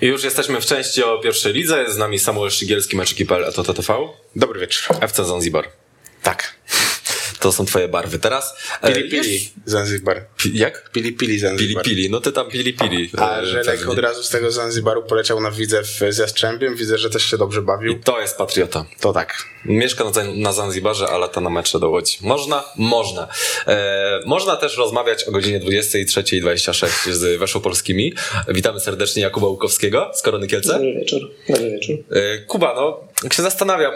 I 0.00 0.06
już 0.06 0.24
jesteśmy 0.24 0.60
w 0.60 0.66
części 0.66 1.02
o 1.04 1.18
pierwszej 1.18 1.52
lidze. 1.52 1.92
Z 1.92 1.96
nami 1.96 2.18
Samuel 2.18 2.50
Szygielski, 2.50 2.96
mecz 2.96 3.12
ekipy 3.12 3.46
Eto 3.46 3.62
TTV. 3.62 4.08
Dobry 4.36 4.60
wieczór. 4.60 4.96
FC 5.00 5.24
Zanzibar. 5.24 5.68
Tak. 6.22 6.59
To 7.40 7.52
są 7.52 7.64
twoje 7.66 7.88
barwy. 7.88 8.18
Teraz... 8.18 8.54
e, 8.82 8.92
Pili 8.92 9.10
Pili 9.10 9.34
już- 9.34 9.42
Zanzibar. 9.64 10.24
Jak? 10.54 10.90
Pili 10.90 11.12
Pili 11.12 11.16
Pili 11.16 11.38
Zanzibar. 11.38 11.84
Pili, 11.84 12.10
no 12.10 12.20
ty 12.20 12.32
tam 12.32 12.50
Pili 12.50 12.74
Pili. 12.74 13.10
A 13.18 13.40
e, 13.40 13.46
Żelek 13.46 13.66
pewnie. 13.66 13.92
od 13.92 13.98
razu 13.98 14.22
z 14.22 14.28
tego 14.28 14.50
Zanzibaru 14.50 15.02
poleciał 15.02 15.40
na 15.40 15.50
widzę 15.50 15.82
w, 15.82 16.00
z 16.08 16.18
Jastrzębiem. 16.18 16.76
Widzę, 16.76 16.98
że 16.98 17.10
też 17.10 17.24
się 17.24 17.38
dobrze 17.38 17.62
bawił. 17.62 17.92
I 17.92 17.96
to 18.00 18.20
jest 18.20 18.36
patriota. 18.36 18.84
To 19.00 19.12
tak. 19.12 19.34
Mieszka 19.64 20.04
na, 20.04 20.10
na 20.34 20.52
Zanzibarze, 20.52 21.08
a 21.08 21.18
lata 21.18 21.40
na 21.40 21.50
mecze 21.50 21.80
do 21.80 21.90
Łodzi. 21.90 22.18
Można? 22.20 22.64
Można. 22.76 23.28
E, 23.66 24.20
można 24.26 24.56
też 24.56 24.76
rozmawiać 24.76 25.24
o 25.24 25.32
godzinie 25.32 25.60
23.26 25.60 27.12
z 27.12 27.38
Weszłopolskimi. 27.38 28.14
Witamy 28.48 28.80
serdecznie 28.80 29.22
Jakuba 29.22 29.46
Łukowskiego 29.46 30.10
z 30.14 30.22
Korony 30.22 30.46
Kielce. 30.46 30.72
Dobry 30.72 30.94
wieczór. 30.94 31.20
Dobry 31.48 31.70
wieczór. 31.70 31.96
E, 32.10 32.38
Kuba, 32.38 32.74
no, 32.74 33.00
jak 33.24 33.34
się 33.34 33.42
zastanawiam, 33.42 33.92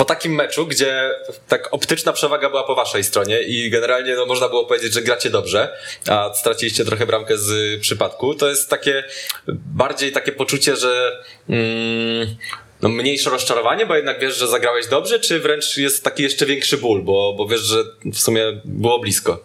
po 0.00 0.04
takim 0.04 0.34
meczu, 0.34 0.66
gdzie 0.66 1.10
tak 1.48 1.68
optyczna 1.74 2.12
przewaga 2.12 2.50
była 2.50 2.62
po 2.62 2.74
waszej 2.74 3.04
stronie 3.04 3.42
i 3.42 3.70
generalnie 3.70 4.14
no, 4.16 4.26
można 4.26 4.48
było 4.48 4.64
powiedzieć, 4.64 4.92
że 4.92 5.02
gracie 5.02 5.30
dobrze, 5.30 5.76
a 6.08 6.34
straciliście 6.34 6.84
trochę 6.84 7.06
bramkę 7.06 7.38
z 7.38 7.80
przypadku, 7.80 8.34
to 8.34 8.48
jest 8.48 8.68
takie 8.68 9.04
bardziej 9.48 10.12
takie 10.12 10.32
poczucie, 10.32 10.76
że 10.76 11.22
mm, 11.48 12.36
no, 12.82 12.88
mniejsze 12.88 13.30
rozczarowanie, 13.30 13.86
bo 13.86 13.96
jednak 13.96 14.20
wiesz, 14.20 14.36
że 14.36 14.48
zagrałeś 14.48 14.86
dobrze, 14.86 15.20
czy 15.20 15.40
wręcz 15.40 15.76
jest 15.76 16.04
taki 16.04 16.22
jeszcze 16.22 16.46
większy 16.46 16.76
ból, 16.76 17.02
bo, 17.02 17.34
bo 17.38 17.46
wiesz, 17.48 17.60
że 17.60 17.84
w 18.12 18.18
sumie 18.18 18.60
było 18.64 18.98
blisko. 18.98 19.38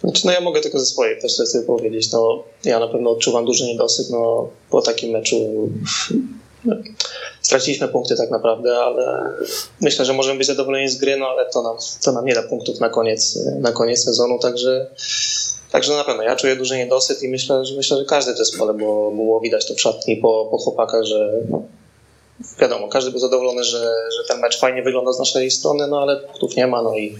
Znaczy, 0.00 0.26
no 0.26 0.32
ja 0.32 0.40
mogę 0.40 0.60
tylko 0.60 0.78
ze 0.78 0.86
swojej 0.86 1.20
perspektywy 1.20 1.66
powiedzieć. 1.66 2.12
No, 2.12 2.44
ja 2.64 2.78
na 2.78 2.88
pewno 2.88 3.10
odczuwam 3.10 3.44
duży 3.44 3.64
niedosyt. 3.64 4.06
No, 4.10 4.48
po 4.70 4.82
takim 4.82 5.10
meczu 5.10 5.68
straciliśmy 7.42 7.88
punkty 7.88 8.16
tak 8.16 8.30
naprawdę, 8.30 8.78
ale 8.78 9.30
myślę, 9.80 10.04
że 10.04 10.12
możemy 10.12 10.38
być 10.38 10.46
zadowoleni 10.46 10.88
z 10.88 10.96
gry, 10.96 11.16
no 11.16 11.26
ale 11.26 11.50
to 11.50 11.62
nam, 11.62 11.76
to 12.04 12.12
nam 12.12 12.24
nie 12.24 12.34
da 12.34 12.42
punktów 12.42 12.80
na 12.80 12.88
koniec, 12.88 13.38
na 13.60 13.72
koniec 13.72 14.04
sezonu, 14.04 14.38
także 14.38 14.86
Także 15.72 15.96
na 15.96 16.04
pewno. 16.04 16.22
Ja 16.22 16.36
czuję 16.36 16.56
duży 16.56 16.76
niedosyt 16.76 17.22
i 17.22 17.28
myślę, 17.28 17.64
że 17.64 17.76
myślę, 17.76 17.96
że 17.96 18.04
każdy 18.04 18.34
w 18.34 18.36
zespole, 18.36 18.74
bo 18.74 19.10
było 19.10 19.40
widać 19.40 19.66
to 19.66 19.74
w 19.74 19.80
szatni 19.80 20.16
po, 20.16 20.48
po 20.50 20.58
chłopakach, 20.58 21.04
że 21.04 21.32
wiadomo, 22.58 22.88
każdy 22.88 23.10
był 23.10 23.20
zadowolony, 23.20 23.64
że, 23.64 23.78
że 24.16 24.24
ten 24.28 24.40
mecz 24.40 24.60
fajnie 24.60 24.82
wygląda 24.82 25.12
z 25.12 25.18
naszej 25.18 25.50
strony, 25.50 25.86
no 25.86 26.00
ale 26.02 26.16
punktów 26.16 26.56
nie 26.56 26.66
ma, 26.66 26.82
no 26.82 26.96
i 26.96 27.16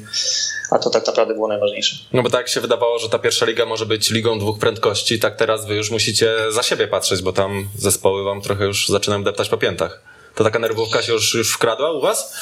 a 0.70 0.78
to 0.78 0.90
tak 0.90 1.06
naprawdę 1.06 1.34
było 1.34 1.48
najważniejsze. 1.48 1.96
No 2.12 2.22
bo 2.22 2.30
tak 2.30 2.48
się 2.48 2.60
wydawało, 2.60 2.98
że 2.98 3.08
ta 3.08 3.18
pierwsza 3.18 3.46
liga 3.46 3.66
może 3.66 3.86
być 3.86 4.10
ligą 4.10 4.38
dwóch 4.38 4.58
prędkości, 4.58 5.20
tak 5.20 5.36
teraz 5.36 5.66
wy 5.66 5.74
już 5.74 5.90
musicie 5.90 6.34
za 6.50 6.62
siebie 6.62 6.88
patrzeć, 6.88 7.22
bo 7.22 7.32
tam 7.32 7.68
zespoły 7.78 8.24
wam 8.24 8.42
trochę 8.42 8.64
już 8.64 8.88
zaczynają 8.88 9.24
deptać 9.24 9.48
po 9.48 9.56
piętach. 9.56 10.00
To 10.34 10.44
taka 10.44 10.58
nerwówka 10.58 11.02
się 11.02 11.12
już, 11.12 11.34
już 11.34 11.52
wkradła 11.52 11.92
u 11.92 12.00
was? 12.00 12.34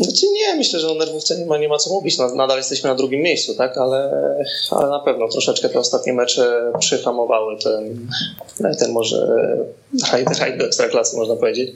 Znaczy 0.00 0.26
nie, 0.32 0.54
myślę, 0.54 0.80
że 0.80 0.90
o 0.90 0.94
nerwówce 0.94 1.38
nie 1.38 1.46
ma, 1.46 1.58
nie 1.58 1.68
ma 1.68 1.78
co 1.78 1.90
mówić. 1.90 2.18
Nadal 2.18 2.56
jesteśmy 2.56 2.90
na 2.90 2.94
drugim 2.94 3.20
miejscu, 3.20 3.54
tak? 3.54 3.78
Ale, 3.78 4.10
ale 4.70 4.88
na 4.88 4.98
pewno 4.98 5.28
troszeczkę 5.28 5.68
te 5.68 5.78
ostatnie 5.78 6.12
mecze 6.12 6.72
przyhamowały 6.78 7.58
ten, 7.58 8.08
ten 8.78 8.92
może 8.92 9.28
rajd 10.40 10.58
do 10.58 10.64
ekstraklasy, 10.64 11.16
można 11.16 11.36
powiedzieć. 11.36 11.70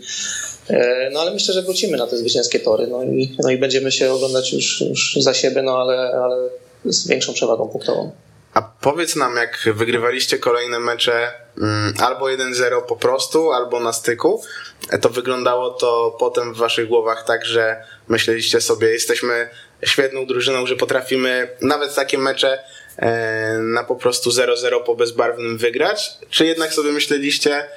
E, 0.70 1.10
No 1.12 1.20
ale 1.20 1.30
myślę, 1.30 1.54
że 1.54 1.62
wrócimy 1.62 1.96
na 1.96 2.06
te 2.06 2.16
zwycięskie 2.18 2.60
tory 2.60 2.86
no 2.86 3.02
i, 3.02 3.36
no 3.42 3.50
i 3.50 3.58
będziemy 3.58 3.92
się 3.92 4.12
oglądać 4.12 4.52
już, 4.52 4.80
już 4.80 5.18
za 5.20 5.34
siebie, 5.34 5.62
no 5.62 5.78
ale, 5.78 5.98
ale 6.24 6.36
z 6.84 7.06
większą 7.06 7.32
przewagą 7.32 7.68
punktową. 7.68 8.10
A 8.56 8.62
powiedz 8.62 9.16
nam, 9.16 9.36
jak 9.36 9.68
wygrywaliście 9.74 10.38
kolejne 10.38 10.80
mecze 10.80 11.32
mm, 11.58 11.94
albo 11.98 12.26
1-0 12.26 12.82
po 12.88 12.96
prostu, 12.96 13.52
albo 13.52 13.80
na 13.80 13.92
styku, 13.92 14.42
e, 14.90 14.98
to 14.98 15.08
wyglądało 15.08 15.70
to 15.70 16.16
potem 16.18 16.54
w 16.54 16.56
waszych 16.56 16.88
głowach 16.88 17.24
tak, 17.26 17.44
że 17.44 17.84
myśleliście 18.08 18.60
sobie, 18.60 18.88
jesteśmy 18.88 19.48
świetną 19.84 20.26
drużyną, 20.26 20.66
że 20.66 20.76
potrafimy 20.76 21.48
nawet 21.60 21.94
takie 21.94 22.18
mecze 22.18 22.64
e, 22.96 23.58
na 23.58 23.84
po 23.84 23.96
prostu 23.96 24.30
0-0 24.30 24.84
po 24.86 24.94
bezbarwnym 24.94 25.58
wygrać? 25.58 26.10
Czy 26.30 26.46
jednak 26.46 26.72
sobie 26.72 26.92
myśleliście, 26.92 27.68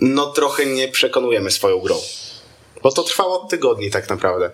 no 0.00 0.26
trochę 0.26 0.66
nie 0.66 0.88
przekonujemy 0.88 1.50
swoją 1.50 1.80
grą? 1.80 1.96
Bo 2.82 2.92
to 2.92 3.02
trwało 3.02 3.42
od 3.42 3.50
tygodni 3.50 3.90
tak 3.90 4.08
naprawdę. 4.08 4.50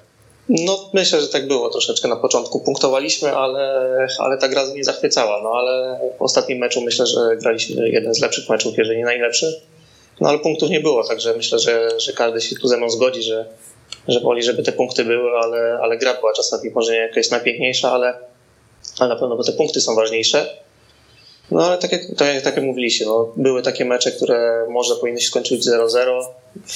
No, 0.49 0.91
myślę, 0.93 1.21
że 1.21 1.29
tak 1.29 1.47
było 1.47 1.71
troszeczkę 1.71 2.09
na 2.09 2.17
początku. 2.17 2.61
Punktowaliśmy, 2.61 3.37
ale, 3.37 3.87
ale 4.19 4.39
ta 4.39 4.49
gra 4.49 4.63
nie 4.75 4.85
zachwycała. 4.85 5.43
No, 5.43 5.51
ale 5.51 6.01
w 6.19 6.23
ostatnim 6.23 6.59
meczu 6.59 6.81
myślę, 6.81 7.07
że 7.07 7.37
graliśmy 7.37 7.89
jeden 7.89 8.15
z 8.15 8.21
lepszych 8.21 8.49
meczów, 8.49 8.79
jeżeli 8.79 8.99
nie 8.99 9.05
najlepszy. 9.05 9.61
No, 10.21 10.29
ale 10.29 10.39
punktów 10.39 10.71
nie 10.71 10.81
było, 10.81 11.05
także 11.05 11.35
myślę, 11.37 11.59
że, 11.59 12.01
że 12.01 12.13
każdy 12.13 12.41
się 12.41 12.57
tu 12.57 12.69
ze 12.69 12.77
mną 12.77 12.91
zgodzi, 12.91 13.23
że, 13.23 13.47
że 14.09 14.21
woli, 14.21 14.43
żeby 14.43 14.63
te 14.63 14.73
punkty 14.73 15.05
były, 15.05 15.31
ale, 15.31 15.79
ale 15.83 15.99
gra 15.99 16.15
była 16.15 16.33
czasami 16.33 16.71
może 16.71 16.93
nie 16.93 16.99
jakaś 16.99 17.31
najpiękniejsza, 17.31 17.93
ale, 17.93 18.15
ale 18.99 19.09
na 19.09 19.17
pewno 19.17 19.37
bo 19.37 19.45
te 19.45 19.53
punkty 19.53 19.81
są 19.81 19.95
ważniejsze. 19.95 20.57
No 21.51 21.67
ale 21.67 21.79
tak 21.79 21.93
jak, 21.93 22.03
tak 22.17 22.35
jak, 22.35 22.45
tak 22.45 22.57
jak 22.57 22.65
mówiliście, 22.65 23.05
no, 23.05 23.33
były 23.37 23.63
takie 23.63 23.85
mecze, 23.85 24.13
które 24.13 24.67
może 24.71 24.95
powinny 24.95 25.21
się 25.21 25.27
skończyć 25.27 25.69
0-0. 25.69 26.25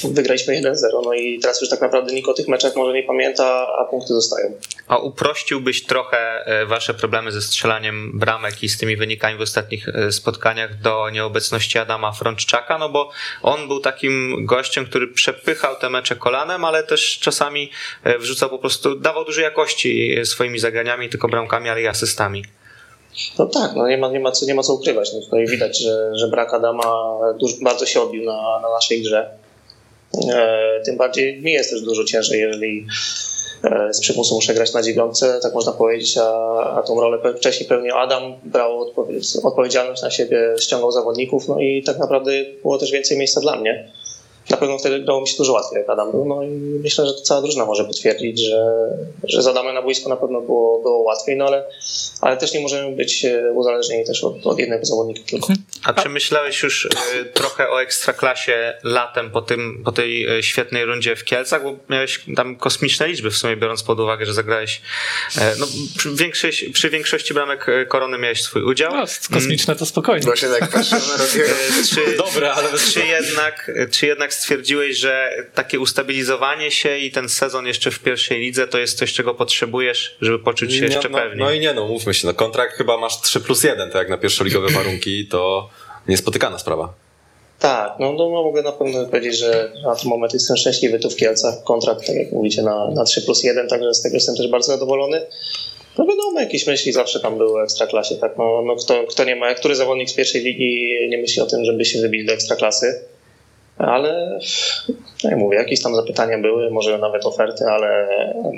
Wygraliśmy 0.05 0.63
1-0, 0.63 0.75
no 1.05 1.15
i 1.15 1.39
teraz 1.39 1.61
już 1.61 1.71
tak 1.71 1.81
naprawdę 1.81 2.15
nikt 2.15 2.29
o 2.29 2.35
tych 2.35 2.49
meczach 2.49 2.77
może 2.77 2.93
nie 2.93 3.03
pamięta, 3.03 3.67
a 3.79 3.85
punkty 3.85 4.15
zostają. 4.15 4.53
A 4.89 4.99
uprościłbyś 4.99 5.87
trochę 5.87 6.47
e, 6.47 6.67
wasze 6.67 6.95
problemy 6.95 7.33
ze 7.33 7.43
strzelaniem 7.43 8.19
bramek 8.19 8.63
i 8.63 8.69
z 8.69 8.79
tymi 8.79 8.97
wynikami 8.97 9.39
w 9.39 9.41
ostatnich 9.41 9.89
e, 9.89 10.13
spotkaniach 10.13 10.81
do 10.81 11.11
nieobecności 11.11 11.79
Adama 11.79 12.13
Frączczaka, 12.13 12.79
no 12.79 12.89
bo 12.89 13.11
on 13.43 13.69
był 13.69 13.81
takim 13.81 14.47
gościem, 14.47 14.87
który 14.87 15.09
przepychał 15.09 15.77
te 15.77 15.91
mecze 15.91 16.17
kolanem, 16.17 16.65
ale 16.65 16.83
też 16.83 17.19
czasami 17.19 17.71
e, 18.05 18.19
wrzucał 18.19 18.51
po 18.51 18.59
prostu, 18.59 18.95
dawał 18.95 19.25
dużo 19.25 19.41
jakości 19.41 20.17
swoimi 20.25 20.59
zagraniami, 20.59 21.09
tylko 21.09 21.29
bramkami, 21.29 21.69
ale 21.69 21.83
i 21.83 21.87
asystami. 21.87 22.45
No 23.39 23.47
tak, 23.47 23.77
no 23.77 23.89
nie 23.89 23.99
ma, 23.99 24.09
nie 24.09 24.21
ma, 24.21 24.33
co, 24.33 24.47
nie 24.47 24.55
ma 24.55 24.63
co 24.63 24.75
ukrywać. 24.75 25.13
No 25.15 25.21
tutaj 25.21 25.47
widać, 25.47 25.79
że, 25.79 26.11
że 26.19 26.29
brak 26.29 26.55
Adama 26.55 27.19
dużo, 27.41 27.57
bardzo 27.63 27.87
się 27.87 28.01
odbił 28.01 28.25
na, 28.25 28.61
na 28.63 28.71
naszej 28.71 29.03
grze. 29.03 29.31
E, 30.33 30.81
tym 30.85 30.97
bardziej 30.97 31.43
mi 31.43 31.53
jest 31.53 31.71
też 31.71 31.83
dużo 31.83 32.05
ciężej, 32.05 32.41
jeżeli 32.41 32.87
e, 33.65 33.95
z 33.95 34.01
przymusu 34.01 34.35
muszę 34.35 34.55
grać 34.55 34.75
na 34.75 34.83
dziewiątce, 34.83 35.39
tak 35.43 35.55
można 35.55 35.73
powiedzieć, 35.73 36.19
a, 36.19 36.31
a 36.77 36.83
tą 36.83 37.01
rolę 37.01 37.35
wcześniej 37.37 37.69
pełnił 37.69 37.95
Adam, 37.97 38.23
brał 38.45 38.81
odpowie- 38.81 39.21
odpowiedzialność 39.45 40.03
na 40.03 40.11
siebie, 40.11 40.55
ściągał 40.61 40.93
zawodników, 40.93 41.49
no 41.49 41.59
i 41.59 41.83
tak 41.83 41.99
naprawdę 41.99 42.33
było 42.63 42.79
też 42.79 42.91
więcej 42.91 43.19
miejsca 43.19 43.41
dla 43.41 43.57
mnie. 43.57 43.93
Na 44.53 44.59
pewno 44.59 44.79
wtedy 44.79 45.01
grało 45.01 45.21
mi 45.21 45.29
się 45.29 45.37
dużo 45.37 45.53
łatwiej, 45.53 45.79
jak 45.79 45.91
Adam 45.91 46.11
no 46.27 46.43
i 46.43 46.49
myślę, 46.83 47.07
że 47.07 47.15
to 47.15 47.21
cała 47.21 47.43
drużyna 47.43 47.67
może 47.67 47.85
potwierdzić, 47.85 48.41
że, 48.41 48.65
że 49.25 49.43
z 49.43 49.47
Adamem 49.47 49.75
na 49.75 49.83
boisku 49.83 50.09
na 50.09 50.17
pewno 50.17 50.41
było, 50.41 50.79
było 50.79 50.99
łatwiej, 50.99 51.37
no 51.37 51.45
ale, 51.45 51.65
ale 52.21 52.37
też 52.37 52.55
nie 52.55 52.61
możemy 52.61 52.97
być 52.97 53.25
e, 53.25 53.53
uzależnieni 53.53 54.05
też 54.05 54.25
od, 54.25 54.47
od 54.47 54.59
jednego 54.59 54.85
zawodnika 54.85 55.21
tylko. 55.31 55.47
A 55.85 55.93
czy 55.93 56.09
myślałeś 56.09 56.63
już 56.63 56.87
e, 56.87 57.25
trochę 57.25 57.71
o 57.71 57.83
ekstraklasie 57.83 58.79
latem 58.83 59.31
po, 59.31 59.43
tym, 59.43 59.83
po 59.85 59.93
tej 59.93 60.39
e, 60.39 60.43
świetnej 60.43 60.85
rundzie 60.85 61.17
w 61.17 61.25
Kielcach? 61.25 61.63
Bo 61.63 61.77
miałeś 61.91 62.21
tam 62.37 62.57
kosmiczne 62.57 63.09
liczby 63.09 63.31
w 63.31 63.37
sumie, 63.37 63.57
biorąc 63.57 63.83
pod 63.83 64.01
uwagę, 64.01 64.27
że 64.27 64.35
zagrałeś. 64.35 64.81
e, 65.39 65.55
No, 65.59 65.67
przy, 65.99 66.15
większość, 66.15 66.65
przy 66.73 66.91
większości 66.91 67.35
bramek 67.35 67.67
korony 67.89 68.19
miałeś 68.19 68.43
swój 68.43 68.63
udział. 68.63 68.93
No, 68.97 69.05
kosmiczne 69.33 69.77
to 69.77 69.87
spokojnie. 69.87 70.25
Właśnie 70.25 70.49
tak 70.49 70.71
patrzę 70.71 70.97
Czy, 71.95 72.17
Dobre, 72.25 72.53
ale 72.53 72.69
czy, 72.79 73.07
jednak, 73.07 73.71
czy 73.91 74.07
jednak 74.07 74.35
stwierdziłeś, 74.35 74.99
że 74.99 75.31
takie 75.55 75.81
ustabilizowanie 75.81 76.71
się 76.71 76.99
i 76.99 77.11
ten 77.11 77.29
sezon 77.29 77.67
jeszcze 77.67 77.91
w 77.91 77.99
pierwszej 77.99 78.41
lidze 78.41 78.69
to 78.69 78.79
jest 78.79 78.99
coś, 78.99 79.13
czego 79.13 79.35
potrzebujesz, 79.35 80.17
żeby 80.21 80.39
poczuć 80.39 80.75
się 80.75 80.85
jeszcze 80.85 81.09
no, 81.09 81.19
pewniej? 81.19 81.39
no 81.39 81.53
i 81.53 81.61
nie 81.61 81.75
no, 81.75 81.89
mówmy 81.89 82.15
się, 82.15 82.27
no 82.27 82.35
kontrakt 82.35 82.77
chyba 82.77 82.99
masz 82.99 83.21
3 83.21 83.41
plus 83.41 83.65
1, 83.65 83.91
tak 83.91 83.99
jak 83.99 84.09
na 84.09 84.19
pierwszoligowe 84.19 84.69
warunki, 84.69 85.27
to 85.27 85.71
niespotykana 86.09 86.59
sprawa. 86.59 86.95
Tak, 87.59 87.93
no, 88.01 88.13
no 88.13 88.31
mogę 88.31 88.63
na 88.63 88.73
pewno 88.73 89.07
powiedzieć, 89.07 89.37
że 89.37 89.73
na 89.85 89.97
ten 89.97 90.09
moment 90.09 90.33
jestem 90.33 90.57
szczęśliwy 90.57 90.99
tu 90.99 91.11
w 91.11 91.17
Kielcach. 91.17 91.55
Kontrakt, 91.65 92.07
tak 92.07 92.17
jak 92.17 92.33
mówicie, 92.33 92.63
na, 92.63 92.91
na 92.91 93.05
3 93.05 93.23
plus 93.23 93.45
1, 93.45 93.69
także 93.69 93.95
z 93.95 94.03
tego 94.03 94.15
jestem 94.15 94.37
też 94.37 94.49
bardzo 94.49 94.73
zadowolony. 94.73 95.27
No 95.99 96.07
wiadomo, 96.07 96.41
jakieś 96.41 96.67
myśli 96.67 96.93
zawsze 96.93 97.21
tam 97.21 97.39
były 97.39 97.61
o 97.61 97.65
ekstraklasie, 97.65 98.17
tak? 98.17 98.39
No, 98.39 98.63
no 98.67 98.77
kto, 98.77 99.05
kto 99.05 99.25
nie 99.25 99.37
ma, 99.37 99.55
który 99.55 99.75
zawodnik 99.75 100.11
z 100.11 100.15
pierwszej 100.15 100.43
ligi 100.43 100.89
nie 101.09 101.19
myśli 101.19 101.43
o 101.43 101.47
tym, 101.47 101.65
żeby 101.65 101.85
się 101.85 102.01
wybić 102.01 102.27
do 102.27 102.33
ekstraklasy? 102.33 103.01
Ale, 103.79 104.39
tak 105.23 105.31
jak 105.31 105.41
mówię, 105.41 105.59
jakieś 105.59 105.83
tam 105.83 105.95
zapytania 105.95 106.39
były, 106.39 106.71
może 106.71 106.99
nawet 106.99 107.27
oferty, 107.27 107.65
ale 107.65 108.09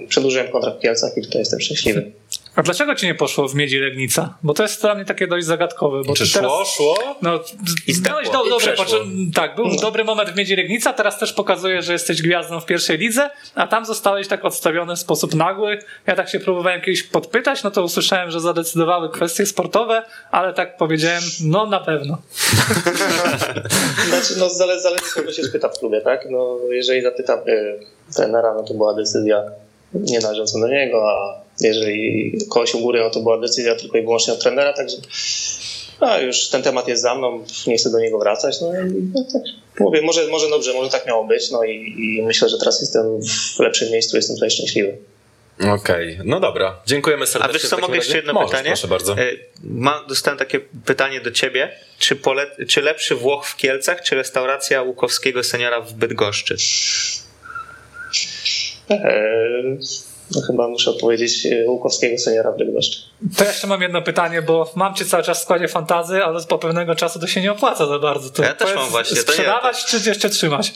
przedłużyłem 0.08 0.48
kontrakt 0.48 0.78
w 0.78 0.80
Kielcach 0.80 1.16
i 1.16 1.22
tutaj 1.22 1.38
jestem 1.38 1.60
szczęśliwy. 1.60 2.12
A 2.56 2.62
dlaczego 2.62 2.94
ci 2.94 3.06
nie 3.06 3.14
poszło 3.14 3.48
w 3.48 3.54
Miedzi 3.54 3.78
Legnica? 3.78 4.38
Bo 4.42 4.54
to 4.54 4.62
jest 4.62 4.80
dla 4.80 4.94
mnie 4.94 5.04
takie 5.04 5.26
dość 5.26 5.46
zagadkowe. 5.46 6.02
Bo 6.06 6.14
Czy 6.14 6.26
ty 6.26 6.34
teraz, 6.34 6.52
szło, 6.52 6.64
szło? 6.64 6.96
No, 7.22 7.40
I 7.86 7.92
zdałeś 7.92 8.28
zdechło, 8.28 8.48
do, 8.48 8.56
poczy- 8.76 9.06
tak, 9.34 9.56
był 9.56 9.76
dobry 9.76 10.04
moment 10.04 10.30
w 10.30 10.36
Miedzi 10.36 10.56
Legnica, 10.56 10.92
teraz 10.92 11.18
też 11.18 11.32
pokazuje, 11.32 11.82
że 11.82 11.92
jesteś 11.92 12.22
gwiazdą 12.22 12.60
w 12.60 12.66
pierwszej 12.66 12.98
lidze, 12.98 13.30
a 13.54 13.66
tam 13.66 13.84
zostałeś 13.86 14.28
tak 14.28 14.44
odstawiony 14.44 14.96
w 14.96 14.98
sposób 14.98 15.34
nagły. 15.34 15.78
Ja 16.06 16.16
tak 16.16 16.28
się 16.28 16.40
próbowałem 16.40 16.80
kiedyś 16.80 17.02
podpytać, 17.02 17.62
no 17.62 17.70
to 17.70 17.82
usłyszałem, 17.82 18.30
że 18.30 18.40
zadecydowały 18.40 19.10
kwestie 19.10 19.46
sportowe, 19.46 20.02
ale 20.30 20.54
tak 20.54 20.76
powiedziałem, 20.76 21.22
no 21.44 21.66
na 21.66 21.80
pewno. 21.80 22.18
Znaczy, 24.08 24.34
no 24.38 24.50
zależy, 24.50 24.80
zależy 24.80 25.04
kogo 25.14 25.32
się 25.32 25.42
spyta 25.42 25.68
w 25.68 25.78
klubie, 25.78 26.00
tak? 26.00 26.26
No, 26.30 26.58
jeżeli 26.70 27.02
zapytam 27.02 27.38
y, 27.48 27.80
trenera, 28.16 28.54
no 28.54 28.62
to 28.62 28.74
była 28.74 28.94
decyzja 28.94 29.42
nie 29.94 30.20
należąca 30.20 30.60
do 30.60 30.68
niego, 30.68 31.10
a, 31.10 31.43
jeżeli 31.60 32.32
kogoś 32.50 32.74
u 32.74 32.80
góry, 32.80 33.00
no 33.00 33.10
to 33.10 33.20
była 33.20 33.40
decyzja 33.40 33.74
tylko 33.74 33.98
i 33.98 34.02
wyłącznie 34.02 34.32
od 34.32 34.40
trenera, 34.40 34.72
także 34.72 34.96
a 36.00 36.18
już 36.18 36.48
ten 36.48 36.62
temat 36.62 36.88
jest 36.88 37.02
za 37.02 37.14
mną, 37.14 37.44
nie 37.66 37.76
chcę 37.76 37.90
do 37.90 37.98
niego 37.98 38.18
wracać. 38.18 38.60
No 38.60 38.68
no, 39.14 39.24
tak, 39.32 39.42
mówię, 39.80 40.02
może, 40.02 40.26
może 40.26 40.48
dobrze, 40.48 40.72
może 40.72 40.90
tak 40.90 41.06
miało 41.06 41.24
być, 41.24 41.50
no 41.50 41.64
i, 41.64 41.94
i 41.98 42.22
myślę, 42.22 42.48
że 42.48 42.58
teraz 42.58 42.80
jestem 42.80 43.20
w 43.56 43.58
lepszym 43.58 43.92
miejscu, 43.92 44.16
jestem 44.16 44.36
tutaj 44.36 44.50
szczęśliwy. 44.50 44.98
Okej, 45.60 46.18
no 46.24 46.40
dobra. 46.40 46.82
Dziękujemy 46.86 47.26
serdecznie. 47.26 47.50
A 47.50 47.52
wiesz 47.52 47.70
co, 47.70 47.78
mogę 47.78 47.96
jeszcze 47.96 48.16
jedno 48.16 48.32
Możesz, 48.32 48.50
pytanie? 48.50 48.68
Proszę 48.68 48.88
bardzo. 48.88 49.12
E, 49.12 49.32
Ma, 49.64 50.04
dostałem 50.08 50.38
takie 50.38 50.60
pytanie 50.60 51.20
do 51.20 51.30
ciebie. 51.30 51.72
Czy, 51.98 52.16
pole, 52.16 52.46
czy 52.68 52.82
lepszy 52.82 53.14
Włoch 53.14 53.46
w 53.46 53.56
Kielcach, 53.56 54.02
czy 54.02 54.14
restauracja 54.14 54.82
Łukowskiego 54.82 55.44
seniora 55.44 55.80
w 55.80 55.92
Bydgoszczy? 55.92 56.56
Eee, 58.90 59.78
no 60.30 60.40
chyba 60.46 60.68
muszę 60.68 60.90
odpowiedzieć 60.90 61.46
e, 61.46 61.68
Łukowskiego 61.68 62.18
seniora 62.18 62.52
w 62.52 62.58
Bydgoszczy. 62.58 62.98
To 63.36 63.44
jeszcze 63.44 63.66
mam 63.66 63.82
jedno 63.82 64.02
pytanie, 64.02 64.42
bo 64.42 64.72
mam 64.74 64.94
cię 64.94 65.04
cały 65.04 65.22
czas 65.22 65.38
w 65.38 65.42
składzie 65.42 65.68
fantazy, 65.68 66.24
ale 66.24 66.44
po 66.44 66.58
pewnego 66.58 66.94
czasu 66.94 67.18
to 67.18 67.26
się 67.26 67.40
nie 67.40 67.52
opłaca 67.52 67.86
za 67.86 67.98
bardzo. 67.98 68.30
To 68.30 68.42
Ja 68.42 68.54
też 68.54 68.74
mam 68.74 68.88
właśnie, 68.88 69.16
to 69.16 69.22
nie, 69.22 69.32
Sprzedawać 69.32 69.84
czy 69.84 69.96
jeszcze 70.08 70.30
trzymać? 70.30 70.72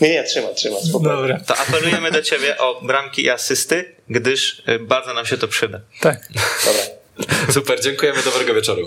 Nie, 0.00 0.08
nie, 0.10 0.24
trzymać, 0.24 0.56
trzymać. 0.56 0.88
Dobra, 1.02 1.40
To 1.46 1.56
apelujemy 1.56 2.10
do 2.10 2.22
ciebie 2.22 2.58
o 2.58 2.80
bramki 2.82 3.22
i 3.22 3.30
asysty, 3.30 3.94
gdyż 4.10 4.62
e, 4.66 4.78
bardzo 4.78 5.14
nam 5.14 5.26
się 5.26 5.38
to 5.38 5.48
przyda. 5.48 5.80
tak. 6.00 6.28
Dobra. 6.66 6.82
Super, 7.54 7.80
dziękujemy, 7.82 8.22
dobrego 8.22 8.54
wieczoru. 8.54 8.82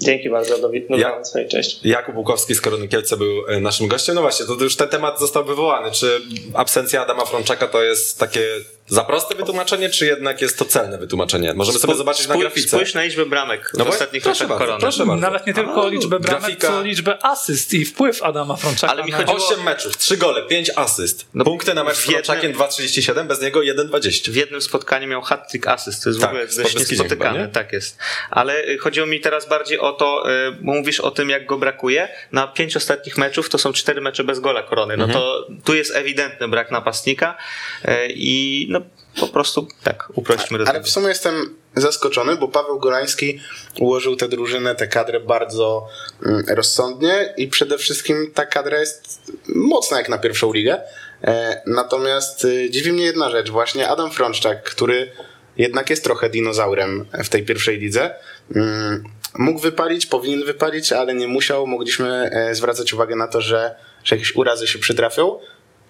Dzięki 0.00 0.30
bardzo, 0.30 0.58
do, 0.58 0.70
Ja- 0.96 1.22
cześć. 1.50 1.80
Jakub 1.84 2.16
Łukowski 2.16 2.54
z 2.54 2.60
Korony 2.60 2.88
Kielce 2.88 3.16
był 3.16 3.46
e, 3.48 3.60
naszym 3.60 3.88
gościem. 3.88 4.14
No 4.14 4.20
właśnie, 4.20 4.46
to 4.46 4.54
już 4.54 4.76
ten 4.76 4.88
temat 4.88 5.20
został 5.20 5.44
wywołany. 5.44 5.90
Czy 5.90 6.20
absencja 6.54 7.02
Adama 7.02 7.24
Frączaka 7.24 7.68
to 7.68 7.82
jest 7.82 8.18
takie 8.18 8.46
za 8.88 9.04
proste 9.04 9.34
wytłumaczenie, 9.34 9.90
czy 9.90 10.06
jednak 10.06 10.42
jest 10.42 10.58
to 10.58 10.64
celne 10.64 10.98
wytłumaczenie? 10.98 11.54
Możemy 11.54 11.78
sobie 11.78 11.94
Spó- 11.94 11.96
zobaczyć 11.96 12.28
na 12.28 12.34
spój- 12.34 12.40
grafice. 12.40 12.68
Spójrz 12.68 12.94
na 12.94 13.02
liczbę 13.02 13.26
bramek 13.26 13.70
w 13.74 13.78
No 13.78 13.84
bo- 13.84 13.90
ostatnich 13.90 14.22
proszę 14.22 14.44
latach 14.44 14.48
bardzo, 14.58 14.64
korony. 14.64 14.80
proszę 14.80 15.06
bardzo. 15.06 15.20
Nawet 15.22 15.46
nie 15.46 15.54
tylko 15.54 15.86
A, 15.86 15.88
liczbę 15.88 16.20
bramek, 16.20 16.40
grafika. 16.42 16.68
co 16.68 16.82
liczbę 16.82 17.18
asyst 17.26 17.74
i 17.74 17.84
wpływ 17.84 18.22
Adama 18.22 18.56
Frączaka. 18.56 18.92
Ale 18.92 19.04
mi 19.04 19.12
chodziło- 19.12 19.36
8 19.48 19.62
meczów, 19.62 19.96
3 19.96 20.16
gole, 20.16 20.42
5 20.42 20.70
asyst. 20.76 21.26
No, 21.34 21.44
Punkty 21.44 21.74
na 21.74 21.84
mecz 21.84 21.96
z 21.96 22.00
w 22.00 22.06
jednym- 22.06 22.24
Frączakiem 22.24 22.52
2,37, 22.52 23.26
bez 23.28 23.40
niego 23.42 23.62
1,20. 23.62 24.32
W 24.32 24.36
jednym 24.36 24.62
spotkaniu 24.62 25.08
miał 25.08 25.22
hat-trick 25.22 25.66
asyst, 25.66 26.02
to 26.04 26.10
jest 26.10 26.20
Tak, 26.20 26.30
w 26.30 26.32
ogóle 26.32 26.46
dość 26.46 26.74
niespotykane. 26.76 27.30
chyba, 27.30 27.32
nie? 27.46 27.48
tak 27.48 27.72
jest. 27.72 27.98
Ale 28.30 28.64
y, 28.68 28.78
chodziło 28.78 29.06
mi 29.06 29.20
teraz 29.20 29.48
bardziej 29.48 29.78
o 29.78 29.92
to, 29.92 30.30
y, 30.48 30.52
bo 30.60 30.72
mówisz 30.72 31.00
o 31.00 31.10
tym, 31.10 31.30
jak 31.30 31.46
go 31.46 31.58
brakuje. 31.58 32.08
Na 32.32 32.46
pięć 32.46 32.76
ostatnich 32.76 33.18
meczów 33.18 33.48
to 33.48 33.58
są 33.58 33.72
cztery 33.72 34.00
mecze 34.00 34.24
bez 34.24 34.40
gola 34.40 34.62
korony. 34.62 34.96
No 34.96 35.08
to 35.08 35.46
tu 35.64 35.74
jest 35.74 35.96
ewidentny 35.96 36.48
brak 36.48 36.70
napastnika 36.70 37.36
y, 37.84 37.88
i 38.14 38.66
no 38.70 38.81
po 39.20 39.28
prostu 39.28 39.66
tak, 39.84 40.08
uprośćmy 40.14 40.58
do 40.58 40.68
Ale 40.68 40.82
w 40.82 40.88
sumie 40.88 41.08
jestem 41.08 41.56
zaskoczony, 41.76 42.36
bo 42.36 42.48
Paweł 42.48 42.78
Golański 42.78 43.40
ułożył 43.80 44.16
tę 44.16 44.28
drużynę, 44.28 44.74
tę 44.74 44.86
kadrę 44.88 45.20
bardzo 45.20 45.88
mm, 46.26 46.44
rozsądnie 46.48 47.34
i 47.36 47.48
przede 47.48 47.78
wszystkim 47.78 48.30
ta 48.34 48.46
kadra 48.46 48.78
jest 48.78 49.32
mocna 49.48 49.98
jak 49.98 50.08
na 50.08 50.18
pierwszą 50.18 50.52
ligę. 50.52 50.80
E, 51.24 51.62
Natomiast 51.66 52.44
y, 52.44 52.70
dziwi 52.70 52.92
mnie 52.92 53.04
jedna 53.04 53.30
rzecz, 53.30 53.50
właśnie 53.50 53.88
Adam 53.88 54.10
Frączczak, 54.10 54.62
który 54.62 55.12
jednak 55.58 55.90
jest 55.90 56.04
trochę 56.04 56.30
dinozaurem 56.30 57.06
w 57.24 57.28
tej 57.28 57.44
pierwszej 57.44 57.78
lidze. 57.78 58.14
mm, 58.56 59.04
Mógł 59.38 59.60
wypalić, 59.60 60.06
powinien 60.06 60.44
wypalić, 60.44 60.92
ale 60.92 61.14
nie 61.14 61.28
musiał. 61.28 61.66
Mogliśmy 61.66 62.30
e, 62.32 62.54
zwracać 62.54 62.92
uwagę 62.92 63.16
na 63.16 63.28
to, 63.28 63.40
że, 63.40 63.74
że 64.04 64.16
jakieś 64.16 64.36
urazy 64.36 64.66
się 64.66 64.78
przytrafią. 64.78 65.38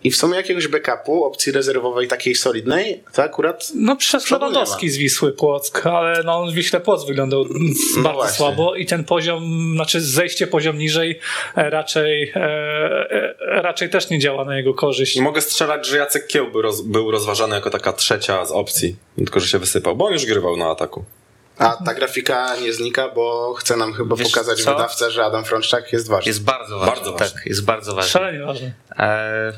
I 0.05 0.11
w 0.11 0.17
sumie 0.17 0.37
jakiegoś 0.37 0.69
backupu, 0.69 1.25
opcji 1.25 1.53
rezerwowej 1.53 2.09
takiej 2.09 2.35
solidnej, 2.35 3.03
to 3.13 3.23
akurat 3.23 3.69
No 3.75 3.97
przez 3.97 4.31
Lewandowski 4.31 4.91
z 4.91 4.97
Wisły 4.97 5.33
Płock, 5.33 5.87
ale 5.87 6.23
no, 6.25 6.53
Wiśle 6.53 6.81
Płock 6.81 7.07
wyglądał 7.07 7.45
No 7.45 8.03
bardzo 8.03 8.13
właśnie. 8.19 8.37
słabo 8.37 8.75
i 8.75 8.87
ten 8.87 9.05
poziom, 9.05 9.73
znaczy 9.75 10.01
zejście 10.01 10.47
poziom 10.47 10.79
niżej 10.79 11.21
e, 11.57 11.71
raczej, 11.71 12.33
e, 12.37 12.41
e, 12.41 13.35
raczej 13.63 13.91
też 13.91 14.11
nie 14.11 14.19
działa 14.19 14.45
na 14.45 14.57
jego 14.57 14.75
korzyść. 14.75 15.21
Mogę 15.21 15.41
strzelać, 15.41 15.87
że 15.87 15.97
Jacek 15.97 16.27
Kieł 16.27 16.51
był, 16.51 16.63
roz, 16.63 16.81
był 16.81 17.11
rozważany 17.11 17.55
jako 17.55 17.71
taka 17.71 17.93
trzecia 17.93 18.45
z 18.47 18.51
opcji, 18.53 18.97
tylko 19.17 19.41
że 19.41 19.47
się 19.47 19.59
wysypał, 19.59 19.97
bo 19.97 20.07
on 20.07 20.13
już 20.13 20.27
grywał 20.27 20.57
na 20.57 20.71
ataku. 20.71 21.05
A 21.59 21.77
ta 21.85 21.95
grafika 21.95 22.57
nie 22.57 22.73
znika, 22.73 23.09
bo 23.09 23.55
chce 23.55 23.77
nam 23.77 23.93
chyba 23.93 24.17
Wiesz 24.17 24.29
pokazać 24.29 24.63
co? 24.63 24.73
wydawca, 24.73 25.11
że 25.11 25.25
Adam 25.25 25.45
Frączczak 25.45 25.93
jest 25.93 26.09
ważny. 26.09 26.29
Jest 26.31 26.45
bardzo 26.45 26.79
ważny. 26.79 26.95
Bardzo 26.95 27.13
ważny. 27.13 27.35
Tak, 27.37 27.47
jest 27.47 27.65
bardzo 27.65 27.95
ważny. 27.95 28.11
Szalenie 28.11 28.45
ważne. 28.45 28.73
E, 28.99 29.53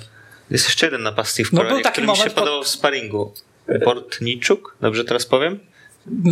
jest 0.51 0.65
jeszcze 0.65 0.87
jeden 0.87 1.03
napastnik 1.03 1.49
w 1.49 1.53
No, 1.53 1.65
był 1.65 1.81
taki 1.81 1.93
który 1.93 2.07
mi 2.07 2.13
się 2.13 2.19
moment, 2.19 2.35
po- 2.35 2.41
podobał 2.41 2.65
w 2.65 2.69
sparingu. 2.69 3.35
Bortniczuk, 3.85 4.77
dobrze 4.81 5.05
teraz 5.05 5.27
powiem? 5.27 5.59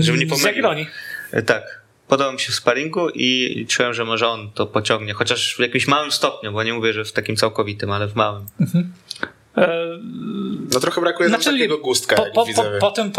Żeby 0.00 0.18
nie. 0.18 0.42
Jagiellonii. 0.44 0.86
E, 1.32 1.42
Tak. 1.42 1.82
Podobał 2.08 2.32
mi 2.32 2.40
się 2.40 2.52
w 2.52 2.54
sparingu 2.54 3.08
i 3.14 3.66
czułem, 3.68 3.94
że 3.94 4.04
może 4.04 4.28
on 4.28 4.50
to 4.54 4.66
pociągnie, 4.66 5.12
chociaż 5.14 5.56
w 5.56 5.58
jakimś 5.58 5.86
małym 5.86 6.12
stopniu, 6.12 6.52
bo 6.52 6.62
nie 6.62 6.72
mówię, 6.74 6.92
że 6.92 7.04
w 7.04 7.12
takim 7.12 7.36
całkowitym, 7.36 7.90
ale 7.90 8.08
w 8.08 8.14
małym. 8.14 8.46
E, 8.60 8.66
No 10.74 10.80
trochę 10.80 11.00
brakuje 11.00 11.28
nam 11.28 11.42
Znaczy, 11.42 11.56
takiego 11.56 11.78
gustka, 11.78 12.16
po, 12.16 12.22
po, 12.22 12.46
po, 12.54 12.64
po, 12.80 12.90
tym 12.90 13.12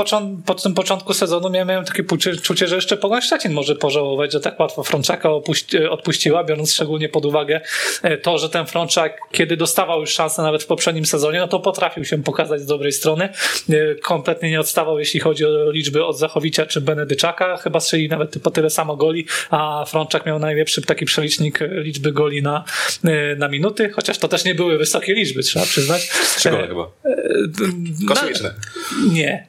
po 0.46 0.56
tym 0.56 0.74
początku 0.74 1.14
sezonu 1.14 1.50
miałem, 1.50 1.68
miałem 1.68 1.86
takie 1.86 2.04
poczucie, 2.04 2.42
czucie, 2.42 2.68
że 2.68 2.76
jeszcze 2.76 2.98
Pogoń 2.98 3.22
Szczecin 3.22 3.54
może 3.54 3.76
pożałować, 3.76 4.32
że 4.32 4.40
tak 4.40 4.60
łatwo 4.60 4.84
Frączaka 4.84 5.32
opuści, 5.32 5.78
odpuściła, 5.78 6.44
biorąc 6.44 6.74
szczególnie 6.74 7.10
pod 7.10 7.26
uwagę 7.26 7.62
e, 8.04 8.18
to, 8.18 8.38
że 8.38 8.50
ten 8.50 8.66
Frączak, 8.66 9.20
kiedy 9.32 9.58
dostawał 9.58 10.02
już 10.02 10.10
szansę 10.10 10.42
nawet 10.42 10.64
w 10.64 10.66
poprzednim 10.66 11.06
sezonie, 11.06 11.40
no 11.40 11.48
to 11.48 11.60
potrafił 11.60 12.06
się 12.06 12.24
pokazać 12.24 12.62
z 12.62 12.66
dobrej 12.66 12.92
strony. 12.92 13.30
E, 13.70 13.96
Kompletnie 13.96 14.50
nie 14.50 14.60
odstawał, 14.60 15.00
jeśli 15.00 15.20
chodzi 15.20 15.46
o 15.46 15.72
liczby 15.72 16.06
od 16.06 16.20
Zachowicza 16.20 16.66
czy 16.66 16.82
Benedyczaka. 16.82 17.58
Chyba 17.58 17.80
strzeli 17.80 18.10
nawet 18.10 18.40
po 18.44 18.52
tyle 18.52 18.70
samo 18.70 18.96
goli, 18.96 19.26
a 19.50 19.86
Frączak 19.88 20.26
miał 20.26 20.40
najlepszy 20.40 20.82
taki 20.82 21.06
przelicznik 21.06 21.62
e, 21.62 21.68
liczby 21.68 22.12
goli 22.12 22.42
na, 22.42 22.64
e, 23.04 23.36
na 23.36 23.48
minuty, 23.48 23.90
chociaż 23.90 24.18
to 24.18 24.28
też 24.28 24.46
nie 24.46 24.56
były 24.56 24.78
wysokie 24.78 25.14
liczby, 25.14 25.44
trzeba 25.44 25.66
przyznać. 25.66 26.23
Gole 26.46 26.64
E, 26.64 26.68
chyba. 26.68 26.88
Kosmiczne. 28.08 28.54
nie. 29.12 29.48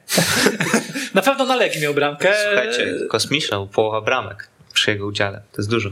Na 1.14 1.22
pewno 1.22 1.44
na 1.44 1.56
Legii 1.56 1.82
miał 1.82 1.94
bramkę. 1.94 2.34
Słuchajcie, 2.46 2.94
kosmiczna, 3.08 3.58
bo 3.58 3.66
połowa 3.66 4.00
bramek 4.00 4.48
przy 4.72 4.90
jego 4.90 5.06
udziale. 5.06 5.42
To 5.52 5.56
jest 5.58 5.70
dużo. 5.70 5.90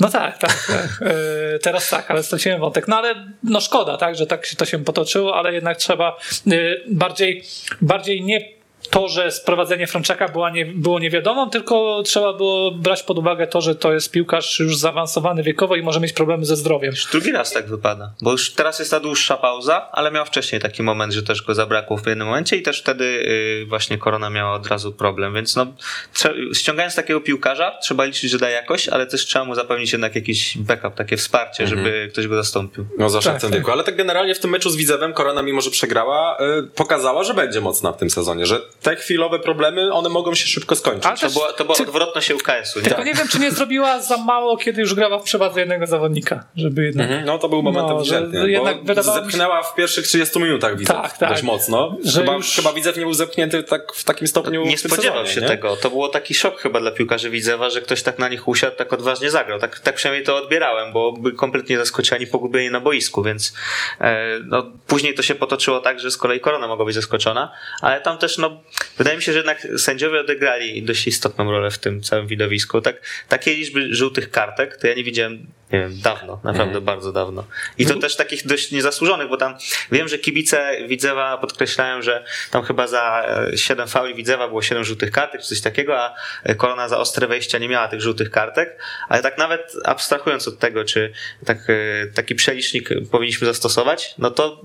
No 0.00 0.08
tak, 0.08 0.38
tak. 0.38 0.66
tak. 0.66 1.08
E, 1.54 1.58
Teraz 1.58 1.90
tak, 1.90 2.10
ale 2.10 2.22
straciłem 2.22 2.60
wątek. 2.60 2.88
No 2.88 2.96
ale 2.98 3.14
no 3.42 3.60
szkoda, 3.60 3.96
tak, 3.96 4.16
że 4.16 4.26
tak 4.26 4.46
się 4.46 4.56
to 4.56 4.64
się 4.64 4.84
potoczyło, 4.84 5.36
ale 5.36 5.54
jednak 5.54 5.76
trzeba 5.76 6.16
e, 6.46 6.52
bardziej, 6.88 7.42
bardziej 7.80 8.22
nie 8.24 8.55
to, 8.90 9.08
że 9.08 9.30
sprowadzenie 9.30 9.86
Frączaka 9.86 10.28
była 10.28 10.50
nie, 10.50 10.66
było 10.66 10.98
niewiadomą, 10.98 11.50
tylko 11.50 12.02
trzeba 12.04 12.32
było 12.32 12.70
brać 12.70 13.02
pod 13.02 13.18
uwagę 13.18 13.46
to, 13.46 13.60
że 13.60 13.74
to 13.74 13.92
jest 13.92 14.10
piłkarz 14.10 14.58
już 14.60 14.76
zaawansowany 14.76 15.42
wiekowo 15.42 15.76
i 15.76 15.82
może 15.82 16.00
mieć 16.00 16.12
problemy 16.12 16.44
ze 16.44 16.56
zdrowiem. 16.56 16.90
Już 16.90 17.06
drugi 17.06 17.32
raz 17.32 17.52
tak 17.52 17.68
wypada, 17.68 18.12
bo 18.22 18.32
już 18.32 18.52
teraz 18.52 18.78
jest 18.78 18.90
ta 18.90 19.00
dłuższa 19.00 19.36
pauza, 19.36 19.88
ale 19.92 20.10
miał 20.10 20.26
wcześniej 20.26 20.60
taki 20.60 20.82
moment, 20.82 21.12
że 21.12 21.22
też 21.22 21.42
go 21.42 21.54
zabrakło 21.54 21.96
w 21.96 22.06
jednym 22.06 22.26
momencie 22.26 22.56
i 22.56 22.62
też 22.62 22.80
wtedy 22.80 23.04
y, 23.04 23.66
właśnie 23.68 23.98
Korona 23.98 24.30
miała 24.30 24.52
od 24.54 24.66
razu 24.66 24.92
problem, 24.92 25.34
więc 25.34 25.56
no 25.56 25.66
trze- 26.14 26.54
ściągając 26.54 26.94
takiego 26.94 27.20
piłkarza, 27.20 27.78
trzeba 27.82 28.04
liczyć, 28.04 28.30
że 28.30 28.38
da 28.38 28.50
jakość, 28.50 28.88
ale 28.88 29.06
też 29.06 29.26
trzeba 29.26 29.44
mu 29.44 29.54
zapewnić 29.54 29.92
jednak 29.92 30.14
jakiś 30.14 30.58
backup, 30.58 30.94
takie 30.94 31.16
wsparcie, 31.16 31.66
żeby 31.66 32.08
ktoś 32.12 32.26
go 32.26 32.36
zastąpił. 32.36 32.86
No 32.98 33.08
zwłaszcza 33.08 33.30
Tak, 33.30 33.38
w 33.38 33.40
tym 33.40 33.50
tak. 33.50 33.60
wieku. 33.60 33.70
Ale 33.72 33.84
tak 33.84 33.96
generalnie 33.96 34.34
w 34.34 34.38
tym 34.40 34.50
meczu 34.50 34.70
z 34.70 34.76
Widzewem 34.76 35.12
Korona, 35.12 35.42
mimo 35.42 35.60
że 35.60 35.70
przegrała, 35.70 36.38
y, 36.58 36.62
pokazała, 36.62 37.24
że 37.24 37.34
będzie 37.34 37.60
mocna 37.60 37.92
w 37.92 37.96
tym 37.96 38.10
sezonie, 38.10 38.46
że 38.46 38.60
te 38.82 38.96
chwilowe 38.96 39.38
problemy, 39.38 39.92
one 39.92 40.08
mogą 40.08 40.34
się 40.34 40.46
szybko 40.46 40.76
skończyć. 40.76 41.06
Ale 41.06 41.16
To 41.16 41.20
też, 41.22 41.32
była, 41.34 41.52
to 41.52 41.64
była 41.64 41.76
ty- 41.76 41.82
odwrotność 41.82 42.30
UKS-u. 42.30 42.78
Nie? 42.80 42.84
tylko 42.86 43.04
nie 43.04 43.14
wiem, 43.14 43.28
czy 43.28 43.38
nie 43.38 43.50
zrobiła 43.50 44.00
za 44.00 44.16
mało, 44.16 44.56
kiedy 44.56 44.80
już 44.80 44.94
grała 44.94 45.18
w 45.18 45.22
przewadze 45.22 45.60
jednego 45.60 45.86
zawodnika, 45.86 46.44
żeby 46.56 46.84
jednak... 46.84 47.06
Mhm, 47.06 47.26
No 47.26 47.38
to 47.38 47.48
był 47.48 47.62
moment 47.62 47.86
No, 47.88 48.00
ewidentny, 48.00 48.50
jednak 48.50 48.84
wydawało 48.84 49.18
zepchnęła 49.18 49.62
w 49.62 49.74
pierwszych 49.74 50.06
30 50.06 50.38
minutach 50.38 50.76
Widzew 50.78 50.96
Tak, 50.96 51.18
tak. 51.18 51.28
dość 51.30 51.42
mocno. 51.42 51.96
Że 52.04 52.20
Chyba, 52.20 52.32
już- 52.34 52.56
chyba 52.56 52.72
Widzew 52.72 52.96
nie 52.96 53.02
był 53.02 53.12
zepchnięty 53.14 53.62
tak, 53.62 53.92
w 53.92 54.04
takim 54.04 54.28
stopniu 54.28 54.64
Nie 54.66 54.78
spodziewał 54.78 55.18
sezonie, 55.18 55.34
się 55.34 55.40
nie? 55.40 55.46
tego. 55.48 55.76
To 55.76 55.90
było 55.90 56.08
taki 56.08 56.34
szok 56.34 56.60
chyba 56.60 56.80
dla 56.80 56.90
piłkarzy 56.90 57.30
Widzewa, 57.30 57.70
że 57.70 57.80
ktoś 57.80 58.02
tak 58.02 58.18
na 58.18 58.28
nich 58.28 58.48
usiadł, 58.48 58.76
tak 58.76 58.92
odważnie 58.92 59.30
zagrał. 59.30 59.58
Tak, 59.58 59.80
tak 59.80 59.94
przynajmniej 59.94 60.26
to 60.26 60.36
odbierałem, 60.36 60.92
bo 60.92 61.12
byli 61.12 61.36
kompletnie 61.36 61.78
zaskoczeni, 61.78 62.26
pogubieni 62.26 62.70
na 62.70 62.80
boisku, 62.80 63.22
więc 63.22 63.54
e, 64.00 64.26
no, 64.44 64.62
później 64.86 65.14
to 65.14 65.22
się 65.22 65.34
potoczyło 65.34 65.80
tak, 65.80 66.00
że 66.00 66.10
z 66.10 66.16
kolei 66.16 66.40
Korona 66.40 66.68
mogła 66.68 66.84
być 66.86 66.94
zaskoczona, 66.94 67.52
ale 67.82 68.00
tam 68.00 68.18
też, 68.18 68.38
no, 68.38 68.60
wydaje 68.98 69.16
mi 69.16 69.22
się, 69.22 69.32
że 69.32 69.38
jednak 69.38 69.66
sędziowie 69.76 70.20
odegrali 70.20 70.82
dość 70.82 71.06
istotną 71.06 71.50
rolę 71.50 71.70
w 71.70 71.78
tym 71.78 72.02
całym 72.02 72.26
widowisku. 72.26 72.80
Tak, 72.80 73.24
takiej 73.28 73.56
liczby 73.56 73.94
żółtych 73.94 74.30
kartek 74.30 74.76
to 74.76 74.86
ja 74.86 74.94
nie 74.94 75.04
widziałem, 75.04 75.46
nie 75.72 75.78
wiem, 75.80 76.00
dawno, 76.02 76.40
naprawdę 76.44 76.80
bardzo 76.80 77.12
dawno. 77.12 77.44
I 77.78 77.86
to 77.86 77.94
też 77.94 78.16
takich 78.16 78.46
dość 78.46 78.72
niezasłużonych, 78.72 79.28
bo 79.28 79.36
tam 79.36 79.54
wiem, 79.92 80.08
że 80.08 80.18
kibice 80.18 80.76
Widzewa 80.88 81.38
podkreślają, 81.38 82.02
że 82.02 82.24
tam 82.50 82.62
chyba 82.62 82.86
za 82.86 83.26
e, 83.52 83.58
7 83.58 83.88
fauli 83.88 84.14
Widzewa 84.14 84.48
było 84.48 84.62
7 84.62 84.84
żółtych 84.84 85.10
kartek, 85.10 85.40
czy 85.40 85.48
coś 85.48 85.60
takiego, 85.60 86.00
a 86.00 86.14
e, 86.44 86.54
Korona 86.54 86.88
za 86.88 86.98
ostre 86.98 87.26
wejścia 87.26 87.58
nie 87.58 87.68
miała 87.68 87.88
tych 87.88 88.00
żółtych 88.00 88.30
kartek, 88.30 88.82
ale 89.08 89.22
tak 89.22 89.38
nawet 89.38 89.72
abstrahując 89.84 90.48
od 90.48 90.58
tego, 90.58 90.84
czy 90.84 91.12
tak, 91.44 91.58
e, 91.70 92.06
taki 92.14 92.34
przelicznik 92.34 92.88
powinniśmy 93.10 93.46
zastosować, 93.46 94.14
no 94.18 94.30
to 94.30 94.60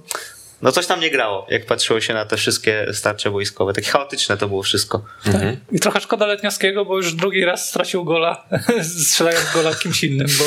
no 0.62 0.72
coś 0.72 0.88
tam 0.88 0.99
nie 0.99 1.12
grało, 1.12 1.47
jak 1.49 1.66
patrzyło 1.66 2.01
się 2.01 2.14
na 2.14 2.26
te 2.26 2.38
wszystkie 2.38 2.88
starcze 2.93 3.30
wojskowe. 3.30 3.74
Takie 3.74 3.91
chaotyczne 3.91 4.38
to 4.38 4.47
było 4.47 4.64
wszystko. 4.64 5.05
I 5.72 5.80
trochę 5.80 6.01
szkoda 6.01 6.26
Letniowskiego, 6.26 6.86
bo 6.86 6.97
już 6.97 7.14
drugi 7.14 7.45
raz 7.45 7.70
stracił 7.70 8.03
gola, 8.03 8.45
strzelając 9.07 9.53
gola 9.53 9.76
kimś 9.76 10.03
innym, 10.03 10.28
bo 10.39 10.45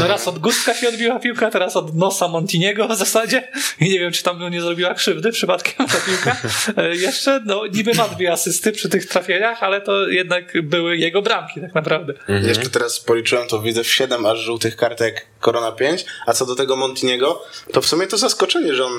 no 0.00 0.08
raz 0.08 0.28
od 0.28 0.38
Gustka 0.38 0.74
się 0.74 0.88
odbiła 0.88 1.18
piłka, 1.18 1.50
teraz 1.50 1.76
od 1.76 1.96
nosa 1.96 2.28
Montiniego 2.28 2.88
w 2.88 2.96
zasadzie 2.96 3.48
i 3.80 3.90
nie 3.90 3.98
wiem, 4.00 4.12
czy 4.12 4.22
tam 4.22 4.50
nie 4.50 4.60
zrobiła 4.60 4.94
krzywdy 4.94 5.32
przypadkiem 5.32 5.86
ta 5.86 5.98
piłka. 6.06 6.36
E, 6.76 6.96
Jeszcze, 6.96 7.40
no 7.46 7.66
niby 7.66 7.94
ma 7.94 8.08
dwie 8.08 8.32
asysty 8.32 8.72
przy 8.72 8.88
tych 8.88 9.06
trafieniach, 9.06 9.62
ale 9.62 9.80
to 9.80 10.08
jednak 10.08 10.62
były 10.62 10.96
jego 10.96 11.22
bramki 11.22 11.60
tak 11.60 11.74
naprawdę. 11.74 12.14
Jeszcze 12.42 12.70
teraz 12.70 13.00
policzyłem, 13.00 13.48
to 13.48 13.62
widzę 13.62 13.84
w 13.84 13.92
7 13.92 14.26
aż 14.26 14.38
żółtych 14.38 14.76
kartek 14.76 15.26
Korona 15.40 15.72
5, 15.72 16.04
a 16.26 16.32
co 16.32 16.46
do 16.46 16.54
tego 16.54 16.76
Montiniego, 16.76 17.42
to 17.72 17.80
w 17.80 17.86
sumie 17.86 18.06
to 18.06 18.18
zaskoczenie, 18.18 18.74
że 18.74 18.84
on 18.84 18.92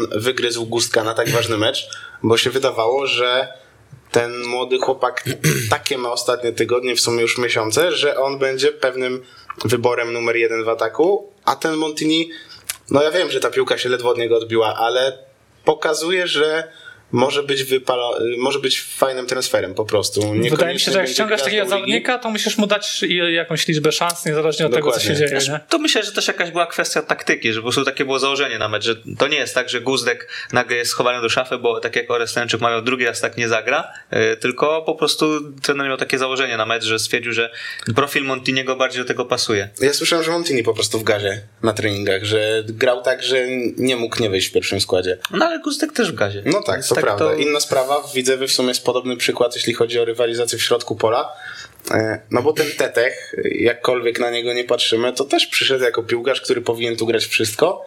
wygryzł 0.50 0.66
Gustka 0.66 1.04
na 1.04 1.14
tak 1.14 1.30
ważny 1.30 1.58
mecz, 1.58 1.90
bo 2.24 2.38
się 2.38 2.50
wydawało, 2.50 3.08
że 3.08 3.54
ten 4.12 4.44
młody 4.46 4.80
chłopak 4.80 5.24
takie 5.70 5.98
ma 5.98 6.12
ostatnie 6.12 6.54
tygodnie, 6.54 6.96
w 6.96 7.00
sumie 7.00 7.22
już 7.22 7.38
miesiące, 7.38 7.92
że 7.92 8.18
on 8.18 8.40
będzie 8.40 8.72
pewnym 8.72 9.24
wyborem 9.66 10.14
numer 10.14 10.36
jeden 10.36 10.64
w 10.64 10.70
ataku, 10.70 11.32
a 11.46 11.56
ten 11.56 11.74
Montini, 11.74 12.30
no 12.92 13.04
ja 13.04 13.12
wiem, 13.12 13.32
że 13.32 13.40
ta 13.40 13.50
piłka 13.50 13.78
się 13.78 13.90
ledwo 13.90 14.10
od 14.10 14.18
niego 14.18 14.38
odbiła, 14.38 14.76
ale 14.76 15.18
pokazuje, 15.66 16.28
że 16.28 16.72
może 17.12 17.44
być 17.44 17.64
wypala, 17.64 18.10
może 18.38 18.60
być 18.60 18.82
fajnym 18.82 19.26
transferem 19.26 19.74
po 19.74 19.86
prostu. 19.86 20.34
Wydaje 20.50 20.74
mi 20.74 20.80
się, 20.80 20.92
że 20.92 21.00
jak 21.00 21.10
ściągasz 21.10 21.42
takiego 21.44 21.70
zawodnika, 21.70 22.18
to 22.20 22.30
musisz 22.30 22.58
mu 22.58 22.68
dać 22.68 23.04
i- 23.04 23.34
jakąś 23.34 23.68
liczbę 23.68 23.92
szans, 23.92 24.26
niezależnie 24.26 24.66
od 24.66 24.74
tego, 24.74 24.92
co 24.92 25.00
się 25.00 25.10
Dokładnie. 25.14 25.40
dzieje. 25.40 25.52
Nie? 25.54 25.60
To 25.70 25.80
myślę, 25.80 26.04
że 26.04 26.12
też 26.12 26.28
jakaś 26.28 26.52
była 26.52 26.66
kwestia 26.68 27.02
taktyki, 27.02 27.54
że 27.54 27.60
po 27.60 27.64
prostu 27.64 27.86
takie 27.86 28.06
było 28.06 28.20
założenie 28.20 28.58
na 28.58 28.70
mecz, 28.70 28.84
że 28.84 28.96
to 29.18 29.28
nie 29.28 29.38
jest 29.38 29.56
tak, 29.56 29.70
że 29.70 29.82
Guzdek 29.82 30.30
nagle 30.54 30.78
jest 30.78 30.92
schowany 30.92 31.22
do 31.22 31.30
szafy, 31.30 31.58
bo 31.58 31.80
tak 31.80 31.96
jak 31.96 32.12
Orestenczyk 32.12 32.62
mają 32.62 32.84
drugi 32.84 33.06
raz 33.06 33.22
tak 33.22 33.38
nie 33.38 33.48
zagra, 33.50 33.92
yy, 34.12 34.38
tylko 34.38 34.82
po 34.82 34.96
prostu 34.96 35.54
trener 35.62 35.88
miał 35.88 35.98
takie 35.98 36.18
założenie 36.18 36.58
na 36.58 36.66
mecz, 36.66 36.84
że 36.84 37.00
stwierdził, 37.00 37.34
że 37.34 37.52
profil 37.96 38.24
Montiniego 38.24 38.76
bardziej 38.76 39.02
do 39.02 39.08
tego 39.08 39.26
pasuje. 39.26 39.70
Ja 39.82 39.94
słyszałem, 39.94 40.26
że 40.26 40.32
Montini 40.32 40.64
po 40.64 40.74
prostu 40.74 41.00
w 41.00 41.04
gazie 41.04 41.42
na 41.64 41.74
treningach, 41.74 42.24
że 42.24 42.64
grał 42.68 43.02
tak, 43.02 43.24
że 43.24 43.48
nie 43.78 43.96
mógł 43.96 44.22
nie 44.22 44.30
wyjść 44.30 44.48
w 44.48 44.52
pierwszym 44.52 44.82
składzie. 44.82 45.18
No 45.32 45.46
ale 45.46 45.60
Guzdek 45.60 45.94
też 45.94 46.12
w 46.12 46.16
gazie. 46.16 46.44
No 46.46 46.64
tak, 46.64 46.76
Więc 46.76 46.88
to 47.02 47.08
prawda. 47.08 47.26
to- 47.26 47.34
Inna 47.36 47.60
sprawa, 47.60 48.02
w 48.02 48.14
Widzewie 48.14 48.48
w 48.48 48.52
sumie 48.52 48.70
jest 48.70 48.84
podobny 48.86 49.18
przykład, 49.18 49.56
jeśli 49.56 49.74
chodzi 49.74 50.00
o 50.00 50.06
rywalizację 50.06 50.58
w 50.58 50.62
środku 50.62 50.96
pola. 50.96 51.34
E, 51.92 52.20
No 52.32 52.42
bo 52.42 52.54
ten 52.54 52.68
Tetech, 52.78 53.36
jakkolwiek 53.52 54.20
na 54.20 54.32
niego 54.32 54.54
nie 54.54 54.64
patrzymy, 54.64 55.14
to 55.14 55.24
też 55.26 55.48
przyszedł 55.48 55.84
jako 55.84 56.04
piłkarz, 56.04 56.42
który 56.42 56.62
powinien 56.62 56.98
tu 56.98 57.06
grać 57.06 57.26
wszystko. 57.26 57.86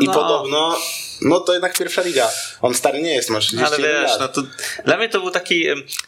I 0.00 0.04
No. 0.06 0.12
podobno, 0.14 0.76
no 1.22 1.40
to 1.40 1.52
jednak 1.52 1.78
pierwsza 1.78 2.02
liga. 2.02 2.30
On 2.62 2.74
stary 2.74 3.02
nie 3.02 3.14
jest, 3.14 3.30
ma 3.30 3.38
30 3.40 3.66
Ale 3.66 3.78
wiesz, 3.78 4.10
lat. 4.10 4.20
no 4.20 4.28
to 4.28 4.42
dla 4.84 4.96
mnie 4.96 5.08
to 5.08 5.20
był 5.20 5.30
taki, 5.30 5.66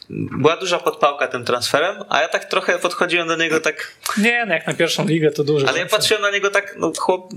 była 0.09 0.57
duża 0.57 0.79
podpałka 0.79 1.27
tym 1.27 1.45
transferem, 1.45 2.03
a 2.09 2.21
ja 2.21 2.27
tak 2.29 2.45
trochę 2.45 2.79
podchodziłem 2.79 3.27
do 3.27 3.35
niego 3.35 3.59
tak, 3.59 3.91
Nie, 4.17 4.45
no 4.47 4.53
jak 4.53 4.67
na 4.67 4.73
pierwszą 4.73 5.05
ligę 5.07 5.31
to 5.31 5.43
dużo. 5.43 5.67
ale 5.69 5.79
ja 5.79 5.85
patrzyłem 5.85 6.21
na 6.21 6.31
niego 6.31 6.49
tak, 6.49 6.75
no 6.77 6.91
chłop 6.99 7.29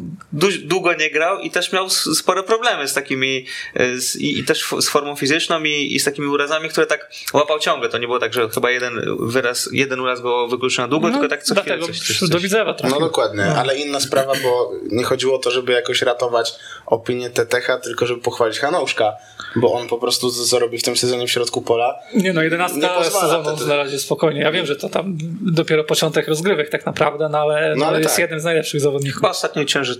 długo 0.64 0.94
nie 0.94 1.10
grał 1.10 1.38
i 1.40 1.50
też 1.50 1.72
miał 1.72 1.90
spore 1.90 2.42
problemy 2.42 2.88
z 2.88 2.94
takimi, 2.94 3.46
e, 3.74 3.96
z, 3.98 4.16
i, 4.16 4.38
i 4.38 4.44
też 4.44 4.64
z 4.80 4.88
formą 4.88 5.16
fizyczną 5.16 5.62
i, 5.64 5.94
i 5.94 6.00
z 6.00 6.04
takimi 6.04 6.26
urazami, 6.26 6.68
które 6.68 6.86
tak 6.86 7.10
łapał 7.34 7.58
ciągle. 7.58 7.88
To 7.88 7.98
nie 7.98 8.06
było 8.06 8.18
tak, 8.18 8.34
że 8.34 8.48
chyba 8.48 8.70
jeden 8.70 9.16
wyraz, 9.20 9.68
jeden 9.72 10.00
uraz 10.00 10.20
go 10.20 10.48
wykluczył 10.48 10.82
na 10.84 10.88
długo, 10.88 11.10
tylko 11.10 11.28
tak 11.28 11.42
co 11.42 11.54
chwilę 11.54 11.76
No, 11.76 11.86
dlatego 11.86 11.98
coś, 11.98 12.18
coś, 12.18 12.28
do 12.28 12.34
coś. 12.34 12.42
Widzewa 12.42 12.70
No 12.70 12.74
trafił. 12.74 13.00
dokładnie, 13.00 13.44
ale 13.44 13.76
inna 13.78 14.00
sprawa, 14.00 14.32
bo 14.42 14.72
nie 14.90 15.04
chodziło 15.04 15.34
o 15.36 15.38
to, 15.38 15.50
żeby 15.50 15.72
jakoś 15.72 16.02
ratować 16.02 16.37
opinię 16.86 17.30
Tetecha, 17.30 17.78
tylko 17.78 18.06
żeby 18.06 18.20
pochwalić 18.20 18.58
Hanouszka, 18.58 19.16
bo 19.56 19.72
on 19.72 19.88
po 19.88 19.98
prostu 19.98 20.30
z- 20.30 20.50
co 20.50 20.58
robi 20.58 20.78
w 20.78 20.82
tym 20.82 20.96
sezonie 20.96 21.26
w 21.26 21.30
środku 21.30 21.62
pola. 21.62 21.94
Nie 22.14 22.32
no, 22.32 22.40
Nie 22.40 22.44
11 22.44 22.80
pozwala 22.80 23.04
sezonu 23.04 23.56
wtedy. 23.56 23.68
na 23.70 23.76
razie 23.76 23.98
spokojnie. 23.98 24.40
Ja 24.40 24.52
wiem, 24.52 24.66
że 24.66 24.76
to 24.76 24.88
tam 24.88 25.18
dopiero 25.52 25.84
początek 25.84 26.28
rozgrywek 26.28 26.68
tak 26.70 26.86
naprawdę, 26.86 27.28
no 27.28 27.38
ale, 27.38 27.70
No, 27.70 27.76
no, 27.76 27.86
ale 27.86 27.98
jest 28.00 28.10
tak. 28.10 28.18
jednym 28.18 28.40
z 28.40 28.44
najlepszych 28.44 28.80
zawodników. 28.80 29.16
Chyba 29.20 29.30
ostatnio 29.30 29.64
że 29.84 29.94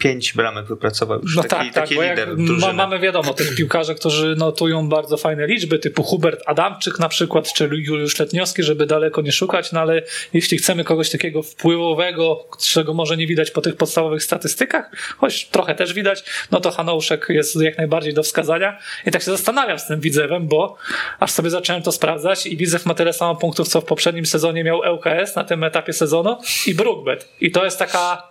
pięć 0.00 0.32
bramek 0.32 0.66
wypracował 0.66 1.20
już. 1.20 1.36
No 1.36 1.42
taki, 1.42 1.54
tak, 1.54 1.64
tak, 1.64 1.74
taki 1.74 1.94
bo 1.94 2.02
lider 2.02 2.38
ma, 2.38 2.72
mamy 2.72 2.98
wiadomo 2.98 3.34
tych 3.34 3.54
piłkarzy, 3.54 3.94
którzy 3.94 4.36
notują 4.36 4.88
bardzo 4.88 5.16
fajne 5.16 5.46
liczby, 5.46 5.78
typu 5.78 6.02
Hubert 6.02 6.42
Adamczyk 6.46 6.98
na 6.98 7.08
przykład, 7.08 7.52
czy 7.52 7.64
Juliusz 7.64 8.18
Letniowski, 8.18 8.62
żeby 8.62 8.86
daleko 8.86 9.22
nie 9.22 9.32
szukać, 9.32 9.72
no 9.72 9.80
ale 9.80 10.02
jeśli 10.32 10.58
chcemy 10.58 10.84
kogoś 10.84 11.10
takiego 11.10 11.42
wpływowego, 11.42 12.48
czego 12.58 12.94
może 12.94 13.16
nie 13.16 13.26
widać 13.26 13.50
po 13.50 13.60
tych 13.60 13.76
podstawowych 13.76 14.22
statystykach, 14.22 14.90
choć 15.16 15.46
trochę 15.46 15.74
też 15.74 15.94
widać, 15.94 16.24
no 16.50 16.60
to 16.60 16.70
Hanouszek 16.70 17.26
jest 17.28 17.62
jak 17.62 17.78
najbardziej 17.78 18.14
do 18.14 18.22
wskazania. 18.22 18.78
I 19.06 19.10
tak 19.10 19.22
się 19.22 19.30
zastanawiam 19.30 19.78
z 19.78 19.86
tym 19.86 20.00
Widzewem, 20.00 20.48
bo 20.48 20.76
aż 21.20 21.30
sobie 21.30 21.50
zacząłem 21.50 21.82
to 21.82 21.92
sprawdzać 21.92 22.46
i 22.46 22.56
Widzew 22.56 22.86
ma 22.86 22.94
tyle 22.94 23.12
samo 23.12 23.36
punktów, 23.36 23.68
co 23.68 23.80
w 23.80 23.84
poprzednim 23.84 24.26
sezonie 24.26 24.64
miał 24.64 24.78
ŁKS 24.94 25.36
na 25.36 25.44
tym 25.44 25.64
etapie 25.64 25.92
sezonu 25.92 26.38
i 26.66 26.74
Brookbet. 26.74 27.28
I 27.40 27.50
to 27.50 27.64
jest 27.64 27.78
taka 27.78 28.30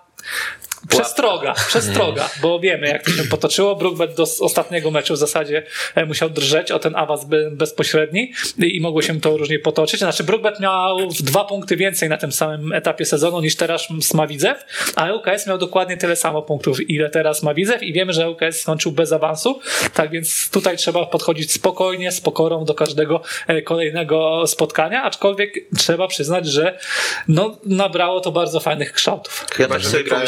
Przestroga, 0.88 1.54
przestroga, 1.54 2.30
bo 2.42 2.60
wiemy 2.60 2.88
jak 2.88 3.04
to 3.06 3.12
się 3.12 3.24
potoczyło. 3.24 3.76
Brookbet 3.76 4.16
do 4.16 4.24
ostatniego 4.40 4.92
meczu 4.92 5.14
w 5.14 5.18
zasadzie 5.18 5.64
e, 5.96 6.06
musiał 6.06 6.30
drżeć 6.30 6.72
o 6.72 6.80
ten 6.80 6.96
awans 6.96 7.26
be- 7.26 7.52
bezpośredni 7.52 8.34
i 8.58 8.82
mogło 8.82 9.02
się 9.02 9.22
to 9.22 9.38
różnie 9.38 9.60
potoczyć. 9.60 10.00
Znaczy 10.00 10.24
Brookbet 10.24 10.60
miał 10.60 11.10
w 11.10 11.22
dwa 11.22 11.46
punkty 11.46 11.76
więcej 11.76 12.10
na 12.10 12.18
tym 12.18 12.32
samym 12.32 12.74
etapie 12.74 13.06
sezonu 13.06 13.42
niż 13.42 13.56
teraz 13.56 13.88
ma 14.14 14.28
Widzew, 14.28 14.66
a 14.96 15.12
ŁKS 15.14 15.48
miał 15.48 15.58
dokładnie 15.58 15.98
tyle 15.98 16.16
samo 16.16 16.42
punktów, 16.42 16.90
ile 16.90 17.10
teraz 17.10 17.44
ma 17.44 17.54
Widzew 17.54 17.84
i 17.84 17.94
wiemy, 17.94 18.14
że 18.14 18.30
ŁKS 18.30 18.62
skończył 18.62 18.92
bez 18.92 19.12
awansu, 19.12 19.60
tak 19.94 20.12
więc 20.12 20.50
tutaj 20.50 20.78
trzeba 20.78 21.06
podchodzić 21.06 21.52
spokojnie, 21.54 22.12
z 22.12 22.22
pokorą 22.22 22.66
do 22.66 22.74
każdego 22.74 23.22
e, 23.48 23.62
kolejnego 23.62 24.44
spotkania, 24.48 25.04
aczkolwiek 25.04 25.54
trzeba 25.78 26.08
przyznać, 26.08 26.48
że 26.48 26.80
no, 27.28 27.58
nabrało 27.66 28.20
to 28.22 28.32
bardzo 28.32 28.60
fajnych 28.60 28.94
kształtów. 28.94 29.46
Ja 29.50 29.56
Chyba, 29.56 29.70
tak 29.76 29.84
że 29.84 29.90
sobie 29.90 30.04
wygrają- 30.04 30.26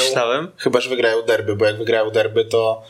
Chyba, 0.57 0.81
że 0.81 0.89
wygrają 0.89 1.21
derby, 1.21 1.55
bo 1.55 1.65
jak 1.65 1.77
wygrają 1.77 2.09
derby, 2.09 2.45
to 2.45 2.83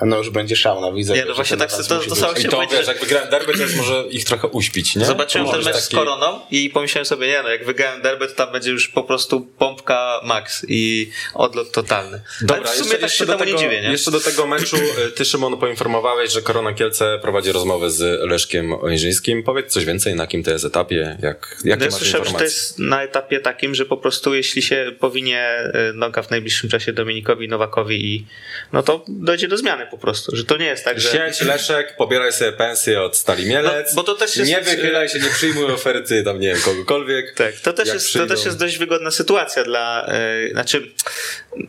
no 0.00 0.18
już 0.18 0.30
będzie 0.30 0.56
szał 0.56 0.80
na 0.80 0.92
Widzewie. 0.92 1.20
Nie, 1.20 1.24
no 1.24 1.30
że 1.30 1.34
właśnie 1.34 1.56
tak 1.56 1.70
to- 1.70 1.76
to 1.76 2.16
samo 2.16 2.32
I 2.32 2.42
się 2.42 2.48
to 2.48 2.56
powiedzieć, 2.56 2.76
wiesz, 2.76 2.86
że- 2.86 2.92
jak 2.92 3.00
wygrałem 3.00 3.30
derby, 3.30 3.52
to 3.52 3.62
jest 3.62 3.76
może 3.76 4.04
ich 4.10 4.24
trochę 4.24 4.48
uśpić, 4.48 4.96
nie? 4.96 5.04
Zobaczyłem 5.04 5.46
To 5.46 5.52
ten 5.52 5.62
mecz 5.64 5.74
taki- 5.74 5.84
z 5.86 5.88
Koroną 5.88 6.40
i 6.50 6.70
pomyślałem 6.70 7.06
sobie, 7.06 7.26
nie 7.26 7.42
no, 7.42 7.48
jak 7.48 7.64
wygrałem 7.64 8.02
derby, 8.02 8.28
to 8.28 8.34
tam 8.34 8.52
będzie 8.52 8.70
już 8.70 8.88
po 8.88 9.02
prostu 9.02 9.40
pompka 9.40 10.20
max 10.24 10.66
i 10.68 11.10
odlot 11.34 11.72
totalny. 11.72 12.20
Dobra, 12.40 12.56
Ale 12.56 12.64
w 12.66 12.68
sumie 12.70 12.80
jeszcze, 12.80 12.94
też 12.98 13.02
jeszcze, 13.02 13.18
się 13.18 13.26
do 13.26 13.32
temu 13.32 13.44
tego, 13.44 13.58
nie 13.58 13.64
dziwię, 13.64 13.82
nie? 13.82 13.88
jeszcze 13.90 14.10
do 14.10 14.20
tego 14.20 14.46
meczu 14.46 14.76
y, 14.76 15.10
ty 15.10 15.24
Szymon 15.24 15.56
poinformowałeś, 15.56 16.32
że 16.32 16.42
Korona 16.42 16.72
Kielce 16.72 17.18
prowadzi 17.22 17.52
rozmowę 17.52 17.90
z 17.90 18.30
Leszkiem 18.30 18.72
Ojrzyńskim. 18.72 19.42
Powiedz 19.42 19.72
coś 19.72 19.84
więcej, 19.84 20.14
na 20.14 20.26
kim 20.26 20.42
to 20.44 20.50
jest 20.50 20.64
etapie, 20.64 21.16
jak, 21.22 21.56
jakie 21.64 21.78
No 21.78 21.84
ja 21.84 21.90
masz 21.90 21.98
słyszałem, 22.00 22.24
że 22.26 22.30
to 22.32 22.36
informacje? 22.38 22.44
jest 22.44 22.78
na 22.78 23.02
etapie 23.02 23.40
takim, 23.40 23.74
że 23.74 23.84
po 23.86 23.96
prostu 23.96 24.34
jeśli 24.34 24.62
się 24.62 24.92
powinie 25.00 25.72
y, 25.90 25.92
noga 25.94 26.22
w 26.22 26.30
najbliższym 26.30 26.70
czasie 26.70 26.92
Dominikowi 26.92 27.48
Nowakowi 27.48 28.14
i 28.14 28.26
no 28.72 28.82
to 28.82 29.04
dojdzie 29.08 29.48
do 29.48 29.56
zmiany 29.56 29.85
po 29.90 29.98
prostu, 29.98 30.36
że 30.36 30.44
to 30.44 30.56
nie 30.56 30.66
jest 30.66 30.84
tak, 30.84 31.00
że... 31.00 31.10
Siedź, 31.10 31.40
Leszek, 31.40 31.96
pobieraj 31.96 32.32
sobie 32.32 32.52
pensję 32.52 33.02
od 33.02 33.16
Stali 33.16 33.46
Mielec. 33.46 33.88
No, 33.90 33.96
bo 33.96 34.02
to 34.02 34.14
też 34.14 34.36
jest- 34.36 34.50
Nie 34.50 34.60
wychylaj 34.60 35.08
się, 35.08 35.18
nie 35.18 35.28
przyjmuj 35.30 35.64
oferty 35.64 36.22
tam, 36.22 36.40
nie 36.40 36.48
wiem, 36.48 36.62
kogokolwiek. 36.62 37.34
Tak, 37.34 37.54
to 37.54 37.72
też, 37.72 37.88
jest, 37.88 38.12
to 38.12 38.26
też 38.26 38.44
jest 38.44 38.58
dość 38.58 38.78
wygodna 38.78 39.10
sytuacja 39.10 39.64
dla, 39.64 40.06
e, 40.08 40.48
znaczy 40.50 40.92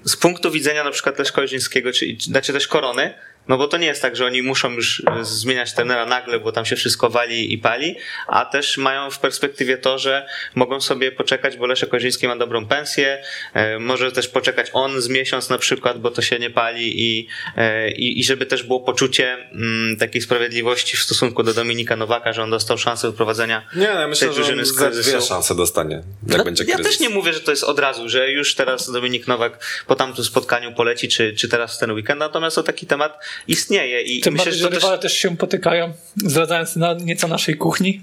z 0.03 0.15
punktu 0.15 0.51
widzenia 0.51 0.83
na 0.83 0.91
przykład 0.91 1.19
Leszka 1.19 1.41
Ojrzyńskiego, 1.41 1.91
czy, 1.91 2.05
znaczy 2.19 2.53
też 2.53 2.67
Korony, 2.67 3.13
no 3.47 3.57
bo 3.57 3.67
to 3.67 3.77
nie 3.77 3.87
jest 3.87 4.01
tak, 4.01 4.15
że 4.15 4.25
oni 4.25 4.41
muszą 4.41 4.71
już 4.73 5.03
e, 5.19 5.25
zmieniać 5.25 5.73
trenera 5.73 6.05
nagle, 6.05 6.39
bo 6.39 6.51
tam 6.51 6.65
się 6.65 6.75
wszystko 6.75 7.09
wali 7.09 7.53
i 7.53 7.57
pali, 7.57 7.95
a 8.27 8.45
też 8.45 8.77
mają 8.77 9.11
w 9.11 9.19
perspektywie 9.19 9.77
to, 9.77 9.99
że 9.99 10.27
mogą 10.55 10.81
sobie 10.81 11.11
poczekać, 11.11 11.57
bo 11.57 11.65
Leszek 11.65 11.93
Ojrzyński 11.93 12.27
ma 12.27 12.35
dobrą 12.35 12.65
pensję, 12.67 13.23
e, 13.53 13.79
może 13.79 14.11
też 14.11 14.27
poczekać 14.27 14.69
on 14.73 15.01
z 15.01 15.09
miesiąc 15.09 15.49
na 15.49 15.57
przykład, 15.57 15.99
bo 16.01 16.11
to 16.11 16.21
się 16.21 16.39
nie 16.39 16.49
pali 16.49 17.01
i, 17.01 17.27
e, 17.57 17.91
i, 17.91 18.19
i 18.19 18.23
żeby 18.23 18.45
też 18.45 18.63
było 18.63 18.79
poczucie 18.79 19.37
mm, 19.51 19.97
takiej 19.97 20.21
sprawiedliwości 20.21 20.97
w 20.97 20.99
stosunku 21.03 21.43
do 21.43 21.53
Dominika 21.53 21.95
Nowaka, 21.95 22.33
że 22.33 22.43
on 22.43 22.49
dostał 22.49 22.77
szansę 22.77 23.11
wyprowadzenia 23.11 23.65
Nie, 23.75 23.87
no 23.93 23.99
ja 24.01 24.07
myślę, 24.07 24.27
tej 24.27 24.35
że 24.35 24.41
drużyny 24.41 24.61
on 24.61 24.65
z 24.67 24.73
kryzysu. 24.73 25.09
dwie 25.11 25.21
szanse 25.21 25.55
dostanie, 25.55 25.95
jak 26.27 26.37
No, 26.37 26.43
będzie 26.43 26.63
ja 26.63 26.75
kryzys. 26.75 26.91
też 26.91 26.99
nie 26.99 27.09
mówię, 27.09 27.33
że 27.33 27.39
to 27.39 27.51
jest 27.51 27.63
od 27.63 27.79
razu, 27.79 28.09
że 28.09 28.31
już 28.31 28.55
teraz 28.55 28.91
Dominik 28.91 29.27
Nowak 29.27 29.83
po 29.87 29.95
tamtym 29.95 30.23
spotkaniu 30.25 30.73
poleci, 30.73 31.07
czy, 31.07 31.33
czy 31.33 31.49
teraz 31.49 31.75
w 31.77 31.79
ten 31.79 31.91
weekend, 31.91 32.19
natomiast 32.19 32.55
to 32.55 32.63
taki 32.63 32.85
temat 32.87 33.19
istnieje 33.47 34.01
i 34.01 34.21
Tym 34.21 34.33
myślę, 34.33 34.45
bardziej, 34.45 34.61
że 34.61 34.69
też... 34.69 34.75
rywale 34.75 34.99
też 34.99 35.13
się 35.13 35.37
potykają, 35.37 35.93
zdradzając 36.15 36.75
na 36.75 36.93
nieco 36.93 37.27
naszej 37.27 37.55
kuchni. 37.55 38.01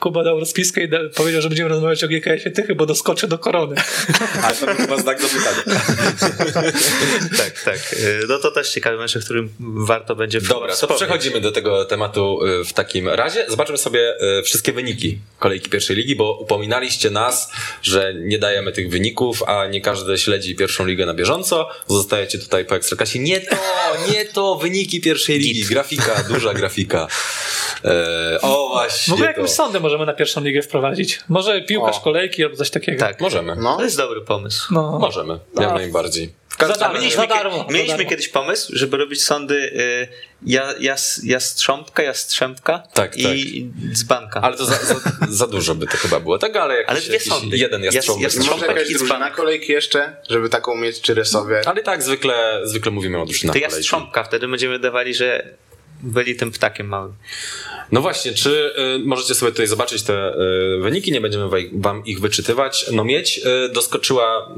Kuba 0.00 0.24
dał 0.24 0.40
rozpiskę 0.40 0.82
i 0.82 0.88
da, 0.88 0.98
powiedział, 1.14 1.42
że 1.42 1.48
będziemy 1.48 1.68
rozmawiać 1.68 2.04
o 2.04 2.08
GKS-ie 2.08 2.50
Tychy, 2.50 2.74
bo 2.74 2.86
doskoczy 2.86 3.28
do 3.28 3.38
korony. 3.38 3.76
Ale 4.44 4.56
to 4.56 4.66
był 4.66 4.74
chyba 4.74 4.96
znak 4.98 5.22
zapytania. 5.22 5.80
tak, 7.38 7.62
tak. 7.64 7.92
Y, 7.92 8.26
No 8.28 8.38
to 8.38 8.50
też 8.50 8.70
ciekawy 8.70 8.98
mecz, 8.98 9.16
o 9.16 9.20
którym 9.20 9.50
warto 9.60 10.16
będzie 10.16 10.40
Dobra, 10.40 10.76
to 10.76 10.94
przechodzimy 10.94 11.40
do 11.40 11.52
tego 11.52 11.84
tematu 11.84 12.40
y, 12.46 12.64
w 12.64 12.72
takim 12.72 13.08
razie. 13.08 13.46
Zobaczmy 13.48 13.78
sobie 13.78 14.14
y, 14.38 14.42
wszystkie 14.42 14.72
wyniki 14.72 15.18
kolejki 15.38 15.70
pierwszej 15.70 15.96
ligi, 15.96 16.16
bo 16.16 16.38
upominaliście 16.38 17.10
nas, 17.10 17.52
że 17.82 18.14
nie 18.14 18.38
dajemy 18.38 18.72
tych 18.72 18.90
wyników, 18.90 19.42
a 19.42 19.66
nie 19.66 19.80
każdy 19.80 20.18
śledzi 20.18 20.56
pierwszą 20.56 20.86
ligę 20.86 21.06
na 21.06 21.14
bieżąco. 21.14 21.68
Zostajecie 21.88 22.38
tutaj 22.38 22.64
po 22.64 22.76
ekstraklasie. 22.76 23.18
Nie 23.18 23.40
to, 23.40 23.56
nie 24.12 24.24
to, 24.24 24.56
wyniki 24.68 25.00
pierwszej 25.00 25.38
ligi, 25.38 25.64
grafika, 25.64 26.22
duża 26.28 26.54
grafika. 26.54 27.06
E, 27.84 28.38
o 28.42 28.68
właśnie 28.68 29.16
W 29.16 29.22
ogóle 29.22 29.48
sondę 29.48 29.80
możemy 29.80 30.06
na 30.06 30.12
pierwszą 30.14 30.44
ligę 30.44 30.62
wprowadzić. 30.62 31.20
Może 31.28 31.62
piłkarz 31.62 31.96
O. 31.96 32.00
kolejki 32.00 32.44
albo 32.44 32.56
coś 32.56 32.70
takiego. 32.70 32.98
Tak, 33.00 33.20
Możemy. 33.20 33.56
No. 33.56 33.76
to 33.76 33.84
jest 33.84 33.96
dobry 33.96 34.20
pomysł. 34.20 34.74
No. 34.74 34.98
Możemy, 34.98 35.38
No. 35.54 35.62
jak 35.62 35.74
najbardziej. 35.74 36.32
Za 36.60 36.66
każdym 36.66 36.80
darmo. 36.80 36.98
Mieliśmy, 37.00 37.20
za 37.22 37.26
darmo, 37.26 37.58
za 37.58 37.72
mieliśmy 37.74 37.96
darmo. 37.96 38.10
kiedyś 38.10 38.28
pomysł, 38.28 38.72
żeby 38.76 38.96
robić 38.96 39.22
sądy 39.24 39.54
y, 39.54 40.08
ja, 40.46 40.74
jas, 40.80 41.20
jastrząbka, 41.24 42.02
jastrzębka 42.02 42.82
Tak, 42.94 43.16
i 43.16 43.66
dzbanka. 43.92 44.40
Ale 44.40 44.56
to 44.56 44.64
za, 44.64 44.74
za, 44.76 44.94
za 45.28 45.46
dużo 45.46 45.74
by 45.74 45.86
to 45.86 45.96
chyba 45.96 46.20
było, 46.20 46.38
tak? 46.38 46.56
Ale, 46.56 46.74
jakiś, 46.76 46.90
Ale 46.90 47.00
dwie 47.00 47.12
jakiś 47.12 47.28
sądy. 47.28 47.56
jeden 47.56 47.82
Jas- 47.82 47.94
jastrząbek. 47.94 48.24
jas- 48.30 48.36
Może 48.38 48.48
Trząpek 48.50 48.68
jakaś 48.76 48.92
drużyna 48.92 49.30
kolejki 49.30 49.72
jeszcze, 49.72 50.16
żeby 50.30 50.48
taką 50.48 50.74
mieć, 50.76 51.00
czy 51.00 51.14
rysowie. 51.14 51.62
Ale 51.66 51.82
tak 51.82 52.02
zwykle, 52.02 52.60
zwykle 52.64 52.90
mówimy 52.92 53.20
o 53.22 53.26
drużynach 53.26 53.54
to 53.54 53.60
kolejki. 53.60 53.74
jastrząbka, 53.76 54.24
wtedy 54.24 54.48
będziemy 54.48 54.78
dawali, 54.78 55.14
że 55.14 55.54
byli 56.02 56.36
tym 56.36 56.50
ptakiem 56.50 56.88
małym. 56.88 57.14
No 57.92 58.00
właśnie, 58.00 58.32
czy 58.32 58.74
y, 58.96 58.98
możecie 59.04 59.34
sobie 59.34 59.52
tutaj 59.52 59.66
zobaczyć 59.66 60.02
te 60.02 60.34
y, 60.34 60.78
wyniki, 60.80 61.12
nie 61.12 61.20
będziemy 61.20 61.68
wam 61.72 62.04
ich 62.04 62.20
wyczytywać. 62.20 62.86
No 62.92 63.04
mieć 63.04 63.38
y, 63.38 63.68
doskoczyła 63.72 64.48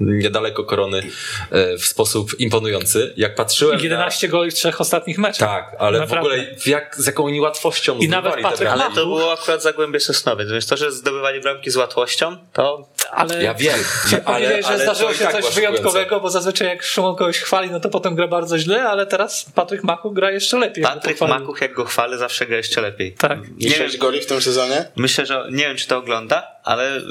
niedaleko 0.00 0.64
korony 0.64 0.98
y, 0.98 1.78
w 1.78 1.86
sposób 1.86 2.40
imponujący. 2.40 3.12
Jak 3.16 3.34
patrzyłem 3.34 3.80
11 3.80 4.28
goli 4.28 4.50
w 4.50 4.54
trzech 4.54 4.80
ostatnich 4.80 5.18
meczach. 5.18 5.48
Na... 5.48 5.54
Tak, 5.54 5.76
ale 5.78 5.98
Naprawdę. 5.98 6.28
w 6.28 6.32
ogóle 6.32 6.56
jak, 6.66 6.96
z 6.98 7.06
jaką 7.06 7.24
oni 7.24 7.40
łatwością 7.40 7.98
I 7.98 8.08
nawet 8.08 8.42
Patryk. 8.42 8.68
Ale 8.68 8.84
to 8.84 9.06
było 9.06 9.32
akurat 9.32 9.62
Zagłębie 9.62 10.00
Sosnowiec, 10.00 10.50
więc 10.50 10.66
to, 10.66 10.76
że 10.76 10.92
zdobywali 10.92 11.40
bramki 11.40 11.70
z 11.70 11.76
łatwością, 11.76 12.36
to 12.52 12.88
Ale 13.10 13.42
Ja 13.42 13.54
wiem, 13.54 13.78
ale, 14.24 14.46
powiedzieć, 14.46 14.66
że 14.66 14.72
ale 14.72 14.82
zdarzyło 14.82 15.14
się 15.14 15.24
tak 15.24 15.42
coś 15.42 15.54
wyjątkowego, 15.54 16.20
bo 16.20 16.30
zazwyczaj 16.30 16.68
jak 16.68 16.82
Szymon 16.82 17.16
kogoś 17.16 17.38
chwali, 17.38 17.70
no 17.70 17.80
to 17.80 17.88
potem 17.88 18.14
gra 18.14 18.28
bardzo 18.28 18.58
źle, 18.58 18.82
ale 18.82 19.06
teraz 19.06 19.46
Patryk 19.54 19.84
Machu 19.84 20.12
gra 20.12 20.30
jeszcze 20.30 20.58
lepiej. 20.58 20.84
Patryk. 20.94 21.20
Makuch, 21.20 21.60
jak 21.60 21.74
go 21.74 21.84
chwalę, 21.84 22.18
zawsze 22.18 22.46
gra 22.46 22.56
jeszcze 22.56 22.80
lepiej. 22.80 23.12
Tak. 23.12 23.38
Nie 23.56 23.70
6 23.70 23.92
wiem, 23.92 24.00
goli 24.00 24.20
w 24.20 24.26
tym 24.26 24.40
sezonie? 24.40 24.84
myślę, 24.96 25.26
że 25.26 25.48
nie 25.50 25.64
wiem, 25.64 25.76
czy 25.76 25.86
to 25.86 25.98
ogląda, 25.98 26.46
ale 26.64 26.96
y, 26.96 27.02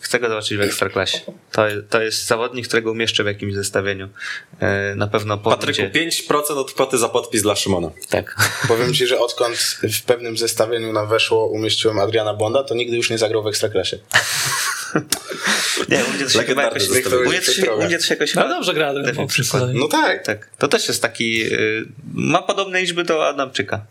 chcę 0.00 0.20
go 0.20 0.28
zobaczyć 0.28 0.58
w 0.58 0.60
Ekstraklasie. 0.60 1.18
To, 1.52 1.62
to 1.90 2.02
jest 2.02 2.26
zawodnik, 2.26 2.68
którego 2.68 2.90
umieszczę 2.90 3.24
w 3.24 3.26
jakimś 3.26 3.54
zestawieniu. 3.54 4.06
Y, 4.92 4.96
na 4.96 5.06
pewno 5.06 5.38
Patryku, 5.38 5.82
podjdzie. 5.82 6.10
5% 6.28 6.58
od 6.58 6.72
kwoty 6.72 6.98
za 6.98 7.08
podpis 7.08 7.42
dla 7.42 7.56
Szymona. 7.56 7.90
Tak. 8.08 8.36
Powiem 8.68 8.94
ci, 8.94 9.06
że 9.06 9.18
odkąd 9.18 9.56
w 9.82 10.02
pewnym 10.02 10.36
zestawieniu 10.36 10.92
na 10.92 11.06
weszło 11.06 11.46
umieściłem 11.46 11.98
Adriana 11.98 12.34
Bonda, 12.34 12.64
to 12.64 12.74
nigdy 12.74 12.96
już 12.96 13.10
nie 13.10 13.18
zagrał 13.18 13.42
w 13.42 13.46
Ekstraklasie. 13.46 13.98
Nie, 15.88 16.04
u 16.04 16.10
mnie 16.10 16.24
to 16.24 16.30
się 16.30 16.42
chyba 16.42 16.62
jakoś, 16.62 16.88
u 16.88 17.28
mnie 17.28 17.40
to 17.40 17.52
się, 17.52 17.72
u 17.74 17.82
mnie 17.84 17.98
to 17.98 18.04
się 18.04 18.14
jakoś 18.14 18.34
No 18.34 18.48
dobrze 18.48 18.74
gra. 18.74 18.92
No 19.74 19.88
tak. 19.88 20.24
Tak. 20.24 20.50
To 20.58 20.68
też 20.68 20.88
jest 20.88 21.02
taki. 21.02 21.42
y, 21.54 21.84
ma 22.14 22.42
podobne 22.42 22.80
liczby 22.80 23.04
do 23.04 23.28
Adamczyka. 23.28 23.86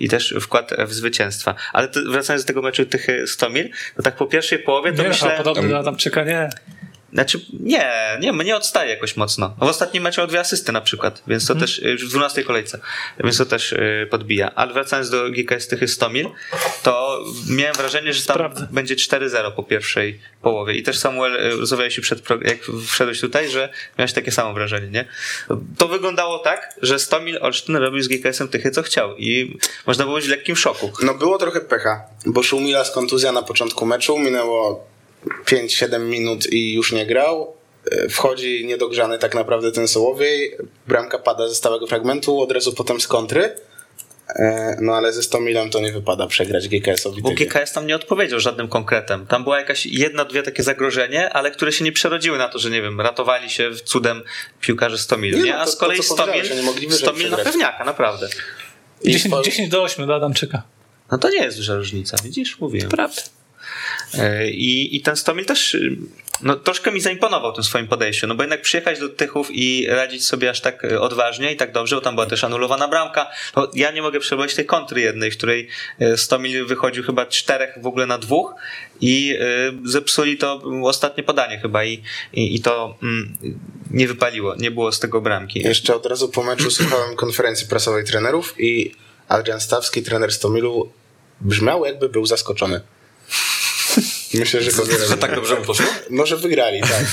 I 0.00 0.08
też 0.08 0.34
wkład 0.40 0.70
w 0.86 0.92
zwycięstwa. 0.94 1.54
Ale 1.72 1.88
to, 1.88 2.00
wracając 2.10 2.44
do 2.44 2.46
tego 2.46 2.62
meczu 2.62 2.86
tych 2.86 3.08
y, 3.08 3.26
100 3.26 3.50
mil, 3.50 3.70
to 3.96 4.02
tak 4.02 4.16
po 4.16 4.26
pierwszej 4.26 4.58
połowie 4.58 4.92
to 4.92 5.02
Nie, 5.02 5.08
myślę. 5.08 5.28
myślę... 5.28 5.44
podobny 5.44 5.68
do 5.68 5.78
Adamczyka, 5.78 6.24
nie. 6.24 6.50
Znaczy, 7.16 7.40
nie, 7.60 7.90
nie, 8.20 8.32
mnie 8.32 8.56
odstaje 8.56 8.90
jakoś 8.90 9.16
mocno. 9.16 9.54
W 9.58 9.62
ostatnim 9.62 10.02
meczu 10.02 10.22
o 10.22 10.26
dwie 10.26 10.40
asysty 10.40 10.72
na 10.72 10.80
przykład, 10.80 11.22
więc 11.26 11.46
to 11.46 11.52
Mhm. 11.52 11.60
też, 11.68 11.78
y, 11.78 11.96
w 11.96 12.08
12 12.10 12.44
kolejce, 12.44 12.78
więc 13.24 13.38
to 13.38 13.46
też 13.46 13.72
y, 13.72 14.08
podbija. 14.10 14.50
Ale 14.54 14.72
wracając 14.72 15.10
do 15.10 15.30
GKS 15.30 15.68
tych 15.68 15.90
100 15.90 16.08
mil, 16.10 16.28
to 16.82 17.24
miałem 17.50 17.74
wrażenie, 17.76 18.12
że 18.12 18.22
tam 18.22 18.50
będzie 18.70 18.96
4-0 18.96 19.52
po 19.52 19.62
pierwszej 19.62 20.20
połowie. 20.42 20.74
I 20.74 20.82
też 20.82 20.98
Samuel, 20.98 21.36
y, 21.36 21.56
rozmawiałeś 21.56 22.00
przed, 22.00 22.20
pro- 22.20 22.38
jak 22.42 22.58
wszedłeś 22.86 23.20
tutaj, 23.20 23.50
że 23.50 23.68
miałeś 23.98 24.12
takie 24.12 24.32
samo 24.32 24.52
wrażenie, 24.54 24.88
nie? 24.88 25.04
To 25.78 25.88
wyglądało 25.88 26.38
tak, 26.38 26.74
że 26.82 26.98
100 26.98 27.20
mil 27.20 27.38
Olsztyn 27.42 27.76
robił 27.76 28.02
z 28.02 28.08
GKS-em 28.08 28.48
tychy, 28.48 28.70
co 28.70 28.82
chciał 28.82 29.16
i 29.16 29.58
można 29.86 30.04
było 30.04 30.16
być 30.16 30.26
w 30.26 30.30
lekkim 30.30 30.56
szoku. 30.56 30.92
No 31.02 31.14
było 31.14 31.38
trochę 31.38 31.60
pecha, 31.60 32.02
bo 32.26 32.42
Szumila 32.42 32.84
z 32.84 32.90
kontuzja 32.92 33.32
na 33.32 33.42
początku 33.42 33.86
meczu, 33.86 34.18
minęło 34.18 34.86
5-7 35.44 36.00
minut 36.00 36.52
i 36.52 36.72
już 36.74 36.92
nie 36.92 37.06
grał. 37.06 37.56
E, 37.90 38.08
Wchodzi 38.08 38.66
niedogrzany 38.66 39.18
tak 39.18 39.34
naprawdę 39.34 39.72
ten 39.72 39.88
Sołowiej, 39.88 40.56
bramka 40.86 41.18
pada 41.18 41.48
ze 41.48 41.54
stałego 41.54 41.86
fragmentu, 41.86 42.40
od 42.40 42.52
razu 42.52 42.72
potem 42.72 43.00
z 43.00 43.08
kontry. 43.08 43.54
E, 44.28 44.76
No 44.80 44.92
ale 44.94 45.12
ze 45.12 45.22
100 45.22 45.40
milem 45.40 45.70
to 45.70 45.80
nie 45.80 45.92
wypada 45.92 46.26
przegrać 46.26 46.68
GKS-owi. 46.68 47.22
Bo. 47.22 47.30
GKS 47.30 47.72
tam 47.72 47.86
nie 47.86 47.96
odpowiedział 47.96 48.40
żadnym 48.40 48.68
konkretem. 48.68 49.26
Tam 49.26 49.44
była 49.44 49.58
jakaś 49.58 49.86
jedna, 49.86 50.24
dwie 50.24 50.42
takie 50.42 50.62
zagrożenie, 50.62 51.30
ale 51.32 51.50
które 51.50 51.72
się 51.72 51.84
nie 51.84 51.92
przerodziły 51.92 52.38
na 52.38 52.48
to, 52.48 52.58
że 52.58 52.70
nie 52.70 52.82
wiem, 52.82 53.00
ratowali 53.00 53.50
się 53.50 53.70
cudem 53.84 54.22
piłkarze 54.60 54.98
100 54.98 55.16
mil, 55.16 55.36
Nie, 55.36 55.42
nie? 55.42 55.52
no 55.52 55.58
A 55.58 55.64
to- 55.64 55.70
z 55.72 55.76
kolei 55.76 55.96
to, 55.96 56.02
co 56.02 56.14
100 56.14 56.22
mil, 56.26 56.32
powiedziałeś, 56.32 56.58
oni 56.58 56.66
mogli 56.66 56.86
wyżej 56.86 57.02
100 57.08 57.12
mil 57.12 57.30
na 57.30 57.36
pewniaka, 57.36 57.84
naprawdę. 57.84 58.28
I 59.02 59.12
10, 59.12 59.34
po- 59.34 59.42
10 59.42 59.68
do 59.68 59.82
8 59.82 60.06
do 60.06 60.14
Adamczyka. 60.14 60.62
No 61.12 61.18
to 61.18 61.30
nie 61.30 61.38
jest 61.44 61.56
duża 61.56 61.74
różnica, 61.74 62.16
widzisz? 62.24 62.58
Mówiłem. 62.60 62.88
Prawda. 62.88 63.22
E, 64.14 64.50
I, 64.50 64.96
I 64.96 65.00
ten 65.00 65.16
Stomil 65.16 65.44
też 65.44 65.74
y, 65.74 65.96
no, 66.42 66.56
troszkę 66.56 66.92
mi 66.92 67.00
zaimponował 67.00 67.52
tym 67.52 67.64
swoim 67.64 67.88
podejściu, 67.88 68.26
no 68.26 68.34
bo 68.34 68.42
jednak 68.42 68.62
przyjechać 68.62 69.00
do 69.00 69.08
Tychów 69.08 69.48
i 69.52 69.86
radzić 69.88 70.26
sobie 70.26 70.50
aż 70.50 70.60
tak 70.60 70.84
y, 70.84 71.00
odważnie 71.00 71.52
i 71.52 71.56
tak 71.56 71.72
dobrze, 71.72 71.96
bo 71.96 72.02
tam 72.02 72.14
była 72.14 72.26
też 72.26 72.44
anulowana 72.44 72.88
bramka. 72.88 73.30
Ja 73.74 73.90
nie 73.90 74.02
mogę 74.02 74.20
przebywać 74.20 74.54
tej 74.54 74.66
kontry 74.66 75.00
jednej, 75.00 75.30
w 75.30 75.36
której 75.36 75.68
y, 76.02 76.16
Stomil 76.16 76.66
wychodził 76.66 77.04
chyba 77.04 77.26
czterech 77.26 77.78
w 77.82 77.86
ogóle 77.86 78.06
na 78.06 78.18
dwóch 78.18 78.54
i 79.00 79.38
zepsuli 79.84 80.38
to 80.38 80.62
ostatnie 80.84 81.22
podanie 81.22 81.58
chyba 81.58 81.84
i, 81.84 82.02
i, 82.32 82.54
i 82.54 82.60
to 82.60 82.98
mm, 83.02 83.36
nie 83.90 84.08
wypaliło, 84.08 84.54
nie 84.56 84.70
było 84.70 84.92
z 84.92 85.00
tego 85.00 85.20
bramki. 85.20 85.60
Jeszcze 85.60 85.96
od 85.96 86.06
razu 86.06 86.28
po 86.28 86.42
meczu 86.42 86.70
słuchałem 86.70 87.16
konferencji 87.26 87.68
prasowej 87.68 88.04
trenerów 88.04 88.54
i 88.58 88.94
Adrian 89.28 89.60
Stawski, 89.60 90.02
trener 90.02 90.32
Stomilu, 90.32 90.92
brzmiał 91.40 91.84
jakby 91.84 92.08
był 92.08 92.26
zaskoczony. 92.26 92.80
Myślę, 94.38 94.62
że 94.62 94.70
Że 95.08 95.16
tak 95.16 95.34
dobrze 95.34 95.54
mu 95.54 95.64
poszło? 95.64 95.86
Może 96.10 96.36
wygrali, 96.36 96.80
tak. 96.80 97.04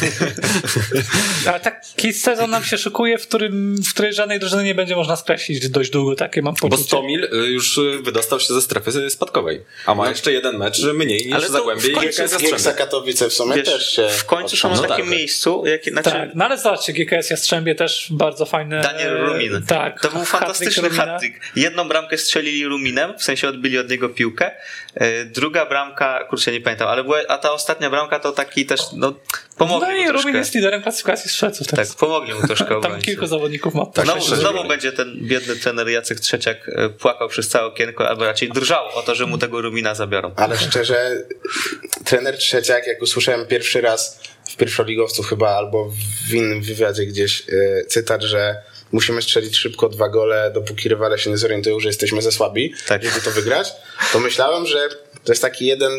Ale 1.47 1.59
taki 1.59 2.13
sezon 2.13 2.49
nam 2.49 2.63
się 2.63 2.77
szykuje, 2.77 3.17
w 3.17 3.27
którym 3.27 3.75
w 3.83 3.93
której 3.93 4.13
żadnej 4.13 4.39
drużyny 4.39 4.63
nie 4.63 4.75
będzie 4.75 4.95
można 4.95 5.15
skreślić 5.15 5.69
dość 5.69 5.89
długo, 5.89 6.15
takie 6.15 6.41
mam 6.41 6.55
Bo 6.61 6.69
poczucie. 6.69 6.87
100 6.87 7.03
mil 7.03 7.23
y, 7.23 7.27
już 7.37 7.77
y, 7.77 7.99
wydostał 8.01 8.39
się 8.39 8.53
ze 8.53 8.61
strefy 8.61 9.09
spadkowej. 9.09 9.61
A 9.85 9.95
ma 9.95 10.09
jeszcze 10.09 10.31
jeden 10.31 10.57
mecz 10.57 10.83
mniej 10.83 11.25
niż 11.25 11.35
Ale 11.35 11.49
Zagłębie 11.49 11.89
i 11.89 11.93
GKS 11.93 12.17
Jastrzębie. 12.17 12.77
Katowice 12.77 13.29
w 13.29 13.33
sumie 13.33 13.55
Wiesz, 13.55 13.65
też 13.65 13.91
się... 13.95 14.07
w 14.09 14.25
końcu 14.25 14.57
są 14.57 14.69
No 14.69 14.75
w 14.75 14.79
tak, 14.79 14.89
takim 14.89 15.05
tak. 15.05 15.15
miejscu, 15.15 15.63
jak, 15.65 15.83
znaczy, 15.83 16.09
Tak, 16.09 16.29
no 16.35 16.45
ale 16.45 16.57
zobaczcie, 16.57 16.93
GKS 16.93 17.29
Jastrzębie 17.29 17.75
też 17.75 18.07
bardzo 18.11 18.45
fajne. 18.45 18.81
Daniel 18.81 19.17
Rumin. 19.17 19.63
Tak. 19.67 20.01
To 20.01 20.09
był 20.11 20.25
fantastyczny 20.25 20.89
hat-trick. 20.89 21.39
Jedną 21.55 21.87
bramkę 21.87 22.17
strzelili 22.17 22.65
Ruminem, 22.65 23.17
w 23.17 23.23
sensie 23.23 23.47
odbili 23.49 23.77
od 23.77 23.89
niego 23.89 24.09
piłkę. 24.09 24.51
E, 24.95 25.25
Druga 25.25 25.65
bramka, 25.65 26.23
kurczę 26.29 26.51
nie 26.51 26.61
pamiętam, 26.61 26.87
ale 26.87 27.03
była, 27.03 27.12
a 27.27 27.37
ta 27.37 27.51
ostatnia 27.51 27.89
bramka 27.89 28.19
to 28.19 28.31
taki 28.31 28.65
też, 28.65 28.81
no 28.93 29.13
pomogli 29.57 29.87
No 29.87 29.93
mu 29.95 30.01
i 30.03 30.05
troszkę. 30.07 30.27
Rumin 30.27 30.35
jest 30.41 30.55
liderem 30.55 30.81
klasyfikacji 30.83 31.29
strzelców 31.31 31.67
Tak, 31.67 31.75
teraz. 31.75 31.95
pomogli 31.95 32.33
mu 32.33 32.47
troszkę 32.47 32.65
Tam 32.69 32.77
obrońcy. 32.77 33.05
kilku 33.05 33.27
zawodników 33.27 33.73
ma. 33.73 33.85
Tak, 33.85 34.05
Znowu, 34.05 34.21
znowu 34.35 34.57
goli. 34.57 34.69
będzie 34.69 34.91
ten 34.91 35.17
biedny 35.21 35.55
trener 35.55 35.89
Jacek 35.89 36.19
Trzeciak 36.19 36.69
e, 36.69 36.89
płakał 36.89 37.29
przez 37.29 37.47
całe 37.47 37.65
okienko, 37.67 38.09
albo 38.09 38.25
raczej 38.25 38.49
drżał 38.49 38.85
o 38.93 39.01
to, 39.01 39.15
że 39.15 39.25
mu 39.25 39.37
tego 39.37 39.61
Rumina 39.61 39.95
zabiorą. 39.95 40.31
Ale 40.35 40.57
szczerze, 40.57 41.25
trener 42.05 42.37
Trzeciak, 42.37 42.87
jak 42.87 43.01
usłyszałem 43.01 43.47
pierwszy 43.47 43.81
raz 43.81 44.19
w 44.49 44.55
pierwszoligowcu 44.55 45.23
chyba, 45.23 45.49
albo 45.49 45.89
w 46.29 46.33
innym 46.33 46.61
wywiadzie 46.61 47.05
gdzieś 47.05 47.41
e, 47.41 47.85
cytat, 47.85 48.21
że 48.23 48.55
musimy 48.91 49.21
strzelić 49.21 49.57
szybko 49.57 49.89
dwa 49.89 50.09
gole, 50.09 50.51
dopóki 50.53 50.89
rywale 50.89 51.19
się 51.19 51.29
nie 51.29 51.37
zorientują, 51.37 51.79
że 51.79 51.89
jesteśmy 51.89 52.21
za 52.21 52.31
słabi, 52.31 52.73
Tak. 52.87 53.03
żeby 53.03 53.21
to 53.21 53.31
wygrać, 53.31 53.73
to 54.13 54.19
myślałem, 54.19 54.65
że 54.65 54.79
to 55.23 55.31
jest 55.31 55.41
taki 55.41 55.65
jeden 55.65 55.91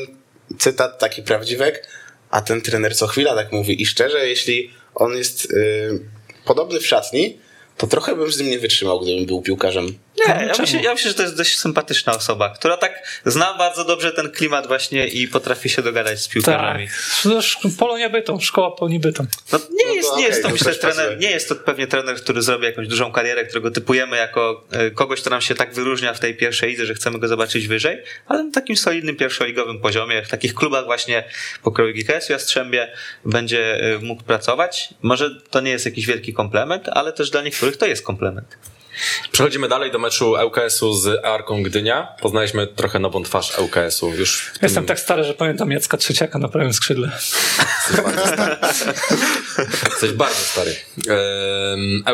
cytat, 0.59 0.99
taki 0.99 1.23
prawdziwek, 1.23 1.89
a 2.31 2.41
ten 2.41 2.61
trener 2.61 2.97
co 2.97 3.07
chwila 3.07 3.35
tak 3.35 3.53
mówi. 3.53 3.83
I 3.83 3.87
szczerze, 3.87 4.29
jeśli 4.29 4.71
on 4.95 5.17
jest 5.17 5.45
y, 5.45 6.01
podobny 6.45 6.81
w 6.81 6.87
szatni, 6.87 7.39
to 7.77 7.87
trochę 7.87 8.17
bym 8.17 8.33
z 8.33 8.41
nim 8.41 8.51
nie 8.51 8.59
wytrzymał, 8.59 9.01
gdybym 9.01 9.27
był 9.27 9.43
piłkarzem. 9.43 9.99
Nie, 10.19 10.47
ja 10.47 10.53
myślę, 10.59 10.83
ja 10.83 10.95
myślę, 10.95 11.11
że 11.11 11.17
to 11.17 11.23
jest 11.23 11.37
dość 11.37 11.59
sympatyczna 11.59 12.13
osoba, 12.13 12.49
która 12.49 12.77
tak 12.77 13.21
zna 13.27 13.55
bardzo 13.59 13.85
dobrze 13.85 14.13
ten 14.13 14.31
klimat 14.31 14.67
właśnie 14.67 15.07
i 15.07 15.29
potrafi 15.29 15.69
się 15.69 15.83
dogadać 15.83 16.21
z 16.21 16.29
piłkarzami. 16.29 16.89
Tak. 16.89 17.73
Polonia 17.79 18.11
Bytom, 18.11 18.41
szkoła 18.41 18.71
Polonii 18.71 19.01
Bytom. 19.01 19.27
No, 19.53 19.59
nie, 19.59 19.85
No 19.85 19.91
to 19.91 19.95
jest, 19.95 20.09
nie 20.09 20.15
okej, 20.15 20.25
jest 20.25 20.43
to, 20.43 20.49
to 20.49 20.55
myślę, 20.55 20.75
trener, 20.75 21.19
nie 21.19 21.31
jest 21.31 21.49
to 21.49 21.57
pewnie 21.57 21.87
trener, 21.87 22.17
który 22.17 22.43
zrobi 22.43 22.65
jakąś 22.65 22.89
dużą 22.89 23.13
karierę, 23.13 23.45
którego 23.45 23.71
typujemy 23.71 24.17
jako 24.17 24.65
e, 24.71 24.91
kogoś, 24.91 25.21
kto 25.21 25.31
nam 25.31 25.41
się 25.41 25.55
tak 25.55 25.75
wyróżnia 25.75 26.15
w 26.15 26.21
tej 26.21 26.37
pierwszej 26.37 26.71
lidze, 26.71 26.87
że 26.87 26.95
chcemy 26.95 27.19
go 27.19 27.29
zobaczyć 27.29 27.69
wyżej, 27.69 28.03
ale 28.27 28.45
na 28.45 28.53
takim 28.53 28.77
solidnym 28.77 29.17
pierwszoligowym 29.17 29.81
poziomie, 29.81 30.23
w 30.23 30.29
takich 30.29 30.55
klubach 30.55 30.85
właśnie 30.85 31.25
pokroju 31.63 31.95
GKS 31.95 32.29
Jastrzębie 32.29 32.93
będzie 33.25 33.81
e, 33.95 33.99
mógł 33.99 34.23
pracować. 34.23 34.89
Może 35.03 35.41
to 35.51 35.61
nie 35.61 35.71
jest 35.71 35.85
jakiś 35.85 36.07
wielki 36.07 36.35
komplement, 36.35 36.89
ale 36.89 37.13
też 37.13 37.31
dla 37.31 37.43
niektórych 37.43 37.77
to 37.77 37.87
jest 37.87 38.05
komplement. 38.05 38.57
Przechodzimy 39.33 39.69
dalej 39.69 39.91
do 39.91 39.99
meczu 39.99 40.35
ŁKS-u 40.47 40.95
z 40.95 41.25
Arką 41.25 41.63
Gdynia. 41.63 42.09
Poznaliśmy 42.21 42.67
trochę 42.67 42.99
nową 42.99 43.23
twarz 43.23 43.59
ŁKS-u. 43.59 44.15
Już 44.15 44.51
tym- 44.53 44.59
Jestem 44.63 44.87
tak 44.87 45.01
stary, 45.01 45.25
że 45.25 45.35
pamiętam 45.35 45.71
Jacka 45.71 45.97
Trzeciaka 45.97 46.39
na 46.39 46.49
prawym 46.49 46.73
skrzydle. 46.73 47.11
Jesteś 47.89 48.01
bardzo 48.05 48.27
stary. 48.27 48.57
Jesteś 49.91 50.11
bardzo 50.13 50.41
stary. 50.41 50.77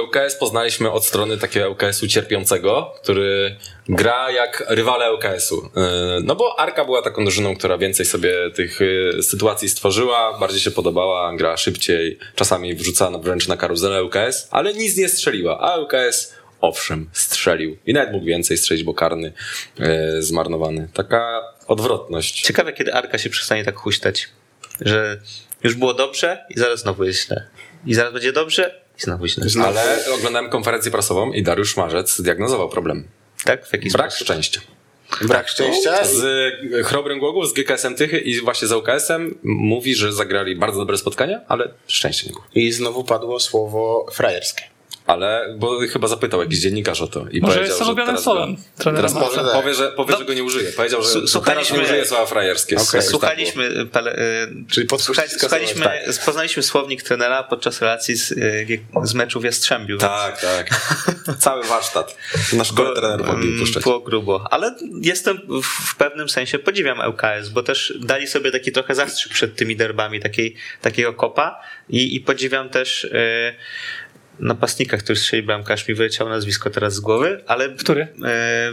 ŁKS 0.03 0.35
poznaliśmy 0.41 0.91
od 0.93 1.05
strony 1.07 1.39
takiego 1.39 1.71
ŁKS-u 1.71 2.09
cierpiącego, 2.09 2.95
który 3.03 3.57
gra 3.89 4.31
jak 4.31 4.65
rywale 4.69 5.13
ŁKS-u. 5.15 5.71
E, 5.77 5.81
No 6.25 6.37
bo 6.37 6.61
Arka 6.61 6.85
była 6.85 7.03
taką 7.03 7.25
drużyną, 7.25 7.57
która 7.57 7.79
więcej 7.79 8.07
sobie 8.07 8.35
tych 8.55 8.79
e, 9.19 9.23
sytuacji 9.23 9.69
stworzyła, 9.69 10.39
bardziej 10.39 10.61
się 10.61 10.71
podobała, 10.71 11.37
gra 11.37 11.57
szybciej, 11.57 12.19
czasami 12.35 12.75
wrzucana 12.75 13.19
wręcz 13.19 13.49
na 13.49 13.57
karuzelę 13.57 14.05
ŁKS, 14.05 14.49
ale 14.51 14.73
nic 14.75 14.97
nie 14.97 15.09
strzeliła, 15.09 15.61
a 15.61 15.77
ŁKS 15.77 16.35
owszem, 16.61 17.11
strzelił. 17.13 17.77
I 17.87 17.93
nawet 17.93 18.13
mógł 18.13 18.27
więcej 18.27 18.59
strzelić, 18.59 18.85
bo 18.85 18.95
karny 18.95 19.33
e, 19.81 20.23
zmarnowany. 20.23 20.89
Taka 20.95 21.43
odwrotność. 21.67 22.43
Ciekawe, 22.43 22.73
kiedy 22.73 22.95
Arka 22.95 23.19
się 23.19 23.31
przestanie 23.31 23.65
tak 23.65 23.77
huśtać, 23.77 24.29
że 24.81 25.21
już 25.65 25.75
było 25.75 25.95
dobrze 25.95 26.45
i 26.51 26.59
zaraz 26.59 26.81
znowu 26.81 27.05
jest 27.05 27.27
źle. 27.27 27.47
I 27.87 27.95
zaraz 27.95 28.13
będzie 28.13 28.33
dobrze 28.33 28.81
i 28.99 29.03
znowu 29.03 29.27
źle. 29.27 29.65
Ale 29.65 29.99
oglądałem 30.15 30.51
konferencję 30.51 30.91
prasową 30.91 31.33
i 31.33 31.43
Dariusz 31.43 31.77
Marzec 31.77 32.17
zdiagnozował 32.17 32.69
problem. 32.69 33.09
Tak? 33.45 33.67
W 33.67 33.73
jaki 33.73 33.91
Brak 33.91 34.13
sposób? 34.13 34.27
szczęścia. 34.27 34.61
Brak 35.23 35.49
szczęścia. 35.49 36.05
Z 36.05 36.25
e, 36.75 36.83
Chrobrym 36.83 37.19
Głogów, 37.19 37.49
z 37.49 37.53
GKS-em 37.53 37.95
Tychy 37.95 38.19
i 38.19 38.41
właśnie 38.41 38.69
z 38.69 38.73
ŁKS-em 38.73 39.39
mówi, 39.43 39.95
że 39.95 40.13
zagrali 40.13 40.57
bardzo 40.57 40.79
dobre 40.79 40.99
spotkania, 40.99 41.41
ale 41.49 41.69
szczęścia 41.87 42.27
nie 42.27 42.33
było. 42.33 42.45
I 42.55 42.73
znowu 42.73 43.05
padło 43.05 43.41
słowo 43.41 44.07
frajerskie. 44.13 44.63
Ale, 45.11 45.55
bo 45.59 45.79
chyba 45.93 46.09
zapytał 46.09 46.41
jakiś 46.41 46.59
dziennikarz 46.59 47.01
o 47.01 47.07
to 47.07 47.21
i 47.21 47.41
Może 47.41 47.55
powiedział, 47.55 47.65
jest 47.65 47.81
ulubionym 47.81 48.07
teraz 48.07 48.25
słowem 48.25 48.57
Teraz 48.79 49.15
powie, 49.15 49.53
powie, 49.53 49.75
że, 49.75 49.93
powie 49.93 50.17
że 50.17 50.25
go 50.25 50.35
nie 50.35 50.45
użyje. 50.45 50.73
Powiedział, 50.73 51.03
że, 51.03 51.41
teraz 51.41 51.73
nie 51.73 51.81
użyje 51.81 52.07
słowa 52.07 52.27
frajerskie. 52.27 52.77
Tak 52.77 53.03
Słuchaliśmy, 53.03 53.87
pele, 53.87 54.19
y, 54.19 54.19
Czyli 54.71 54.87
słuchaliśmy, 54.99 55.85
tak. 55.85 56.25
poznaliśmy 56.25 56.63
słownik 56.63 57.03
trenera 57.03 57.43
podczas 57.43 57.81
relacji 57.81 58.17
z, 58.17 58.33
y, 58.33 58.81
z 59.03 59.15
meczu 59.15 59.41
w 59.41 59.45
Jastrzębiu. 59.45 59.99
Tak, 59.99 60.41
tak. 60.41 60.81
Cały 61.39 61.65
warsztat. 61.65 62.17
Na 62.53 62.65
szkole 62.65 62.95
trener 62.95 63.27
mogli 63.27 63.51
Mm, 63.51 63.61
puszczać. 63.61 63.83
Było 63.83 64.01
grubo, 64.01 64.47
ale 64.51 64.75
jestem 65.03 65.41
w, 65.63 65.91
w 65.91 65.97
pewnym 65.97 66.29
sensie 66.29 66.59
podziwiam 66.59 67.01
ŁKS, 67.11 67.49
bo 67.49 67.63
też 67.63 67.95
dali 68.01 68.27
sobie 68.27 68.51
taki 68.51 68.73
trochę 68.73 68.95
zastrzyk 68.95 69.33
przed 69.33 69.57
tymi 69.57 69.77
derbami, 69.77 70.21
takiej, 70.21 70.57
takiego 70.83 71.13
kopa 71.13 71.61
i, 71.89 72.17
i 72.17 72.21
podziwiam 72.21 72.69
też 72.69 73.05
e, 73.05 73.55
napastnika, 74.41 74.97
który 74.97 75.17
strzelił 75.19 75.47
bramkę, 75.47 75.75
aż 75.75 75.89
mi 75.89 75.95
wyleciało 75.95 76.31
nazwisko 76.31 76.71
teraz 76.71 76.95
z 76.95 77.01
głowy, 77.01 77.41
ale 77.47 77.69
Który? 77.69 78.03
e, 78.03 78.09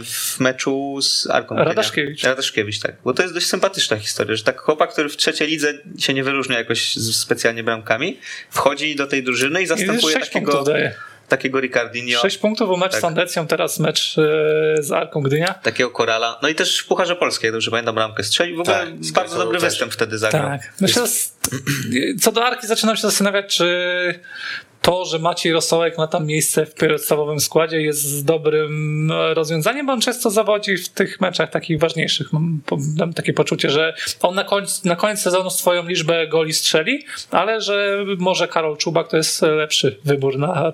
w 0.04 0.36
meczu 0.40 0.98
z 1.02 1.26
Arką. 1.30 1.56
Radaszkiewicz. 1.56 2.22
Radaszkiewicz, 2.24 2.80
tak. 2.80 2.94
Bo 3.04 3.14
to 3.14 3.22
jest 3.22 3.34
dość 3.34 3.46
sympatyczna 3.46 3.96
historia, 3.96 4.36
że 4.36 4.44
tak 4.44 4.60
chłopak, 4.60 4.92
który 4.92 5.08
w 5.08 5.16
trzeciej 5.16 5.48
lidze 5.48 5.72
się 5.98 6.14
nie 6.14 6.24
wyróżnia 6.24 6.58
jakoś 6.58 6.92
specjalnie 6.94 7.64
bramkami, 7.64 8.18
wchodzi 8.50 8.96
do 8.96 9.06
tej 9.06 9.22
drużyny 9.22 9.60
i 9.60 9.64
I 9.64 9.66
zastępuje 9.66 10.14
6 10.20 10.30
takiego, 10.32 10.64
takiego 11.28 11.60
Ricardinho. 11.60 12.20
6 12.20 12.38
punktów, 12.38 12.68
bo 12.68 12.76
mecz 12.76 12.92
Tak. 12.92 13.00
z 13.00 13.04
Andecją, 13.04 13.46
teraz 13.46 13.78
mecz 13.78 14.16
e, 14.18 14.82
z 14.82 14.92
Arką 14.92 15.20
Gdynia. 15.22 15.54
takiego 15.54 15.90
korala. 15.90 16.38
No 16.42 16.48
i 16.48 16.54
też 16.54 16.78
w 16.78 16.86
Pucharze 16.86 17.16
Polskiej, 17.16 17.48
jak 17.48 17.52
dobrze 17.54 17.70
pamiętam, 17.70 17.94
bramkę 17.94 18.22
strzelił. 18.24 18.56
W 18.56 18.60
ogóle 18.60 18.76
Tak, 18.76 19.12
bardzo 19.14 19.38
dobry 19.38 19.58
też. 19.60 19.68
występ 19.70 19.92
wtedy 19.92 20.18
zagrał. 20.18 20.42
Tak. 20.42 20.72
Myślę, 20.80 21.02
że 21.06 21.12
co 22.20 22.32
do 22.32 22.44
Arki 22.44 22.66
zaczynam 22.66 22.96
się 22.96 23.02
zastanawiać, 23.02 23.56
czy 23.56 23.74
to, 24.88 25.04
że 25.04 25.18
Maciej 25.18 25.52
Rosołek 25.52 25.98
ma 25.98 26.06
tam 26.06 26.26
miejsce 26.26 26.66
w 26.66 26.74
podstawowym 26.74 27.40
składzie 27.40 27.82
jest 27.82 28.24
dobrym 28.24 29.10
e, 29.10 29.34
rozwiązaniem, 29.34 29.86
bo 29.86 29.92
on 29.92 30.00
często 30.00 30.30
zawodzi 30.30 30.76
w 30.76 30.88
tych 30.88 31.20
meczach 31.20 31.50
takich 31.50 31.78
ważniejszych. 31.78 32.32
Mam, 32.32 33.12
takie 33.14 33.32
poczucie, 33.32 33.70
że 33.70 33.94
on 34.20 34.34
na 34.34 34.44
koniec, 34.44 34.84
na 34.84 34.96
koniec 34.96 35.20
sezonu 35.20 35.50
swoją 35.50 35.86
liczbę 35.86 36.26
goli 36.26 36.52
strzeli, 36.52 37.04
ale 37.30 37.60
że 37.60 38.04
może 38.18 38.48
Karol 38.48 38.76
Czubak 38.76 39.08
to 39.08 39.16
jest 39.16 39.42
lepszy 39.42 39.98
wybór 40.04 40.38
na 40.38 40.72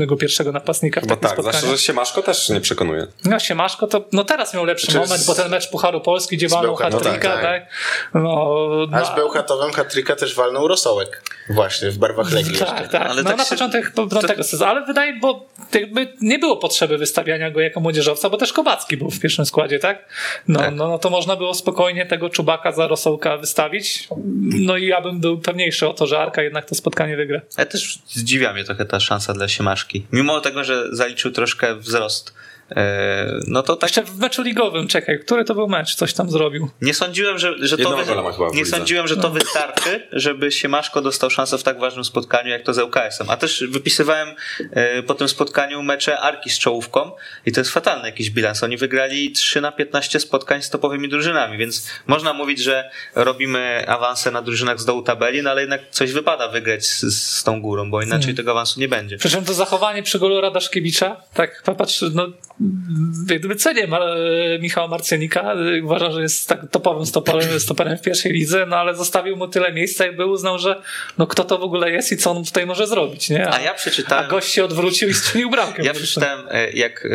tego 0.00 0.16
pierwszego 0.16 0.52
napastnika 0.52 1.00
w 1.00 1.04
Bo 1.04 1.08
takim 1.08 1.22
tak, 1.22 1.30
spotkaniu. 1.32 1.58
zwłaszcza, 1.58 1.76
że 1.76 1.82
Siemaszko 1.82 2.22
też 2.22 2.48
nie 2.48 2.60
przekonuje. 2.60 3.06
No 3.24 3.38
Siemaszko 3.38 3.86
to 3.86 4.04
no 4.12 4.24
teraz 4.24 4.54
miał 4.54 4.64
lepszy 4.64 4.86
Czy 4.86 4.98
moment, 4.98 5.20
z- 5.20 5.26
bo 5.26 5.34
ten 5.34 5.50
mecz 5.50 5.70
Pucharu 5.70 6.00
Polski, 6.00 6.36
gdzie 6.36 6.48
walnął 6.48 6.66
Bełchatowem, 6.70 7.12
hat-tricka, 7.12 7.32
tak, 7.34 7.42
tak? 7.42 7.70
No, 8.14 8.66
A 8.92 8.98
no, 9.00 9.06
z 9.06 9.16
Bełchatowem 9.16 9.72
hat-tricka 9.72 10.16
też 10.16 10.34
walnął 10.34 10.68
Rosołek. 10.68 11.22
Właśnie, 11.50 11.90
w 11.90 11.98
barwach 11.98 12.32
Legii 12.32 12.50
jeszcze. 12.50 12.66
Tak, 12.66 12.88
tak. 12.88 13.02
Ale 13.10 13.22
no, 13.22 13.28
tak 13.28 13.38
na 13.38 13.44
się- 13.44 13.50
początek 13.50 13.92
tego 14.26 14.44
sezonu, 14.44 14.70
ale 14.70 14.86
wydaje, 14.86 15.12
bo 15.20 15.46
jakby 15.74 16.12
nie 16.20 16.38
było 16.38 16.56
potrzeby 16.56 16.98
wystawiania 16.98 17.50
go 17.50 17.60
jako 17.60 17.80
młodzieżowca, 17.80 18.30
bo 18.30 18.36
też 18.36 18.52
Kowacki 18.52 18.96
był 18.96 19.10
w 19.10 19.20
pierwszym 19.20 19.46
składzie, 19.46 19.78
tak? 19.78 20.08
No, 20.48 20.60
Tak. 20.60 20.74
No, 20.74 20.88
no 20.88 20.98
to 20.98 21.10
można 21.10 21.36
było 21.36 21.54
spokojnie 21.54 22.06
tego 22.06 22.30
Czubaka 22.30 22.72
za 22.72 22.86
Rosołka 22.88 23.36
wystawić. 23.36 24.08
No 24.44 24.76
i 24.76 24.86
ja 24.86 25.00
bym 25.00 25.20
był 25.20 25.38
pewniejszy 25.38 25.88
o 25.88 25.92
to, 25.92 26.06
że 26.06 26.18
Arka 26.18 26.42
jednak 26.42 26.64
to 26.64 26.74
spotkanie 26.74 27.16
wygra. 27.16 27.40
Ale 27.56 27.66
też 27.66 27.98
zdziwia 28.08 28.52
mnie 28.52 28.64
trochę 28.64 28.84
ta 28.84 29.00
szansa 29.00 29.32
dla 29.32 29.48
Siemaszki. 29.84 30.06
Mimo 30.12 30.40
tego, 30.40 30.64
że 30.64 30.96
zaliczył 30.96 31.30
troszkę 31.30 31.74
wzrost, 31.76 32.34
no 33.46 33.62
to 33.62 33.76
tak 33.76 33.90
Jeszcze 33.90 34.02
w 34.02 34.18
meczu 34.18 34.42
ligowym, 34.42 34.88
czekaj, 34.88 35.20
który 35.20 35.44
to 35.44 35.54
był 35.54 35.68
mecz? 35.68 35.94
Coś 35.94 36.14
tam 36.14 36.30
zrobił. 36.30 36.70
nie 36.80 36.94
sądziłem, 36.94 37.38
że, 37.38 37.54
że 37.58 37.76
to 37.76 37.82
Jednego 37.82 38.06
gola 38.06 38.22
ma 38.22 38.32
chyba 38.32 38.50
w 38.50 38.54
nie 38.54 38.66
sądziłem, 38.66 39.08
że 39.08 39.16
to 39.16 39.30
wystarczy, 39.30 40.08
żeby 40.12 40.52
Siemaszko 40.52 41.02
dostał 41.02 41.30
szansę 41.30 41.58
w 41.58 41.62
tak 41.62 41.78
ważnym 41.78 42.04
spotkaniu 42.04 42.50
jak 42.50 42.62
to 42.62 42.74
z 42.74 42.78
ŁKS-em. 42.78 43.30
A 43.30 43.36
też 43.36 43.64
wypisywałem 43.68 44.28
e, 44.70 45.02
po 45.02 45.14
tym 45.14 45.28
spotkaniu 45.28 45.82
mecze 45.82 46.20
Arki 46.20 46.50
z 46.50 46.58
czołówką 46.58 47.10
i 47.46 47.52
to 47.52 47.60
jest 47.60 47.70
fatalny 47.70 48.08
jakiś 48.08 48.30
bilans. 48.30 48.62
Oni 48.62 48.76
wygrali 48.76 49.32
3 49.32 49.60
na 49.60 49.72
15 49.72 50.20
spotkań 50.20 50.62
z 50.62 50.70
topowymi 50.70 51.08
drużynami, 51.08 51.58
więc 51.58 51.90
można 52.06 52.32
mówić, 52.32 52.58
że 52.62 52.90
robimy 53.14 53.84
awanse 53.88 54.30
na 54.30 54.42
drużynach 54.42 54.80
z 54.80 54.84
dołu 54.84 55.02
tabeli, 55.02 55.42
no 55.42 55.50
ale 55.50 55.60
jednak 55.60 55.80
coś 55.90 56.12
wypada 56.12 56.48
wygrać 56.48 56.86
z, 56.86 57.02
z 57.02 57.44
tą 57.44 57.60
górą, 57.60 57.90
bo 57.90 58.02
inaczej 58.02 58.20
Hmm. 58.20 58.36
tego 58.36 58.50
awansu 58.50 58.80
nie 58.80 58.88
będzie. 58.88 59.16
Przy 59.16 59.30
czym 59.30 59.44
to 59.44 59.54
zachowanie 59.54 60.02
przy 60.02 60.18
golu 60.18 60.40
Radaszkiewicza, 60.40 61.16
tak 61.34 61.62
popatrz, 61.62 62.04
no 62.14 62.26
jak 63.30 63.38
gdyby 63.38 63.56
cenię 63.56 63.86
Ma- 63.86 64.14
Michała 64.60 64.88
Marcenika, 64.88 65.54
uważam, 65.82 66.12
że 66.12 66.22
jest 66.22 66.48
tak 66.48 66.70
topowym 66.70 67.06
stoperem, 67.06 67.60
stoperem 67.60 67.98
w 67.98 68.02
pierwszej 68.02 68.32
lidze, 68.32 68.66
no 68.66 68.76
ale 68.76 68.94
zostawił 68.94 69.36
mu 69.36 69.48
tyle 69.48 69.72
miejsca, 69.72 70.06
jakby 70.06 70.26
uznał, 70.26 70.58
że 70.58 70.82
no 71.18 71.26
kto 71.26 71.44
to 71.44 71.58
w 71.58 71.62
ogóle 71.62 71.90
jest 71.90 72.12
i 72.12 72.16
co 72.16 72.30
on 72.30 72.44
tutaj 72.44 72.66
może 72.66 72.86
zrobić, 72.86 73.30
nie? 73.30 73.50
A 73.50 73.60
ja 73.60 73.70
A 73.70 73.74
przeczytałem... 73.74 74.30
gość 74.30 74.52
się 74.52 74.64
odwrócił 74.64 75.08
i 75.08 75.14
strzelił 75.14 75.50
bramkę. 75.50 75.82
Ja 75.84 75.94
przeczytałem, 75.94 76.46
e, 76.50 76.70
jak 76.70 77.06
e, 77.06 77.08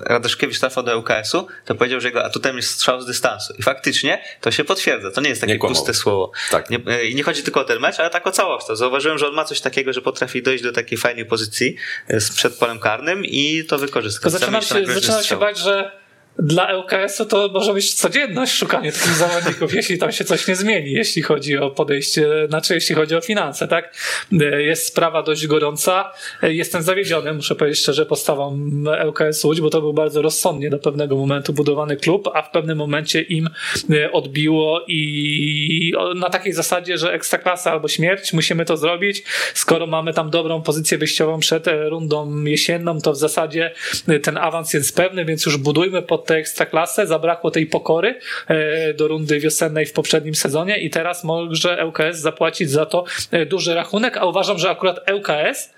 Radaszkiewicz 0.00 0.60
trafił 0.60 0.82
do 0.82 0.98
ŁKS-u, 0.98 1.46
to 1.64 1.74
powiedział, 1.74 2.00
że 2.00 2.08
jego 2.08 2.24
atutem 2.24 2.56
jest 2.56 2.70
strzał 2.70 3.00
z 3.00 3.06
dystansu. 3.06 3.54
I 3.58 3.62
faktycznie 3.62 4.24
to 4.40 4.50
się 4.50 4.64
potwierdza. 4.64 5.10
To 5.10 5.20
nie 5.20 5.28
jest 5.28 5.40
takie 5.40 5.52
Nie 5.52 5.58
puste 5.58 5.94
słowo. 5.94 6.32
Tak. 6.50 6.70
Nie, 6.70 6.78
e, 6.86 7.06
I 7.06 7.14
nie 7.14 7.22
chodzi 7.22 7.42
tylko 7.42 7.60
o 7.60 7.64
ten 7.64 7.80
mecz, 7.80 8.00
ale 8.00 8.10
tak 8.10 8.26
o 8.26 8.32
całość. 8.32 8.66
To 8.66 8.76
Zauważyłem, 8.76 9.18
że 9.18 9.28
on 9.28 9.34
ma 9.34 9.44
coś 9.44 9.60
takiego, 9.60 9.92
że 9.92 10.02
potrafi 10.02 10.42
dojść 10.42 10.64
do 10.64 10.72
takiej 10.72 10.98
fajnej 10.98 11.24
pozycji 11.24 11.76
e, 12.08 12.20
z 12.20 12.32
przed 12.32 12.54
polem 12.54 12.78
karnym 12.78 13.24
i 13.24 13.64
to 13.68 13.78
wykorzysta. 13.78 14.20
Zaczynam 14.52 14.86
się, 14.86 14.94
zaczynam 14.94 15.22
się 15.22 15.36
bać, 15.36 15.58
że 15.58 15.92
dla 16.38 16.76
ŁKS-u 16.76 17.26
to 17.26 17.48
może 17.52 17.74
być 17.74 17.94
codzienność 17.94 18.52
szukanie 18.52 18.92
takich 18.92 19.14
zawodników, 19.24 19.74
jeśli 19.74 19.98
tam 19.98 20.12
się 20.12 20.24
coś 20.24 20.48
nie 20.48 20.56
zmieni, 20.56 20.92
jeśli 20.92 21.22
chodzi 21.22 21.58
o 21.58 21.70
podejście, 21.70 22.28
znaczy 22.48 22.74
jeśli 22.74 22.94
chodzi 22.94 23.16
o 23.16 23.20
finanse, 23.20 23.68
tak? 23.68 23.94
E, 24.32 24.62
Jest 24.62 24.86
sprawa 24.86 25.22
dość 25.22 25.46
gorąca. 25.46 26.12
E, 26.42 26.54
Jestem 26.54 26.82
zawiedziony, 26.82 27.34
muszę 27.34 27.54
powiedzieć 27.54 27.80
szczerze, 27.80 28.06
postawą 28.06 28.70
ŁKS 29.08 29.44
Łódź, 29.44 29.60
bo 29.60 29.70
to 29.70 29.80
był 29.80 29.92
bardzo 29.92 30.22
rozsądnie 30.22 30.70
do 30.70 30.78
pewnego 30.78 31.16
momentu 31.16 31.52
budowany 31.52 31.96
klub, 31.96 32.28
a 32.34 32.42
w 32.42 32.50
pewnym 32.50 32.78
momencie 32.78 33.22
im 33.22 33.48
e, 33.90 34.12
odbiło 34.12 34.84
i 34.88 35.92
na 36.16 36.30
takiej 36.30 36.52
zasadzie, 36.52 36.98
że 36.98 37.12
ekstraklasa 37.12 37.72
albo 37.72 37.88
śmierć, 37.88 38.32
musimy 38.32 38.64
to 38.64 38.76
zrobić. 38.76 39.22
Skoro 39.54 39.86
mamy 39.86 40.14
tam 40.14 40.30
dobrą 40.30 40.62
pozycję 40.62 40.98
wyjściową 40.98 41.38
przed 41.38 41.66
rundą 41.88 42.44
jesienną, 42.44 43.00
to 43.00 43.12
w 43.12 43.16
zasadzie 43.16 43.74
ten 44.22 44.36
awans 44.36 44.74
jest 44.74 44.96
pewny, 44.96 45.24
więc 45.24 45.46
już 45.46 45.56
budujmy 45.56 46.02
pod 46.02 46.25
tę 46.26 46.34
ekstraklasę. 46.34 47.06
Zabrakło 47.06 47.50
tej 47.50 47.66
pokory 47.66 48.20
e, 48.48 48.94
do 48.94 49.08
rundy 49.08 49.40
wiosennej 49.40 49.86
w 49.86 49.92
poprzednim 49.92 50.34
sezonie 50.34 50.78
i 50.78 50.90
teraz 50.90 51.24
może 51.24 51.86
ŁKS 51.86 52.18
zapłacić 52.18 52.70
za 52.70 52.86
to 52.86 53.04
e, 53.30 53.46
duży 53.46 53.74
rachunek, 53.74 54.16
a 54.16 54.24
uważam, 54.24 54.58
że 54.58 54.70
akurat 54.70 55.10
ŁKS 55.12 55.76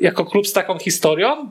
jako 0.00 0.24
klub 0.24 0.46
z 0.46 0.52
taką 0.52 0.78
historią, 0.78 1.32
e, 1.32 1.46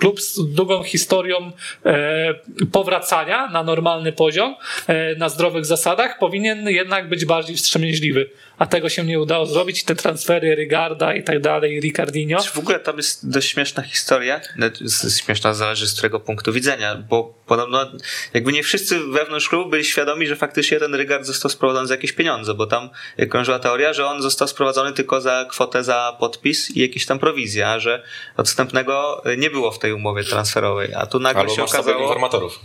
klub 0.00 0.20
z 0.20 0.54
długą 0.54 0.82
historią 0.82 1.52
e, 1.84 2.34
powracania 2.72 3.48
na 3.48 3.62
normalny 3.62 4.12
poziom, 4.12 4.56
e, 4.86 5.14
na 5.14 5.28
zdrowych 5.28 5.66
zasadach, 5.66 6.18
powinien 6.18 6.68
jednak 6.68 7.08
być 7.08 7.24
bardziej 7.24 7.56
wstrzemięźliwy. 7.56 8.30
A 8.58 8.66
tego 8.66 8.88
się 8.88 9.04
nie 9.04 9.20
udało 9.20 9.46
zrobić. 9.46 9.84
Te 9.84 9.94
transfery 9.94 10.54
Rygarda 10.54 11.14
i 11.14 11.22
tak 11.22 11.40
dalej, 11.40 11.80
Ricardinho. 11.80 12.42
W 12.42 12.58
ogóle 12.58 12.80
tam 12.80 12.96
jest 12.96 13.30
dość 13.30 13.48
śmieszna 13.48 13.82
historia. 13.82 14.40
Znaczy, 14.56 14.84
Śmieszna 15.24 15.54
zależy 15.54 15.88
z 15.88 15.92
którego 15.92 16.20
punktu 16.20 16.52
widzenia, 16.52 16.96
bo 17.08 17.34
podobno 17.46 17.86
jakby 18.34 18.52
nie 18.52 18.62
wszyscy 18.62 18.98
wewnątrz 18.98 19.48
klubu 19.48 19.70
byli 19.70 19.84
świadomi, 19.84 20.26
że 20.26 20.36
faktycznie 20.36 20.78
ten 20.78 20.94
Rygard 20.94 21.24
został 21.24 21.50
sprowadzony 21.50 21.86
za 21.86 21.94
jakieś 21.94 22.12
pieniądze, 22.12 22.54
bo 22.54 22.66
tam 22.66 22.90
krążyła 23.30 23.58
teoria, 23.58 23.92
że 23.92 24.06
on 24.06 24.22
został 24.22 24.48
sprowadzony 24.48 24.92
tylko 24.92 25.20
za 25.20 25.46
kwotę 25.50 25.84
za 25.84 26.16
podpis 26.20 26.70
i 26.76 26.80
jakieś 26.80 27.06
tam 27.06 27.18
prowizje, 27.18 27.68
a 27.68 27.78
że 27.78 28.02
odstępnego 28.36 29.22
nie 29.38 29.50
było 29.50 29.70
w 29.70 29.78
tej 29.78 29.89
umowie 29.94 30.24
transferowej. 30.24 30.94
A 30.94 31.06
tu 31.06 31.18
nagle 31.18 31.40
Albo 31.40 31.54
się 31.54 31.64
okazało. 31.64 32.02
informatorów. 32.02 32.60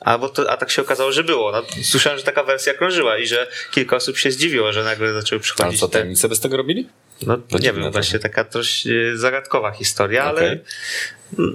A, 0.00 0.18
bo 0.18 0.28
to, 0.28 0.50
a 0.50 0.56
tak 0.56 0.70
się 0.70 0.82
okazało, 0.82 1.12
że 1.12 1.24
było. 1.24 1.52
No, 1.52 1.62
słyszałem, 1.82 2.18
że 2.18 2.24
taka 2.24 2.42
wersja 2.44 2.74
krążyła 2.74 3.18
i 3.18 3.26
że 3.26 3.46
kilka 3.70 3.96
osób 3.96 4.18
się 4.18 4.30
zdziwiło, 4.30 4.72
że 4.72 4.84
nagle 4.84 5.12
zaczęły 5.12 5.38
Ale 5.38 5.42
przychodzić 5.42 5.80
co, 5.80 5.88
te... 5.88 5.92
tajemnice 5.92 6.28
by 6.28 6.34
z 6.34 6.40
tego 6.40 6.56
robili? 6.56 6.88
No, 7.26 7.36
To 7.36 7.58
nie 7.58 7.72
wiem, 7.72 7.90
właśnie 7.92 8.18
taka 8.18 8.44
dość 8.44 8.86
e, 8.86 9.16
zagadkowa 9.16 9.70
historia, 9.70 10.24
ale 10.24 10.40
Okej. 10.46 10.58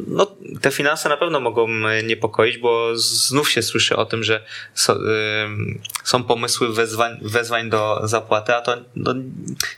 no, 0.08 0.36
te 0.62 0.72
finanse 0.72 1.10
na 1.10 1.18
pewno 1.18 1.40
mogą 1.40 1.68
niepokoić, 2.04 2.58
bo 2.58 2.96
znów 2.98 3.50
się 3.52 3.62
słyszy 3.62 3.96
o 3.96 4.06
tym, 4.06 4.24
że 4.24 4.44
so, 4.74 4.94
ym, 5.44 5.82
są 6.04 6.24
pomysły 6.24 6.74
wezwań, 6.74 7.18
wezwań 7.22 7.70
do 7.70 8.02
zapłaty, 8.04 8.54
a 8.56 8.62
to, 8.62 8.78
no, 8.96 9.14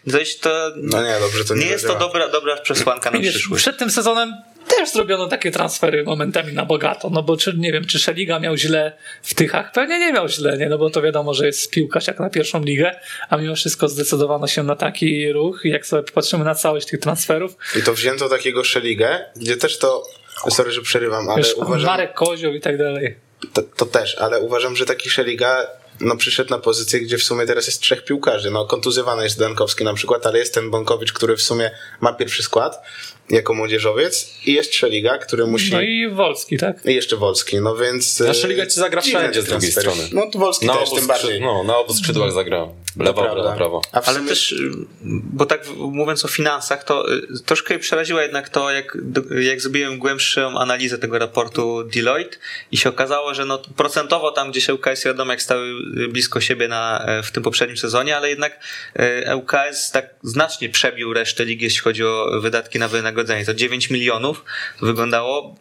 dość 0.07 0.39
to 0.39 0.71
No 0.75 1.03
nie, 1.03 1.15
dobrze, 1.19 1.45
to 1.45 1.55
nie 1.55 1.65
nie 1.65 1.71
jest 1.71 1.87
to 1.87 1.95
dobra, 1.99 2.29
dobra 2.29 2.57
przesłanka 2.57 3.11
na 3.11 3.19
przyszłość. 3.19 3.63
przed 3.63 3.77
tym 3.77 3.89
sezonem 3.89 4.33
też 4.67 4.91
zrobiono 4.93 5.27
takie 5.27 5.51
transfery 5.51 6.03
momentami 6.03 6.53
na 6.53 6.65
bogato, 6.65 7.09
no 7.09 7.23
bo 7.23 7.37
czy, 7.37 7.53
nie 7.57 7.71
wiem, 7.71 7.85
czy 7.85 7.99
Szeliga 7.99 8.39
miał 8.57 8.69
źle 8.69 8.97
w 9.23 9.33
Tychach? 9.33 9.71
Pewnie 9.71 9.99
nie 9.99 10.13
miał 10.13 10.27
źle, 10.27 10.57
nie? 10.57 10.69
No 10.69 10.77
bo 10.77 10.89
to 10.89 11.01
wiadomo, 11.01 11.33
że 11.33 11.45
jest 11.45 11.71
piłkarz 11.71 12.07
jak 12.07 12.19
na 12.19 12.29
pierwszą 12.29 12.63
ligę, 12.63 12.99
a 13.29 13.37
mimo 13.37 13.55
wszystko 13.55 13.89
zdecydowano 13.89 14.47
się 14.47 14.63
na 14.63 14.75
taki 14.75 15.31
ruch 15.31 15.65
i 15.65 15.69
jak 15.69 15.85
sobie 15.85 16.03
popatrzymy 16.03 16.45
na 16.45 16.55
całość 16.55 16.87
tych 16.87 16.99
transferów, 16.99 17.55
I 17.75 17.83
to 17.83 17.93
wzięto 17.93 18.29
takiego 18.29 18.63
Szeligę, 18.63 19.25
gdzie 19.35 19.57
też 19.57 19.77
to, 19.77 20.03
sorry, 20.49 20.71
że 20.71 20.81
przerywam, 20.81 21.29
ale 21.29 21.37
wiesz, 21.37 21.53
uważam, 21.55 21.85
Marek 21.85 22.13
Kozioł 22.13 22.53
i 22.53 22.61
tak 22.61 22.77
dalej. 22.77 23.15
to, 23.53 23.61
to 23.61 23.85
też, 23.85 24.17
ale 24.17 24.39
uważam, 24.39 24.75
że 24.75 24.85
taki 24.85 25.09
Szeliga 25.09 25.67
no, 26.01 26.17
przyszedł 26.17 26.49
na 26.49 26.59
pozycję, 26.59 26.99
gdzie 26.99 27.17
w 27.17 27.23
sumie 27.23 27.45
teraz 27.45 27.67
jest 27.67 27.81
trzech 27.81 28.03
piłkarzy. 28.05 28.51
No, 28.51 28.65
kontuzjowany 28.65 29.23
jest 29.23 29.39
Dankowski 29.39 29.83
na 29.83 29.93
przykład, 29.93 30.25
ale 30.25 30.39
jest 30.39 30.53
ten 30.53 30.71
Bąkowicz, 30.71 31.13
który 31.13 31.37
w 31.37 31.41
sumie 31.41 31.71
ma 32.01 32.13
pierwszy 32.13 32.43
skład 32.43 32.83
jako 33.29 33.53
młodzieżowiec 33.53 34.33
i 34.45 34.53
jest 34.53 34.73
Szeliga, 34.73 35.17
który 35.17 35.47
musi... 35.47 35.71
No 35.73 35.81
i 35.81 36.09
Wolski, 36.09 36.57
tak? 36.57 36.85
I 36.85 36.93
jeszcze 36.95 37.17
Wolski, 37.17 37.61
no 37.61 37.75
więc... 37.75 38.21
A 38.21 38.29
e, 38.29 38.33
Szeliga 38.33 38.65
ci 38.65 38.71
zagra 38.73 39.01
wszędzie 39.01 39.41
z 39.41 39.45
drugiej 39.45 39.71
strony. 39.71 40.03
No 40.11 40.29
to 40.31 40.39
Wolski 40.39 40.65
Na 40.65 40.73
też, 40.75 40.87
obu, 40.87 40.95
tym 40.95 41.05
skrzy- 41.05 41.07
bardziej. 41.07 41.41
no, 41.41 41.63
na 41.63 41.77
obu 41.77 41.93
skrzydłach 41.93 42.31
zagra. 42.31 42.67
Lewo, 42.99 43.21
Prawda. 43.21 43.41
prawo, 43.41 43.57
prawo. 43.57 43.81
A 43.91 44.01
w 44.01 44.07
Ale 44.09 44.17
sumie 44.17 44.29
też, 44.29 44.55
bo 45.03 45.45
tak 45.45 45.67
mówiąc 45.77 46.25
o 46.25 46.27
finansach, 46.27 46.83
to 46.83 47.13
y, 47.13 47.43
troszkę 47.45 47.73
mnie 47.73 47.83
przeraziło 47.83 48.21
jednak 48.21 48.49
to, 48.49 48.71
jak, 48.71 48.97
jak 49.41 49.61
zrobiłem 49.61 49.99
głębszą 49.99 50.59
analizę 50.59 50.97
tego 50.97 51.19
raportu 51.19 51.83
Deloitte 51.83 52.37
i 52.71 52.77
się 52.77 52.89
okazało, 52.89 53.33
że 53.33 53.45
no, 53.45 53.57
procentowo 53.75 54.31
tam 54.31 54.51
gdzieś 54.51 54.69
ŁKS 54.69 55.05
i 55.05 55.07
Radomiak 55.07 55.41
stały 55.41 55.73
blisko 56.09 56.41
siebie 56.41 56.67
na, 56.67 57.05
e, 57.05 57.23
w 57.23 57.31
tym 57.31 57.43
poprzednim 57.43 57.77
sezonie, 57.77 58.17
ale 58.17 58.29
jednak 58.29 58.59
e, 58.95 59.35
ŁKS 59.35 59.91
tak 59.91 60.15
znacznie 60.23 60.69
przebił 60.69 61.13
resztę 61.13 61.45
ligi, 61.45 61.63
jeśli 61.63 61.81
chodzi 61.81 62.03
o 62.03 62.27
wydatki 62.41 62.79
na 62.79 62.87
wynagrodzenie. 62.87 63.45
To 63.45 63.53
9 63.53 63.89
milionów 63.89 64.45
wyglądało 64.81 65.55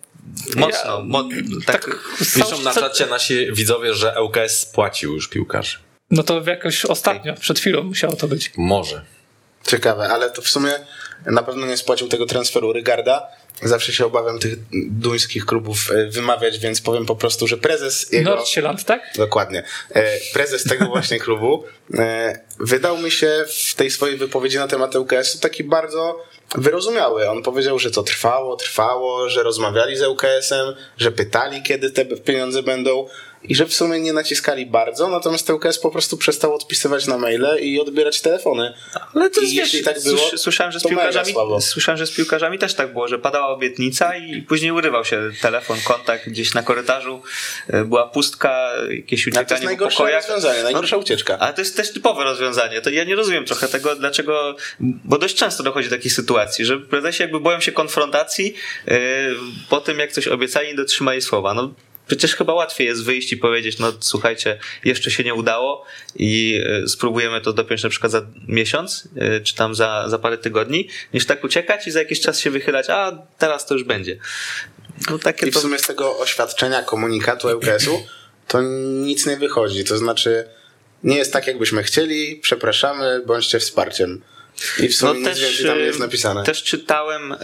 mocno. 0.57 1.03
mo, 1.05 1.29
tak, 1.67 1.91
Piszą 2.19 2.63
na 2.63 2.75
czacie 2.75 3.07
nasi 3.07 3.53
widzowie, 3.53 3.95
że 3.95 4.15
ŁKS 4.23 4.61
spłacił 4.61 5.15
już 5.15 5.29
piłkarzy. 5.29 5.86
No 6.11 6.23
to 6.23 6.43
jakoś 6.47 6.85
ostatnio, 6.85 7.35
przed 7.35 7.59
chwilą 7.59 7.83
musiało 7.83 8.17
to 8.17 8.29
być. 8.29 8.53
Może. 8.57 9.03
Ciekawe, 9.67 10.09
ale 10.09 10.31
to 10.31 10.43
w 10.43 10.49
sumie 10.49 10.71
na 11.27 11.43
pewno 11.43 11.67
nie 11.67 11.77
spłacił 11.77 12.09
tego 12.09 12.27
transferu 12.27 12.73
Rygarda. 12.73 13.29
Zawsze 13.63 13.93
się 13.93 14.07
obawiam 14.07 14.39
tych 14.39 14.57
duńskich 14.91 15.47
klubów 15.47 15.91
e, 15.91 16.07
wymawiać, 16.11 16.59
więc 16.59 16.81
powiem 16.81 17.07
po 17.07 17.17
prostu, 17.17 17.47
że 17.47 17.57
prezes 17.57 18.13
jego... 18.13 18.31
Nordsjælland, 18.31 18.85
tak? 18.85 19.03
Dokładnie. 19.17 19.63
E, 19.95 20.05
Prezes 20.33 20.65
tego 20.65 20.87
właśnie 20.87 21.19
klubu 21.19 21.65
e, 21.95 22.41
wydał 22.59 22.99
mi 22.99 23.11
się 23.11 23.45
w 23.71 23.75
tej 23.75 23.91
swojej 23.91 24.17
wypowiedzi 24.17 24.59
na 24.59 24.69
temat 24.69 24.97
ŁKS-u 24.97 25.39
taki 25.39 25.65
bardzo 25.65 26.23
wyrozumiały. 26.55 27.31
On 27.31 27.43
powiedział, 27.43 27.79
że 27.79 27.91
to 27.91 28.03
trwało, 28.03 28.57
trwało, 28.57 29.31
że 29.31 29.43
rozmawiali 29.43 29.97
z 29.97 30.03
ŁKS-em, 30.03 30.75
że 30.99 31.13
pytali, 31.13 31.63
kiedy 31.63 31.91
te 31.91 32.05
pieniądze 32.05 32.63
będą 32.63 33.09
i 33.49 33.55
że 33.55 33.67
w 33.67 33.75
sumie 33.75 34.01
nie 34.01 34.13
naciskali 34.13 34.67
bardzo, 34.67 35.09
natomiast 35.09 35.51
ŁKS 35.51 35.79
po 35.79 35.91
prostu 35.91 36.17
przestał 36.17 36.55
odpisywać 36.55 37.07
na 37.07 37.19
maile 37.19 37.47
i 37.61 37.81
odbierać 37.81 38.21
telefony. 38.21 38.75
Ale 39.15 39.31
to 39.31 39.41
I 39.41 39.45
jest, 39.45 39.55
jeśli 39.55 39.79
wiesz, 39.79 39.85
tak 39.85 40.03
było, 40.03 40.17
słysz- 40.19 40.39
słyszałem, 40.39 40.73
że 40.73 40.81
z 40.81 40.83
piłkarzami, 40.83 41.35
słyszałem, 41.61 41.99
że 41.99 42.07
z 42.07 42.11
piłkarzami 42.11 42.59
też 42.59 42.75
tak 42.75 42.93
było, 42.93 43.09
że 43.09 43.19
padała 43.19 43.49
obietnica 43.49 44.17
i 44.17 44.43
później 44.43 44.73
urywał 44.73 45.05
się 45.05 45.31
telefon, 45.43 45.79
kontakt 45.85 46.29
gdzieś 46.29 46.55
na 46.55 46.63
korytarzu, 46.63 47.23
e, 47.69 47.85
była 47.85 48.07
pustka, 48.07 48.73
jakieś 48.91 49.27
Ale 49.27 49.33
to 49.33 49.41
jest 49.41 49.51
uciekanie 49.51 49.67
najgorsze 49.67 50.13
rozwiązanie, 50.13 50.63
najgorsza 50.63 50.97
No, 50.97 51.03
ucieczka. 51.03 51.39
Ale 51.39 51.55
to 51.55 51.61
jest 51.61 51.77
też 51.77 51.93
typowe 51.93 52.25
rozwiązanie. 52.25 52.81
To 52.81 52.91
ja 52.91 53.05
nie 53.05 53.17
rozumiem 53.17 53.45
trochę 53.45 53.69
tego, 53.69 53.97
dlaczego, 53.97 54.57
bo 54.81 55.19
dość 55.19 55.35
często 55.35 55.63
dochodzi 55.63 55.89
do 55.89 55.97
takich 55.97 56.13
sytuacji, 56.13 56.65
że 56.65 56.79
prezesi 56.79 57.23
jakby 57.23 57.41
boją 57.41 57.61
się 57.61 57.73
konfrontacji 57.73 58.55
yy, 58.87 58.97
po 59.69 59.81
tym, 59.81 59.99
jak 59.99 60.13
coś 60.13 60.29
obiecali, 60.29 60.69
nie 60.69 60.75
dotrzymali 60.75 61.23
słowa. 61.23 61.55
No, 61.55 61.75
Przecież 62.07 62.37
chyba 62.37 62.55
łatwiej 62.55 62.87
jest 62.87 63.05
wyjść 63.05 63.33
i 63.33 63.37
powiedzieć, 63.37 63.79
no 63.79 63.93
słuchajcie, 64.01 64.59
jeszcze 64.85 65.11
się 65.11 65.25
nie 65.25 65.35
udało 65.35 65.85
i 66.17 66.61
y, 66.85 66.89
spróbujemy 66.89 67.41
to 67.41 67.53
dopiąć 67.53 67.83
na 67.83 67.89
przykład 67.89 68.13
za 68.13 68.27
miesiąc, 68.49 69.09
y, 69.39 69.41
czy 69.41 69.55
tam 69.55 69.75
za, 69.75 70.05
za 70.09 70.19
parę 70.19 70.39
tygodni, 70.39 70.89
niż 71.15 71.27
tak 71.27 71.45
uciekać 71.45 71.87
i 71.87 71.91
za 71.91 71.99
jakiś 71.99 72.21
czas 72.21 72.41
się 72.41 72.51
wychylać, 72.51 72.91
a 72.91 73.19
teraz 73.39 73.67
to 73.67 73.75
już 73.75 73.85
będzie. 73.85 74.19
No 75.11 75.19
takie 75.19 75.47
I 75.47 75.51
w 75.51 75.55
to... 75.55 75.61
sumie 75.61 75.79
z 75.79 75.83
tego 75.83 76.19
oświadczenia, 76.19 76.83
komunikatu 76.83 77.49
ŁKS-u 77.49 78.07
to 78.49 78.63
nic 79.03 79.27
nie 79.27 79.37
wychodzi. 79.37 79.85
To 79.85 79.99
znaczy, 79.99 80.45
nie 81.05 81.17
jest 81.17 81.33
tak, 81.33 81.47
jakbyśmy 81.47 81.83
chcieli, 81.83 82.37
przepraszamy, 82.37 83.23
bądźcie 83.27 83.59
wsparciem. 83.59 84.23
I 84.79 84.89
w 84.89 84.97
sumie 84.97 85.21
nic 85.21 85.39
więcej 85.39 85.67
tam 85.67 85.79
jest 85.79 85.99
y, 85.99 86.03
napisane. 86.03 86.45
Też 86.45 86.63
czytałem 86.63 87.33
y, 87.33 87.37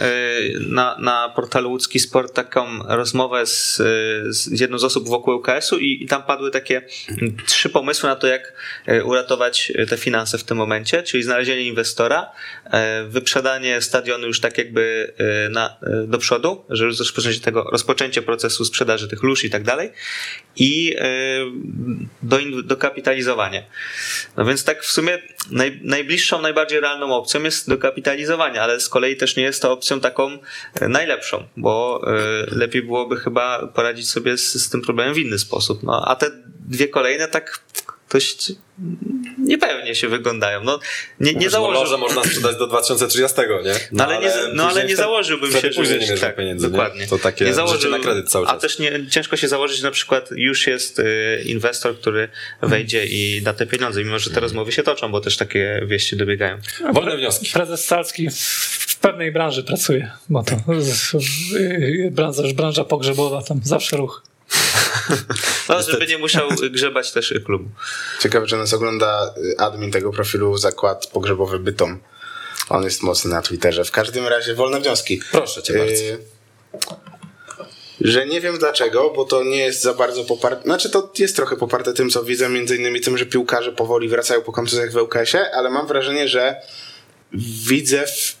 na, 0.59 0.97
na 0.99 1.29
portalu 1.35 1.69
Łódzki 1.69 1.99
Sport 1.99 2.33
taką 2.33 2.65
rozmowę 2.87 3.45
z, 3.45 3.79
y, 3.79 4.33
z 4.33 4.59
jedną 4.59 4.77
z 4.77 4.83
osób 4.83 5.07
wokół 5.07 5.35
UKS-u 5.35 5.77
i, 5.77 6.03
i 6.03 6.07
tam 6.07 6.23
padły 6.23 6.51
takie 6.51 6.81
mm, 7.21 7.37
trzy 7.45 7.69
pomysły 7.69 8.09
na 8.09 8.15
to, 8.15 8.27
jak 8.27 8.53
uratować 9.03 9.73
te 9.89 9.97
finanse 9.97 10.37
w 10.37 10.43
tym 10.43 10.57
momencie, 10.57 11.03
czyli 11.03 11.23
znalezienie 11.23 11.67
inwestora, 11.67 12.31
wyprzedanie 13.07 13.81
stadionu 13.81 14.27
już 14.27 14.39
tak 14.39 14.57
jakby 14.57 15.13
na, 15.49 15.77
do 16.07 16.17
przodu, 16.17 16.65
że 16.69 16.85
już 16.85 16.99
rozpoczęcie 16.99 17.39
tego, 17.39 17.63
rozpoczęcie 17.71 18.21
procesu 18.21 18.65
sprzedaży 18.65 19.07
tych 19.07 19.23
lóż 19.23 19.43
i 19.43 19.49
tak 19.49 19.63
dalej 19.63 19.91
i 20.55 20.95
do, 22.23 22.37
dokapitalizowanie. 22.63 23.65
No 24.37 24.45
więc 24.45 24.63
tak 24.63 24.83
w 24.83 24.91
sumie 24.91 25.19
naj, 25.51 25.79
najbliższą, 25.83 26.41
najbardziej 26.41 26.79
realną 26.79 27.02
opcją 27.11 27.43
jest 27.43 27.69
dokapitalizowanie, 27.69 28.61
ale 28.61 28.79
z 28.79 28.89
kolei 28.89 29.17
też 29.17 29.35
nie 29.35 29.43
jest 29.43 29.61
to 29.61 29.71
opcją 29.71 29.99
taką 29.99 30.37
e, 30.73 30.87
najlepszą, 30.87 31.43
bo 31.57 32.01
y, 32.51 32.55
lepiej 32.55 32.81
byłoby 32.81 33.17
chyba 33.17 33.67
poradzić 33.67 34.09
sobie 34.09 34.37
z, 34.37 34.53
z 34.53 34.69
tym 34.69 34.81
problemem 34.81 35.13
w 35.13 35.17
inny 35.17 35.39
sposób. 35.39 35.83
No, 35.83 36.05
a 36.05 36.15
te 36.15 36.31
dwie 36.59 36.87
kolejne 36.87 37.27
tak 37.27 37.59
dość 38.13 38.51
niepewnie 39.37 39.95
się 39.95 40.07
wyglądają. 40.07 40.63
No, 40.63 40.79
nie, 41.19 41.33
nie 41.33 41.49
założył... 41.49 41.81
Może 41.81 41.97
można 41.97 42.23
sprzedać 42.23 42.57
do 42.57 42.67
2030, 42.67 43.37
nie? 43.63 43.73
No, 43.91 44.05
ale, 44.05 44.19
nie, 44.19 44.31
no, 44.53 44.69
ale 44.69 44.85
nie 44.85 44.95
założyłbym 44.95 45.51
się, 45.51 45.59
że 45.61 45.69
później 45.69 45.99
nie 45.99 46.17
tak, 46.17 46.35
pieniędzy, 46.35 46.69
dokładnie. 46.69 47.01
Nie? 47.01 47.07
To 47.07 47.17
takie 47.17 47.45
nie 47.45 47.67
życie 47.67 47.89
na 47.89 47.99
kredyt 47.99 48.29
cały 48.29 48.45
czas. 48.45 48.55
A 48.55 48.59
też 48.59 48.79
nie, 48.79 49.07
ciężko 49.09 49.37
się 49.37 49.47
założyć, 49.47 49.77
że 49.77 49.83
na 49.83 49.91
przykład 49.91 50.29
już 50.35 50.67
jest 50.67 50.99
y, 50.99 51.43
inwestor, 51.45 51.99
który 51.99 52.29
wejdzie 52.61 53.05
i 53.05 53.41
da 53.41 53.53
te 53.53 53.65
pieniądze, 53.65 54.03
mimo 54.03 54.19
że 54.19 54.29
te 54.29 54.39
rozmowy 54.39 54.71
się 54.71 54.83
toczą, 54.83 55.11
bo 55.11 55.21
też 55.21 55.37
takie 55.37 55.81
wieści 55.85 56.17
dobiegają. 56.17 56.57
Wolne 56.93 57.17
wnioski. 57.17 57.49
Prezes 57.53 57.85
Salski 57.85 58.29
w, 58.29 58.97
pewnej 59.01 59.31
branży 59.31 59.63
pracuje, 59.63 60.11
bo 60.29 60.43
to 60.43 60.55
w- 60.55 62.11
branża, 62.11 62.43
branża 62.55 62.83
pogrzebowa, 62.83 63.41
tam 63.41 63.61
zawsze 63.63 63.97
ruch. 63.97 64.23
No, 65.69 65.81
żeby 65.81 66.07
nie 66.07 66.17
musiał 66.17 66.49
grzebać 66.71 67.11
też 67.11 67.33
klubu. 67.45 67.69
Ciekawe, 68.21 68.47
że 68.47 68.57
nas 68.57 68.73
ogląda 68.73 69.33
admin 69.57 69.91
tego 69.91 70.11
profilu 70.11 70.57
Zakład 70.57 71.07
Pogrzebowy 71.07 71.59
Bytom. 71.59 71.99
On 72.69 72.83
jest 72.83 73.03
mocny 73.03 73.31
na 73.31 73.41
Twitterze. 73.41 73.85
W 73.85 73.91
każdym 73.91 74.27
razie 74.27 74.55
wolne 74.55 74.79
wnioski. 74.79 75.21
Proszę 75.31 75.63
cię 75.63 75.73
bardzo. 75.73 76.03
Y, 76.03 76.17
że 78.01 78.25
nie 78.27 78.41
wiem 78.41 78.57
dlaczego, 78.57 79.13
bo 79.15 79.25
to 79.25 79.43
nie 79.43 79.57
jest 79.57 79.81
za 79.81 79.93
bardzo 79.93 80.23
poparte. 80.23 80.63
Znaczy, 80.63 80.89
to 80.89 81.11
jest 81.19 81.35
trochę 81.35 81.55
poparte 81.55 81.93
tym, 81.93 82.09
co 82.09 82.23
widzę, 82.23 82.49
między 82.49 82.75
innymi 82.75 83.01
tym, 83.01 83.17
że 83.17 83.25
piłkarze 83.25 83.71
powoli 83.71 84.09
wracają 84.09 84.41
po 84.41 84.51
kontuzjach 84.51 84.91
w 84.91 84.95
ŁKS-ie, 84.95 85.55
ale 85.55 85.69
mam 85.69 85.87
wrażenie, 85.87 86.27
że 86.27 86.61
Widzew 87.67 88.37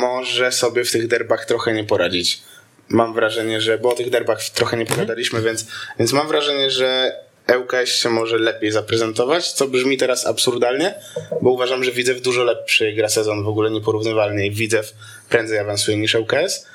może 0.00 0.52
sobie 0.52 0.84
w 0.84 0.92
tych 0.92 1.08
derbach 1.08 1.44
trochę 1.44 1.72
nie 1.72 1.84
poradzić. 1.84 2.42
Mam 2.88 3.14
wrażenie, 3.14 3.60
że, 3.60 3.78
bo 3.78 3.90
o 3.90 3.94
tych 3.94 4.10
derbach 4.10 4.50
trochę 4.54 4.76
nie 4.76 4.86
pogadaliśmy, 4.86 5.42
więc, 5.42 5.66
więc 5.98 6.12
mam 6.12 6.28
wrażenie, 6.28 6.70
że 6.70 7.16
ŁKS 7.58 7.90
się 7.90 8.08
może 8.08 8.38
lepiej 8.38 8.70
zaprezentować, 8.72 9.52
co 9.52 9.68
brzmi 9.68 9.98
teraz 9.98 10.26
absurdalnie, 10.26 10.94
bo 11.42 11.50
uważam, 11.50 11.84
że 11.84 11.92
Widzew 11.92 12.20
dużo 12.20 12.44
lepszy 12.44 12.92
gra 12.92 13.08
sezon, 13.08 13.44
w 13.44 13.48
ogóle 13.48 13.70
nieporównywalnie 13.70 14.46
i 14.46 14.50
Widzew 14.50 14.92
prędzej 15.28 15.58
awansuje 15.58 15.96
niż 15.96 16.14
ŁKS, 16.14 16.66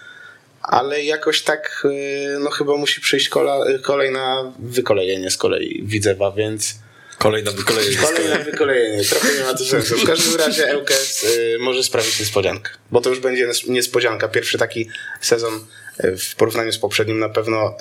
ale 0.61 1.03
jakoś 1.03 1.41
tak 1.41 1.83
y, 1.85 2.39
no 2.39 2.49
chyba 2.49 2.77
musi 2.77 3.01
przyjść 3.01 3.29
kola, 3.29 3.65
kolej 3.81 4.11
na 4.11 4.53
wykolejenie 4.59 5.31
z 5.31 5.37
kolei 5.37 5.83
Widzewa, 5.85 6.31
więc 6.31 6.75
Kolej 7.17 7.43
na 7.43 7.51
wykolejenie. 7.51 7.97
kolej 7.97 8.29
na 8.29 8.37
wykolejenie, 8.37 9.03
trochę 9.03 9.33
nie 9.37 9.43
ma 9.43 9.53
to 9.53 9.65
sensu. 9.65 9.97
W 9.97 10.05
każdym 10.05 10.35
razie 10.35 10.77
ŁKS 10.77 11.23
y, 11.23 11.57
może 11.59 11.83
sprawić 11.83 12.19
niespodziankę, 12.19 12.71
bo 12.91 13.01
to 13.01 13.09
już 13.09 13.19
będzie 13.19 13.47
niespodzianka, 13.67 14.27
pierwszy 14.27 14.57
taki 14.57 14.89
sezon 15.21 15.53
y, 15.53 15.80
w 16.17 16.35
porównaniu 16.35 16.71
z 16.71 16.77
poprzednim 16.77 17.19
na 17.19 17.29
pewno, 17.29 17.77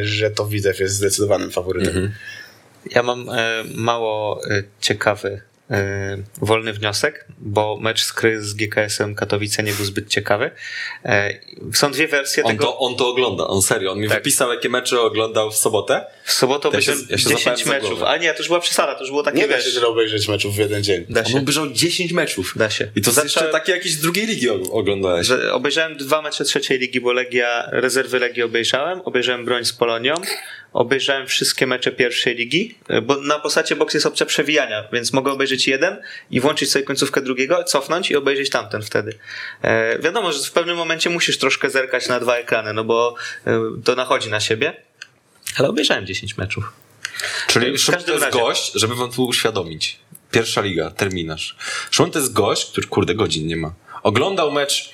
y, 0.00 0.04
że 0.06 0.30
to 0.30 0.46
Widzew 0.46 0.80
jest 0.80 0.94
zdecydowanym 0.94 1.50
faworytem. 1.50 2.12
Ja 2.90 3.02
mam 3.02 3.28
e, 3.30 3.64
mało 3.74 4.40
e, 4.50 4.62
ciekawy 4.80 5.40
e, 5.70 6.16
wolny 6.40 6.72
wniosek, 6.72 7.26
bo 7.38 7.78
mecz 7.80 8.02
z 8.04 8.12
Kry 8.12 8.42
z 8.44 8.54
GKS-em 8.54 9.14
Katowice 9.14 9.62
nie 9.62 9.72
był 9.72 9.84
zbyt 9.84 10.08
ciekawy. 10.08 10.50
E, 11.04 11.34
są 11.74 11.90
dwie 11.92 12.08
wersje 12.08 12.44
On 12.44 12.50
tego. 12.52 12.64
to, 12.64 12.78
on 12.78 12.96
to 12.96 13.08
ogląda, 13.08 13.46
on 13.46 13.62
serio. 13.62 13.92
On 13.92 13.98
mi 13.98 14.08
Tak. 14.08 14.18
wypisał, 14.18 14.52
jakie 14.52 14.68
mecze 14.68 15.00
oglądał 15.00 15.50
w 15.50 15.56
sobotę. 15.56 16.06
W 16.30 16.32
sobotę 16.32 16.62
się- 16.62 16.68
obejrzałem 16.68 17.00
ja 17.10 17.18
się 17.18 17.28
10 17.28 17.42
złapałem 17.42 17.82
za 17.82 17.88
meczów. 17.88 18.02
A 18.02 18.16
nie, 18.16 18.32
to 18.32 18.38
już 18.38 18.46
była 18.48 18.60
przesada, 18.60 18.94
to 18.94 19.00
już 19.00 19.10
było 19.10 19.22
takie 19.22 19.38
Nie 19.38 19.48
da 19.48 19.56
wiesz, 19.56 19.64
się 19.66 19.72
tyle 19.72 19.86
obejrzeć 19.86 20.28
meczów 20.28 20.54
w 20.54 20.58
jeden 20.58 20.84
dzień. 20.84 21.04
Da 21.08 21.20
On 21.20 21.26
się. 21.26 21.38
obejrzał 21.38 21.70
10 21.70 22.12
meczów. 22.12 22.52
Da 22.56 22.70
się. 22.70 22.88
I 22.96 23.00
to 23.00 23.10
Zacząłem- 23.10 23.26
jeszcze 23.26 23.44
takie 23.48 23.72
jakieś 23.72 23.92
z 23.92 24.00
drugiej 24.00 24.26
ligi 24.26 24.48
og- 24.50 24.68
oglądałeś. 24.70 25.26
Że 25.26 25.52
obejrzałem 25.52 25.96
dwa 25.96 26.22
mecze 26.22 26.44
trzeciej 26.44 26.78
ligi, 26.78 27.00
bo 27.00 27.12
Legia, 27.12 27.68
rezerwy 27.72 28.18
Legii 28.18 28.42
obejrzałem, 28.42 29.00
obejrzałem 29.00 29.44
broń 29.44 29.64
z 29.64 29.72
Polonią, 29.72 30.14
obejrzałem 30.72 31.26
wszystkie 31.26 31.66
mecze 31.66 31.92
pierwszej 31.92 32.34
ligi, 32.34 32.74
bo 33.02 33.16
na 33.16 33.38
postacie 33.38 33.76
box 33.76 33.94
jest 33.94 34.06
opcja 34.06 34.26
przewijania, 34.26 34.88
więc 34.92 35.12
mogę 35.12 35.32
obejrzeć 35.32 35.68
jeden 35.68 35.96
i 36.30 36.40
włączyć 36.40 36.70
sobie 36.70 36.84
końcówkę 36.84 37.20
drugiego, 37.20 37.64
cofnąć 37.64 38.10
i 38.10 38.16
obejrzeć 38.16 38.50
tamten 38.50 38.82
wtedy. 38.82 39.18
E, 39.62 39.98
wiadomo, 39.98 40.32
że 40.32 40.38
w 40.44 40.52
pewnym 40.52 40.76
momencie 40.76 41.10
musisz 41.10 41.38
troszkę 41.38 41.70
zerkać 41.70 42.08
na 42.08 42.20
dwa 42.20 42.36
ekrany, 42.36 42.72
no 42.72 42.84
bo 42.84 43.14
e, 43.46 43.60
to 43.84 43.94
nachodzi 43.94 44.30
na 44.30 44.40
siebie, 44.40 44.72
ale 45.56 45.68
obejrzałem 45.68 46.06
10 46.06 46.36
meczów. 46.36 46.72
Czyli 47.46 47.78
Szymon 47.78 48.04
to 48.04 48.12
jest 48.12 48.24
razie. 48.24 48.38
gość, 48.38 48.72
żeby 48.74 48.94
wam 48.94 49.12
tu 49.12 49.24
uświadomić. 49.24 49.98
Pierwsza 50.30 50.60
liga, 50.60 50.90
terminarz. 50.90 51.56
Szymon 51.90 52.10
to 52.10 52.18
jest 52.18 52.32
gość, 52.32 52.70
który 52.70 52.86
kurde 52.86 53.14
godzin 53.14 53.46
nie 53.46 53.56
ma. 53.56 53.74
Oglądał 54.02 54.52
mecz 54.52 54.90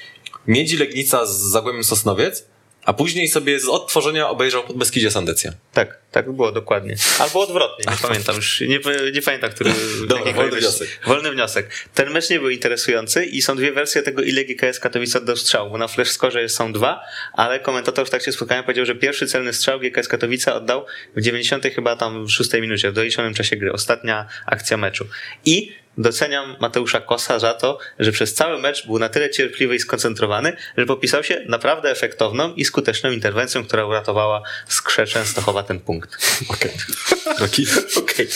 Miedzi 0.47 0.77
Legnica 0.77 1.27
z 1.27 1.39
Zagłębiem 1.39 1.85
Sosnowiec, 1.85 2.47
a 2.87 2.93
później 2.93 3.29
sobie 3.29 3.61
z 3.61 3.69
odtworzenia 3.69 4.29
obejrzał 4.29 4.65
pod 4.65 4.77
Beskidzie 4.77 5.11
Sandecja. 5.11 5.53
Tak, 5.73 5.99
tak 6.11 6.33
było 6.33 6.53
dokładnie. 6.53 6.97
Albo 7.19 7.41
odwrotnie, 7.41 7.85
nie 7.93 8.09
pamiętam 8.09 8.37
już. 8.37 8.61
Nie, 8.61 8.79
nie 9.13 9.23
pamiętam, 9.23 9.51
który. 9.51 9.71
Dobra, 10.09 10.33
wolny 10.33 10.57
wniosek. 10.57 10.89
Wolny 11.07 11.31
wniosek. 11.31 11.71
Ten 11.95 12.11
mecz 12.11 12.31
nie 12.31 12.41
był 12.41 12.51
interesujący 12.51 13.25
i 13.25 13.43
są 13.43 13.57
dwie 13.57 13.73
wersje 13.73 14.03
tego, 14.03 14.23
ile 14.23 14.45
GKS 14.45 14.81
Katowice 14.81 15.19
oddał 15.19 15.37
strzału, 15.37 15.71
bo 15.71 15.79
na 15.79 15.89
flash 15.89 16.11
score 16.11 16.49
są 16.49 16.73
dwa, 16.73 17.01
ale 17.33 17.61
komentator 17.61 18.07
w 18.07 18.11
trakcie 18.11 18.33
spotkania 18.33 18.63
powiedział, 18.63 18.87
że 18.87 18.95
pierwszy 18.95 19.27
celny 19.27 19.53
strzał 19.53 19.81
GKS 19.81 20.09
Katowice 20.09 20.55
oddał 20.55 20.87
w 21.17 21.21
90 21.21 21.65
chyba 21.75 21.97
tam 21.97 22.27
w 22.27 22.31
6 22.31 22.53
minucie, 22.53 22.91
w 22.91 22.95
doliczonym 22.95 23.35
czasie 23.35 23.57
gry. 23.57 23.73
Ostatnia 23.73 24.29
akcja 24.47 24.77
meczu. 24.77 25.07
I 25.45 25.73
doceniam 25.99 26.57
Mateusza 26.61 27.01
Kosa 27.01 27.39
za 27.39 27.55
to, 27.55 27.79
że 27.99 28.13
przez 28.13 28.35
cały 28.35 28.59
mecz 28.59 28.87
był 28.87 28.99
na 28.99 29.09
tyle 29.09 29.31
cierpliwy 29.31 29.75
i 29.75 29.79
skoncentrowany, 29.79 30.57
że 30.77 30.87
popisał 30.87 31.25
się 31.25 31.45
naprawdę 31.49 31.91
efektowną 31.91 32.55
i 32.55 32.65
skuteczną 32.65 33.11
interwencją, 33.11 33.65
która 33.65 33.85
uratowała 33.87 34.43
Skrze 34.69 35.07
Częstochowa 35.07 35.63
ten 35.63 35.81
punkt. 35.81 36.17
Okej. 36.49 36.71
Roki? 37.41 37.67
Okej. 37.97 38.29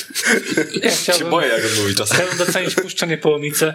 Ja 0.82 0.90
Się 0.90 0.96
chciałbym, 0.96 1.30
boję, 1.30 1.48
jak 1.48 1.64
on 1.64 1.82
mówi 1.82 1.94
czasem. 1.94 2.16
chciałbym 2.16 2.46
docenić 2.46 2.74
Puszczę 2.74 3.06
Niepołomice, 3.06 3.74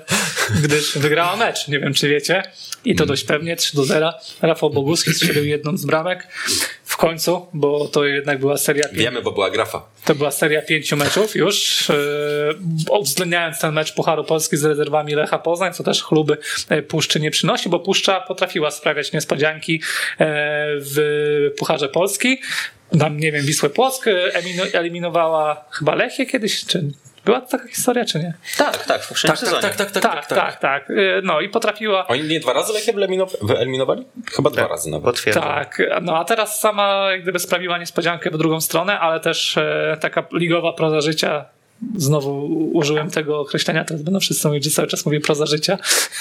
gdyż 0.63 0.97
wygrała 0.97 1.35
mecz, 1.35 1.67
nie 1.67 1.79
wiem 1.79 1.93
czy 1.93 2.09
wiecie, 2.09 2.43
i 2.85 2.95
to 2.95 3.05
dość 3.05 3.23
pewnie, 3.23 3.55
3 3.55 3.75
do 3.75 3.85
0. 3.85 4.13
Rafał 4.41 4.69
Boguski 4.69 5.13
strzelił 5.13 5.45
jedną 5.45 5.77
z 5.77 5.85
bramek 5.85 6.27
w 6.95 6.97
końcu, 6.97 7.47
bo 7.53 7.87
to 7.87 8.05
jednak 8.05 8.39
była 8.39 8.57
seria 8.57 8.83
Wiemy, 8.93 9.21
bo 9.21 9.31
była 9.31 9.49
grafa. 9.51 9.85
to 10.05 10.15
była 10.15 10.31
seria 10.31 10.61
pięciu 10.61 10.97
meczów 10.97 11.35
już, 11.35 11.89
yy, 11.89 12.95
uwzględniając 12.97 13.59
ten 13.59 13.73
mecz 13.73 13.93
Pucharu 13.95 14.23
Polski 14.23 14.57
z 14.57 14.65
rezerwami 14.65 15.15
Lecha 15.15 15.39
Poznań, 15.39 15.73
co 15.73 15.83
też 15.83 16.03
chluby 16.03 16.37
e, 16.69 16.81
Puszczy 16.81 17.19
nie 17.19 17.31
przynosi, 17.31 17.69
bo 17.69 17.79
Puszcza 17.79 18.21
potrafiła 18.21 18.71
sprawiać 18.71 19.13
niespodzianki 19.13 19.81
e, 20.19 20.25
w 20.79 21.51
Pucharze 21.57 21.89
Polski. 21.89 22.41
Tam, 22.99 23.17
nie 23.17 23.31
wiem, 23.31 23.45
Wisłę 23.45 23.69
Płock 23.69 24.05
elimino- 24.33 24.77
eliminowała 24.77 25.65
chyba 25.71 25.95
Lechię 25.95 26.25
kiedyś, 26.25 26.65
czy 26.65 26.91
była 27.25 27.41
taka 27.41 27.67
historia, 27.67 28.05
czy 28.05 28.19
nie? 28.19 28.33
Tak, 28.57 28.85
tak, 28.85 29.01
w 29.01 29.07
poprzednim 29.07 29.37
sezonie. 29.37 29.61
tak, 29.61 29.75
tak, 29.75 29.91
Tak, 29.91 30.27
tak, 30.27 30.59
tak. 30.59 30.89
E, 30.89 30.93
No 31.23 31.41
i 31.41 31.49
potrafiła 31.49 32.07
Oni 32.07 32.23
nie 32.23 32.39
dwa 32.39 32.53
razy 32.53 32.73
Lechię 32.73 32.93
wyeliminow- 32.93 33.37
wyeliminowali? 33.41 34.05
Chyba 34.35 34.49
dwa 34.49 34.67
razy 34.67 34.89
nawet. 34.89 35.05
Potwierdzam. 35.05 35.43
Tak, 35.43 35.81
no 36.01 36.17
a 36.17 36.25
teraz 36.25 36.59
sama 36.59 37.07
jak 37.11 37.21
gdyby 37.21 37.39
sprawiła 37.39 37.77
niespodziankę 37.77 38.29
w 38.29 38.37
drugą 38.37 38.61
stronę, 38.61 38.99
ale 38.99 39.19
też 39.19 39.57
e, 39.57 39.97
taka 40.01 40.23
ligowa 40.33 40.73
proza 40.73 41.01
życia. 41.01 41.45
Znowu 41.95 42.45
użyłem 42.73 43.11
tego 43.11 43.39
określenia, 43.39 43.85
teraz 43.85 44.03
będą 44.03 44.19
wszyscy 44.19 44.47
mówić, 44.47 44.63
że 44.63 44.69
cały 44.69 44.87
czas 44.87 45.05
mówię 45.05 45.19
proza 45.19 45.45
życia. 45.45 45.77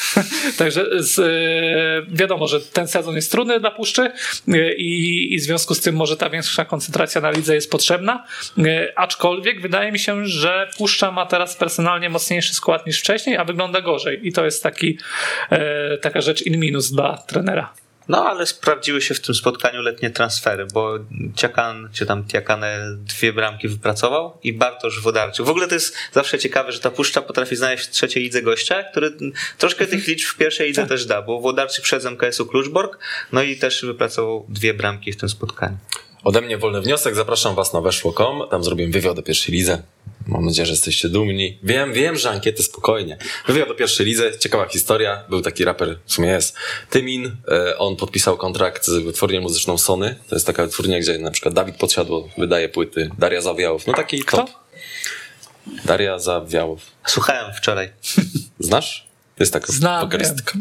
Także 0.58 0.86
z, 1.02 1.18
e, 1.18 2.16
wiadomo, 2.16 2.46
że 2.46 2.60
ten 2.60 2.88
sezon 2.88 3.16
jest 3.16 3.30
trudny 3.30 3.60
dla 3.60 3.70
Puszczy 3.70 4.10
e, 4.48 4.74
i, 4.74 5.34
i 5.34 5.38
w 5.38 5.42
związku 5.42 5.74
z 5.74 5.80
tym 5.80 5.96
może 5.96 6.16
ta 6.16 6.30
większa 6.30 6.64
koncentracja 6.64 7.20
na 7.20 7.30
lidze 7.30 7.54
jest 7.54 7.70
potrzebna. 7.70 8.24
E, 8.58 8.92
aczkolwiek 8.96 9.60
wydaje 9.60 9.92
mi 9.92 9.98
się, 9.98 10.26
że 10.26 10.70
Puszcza 10.78 11.10
ma 11.10 11.26
teraz 11.26 11.56
personalnie 11.56 12.10
mocniejszy 12.10 12.54
skład 12.54 12.86
niż 12.86 13.00
wcześniej, 13.00 13.36
a 13.36 13.44
wygląda 13.44 13.80
gorzej. 13.80 14.28
I 14.28 14.32
to 14.32 14.44
jest 14.44 14.62
taki, 14.62 14.98
taka 16.00 16.20
rzecz 16.20 16.42
in 16.42 16.60
minus 16.60 16.92
dla 16.92 17.18
trenera. 17.18 17.83
No 18.08 18.24
ale 18.30 18.46
sprawdziły 18.46 19.02
się 19.02 19.14
w 19.14 19.20
tym 19.20 19.34
spotkaniu 19.34 19.82
letnie 19.82 20.10
transfery, 20.10 20.66
bo 20.72 20.98
Ciakan, 21.36 21.88
czy 21.92 22.06
tam 22.06 22.24
Tiakane 22.24 22.96
dwie 22.96 23.32
bramki 23.32 23.68
wypracował 23.68 24.38
i 24.42 24.52
Bartosz 24.52 25.00
Wodarczyk. 25.00 25.46
W 25.46 25.50
ogóle 25.50 25.68
to 25.68 25.74
jest 25.74 25.96
zawsze 26.12 26.38
ciekawe, 26.38 26.72
że 26.72 26.80
ta 26.80 26.90
puszcza 26.90 27.22
potrafi 27.22 27.56
znaleźć 27.56 27.86
w 27.86 27.90
trzeciej 27.90 28.22
lidze 28.22 28.42
gościa, 28.42 28.82
który 28.82 29.12
troszkę 29.58 29.86
tych 29.86 30.06
liczb 30.06 30.28
w 30.28 30.36
pierwszej 30.36 30.66
lidze 30.66 30.86
też 30.86 31.06
da, 31.06 31.22
bo 31.22 31.40
Wodarczyk 31.40 31.84
przed 31.84 32.04
MKS-u 32.04 32.46
Kluczborg, 32.46 32.98
no 33.32 33.42
i 33.42 33.56
też 33.56 33.84
wypracował 33.84 34.46
dwie 34.48 34.74
bramki 34.74 35.12
w 35.12 35.16
tym 35.16 35.28
spotkaniu. 35.28 35.76
Ode 36.24 36.40
mnie 36.40 36.58
wolny 36.58 36.80
wniosek, 36.80 37.14
zapraszam 37.14 37.54
was 37.54 37.72
na 37.72 37.80
weszło.com, 37.80 38.42
tam 38.50 38.64
zrobiłem 38.64 38.92
wywiad 38.92 39.18
o 39.18 39.22
pierwszej 39.22 39.54
lidze. 39.54 39.82
Mam 40.26 40.44
nadzieję, 40.44 40.66
że 40.66 40.72
jesteście 40.72 41.08
dumni. 41.08 41.58
Wiem, 41.62 41.92
wiem, 41.92 42.16
że 42.16 42.30
ankiety 42.30 42.62
spokojnie. 42.62 43.18
Wywiad 43.46 43.70
o 43.70 43.74
pierwszej 43.74 44.06
lidze, 44.06 44.38
ciekawa 44.38 44.68
historia. 44.68 45.24
Był 45.28 45.42
taki 45.42 45.64
raper, 45.64 45.98
w 46.06 46.12
sumie 46.12 46.28
jest, 46.28 46.56
Tymin. 46.90 47.36
E, 47.48 47.78
On 47.78 47.96
podpisał 47.96 48.36
kontrakt 48.36 48.86
z 48.86 49.04
wytwórnią 49.04 49.40
muzyczną 49.40 49.78
Sony. 49.78 50.16
To 50.28 50.36
jest 50.36 50.46
taka 50.46 50.62
wytwórnia, 50.64 51.00
gdzie 51.00 51.18
na 51.18 51.30
przykład 51.30 51.54
Dawid 51.54 51.76
Podsiadło 51.76 52.28
wydaje 52.38 52.68
płyty, 52.68 53.10
Daria 53.18 53.40
Zawiałow. 53.40 53.86
No 53.86 53.92
taki 53.92 54.20
Kto? 54.22 54.36
top. 54.36 54.50
Daria 55.84 56.18
Zawiałow. 56.18 56.80
Słuchałem 57.06 57.54
wczoraj. 57.54 57.92
Znasz? 58.58 59.06
To 59.36 59.42
jest 59.42 59.52
taka 59.52 59.72
Znam, 59.72 60.00
wokalistka. 60.00 60.52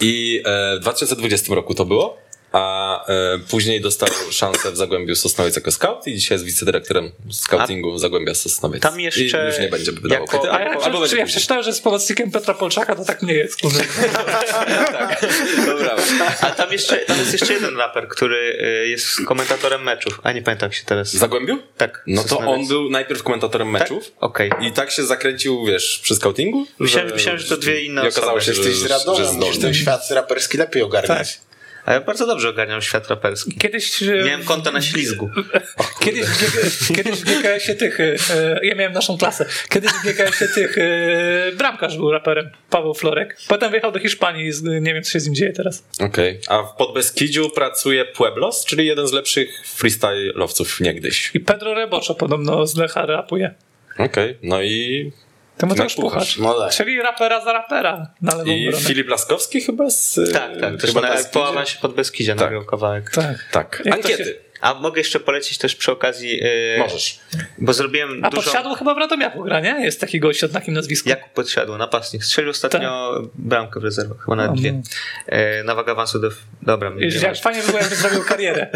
I 0.00 0.42
e, 0.44 0.76
w 0.76 0.80
2020 0.80 1.54
roku 1.54 1.74
to 1.74 1.84
było, 1.84 2.23
a 2.54 3.06
e, 3.06 3.38
później 3.50 3.80
dostał 3.80 4.08
szansę 4.30 4.72
w 4.72 4.76
Zagłębiu 4.76 5.14
Sosnowiec 5.16 5.56
jako 5.56 5.70
scout 5.72 6.06
i 6.06 6.14
dzisiaj 6.14 6.34
jest 6.34 6.44
wicedyrektorem 6.44 7.12
scoutingu 7.32 7.98
Zagłębia 7.98 8.34
Sosnowiec. 8.34 8.82
Tam 8.82 9.00
jeszcze 9.00 9.20
I 9.44 9.46
już 9.46 9.58
nie 9.58 9.68
będzie 9.68 9.92
wydawał 9.92 10.24
jako- 10.24 10.38
płyty, 10.38 10.52
A 10.54 10.60
ja, 10.60 10.66
albo, 10.70 10.80
będzie 10.80 10.98
później. 11.00 11.26
przeczytałem, 11.26 11.62
że 11.64 11.70
jest 11.70 11.82
pomocnikiem 11.84 12.30
Petra 12.30 12.54
Polczaka, 12.54 12.94
to 12.96 13.04
tak 13.04 13.22
nie 13.22 13.34
jest. 13.34 13.60
Kurde. 13.60 13.80
Dobra. 15.66 15.96
A 16.40 16.50
tam, 16.50 16.72
jeszcze, 16.72 16.96
tam 16.96 17.18
jest 17.18 17.32
jeszcze 17.32 17.52
jeden 17.52 17.76
raper, 17.76 18.08
który 18.08 18.58
y, 18.84 18.88
jest 18.88 19.06
komentatorem 19.26 19.82
meczów, 19.82 20.20
a 20.22 20.32
nie 20.32 20.42
pamiętam 20.42 20.66
jak 20.66 20.74
się 20.74 20.84
teraz... 20.84 21.14
W 21.14 21.18
Zagłębiu? 21.18 21.58
Tak. 21.76 22.02
No 22.06 22.24
to 22.24 22.38
on 22.38 22.68
był 22.68 22.90
najpierw 22.90 23.22
komentatorem 23.22 23.72
Tak? 23.72 23.80
meczów 23.82 24.12
Okej. 24.20 24.50
i 24.60 24.72
tak 24.72 24.90
się 24.90 25.04
zakręcił, 25.04 25.64
wiesz, 25.64 26.00
przy 26.02 26.14
scoutingu. 26.14 26.66
Myślałem- 26.78 27.12
myślałem, 27.12 27.40
że 27.40 27.48
to 27.48 27.56
dwie 27.56 27.80
inne 27.82 28.04
I 28.04 28.08
okazało 28.08 28.32
osoby. 28.32 28.44
się, 28.44 28.54
że, 28.54 28.60
Jesteś 28.68 28.76
z 28.76 28.82
że, 28.82 28.88
Radomia, 28.88 29.18
że 29.24 29.24
ten 29.30 29.52
zdolny. 29.52 29.74
świat 29.74 30.10
raperski 30.10 30.58
lepiej 30.58 30.82
ogarniać. 30.82 31.40
A 31.86 31.92
ja 31.92 32.00
bardzo 32.00 32.26
dobrze 32.26 32.48
ogarniam 32.48 32.82
świat 32.82 33.08
raperski. 33.08 33.54
Kiedyś, 33.58 34.02
e, 34.02 34.06
Miałem 34.24 34.44
konto 34.44 34.72
na 34.72 34.82
ślizgu. 34.82 35.30
kiedyś, 36.04 36.22
w 36.24 36.92
GK 36.92 36.96
kiedyś 36.96 37.20
w 37.20 37.24
GKS-ie 37.24 37.74
tych, 37.78 38.00
e, 38.00 38.16
ja 38.62 38.74
miałem 38.74 38.92
naszą 38.92 39.18
klasę, 39.18 39.46
kiedyś 39.70 39.90
w 39.90 40.02
GKS-ie 40.04 40.48
tych, 40.54 40.78
e, 40.78 41.52
bramkarz 41.58 41.96
był 41.96 42.10
raperem, 42.12 42.50
Paweł 42.70 42.94
Florek. 42.94 43.36
Potem 43.48 43.70
wyjechał 43.70 43.92
do 43.92 43.98
Hiszpanii, 43.98 44.52
z- 44.52 44.62
nie 44.62 44.94
wiem 44.94 45.02
co 45.02 45.10
się 45.10 45.20
z 45.20 45.26
nim 45.26 45.34
dzieje 45.34 45.52
teraz. 45.52 45.84
Okej. 46.00 46.40
A 46.48 46.62
w 46.62 46.76
Podbeskidziu 46.76 47.50
pracuje 47.50 48.04
Pueblos, 48.04 48.64
czyli 48.64 48.86
jeden 48.86 49.06
z 49.08 49.12
lepszych 49.12 49.48
freestyle'owców 49.78 50.80
niegdyś. 50.80 51.30
I 51.34 51.40
Pedro 51.40 51.74
Reboczo 51.74 52.14
podobno 52.14 52.66
z 52.66 52.76
Lecha 52.76 53.06
rapuje. 53.06 53.54
Okej, 53.98 54.38
no 54.42 54.62
i 54.62 55.12
Tymoteusz 55.58 55.94
Puchacz. 55.94 56.36
Puchacz. 56.36 56.38
No 56.38 56.54
tak. 56.60 56.72
Czyli 56.72 57.02
rapera 57.02 57.44
za 57.44 57.52
rapera 57.52 58.06
na 58.22 58.34
lewą 58.36 58.50
I 58.50 58.68
obronę. 58.68 58.84
Filip 58.86 59.08
Laskowski 59.08 59.60
chyba 59.60 59.90
z... 59.90 60.20
Tak, 60.32 60.60
tak. 60.60 60.80
Też 60.80 60.90
chyba 60.90 61.00
na, 61.08 61.14
na 61.14 61.24
po 61.24 61.48
awansie 61.48 61.78
pod 61.80 61.94
Beskidzie 61.94 62.34
nagrał 62.34 62.64
kawałek. 62.64 63.10
Tak. 63.10 63.48
Tak. 63.52 63.82
Jak 63.84 63.94
Ankiety. 63.94 64.24
się- 64.24 64.34
A 64.60 64.74
mogę 64.74 65.00
jeszcze 65.00 65.20
polecić 65.20 65.58
też 65.58 65.74
przy 65.76 65.92
okazji. 65.92 66.36
Yy, 66.36 66.78
Możesz. 66.78 67.18
Bo 67.58 67.72
zrobiłem 67.72 68.24
A 68.24 68.30
dużo. 68.30 68.42
podsiadło 68.42 68.74
chyba 68.74 68.94
w 68.94 68.98
Radomiaku 68.98 69.42
gra, 69.42 69.60
nie? 69.60 69.76
Jest 69.84 70.00
taki 70.00 70.20
gość 70.20 70.44
o 70.44 70.48
takim 70.48 70.74
nazwisku. 70.74 71.08
Jakub 71.08 71.32
podsiadł, 71.32 71.76
napastnik. 71.76 72.24
Strzelił 72.24 72.50
ostatnio 72.50 73.22
bramkę 73.34 73.80
w 73.80 73.84
rezerwach, 73.84 74.18
chyba 74.24 74.36
nawet 74.36 74.52
O, 74.52 74.54
dwie. 74.54 74.72
no. 74.72 74.80
E, 75.26 75.62
na 75.64 75.74
wagę 75.74 75.92
awansu 75.92 76.18
do... 76.18 76.28
Dobra, 76.62 76.90
ma. 76.90 76.96
jak 77.22 77.36
fajnie 77.36 77.60
by 77.60 77.66
było, 77.66 77.78
jakby 77.78 77.96
zrobił 77.96 78.22
karierę. 78.24 78.66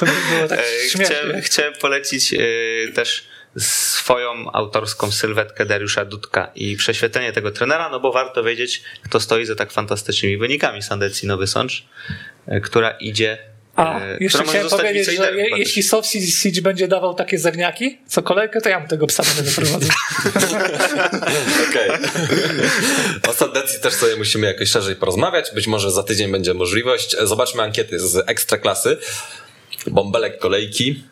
To 0.00 0.06
by 0.06 0.12
było 0.36 0.48
tak 0.56 0.60
śmiesznie. 0.90 1.04
chciałem, 1.16 1.40
chciałem 1.42 1.72
polecić 1.80 2.34
e, 2.34 2.38
też 2.94 3.26
swoją 3.56 4.52
autorską 4.52 5.10
sylwetkę 5.10 5.66
Dariusza 5.66 6.04
Dudka 6.04 6.50
i 6.54 6.76
prześwietlenie 6.76 7.32
tego 7.32 7.50
trenera, 7.50 7.88
no 7.88 8.00
bo 8.00 8.12
warto 8.12 8.44
wiedzieć, 8.44 8.82
kto 9.04 9.20
stoi 9.20 9.46
za 9.46 9.54
tak 9.54 9.72
fantastycznymi 9.72 10.36
wynikami 10.36 10.82
Sandecji 10.82 11.28
Nowy 11.28 11.46
Sącz, 11.46 11.84
e, 12.46 12.60
która 12.60 12.90
idzie 12.90 13.38
A, 13.76 14.00
e, 14.00 14.16
jeszcze 14.20 14.44
chciałem 14.44 14.68
powiedzieć, 14.68 15.16
że 15.16 15.36
je, 15.36 15.58
jeśli. 15.58 15.82
Soft 15.82 16.10
Siege 16.10 16.62
będzie 16.62 16.88
dawał 16.88 17.14
takie 17.14 17.38
zewniaki, 17.38 17.98
co 18.06 18.22
kolejkę, 18.22 18.60
to 18.60 18.68
ja 18.68 18.80
bym 18.80 18.88
tego 18.88 19.06
psa 19.06 19.22
będę 19.22 19.42
wyprowadzał. 19.42 19.90
Okej. 21.70 21.90
O 23.28 23.32
Sandecji 23.32 23.80
też 23.80 23.94
sobie 23.94 24.16
musimy 24.16 24.46
jakoś 24.46 24.68
szerzej 24.68 24.96
porozmawiać. 24.96 25.50
Być 25.54 25.66
może 25.66 25.90
za 25.90 26.02
tydzień 26.02 26.32
będzie 26.32 26.54
możliwość. 26.54 27.16
Zobaczmy 27.22 27.62
ankiety 27.62 28.00
z 28.00 28.28
Ekstraklasy. 28.28 28.96
Bąbelek 29.86 30.38
kolejki. 30.38 31.02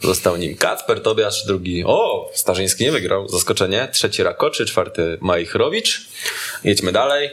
Został 0.00 0.36
nim 0.36 0.56
Kacper, 0.56 1.02
Tobiasz, 1.02 1.44
drugi. 1.46 1.84
O, 1.86 2.30
Starzyński 2.34 2.84
nie 2.84 2.92
wygrał. 2.92 3.28
Zaskoczenie. 3.28 3.88
Trzeci 3.92 4.22
Rakoczy, 4.22 4.66
czwarty 4.66 5.18
Majchrowicz. 5.20 6.00
Jedźmy 6.64 6.92
dalej. 6.92 7.30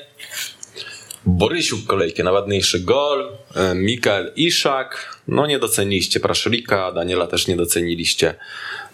Borysiuk 1.26 1.86
kolejkę 1.86 2.24
na 2.24 2.32
ładniejszy 2.32 2.80
gol. 2.80 3.38
E, 3.56 3.76
Mikael 3.76 4.32
Iszak. 4.36 5.18
No 5.28 5.48
nie 5.48 5.60
doceniliście 5.60 6.20
Praszylika. 6.20 6.92
Daniela 6.92 7.28
też 7.28 7.48
nie 7.48 7.56
doceniliście. 7.56 8.36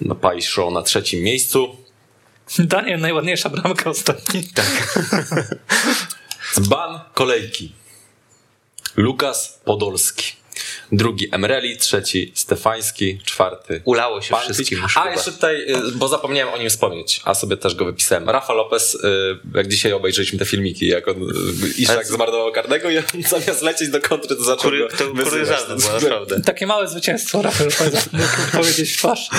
No 0.02 0.16
Pajszo 0.16 0.72
na 0.72 0.82
trzecim 0.82 1.24
miejscu. 1.24 1.76
Daniel, 2.60 3.00
najładniejsza 3.00 3.50
bramka 3.50 3.90
ostatni. 3.90 4.44
Dzban 6.56 7.00
kolejki. 7.14 7.72
Lukas 8.96 9.60
Podolski. 9.66 10.43
Drugi 10.92 11.30
Emreli, 11.32 11.78
trzeci 11.78 12.32
Stefański, 12.36 13.20
czwarty. 13.26 13.82
Ulało 13.86 14.22
się 14.22 14.30
Pantyć. 14.30 14.56
wszystkim 14.56 14.80
A 14.96 15.10
jeszcze 15.10 15.32
tutaj, 15.32 15.62
y, 15.72 15.92
bo 15.96 16.08
zapomniałem 16.08 16.54
o 16.54 16.58
nim 16.58 16.70
wspomnieć, 16.70 17.22
a 17.26 17.34
sobie 17.34 17.58
też 17.58 17.76
go 17.76 17.86
wypisałem. 17.86 18.30
Rafa 18.30 18.54
Lopez, 18.54 18.96
y, 18.96 19.00
jak 19.56 19.68
dzisiaj 19.68 19.94
obejrzeliśmy 19.94 20.40
te 20.40 20.46
filmiki, 20.46 20.88
jak 20.88 21.08
on, 21.08 21.24
y, 21.24 21.28
Iszak 21.78 22.08
zmarnował 22.08 22.52
karnego 22.52 22.90
i 22.90 22.98
on 22.98 23.04
zamiast 23.30 23.62
lecieć 23.62 23.90
do 23.90 24.02
kontry, 24.02 24.36
to 24.36 24.44
zaczął 24.44 24.72
Kury, 24.72 24.88
to 24.98 25.24
kuriozalne 25.24 25.76
było, 25.76 25.92
naprawdę. 25.94 26.42
Takie 26.52 26.68
małe 26.68 26.88
zwycięstwo 26.88 27.42
Rafael 27.42 27.70
Peza, 27.78 28.00
mógł 28.14 28.52
powiedzieć 28.52 28.92
w 28.92 28.98
twarz. 28.98 29.30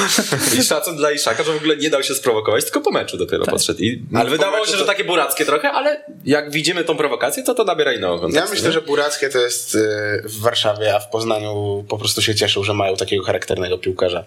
I 0.58 0.62
szacun 0.62 0.96
dla 0.96 1.10
Iszaka, 1.10 1.44
że 1.44 1.52
w 1.52 1.56
ogóle 1.56 1.76
nie 1.76 1.90
dał 1.90 2.02
się 2.02 2.14
sprowokować, 2.14 2.64
tylko 2.64 2.80
po 2.80 2.90
meczu 2.90 3.16
dopiero 3.16 3.44
podszedł. 3.44 3.80
I 3.80 4.02
Ale 4.14 4.30
wydawało 4.30 4.56
się, 4.56 4.72
meczu 4.72 4.78
że 4.78 4.84
to- 4.84 4.92
takie 4.92 5.04
burackie 5.04 5.44
trochę, 5.44 5.70
ale 5.70 6.04
jak 6.24 6.50
widzimy 6.50 6.84
tą 6.84 6.96
prowokację, 6.96 7.42
to 7.42 7.54
to 7.54 7.64
nabiera 7.64 7.92
innego 7.92 8.18
kontekstu. 8.18 8.44
Ja 8.44 8.50
myślę, 8.50 8.68
nie? 8.68 8.72
że 8.72 8.80
Burackie 8.82 9.28
to 9.28 9.38
jest 9.38 9.78
w 10.24 10.40
Warszawie, 10.40 10.94
a 10.94 11.00
w 11.04 11.08
Poznaniu 11.08 11.84
po 11.88 11.98
prostu 11.98 12.22
się 12.22 12.34
cieszył, 12.34 12.64
że 12.64 12.74
mają 12.74 12.96
takiego 12.96 13.24
charakternego 13.24 13.78
piłkarza. 13.78 14.24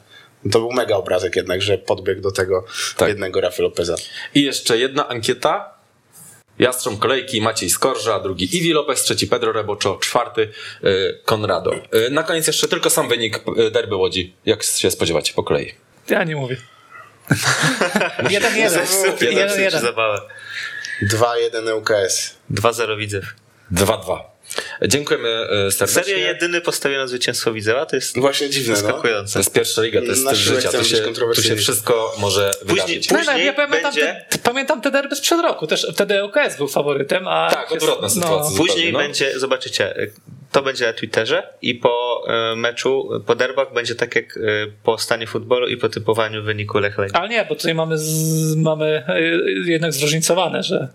To 0.52 0.60
był 0.60 0.72
mega 0.72 0.96
obrazek 0.96 1.36
jednak, 1.36 1.62
że 1.62 1.78
podbiegł 1.78 2.22
do 2.22 2.32
tego 2.32 2.66
Tak. 2.98 3.10
jednego 3.10 3.42
Rafy 3.42 3.62
Lopeza. 3.64 3.96
I 4.36 4.44
jeszcze 4.44 4.78
jedna 4.78 5.08
ankieta. 5.08 5.78
Jastrząb 6.60 7.00
kolejki 7.00 7.42
Maciej 7.42 7.70
Skorża, 7.70 8.20
drugi 8.20 8.58
Iwi 8.58 8.74
Lopez, 8.74 9.02
trzeci 9.04 9.28
Pedro 9.28 9.52
Reboczo, 9.52 9.98
czwarty 10.02 10.50
y, 10.84 11.20
Konrado. 11.26 11.76
Y, 11.76 12.10
na 12.10 12.24
koniec 12.24 12.48
jeszcze 12.48 12.68
tylko 12.68 12.90
sam 12.90 13.10
wynik 13.10 13.40
y, 13.68 13.72
derby 13.72 13.96
Łodzi. 13.96 14.34
Jak 14.46 14.64
się 14.64 14.92
spodziewacie 14.92 15.34
po 15.34 15.44
kolei? 15.44 15.74
Ja 16.10 16.24
nie 16.24 16.36
mówię. 16.36 16.58
jeden, 18.30 18.58
jeden. 18.58 18.86
Jeden, 19.22 19.62
jeden. 19.62 19.82
zabawę. 19.82 20.22
2-1 21.04 21.78
UKS. 21.78 22.36
2-0 22.52 22.98
Widzew. 22.98 23.26
2-2. 23.72 24.20
Dziękujemy 24.88 25.30
y, 25.68 25.72
serdecznie. 25.72 26.04
Serio 26.04 26.28
jedyny 26.28 26.62
postawiony 26.62 27.02
na 27.02 27.08
zwycięstwo 27.08 27.54
Widzewa, 27.54 27.86
to 27.86 27.96
jest 27.96 28.20
Właśnie 28.20 28.50
dziwne, 28.50 28.74
no. 28.74 28.80
To 28.80 28.86
zaskakujące. 28.88 29.40
jest 29.40 29.54
pierwsza 29.54 29.82
liga, 29.82 30.00
to 30.00 30.06
jest 30.06 30.24
Na 30.26 30.36
styl 30.36 30.56
życia. 30.56 30.70
Tu 30.72 30.84
się, 30.84 30.98
tu 31.36 31.42
się 31.44 31.56
wszystko 31.56 32.16
może 32.18 32.52
Później- 32.60 32.76
wydarzyć. 32.76 33.10
No, 33.10 33.18
no, 33.18 33.26
Później 33.26 33.46
ja 33.46 33.54
pamiętam, 33.54 33.82
będzie- 33.94 34.26
te, 34.30 34.38
pamiętam 34.40 34.82
te 34.82 34.92
derby 34.92 35.16
sprzed 35.16 35.42
roku. 35.42 35.68
Też 35.68 35.88
wtedy 35.94 36.16
LKS 36.16 36.58
był 36.58 36.68
faworytem, 36.68 37.28
a... 37.28 37.50
Tak, 37.52 37.72
odwrotna 37.72 38.10
sytuacja. 38.10 38.58
Później 38.58 38.68
zupełnie, 38.68 38.92
no. 38.92 39.00
będzie, 39.00 39.40
zobaczycie, 39.40 39.96
to 40.52 40.62
będzie 40.62 40.86
na 40.88 40.94
Twitterze 40.94 41.44
i 41.62 41.76
po 41.76 42.24
e, 42.28 42.56
meczu, 42.56 43.10
po 43.26 43.36
derbach 43.36 43.74
będzie 43.74 43.96
tak 43.96 44.16
jak 44.16 44.38
e, 44.38 44.40
po 44.84 44.98
stanie 44.98 45.28
futbolu 45.28 45.68
i 45.68 45.78
po 45.78 45.90
typowaniu 45.90 46.44
wyniku 46.44 46.80
Lech. 46.80 46.98
Ale 47.14 47.30
nie, 47.30 47.46
bo 47.50 47.56
tutaj 47.56 47.76
mamy, 47.76 47.98
z, 47.98 48.56
mamy 48.56 49.04
jednak 49.66 49.94
zróżnicowane, 49.94 50.64
że 50.64 50.88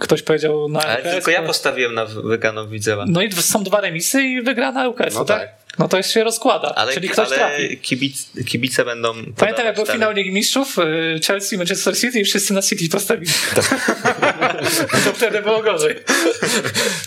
ktoś 0.00 0.22
powiedział 0.22 0.68
na 0.68 0.80
Ale 0.80 0.98
LKS, 0.98 1.12
tylko 1.12 1.30
ja 1.30 1.42
postawiłem 1.42 1.94
na 1.94 2.06
wygraną 2.06 2.68
Widzewa. 2.68 3.04
No 3.08 3.22
i 3.22 3.32
są 3.32 3.64
dwa 3.64 3.80
remisy 3.80 4.22
i 4.22 4.42
wygrana 4.42 4.88
UKS, 4.88 5.14
No 5.14 5.24
tak? 5.24 5.40
tak. 5.40 5.62
No 5.78 5.88
to 5.88 5.96
jest 5.96 6.10
się 6.10 6.24
rozkłada, 6.24 6.74
Ale, 6.74 6.94
czyli 6.94 7.08
ktoś 7.08 7.26
ale 7.28 7.36
trafi. 7.36 7.78
kibic, 7.78 8.26
kibice 8.46 8.84
będą. 8.84 9.14
Pamiętam 9.36 9.66
jak 9.66 9.74
był 9.74 9.86
finał 9.86 10.12
Ligi 10.12 10.30
Mistrzów, 10.32 10.78
y, 10.78 11.20
Chelsea, 11.26 11.58
Manchester 11.58 11.98
City 11.98 12.20
i 12.20 12.24
wszyscy 12.24 12.54
na 12.54 12.62
City 12.62 12.88
postawili. 12.88 13.32
to 15.04 15.12
wtedy 15.12 15.42
było 15.42 15.62
gorzej. 15.62 15.96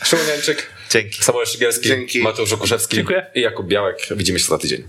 Szymon 0.04 0.28
Jańczyk, 0.28 0.68
Dzięki. 0.90 1.24
Samuel 1.24 1.46
Szygielski, 1.46 1.88
Dzięki. 1.88 2.22
Mateusz 2.22 2.54
Okuszewski 2.54 2.96
Dziękuję. 2.96 3.26
i 3.36 3.42
Jakub 3.42 3.68
Białek. 3.68 3.98
Widzimy 4.12 4.40
się 4.40 4.46
za 4.46 4.58
tydzień. 4.58 4.84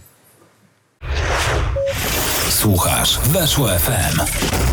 Słuchasz 2.51 3.19
Weszło 3.19 3.69
FM. 3.69 4.66